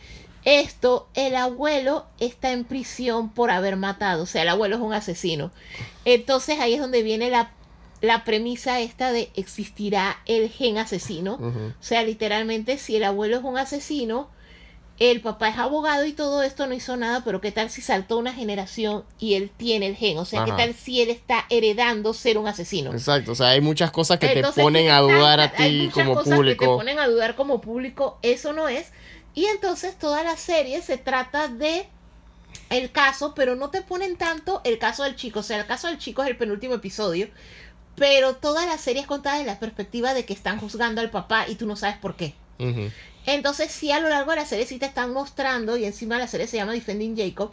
Esto, 0.44 1.06
el 1.14 1.36
abuelo 1.36 2.06
está 2.18 2.50
en 2.50 2.64
prisión 2.64 3.28
por 3.30 3.50
haber 3.50 3.76
matado. 3.76 4.22
O 4.22 4.26
sea, 4.26 4.42
el 4.42 4.48
abuelo 4.48 4.76
es 4.76 4.82
un 4.82 4.92
asesino. 4.94 5.50
Entonces 6.04 6.58
ahí 6.60 6.74
es 6.74 6.80
donde 6.80 7.02
viene 7.02 7.30
la, 7.30 7.52
la 8.00 8.24
premisa 8.24 8.80
esta 8.80 9.12
de 9.12 9.30
existirá 9.34 10.18
el 10.26 10.48
gen 10.48 10.78
asesino. 10.78 11.34
O 11.34 11.82
sea, 11.82 12.02
literalmente, 12.02 12.78
si 12.78 12.96
el 12.96 13.04
abuelo 13.04 13.36
es 13.36 13.44
un 13.44 13.58
asesino, 13.58 14.28
el 15.00 15.22
papá 15.22 15.48
es 15.48 15.56
abogado 15.56 16.04
y 16.04 16.12
todo 16.12 16.42
esto 16.42 16.66
no 16.66 16.74
hizo 16.74 16.96
nada, 16.96 17.24
pero 17.24 17.40
¿qué 17.40 17.52
tal 17.52 17.70
si 17.70 17.80
saltó 17.80 18.18
una 18.18 18.34
generación 18.34 19.04
y 19.18 19.34
él 19.34 19.50
tiene 19.56 19.86
el 19.86 19.96
gen? 19.96 20.18
O 20.18 20.26
sea, 20.26 20.44
¿qué 20.44 20.52
tal 20.52 20.74
si 20.74 21.00
él 21.00 21.08
está 21.08 21.46
heredando 21.48 22.12
ser 22.12 22.36
un 22.36 22.46
asesino? 22.46 22.92
Exacto, 22.92 23.32
o 23.32 23.34
sea, 23.34 23.48
hay 23.48 23.62
muchas 23.62 23.90
cosas 23.90 24.18
que 24.18 24.26
Entonces, 24.26 24.56
te 24.56 24.62
ponen 24.62 24.84
¿qué 24.84 24.90
a 24.90 25.00
dudar 25.00 25.40
a 25.40 25.52
ti 25.52 25.84
muchas 25.84 25.94
como 25.94 26.14
cosas 26.16 26.38
Que 26.40 26.54
te 26.54 26.66
ponen 26.66 26.98
a 26.98 27.08
dudar 27.08 27.34
como 27.34 27.62
público, 27.62 28.18
eso 28.20 28.52
no 28.52 28.68
es. 28.68 28.92
Y 29.34 29.46
entonces 29.46 29.98
toda 29.98 30.22
la 30.22 30.36
serie 30.36 30.82
se 30.82 30.98
trata 30.98 31.48
de 31.48 31.86
el 32.68 32.92
caso, 32.92 33.34
pero 33.34 33.56
no 33.56 33.70
te 33.70 33.80
ponen 33.80 34.16
tanto 34.16 34.60
el 34.64 34.78
caso 34.78 35.04
del 35.04 35.16
chico. 35.16 35.40
O 35.40 35.42
sea, 35.42 35.58
el 35.58 35.66
caso 35.66 35.88
del 35.88 35.98
chico 35.98 36.22
es 36.22 36.28
el 36.28 36.36
penúltimo 36.36 36.74
episodio. 36.74 37.28
Pero 38.00 38.34
toda 38.34 38.64
la 38.64 38.78
serie 38.78 39.02
es 39.02 39.06
contada 39.06 39.36
desde 39.36 39.50
la 39.52 39.60
perspectiva 39.60 40.14
de 40.14 40.24
que 40.24 40.32
están 40.32 40.58
juzgando 40.58 41.02
al 41.02 41.10
papá 41.10 41.44
y 41.46 41.56
tú 41.56 41.66
no 41.66 41.76
sabes 41.76 41.98
por 41.98 42.16
qué. 42.16 42.34
Entonces, 43.26 43.70
sí, 43.70 43.92
a 43.92 44.00
lo 44.00 44.08
largo 44.08 44.30
de 44.30 44.38
la 44.38 44.46
serie 44.46 44.64
sí 44.64 44.78
te 44.78 44.86
están 44.86 45.12
mostrando, 45.12 45.76
y 45.76 45.84
encima 45.84 46.16
la 46.16 46.26
serie 46.26 46.46
se 46.46 46.56
llama 46.56 46.72
Defending 46.72 47.14
Jacob, 47.14 47.52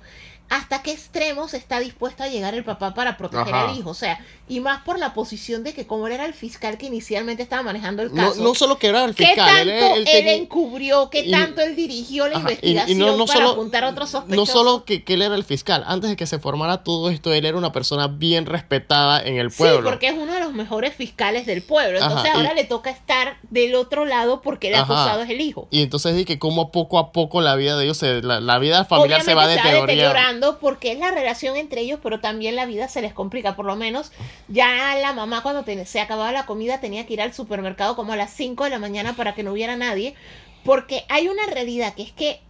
hasta 0.49 0.81
qué 0.83 0.93
extremos 0.93 1.53
está 1.53 1.81
dispuesto 1.81 2.23
a 2.23 2.29
llegar 2.29 2.53
el 2.55 2.63
papá 2.63 2.93
para 2.93 3.17
proteger 3.17 3.53
Ajá. 3.53 3.69
al 3.69 3.77
hijo. 3.77 3.89
O 3.89 3.93
sea, 3.93 4.25
y 4.49 4.61
más 4.61 4.81
por 4.83 4.97
la 4.97 5.13
posición 5.13 5.63
de 5.63 5.73
que 5.73 5.85
como 5.85 6.07
él 6.07 6.13
era 6.13 6.25
el 6.25 6.33
fiscal 6.33 6.77
que 6.77 6.85
inicialmente 6.85 7.43
estaba 7.43 7.63
manejando 7.63 8.01
el 8.03 8.13
No, 8.13 8.29
caso. 8.29 8.41
no 8.41 8.55
solo 8.55 8.77
que 8.79 8.87
era 8.87 9.03
el 9.03 9.13
¿Qué 9.13 9.25
fiscal, 9.27 9.45
tanto 9.45 9.61
él, 9.61 9.69
él 9.69 9.97
él, 9.97 10.05
tenía- 10.05 10.33
encubrió? 10.35 11.09
¿Qué 11.09 11.21
y- 11.25 11.31
tanto 11.31 11.61
él 11.61 11.75
dirigió 11.75 12.27
la 12.27 12.37
Ajá, 12.37 12.41
investigación 12.51 12.89
y 12.97 12.99
no- 12.99 13.17
no 13.17 13.25
para 13.25 13.39
solo- 13.39 13.51
apuntar 13.51 13.83
a 13.83 13.89
otros 13.89 14.13
No 14.13 14.19
sospechosos? 14.21 14.49
solo 14.53 14.85
que, 14.85 15.03
que 15.03 15.15
él 15.15 15.21
era 15.21 15.35
el 15.35 15.43
fiscal, 15.43 15.83
antes 15.85 16.09
de 16.09 16.15
que 16.15 16.25
se 16.25 16.39
formara 16.39 16.83
todo 16.83 17.09
esto, 17.09 17.33
él 17.33 17.45
era 17.45 17.57
una 17.57 17.71
persona 17.71 18.07
bien 18.07 18.45
respetada 18.45 19.21
en 19.21 19.37
el 19.37 19.51
Sí, 19.51 19.57
pueblo. 19.57 19.89
porque 19.89 20.07
es 20.07 20.13
uno 20.17 20.33
de 20.33 20.39
los 20.39 20.53
mejores 20.53 20.95
fiscales 20.95 21.45
del 21.45 21.61
pueblo. 21.61 21.97
Entonces 21.99 22.29
Ajá, 22.29 22.37
ahora 22.37 22.53
le 22.53 22.63
toca 22.63 22.89
estar 22.89 23.37
del 23.49 23.75
otro 23.75 24.05
lado 24.05 24.41
porque 24.41 24.69
el 24.69 24.75
Ajá. 24.75 24.83
acusado 24.83 25.23
es 25.23 25.29
el 25.29 25.41
hijo. 25.41 25.67
Y 25.71 25.81
entonces 25.81 26.15
di 26.15 26.23
que 26.25 26.39
como 26.39 26.71
poco 26.71 26.99
a 26.99 27.11
poco 27.11 27.41
la 27.41 27.55
vida 27.55 27.77
de 27.77 27.83
ellos, 27.83 27.97
se, 27.97 28.21
la, 28.21 28.39
la 28.39 28.59
vida 28.59 28.85
familiar 28.85 29.21
se 29.23 29.33
va 29.33 29.45
deteriorando. 29.47 29.87
deteriorando 29.87 30.59
porque 30.59 30.93
es 30.93 30.99
la 30.99 31.11
relación 31.11 31.57
entre 31.57 31.81
ellos, 31.81 31.99
pero 32.01 32.19
también 32.21 32.55
la 32.55 32.65
vida 32.65 32.87
se 32.87 33.01
les 33.01 33.13
complica. 33.13 33.55
Por 33.55 33.65
lo 33.65 33.75
menos 33.75 34.11
ya 34.47 34.95
la 34.95 35.13
mamá 35.13 35.41
cuando 35.43 35.63
te- 35.63 35.85
se 35.85 35.99
acababa 35.99 36.31
la 36.31 36.45
comida 36.45 36.79
tenía 36.79 37.05
que 37.05 37.13
ir 37.13 37.21
al 37.21 37.33
supermercado 37.33 37.95
como 37.95 38.13
a 38.13 38.15
las 38.15 38.31
5 38.33 38.63
de 38.65 38.69
la 38.69 38.79
mañana 38.79 39.13
para 39.15 39.33
que 39.35 39.43
no 39.43 39.51
hubiera 39.51 39.75
nadie. 39.75 40.15
Porque 40.63 41.05
hay 41.09 41.27
una 41.27 41.45
realidad 41.45 41.93
que 41.95 42.03
es 42.03 42.11
que, 42.11 42.41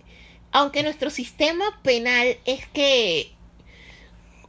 aunque 0.52 0.84
nuestro 0.84 1.10
sistema 1.10 1.66
penal 1.84 2.38
es 2.46 2.66
que... 2.68 3.34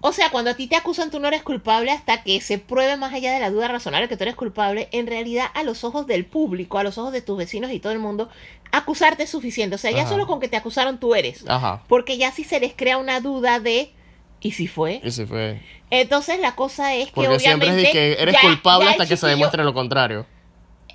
O 0.00 0.12
sea, 0.12 0.30
cuando 0.30 0.50
a 0.52 0.54
ti 0.54 0.68
te 0.68 0.76
acusan 0.76 1.10
tú 1.10 1.18
no 1.18 1.26
eres 1.26 1.42
culpable 1.42 1.90
hasta 1.90 2.22
que 2.22 2.40
se 2.40 2.58
pruebe 2.58 2.96
más 2.96 3.12
allá 3.12 3.32
de 3.32 3.40
la 3.40 3.50
duda 3.50 3.66
razonable 3.66 4.08
que 4.08 4.16
tú 4.16 4.22
eres 4.22 4.36
culpable, 4.36 4.88
en 4.92 5.08
realidad 5.08 5.46
a 5.54 5.64
los 5.64 5.82
ojos 5.82 6.06
del 6.06 6.24
público, 6.24 6.78
a 6.78 6.84
los 6.84 6.98
ojos 6.98 7.12
de 7.12 7.20
tus 7.20 7.36
vecinos 7.36 7.72
y 7.72 7.80
todo 7.80 7.92
el 7.92 7.98
mundo, 7.98 8.28
acusarte 8.70 9.24
es 9.24 9.30
suficiente. 9.30 9.74
O 9.74 9.78
sea, 9.78 9.90
ya 9.90 10.02
Ajá. 10.02 10.10
solo 10.10 10.28
con 10.28 10.38
que 10.38 10.46
te 10.46 10.56
acusaron 10.56 11.00
tú 11.00 11.16
eres. 11.16 11.44
Ajá. 11.48 11.82
Porque 11.88 12.16
ya 12.16 12.30
si 12.30 12.44
se 12.44 12.60
les 12.60 12.74
crea 12.74 12.96
una 12.96 13.18
duda 13.20 13.58
de 13.58 13.92
¿y 14.40 14.52
si 14.52 14.66
fue? 14.66 15.00
Y 15.04 15.10
se 15.10 15.26
fue. 15.26 15.60
Entonces 15.90 16.38
la 16.40 16.54
cosa 16.54 16.94
es 16.94 17.06
que 17.06 17.12
Porque 17.12 17.38
siempre 17.38 17.68
obviamente 17.68 17.88
es 17.88 17.94
de 17.94 17.98
que 18.16 18.22
eres 18.22 18.34
ya- 18.34 18.40
culpable 18.42 18.84
ya 18.86 18.90
hasta 18.92 19.06
que 19.06 19.16
se 19.16 19.26
demuestre 19.26 19.64
lo 19.64 19.74
contrario. 19.74 20.26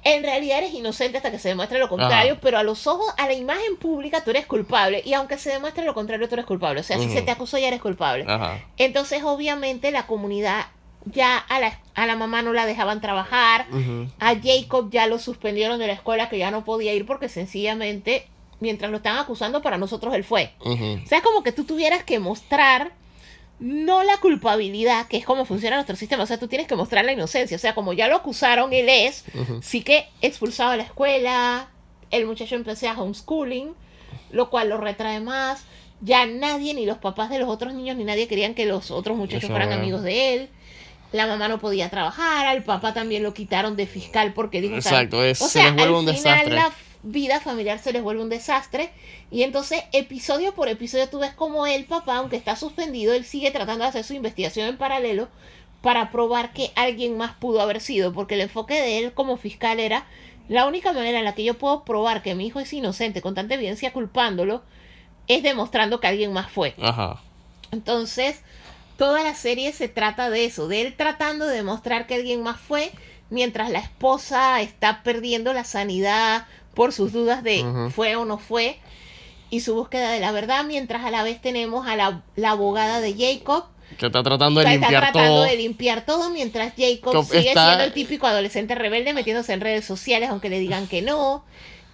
En 0.06 0.22
realidad 0.22 0.58
eres 0.58 0.74
inocente 0.74 1.16
hasta 1.18 1.32
que 1.32 1.40
se 1.40 1.48
demuestre 1.50 1.80
lo 1.80 1.88
contrario, 1.88 2.34
Ajá. 2.34 2.42
pero 2.44 2.58
a 2.58 2.64
los 2.64 2.88
ojos, 2.88 3.06
a 3.18 3.26
la 3.26 3.34
imagen 3.34 3.78
pública 3.78 4.22
tú 4.24 4.32
eres 4.32 4.46
culpable 4.46 5.02
y 5.06 5.14
aunque 5.14 5.38
se 5.38 5.50
demuestre 5.50 5.86
lo 5.86 5.94
contrario 5.94 6.28
tú 6.28 6.36
eres 6.36 6.46
culpable. 6.46 6.82
O 6.82 6.84
sea, 6.84 7.00
si 7.00 7.10
se 7.10 7.22
te 7.22 7.32
acusó 7.32 7.58
ya 7.58 7.70
eres 7.70 7.82
culpable. 7.82 8.26
Ajá. 8.28 8.60
Entonces 8.78 9.24
obviamente 9.24 9.92
la 9.92 10.06
comunidad 10.06 10.66
ya 11.06 11.38
a 11.38 11.60
la, 11.62 11.80
a 11.96 12.06
la 12.06 12.16
mamá 12.18 12.42
no 12.42 12.52
la 12.54 12.66
dejaban 12.66 13.00
trabajar, 13.02 13.66
a 14.20 14.36
Jacob 14.42 14.90
ya 14.92 15.08
lo 15.08 15.20
suspendieron 15.20 15.80
de 15.80 15.88
la 15.88 15.94
escuela 15.94 16.28
que 16.30 16.38
ya 16.38 16.52
no 16.52 16.66
podía 16.66 16.94
ir 16.94 17.06
porque 17.06 17.30
sencillamente 17.30 18.28
mientras 18.60 18.92
lo 18.92 18.98
estaban 18.98 19.20
acusando 19.20 19.62
para 19.62 19.78
nosotros 19.78 20.14
él 20.16 20.24
fue. 20.26 20.52
Ujú. 20.66 21.00
O 21.04 21.08
sea, 21.08 21.18
es 21.20 21.24
como 21.24 21.44
que 21.44 21.52
tú 21.54 21.64
tuvieras 21.66 22.04
que 22.04 22.20
mostrar 22.20 22.92
no 23.60 24.04
la 24.04 24.18
culpabilidad, 24.18 25.08
que 25.08 25.18
es 25.18 25.26
como 25.26 25.46
funciona 25.46 25.78
nuestro 25.78 25.96
sistema. 25.96 26.24
O 26.24 26.26
sea, 26.26 26.38
tú 26.40 26.48
tienes 26.48 26.68
que 26.68 26.76
mostrar 26.76 27.06
la 27.06 27.14
inocencia. 27.14 27.56
O 27.56 27.60
sea, 27.60 27.74
como 27.76 27.94
ya 27.94 28.08
lo 28.08 28.16
acusaron, 28.18 28.74
él 28.74 28.90
es, 28.90 29.24
sí 29.62 29.82
que 29.84 30.08
expulsado 30.22 30.72
de 30.72 30.78
la 30.78 30.84
escuela, 30.84 31.68
el 32.12 32.26
muchacho 32.26 32.56
empecé 32.56 32.88
a 32.88 33.00
homeschooling, 33.00 33.74
lo 34.32 34.50
cual 34.50 34.70
lo 34.70 34.78
retrae 34.78 35.20
más. 35.20 35.64
Ya 36.02 36.26
nadie, 36.26 36.74
ni 36.74 36.86
los 36.86 36.98
papás 36.98 37.30
de 37.30 37.40
los 37.40 37.48
otros 37.48 37.74
niños, 37.74 37.96
ni 37.96 38.04
nadie 38.04 38.28
querían 38.28 38.54
que 38.56 38.66
los 38.66 38.92
otros 38.92 39.16
muchachos 39.18 39.46
Eso, 39.46 39.54
fueran 39.54 39.70
bueno. 39.70 39.82
amigos 39.82 40.04
de 40.04 40.34
él. 40.36 40.50
La 41.14 41.28
mamá 41.28 41.48
no 41.48 41.60
podía 41.60 41.90
trabajar, 41.90 42.48
al 42.48 42.64
papá 42.64 42.94
también 42.94 43.24
lo 43.24 43.34
quitaron 43.34 43.76
de 43.78 43.86
fiscal 43.86 44.34
porque 44.34 44.60
dijo... 44.62 44.76
Exacto, 44.76 45.24
es- 45.24 45.42
o 45.42 45.48
se 45.48 45.62
les 45.64 45.74
vuelve 45.74 45.84
al 45.84 45.92
un 45.94 46.00
final 46.08 46.16
desastre. 46.16 46.56
la 46.56 46.72
vida 47.04 47.40
familiar 47.40 47.80
se 47.80 47.94
les 47.94 48.02
vuelve 48.02 48.24
un 48.24 48.30
desastre. 48.30 48.92
Y 49.30 49.44
entonces, 49.44 49.84
episodio 49.92 50.54
por 50.56 50.70
episodio, 50.70 51.10
tú 51.10 51.20
ves 51.20 51.34
como 51.34 51.68
el 51.68 51.86
papá, 51.86 52.18
aunque 52.18 52.38
está 52.38 52.56
suspendido, 52.56 53.14
él 53.14 53.26
sigue 53.26 53.52
tratando 53.52 53.84
de 53.84 53.90
hacer 53.90 54.04
su 54.04 54.14
investigación 54.14 54.68
en 54.68 54.78
paralelo 54.78 55.28
para 55.82 56.12
probar 56.12 56.54
que 56.54 56.72
alguien 56.76 57.18
más 57.18 57.36
pudo 57.36 57.62
haber 57.62 57.82
sido. 57.82 58.14
Porque 58.14 58.36
el 58.36 58.42
enfoque 58.42 58.76
de 58.76 59.00
él 59.00 59.14
como 59.14 59.38
fiscal 59.38 59.80
era 59.80 60.08
la 60.48 60.66
única 60.66 60.94
manera 60.94 61.20
en 61.20 61.26
la 61.26 61.36
que 61.36 61.44
yo 61.44 61.58
puedo 61.58 61.84
probar 61.84 62.22
que 62.24 62.36
mi 62.36 62.48
hijo 62.48 62.60
es 62.60 62.74
inocente 62.74 63.22
con 63.22 63.36
tanta 63.36 63.54
evidencia 63.54 63.94
culpándolo 63.94 64.64
es 65.28 65.44
demostrando 65.44 66.00
que 66.00 66.08
alguien 66.08 66.34
más 66.34 66.52
fue. 66.52 66.76
Ajá. 66.82 67.22
Entonces, 67.72 68.42
toda 68.98 69.24
la 69.24 69.36
serie 69.36 69.72
se 69.72 69.88
trata 69.88 70.30
de 70.30 70.46
eso, 70.46 70.68
de 70.68 70.82
él 70.82 70.96
tratando 70.96 71.48
de 71.48 71.58
demostrar 71.58 72.08
que 72.08 72.16
alguien 72.16 72.44
más 72.44 72.60
fue, 72.60 72.92
mientras 73.30 73.70
la 73.70 73.80
esposa 73.80 74.62
está 74.62 75.02
perdiendo 75.04 75.54
la 75.54 75.64
sanidad 75.64 76.46
por 76.74 76.92
sus 76.94 77.12
dudas 77.12 77.44
de 77.44 77.64
fue 77.94 78.16
o 78.16 78.26
no 78.26 78.38
fue, 78.38 78.78
y 79.50 79.60
su 79.60 79.76
búsqueda 79.76 80.12
de 80.12 80.20
la 80.20 80.32
verdad, 80.32 80.64
mientras 80.66 81.06
a 81.06 81.12
la 81.12 81.24
vez 81.24 81.40
tenemos 81.42 81.88
a 81.88 81.96
la, 81.96 82.24
la 82.36 82.52
abogada 82.52 83.00
de 83.02 83.14
Jacob, 83.14 83.66
Que 84.00 84.08
está 84.08 84.24
tratando 84.24 84.62
de 84.62 84.66
está 84.74 84.80
limpiar 84.88 85.04
tratando 85.12 85.36
todo. 85.36 85.44
de 85.44 85.56
limpiar 85.58 86.06
todo, 86.06 86.30
mientras 86.32 86.74
Jacob 86.76 87.14
Cop- 87.14 87.26
sigue 87.26 87.50
está- 87.50 87.66
siendo 87.68 87.84
el 87.84 87.94
típico 87.94 88.26
adolescente 88.26 88.74
rebelde 88.74 89.14
metiéndose 89.14 89.54
en 89.54 89.62
redes 89.62 89.86
sociales, 89.86 90.30
aunque 90.30 90.50
le 90.50 90.60
digan 90.60 90.88
que 90.88 91.02
no. 91.04 91.44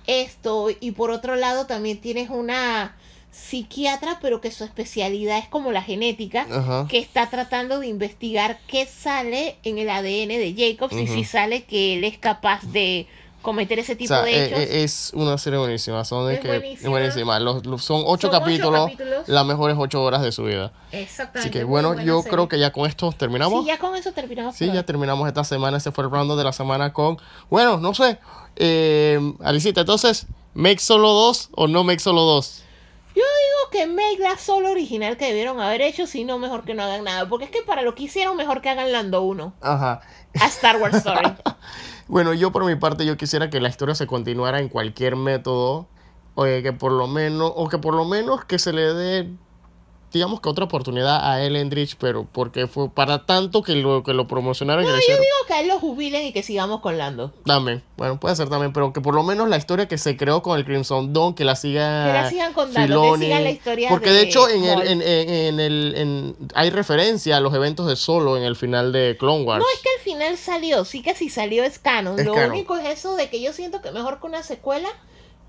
Esto, 0.08 0.70
y 0.80 0.92
por 0.92 1.12
otro 1.12 1.36
lado 1.36 1.68
también 1.68 2.00
tienes 2.00 2.30
una 2.30 2.96
psiquiatra, 3.32 4.18
pero 4.22 4.42
que 4.42 4.50
su 4.52 4.64
especialidad 4.64 5.38
es 5.38 5.48
como 5.48 5.72
la 5.72 5.84
genética, 5.84 6.48
Ajá. 6.50 6.88
que 6.90 6.98
está 6.98 7.30
tratando 7.30 7.80
de 7.80 7.88
investigar 7.88 8.60
qué 8.68 8.86
sale 8.88 9.58
en 9.64 9.78
el 9.78 9.90
ADN 9.90 10.30
de 10.40 10.56
Jacob, 10.58 10.90
y 10.98 11.04
Ujú. 11.04 11.14
si 11.14 11.24
sale 11.26 11.64
que 11.64 11.96
él 11.98 12.04
es 12.06 12.18
capaz 12.18 12.64
de 12.72 13.08
cometer 13.42 13.80
ese 13.80 13.94
O 13.94 13.98
tipo 13.98 14.08
sea, 14.10 14.22
de 14.24 14.32
eh, 14.32 14.46
hechos. 14.46 14.60
eh, 14.60 14.84
es 14.84 15.12
una 15.14 15.38
serie 15.38 15.60
buenísima. 15.60 16.04
Son 16.06 16.30
Es 16.32 16.40
que, 16.40 16.48
buenísima. 16.48 16.82
es 16.84 16.90
buenísima. 16.90 17.40
Los, 17.40 17.66
los- 17.66 17.84
son 17.84 18.02
ocho 18.06 18.28
Son 18.28 18.36
ocho 18.36 18.40
capítulos, 18.40 18.92
las 19.28 19.46
mejores 19.46 19.76
ocho 19.80 20.04
horas 20.04 20.22
de 20.22 20.32
su 20.32 20.44
vida. 20.44 20.72
Exactamente. 20.92 21.40
Así 21.40 21.50
que 21.50 21.64
bueno, 21.64 21.94
yo 22.02 22.18
serie. 22.22 22.32
creo 22.32 22.48
que 22.50 22.60
ya 22.60 22.72
con 22.72 22.86
esto 22.88 23.12
terminamos. 23.12 23.62
Sí, 23.64 23.68
ya 23.68 23.78
con 23.80 23.96
eso 23.96 24.12
terminamos. 24.12 24.56
Sí, 24.56 24.66
ya 24.68 24.74
hoy. 24.74 24.84
terminamos 24.84 25.28
esta 25.28 25.44
semana. 25.44 25.78
Ese 25.78 25.92
fue 25.92 26.04
el 26.04 26.12
round 26.12 26.38
de 26.38 26.44
la 26.44 26.52
semana 26.54 26.92
con. 26.94 27.18
Bueno, 27.50 27.78
no 27.78 27.94
sé. 27.94 28.20
Eh, 28.56 29.20
Alicita, 29.42 29.82
entonces, 29.82 30.26
¿make 30.54 30.80
solo 30.80 31.10
dos 31.14 31.50
o 31.56 31.68
no 31.68 31.84
make 31.84 32.00
solo 32.00 32.22
dos? 32.22 32.64
Yo 33.16 33.24
digo 33.24 33.72
que 33.72 33.88
make 33.88 34.20
la 34.20 34.38
solo 34.38 34.70
original 34.72 35.18
que 35.18 35.26
debieron 35.26 35.60
haber 35.60 35.82
hecho, 35.82 36.08
si 36.08 36.24
no, 36.24 36.38
mejor 36.40 36.64
que 36.64 36.74
no 36.74 36.84
hagan 36.84 37.04
nada. 37.04 37.28
Porque 37.28 37.46
es 37.46 37.52
que 37.52 37.62
para 37.64 37.82
lo 37.82 37.96
que 37.96 38.04
hicieron, 38.04 38.38
mejor 38.38 38.62
que 38.62 38.70
hagan 38.70 38.92
Lando 38.92 39.22
1 39.24 39.54
Ajá. 39.62 40.02
a 40.40 40.46
Star 40.48 40.78
Wars 40.78 40.96
Story. 40.98 41.28
Bueno, 42.10 42.34
yo 42.34 42.52
por 42.52 42.66
mi 42.66 42.76
parte, 42.76 43.06
yo 43.06 43.18
quisiera 43.18 43.52
que 43.52 43.62
la 43.62 43.70
historia 43.70 43.94
se 43.94 44.08
continuara 44.08 44.60
en 44.60 44.68
cualquier 44.68 45.16
método. 45.16 45.88
Oye, 46.34 46.64
que 46.64 46.74
por 46.74 46.92
lo 46.92 47.08
menos, 47.08 47.52
o 47.56 47.70
que 47.70 47.78
por 47.78 47.94
lo 47.94 48.04
menos 48.04 48.46
que 48.46 48.58
se 48.58 48.74
le 48.74 48.82
dé, 48.96 49.30
digamos 50.12 50.42
que 50.42 50.50
otra 50.50 50.66
oportunidad 50.66 51.24
a 51.30 51.44
Elendrich, 51.44 51.96
pero 51.98 52.28
porque 52.32 52.68
fue 52.68 52.90
para 52.90 53.26
tanto 53.26 53.62
que 53.62 53.76
lo, 53.76 54.04
que 54.04 54.14
lo 54.14 54.28
promocionaron 54.28 54.84
que 54.84 54.90
No, 54.92 54.98
yo 54.98 55.14
digo 55.14 55.36
que 55.48 55.54
a 55.54 55.62
él 55.62 55.68
lo 55.68 55.80
jubilen 55.80 56.26
y 56.26 56.34
que 56.34 56.42
sigamos 56.44 56.82
con 56.82 56.98
Lando. 56.98 57.32
También, 57.46 57.84
bueno, 57.98 58.20
puede 58.20 58.36
ser 58.36 58.50
también, 58.50 58.74
pero 58.74 58.92
que 58.94 59.02
por 59.02 59.14
lo 59.14 59.24
menos 59.24 59.48
la 59.50 59.58
historia 59.58 59.88
que 59.88 59.98
se 59.98 60.18
creó 60.18 60.42
con 60.42 60.58
el 60.58 60.66
Crimson 60.66 61.14
Dawn, 61.14 61.34
que 61.36 61.44
la 61.46 61.56
siga. 61.56 62.06
Que 62.08 62.14
la 62.14 62.30
sigan 62.30 62.54
contando, 62.54 62.80
que 63.02 63.08
Filoni. 63.08 63.26
sigan 63.26 63.44
la 63.44 63.52
historia 63.52 63.90
Porque 63.90 64.10
de 64.10 64.16
de 64.16 64.22
hecho, 64.24 64.50
en 64.50 64.64
el, 64.64 64.82
en, 64.88 65.02
en- 65.02 65.30
en 65.30 65.60
el, 65.60 65.94
en- 65.96 66.36
hay 66.56 66.70
referencia 66.72 67.38
a 67.38 67.40
los 67.40 67.54
eventos 67.54 67.88
de 67.88 67.96
Solo 67.96 68.38
en 68.38 68.44
el 68.44 68.56
final 68.56 68.92
de 68.92 69.16
Clone 69.20 69.44
Wars. 69.44 69.64
No 69.64 69.70
es 69.74 69.80
que 69.82 69.90
al 69.98 70.04
final 70.04 70.38
salió, 70.38 70.86
sí 70.86 71.02
que 71.02 71.14
si 71.16 71.30
salió 71.30 71.64
es 71.64 71.78
canon. 71.80 72.20
Es 72.20 72.26
lo 72.26 72.34
canon. 72.34 72.52
único 72.52 72.76
es 72.78 72.86
eso 72.88 73.16
de 73.16 73.30
que 73.30 73.42
yo 73.42 73.54
siento 73.54 73.82
que 73.82 73.92
mejor 73.92 74.20
que 74.20 74.26
una 74.28 74.44
secuela 74.44 74.90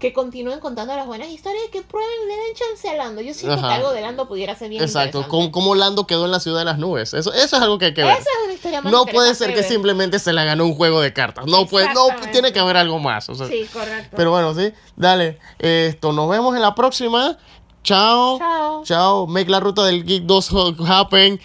que 0.01 0.15
continúen 0.15 0.61
contando 0.61 0.97
las 0.97 1.07
buenas 1.07 1.29
historias 1.29 1.63
y 1.69 1.71
que 1.71 1.83
prueben, 1.83 2.27
le 2.27 2.35
den 2.35 2.55
chance 2.55 2.89
a 2.89 2.95
Lando. 2.95 3.21
Yo 3.21 3.35
siento 3.35 3.59
Ajá. 3.59 3.69
que 3.69 3.75
algo 3.75 3.93
de 3.93 4.01
Lando 4.01 4.27
pudiera 4.27 4.55
ser 4.57 4.71
bien 4.71 4.83
Exacto, 4.83 5.27
cómo, 5.29 5.53
cómo 5.53 5.75
Lando 5.75 6.07
quedó 6.07 6.25
en 6.25 6.31
la 6.31 6.41
ciudad 6.41 6.61
de 6.61 6.65
las 6.65 6.79
nubes. 6.79 7.13
Eso, 7.13 7.33
eso 7.35 7.57
es 7.57 7.63
algo 7.63 7.79
que 7.79 7.85
hay 7.85 7.95
que 7.95 8.03
ver. 8.03 8.13
Esa 8.13 8.23
es 8.23 8.45
una 8.45 8.53
historia 8.55 8.81
más 8.81 8.91
No 8.91 9.05
puede 9.05 9.35
ser 9.35 9.51
que 9.51 9.61
ver. 9.61 9.69
simplemente 9.69 10.19
se 10.19 10.33
la 10.33 10.45
ganó 10.45 10.65
un 10.65 10.75
juego 10.75 11.03
de 11.03 11.13
cartas. 11.13 11.45
No 11.47 11.67
puede, 11.67 11.93
no 11.93 12.07
tiene 12.33 12.51
que 12.51 12.59
haber 12.59 12.79
algo 12.79 12.99
más. 12.99 13.29
o 13.29 13.35
sea. 13.35 13.47
Sí, 13.47 13.67
correcto. 13.71 14.17
Pero 14.17 14.31
bueno, 14.31 14.55
sí. 14.55 14.73
Dale. 14.97 15.39
Esto, 15.59 16.13
nos 16.13 16.31
vemos 16.31 16.57
en 16.57 16.63
la 16.63 16.75
próxima. 16.75 17.37
Chao. 17.85 18.39
Chao. 18.39 18.85
Chao. 18.85 19.27
Make 19.27 19.51
la 19.51 19.61
ruta 19.61 19.85
del 19.85 20.05
Geek 20.05 20.25
2 20.25 20.51
happen. 20.89 21.39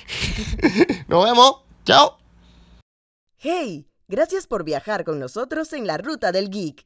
nos 1.10 1.26
vemos. 1.26 1.58
Chao. 1.84 2.18
¡Hey! 3.38 3.86
Gracias 4.08 4.48
por 4.48 4.64
viajar 4.64 5.04
con 5.04 5.20
nosotros 5.20 5.74
en 5.74 5.88
la 5.88 5.98
Ruta 5.98 6.32
del 6.32 6.50
Geek. 6.50 6.86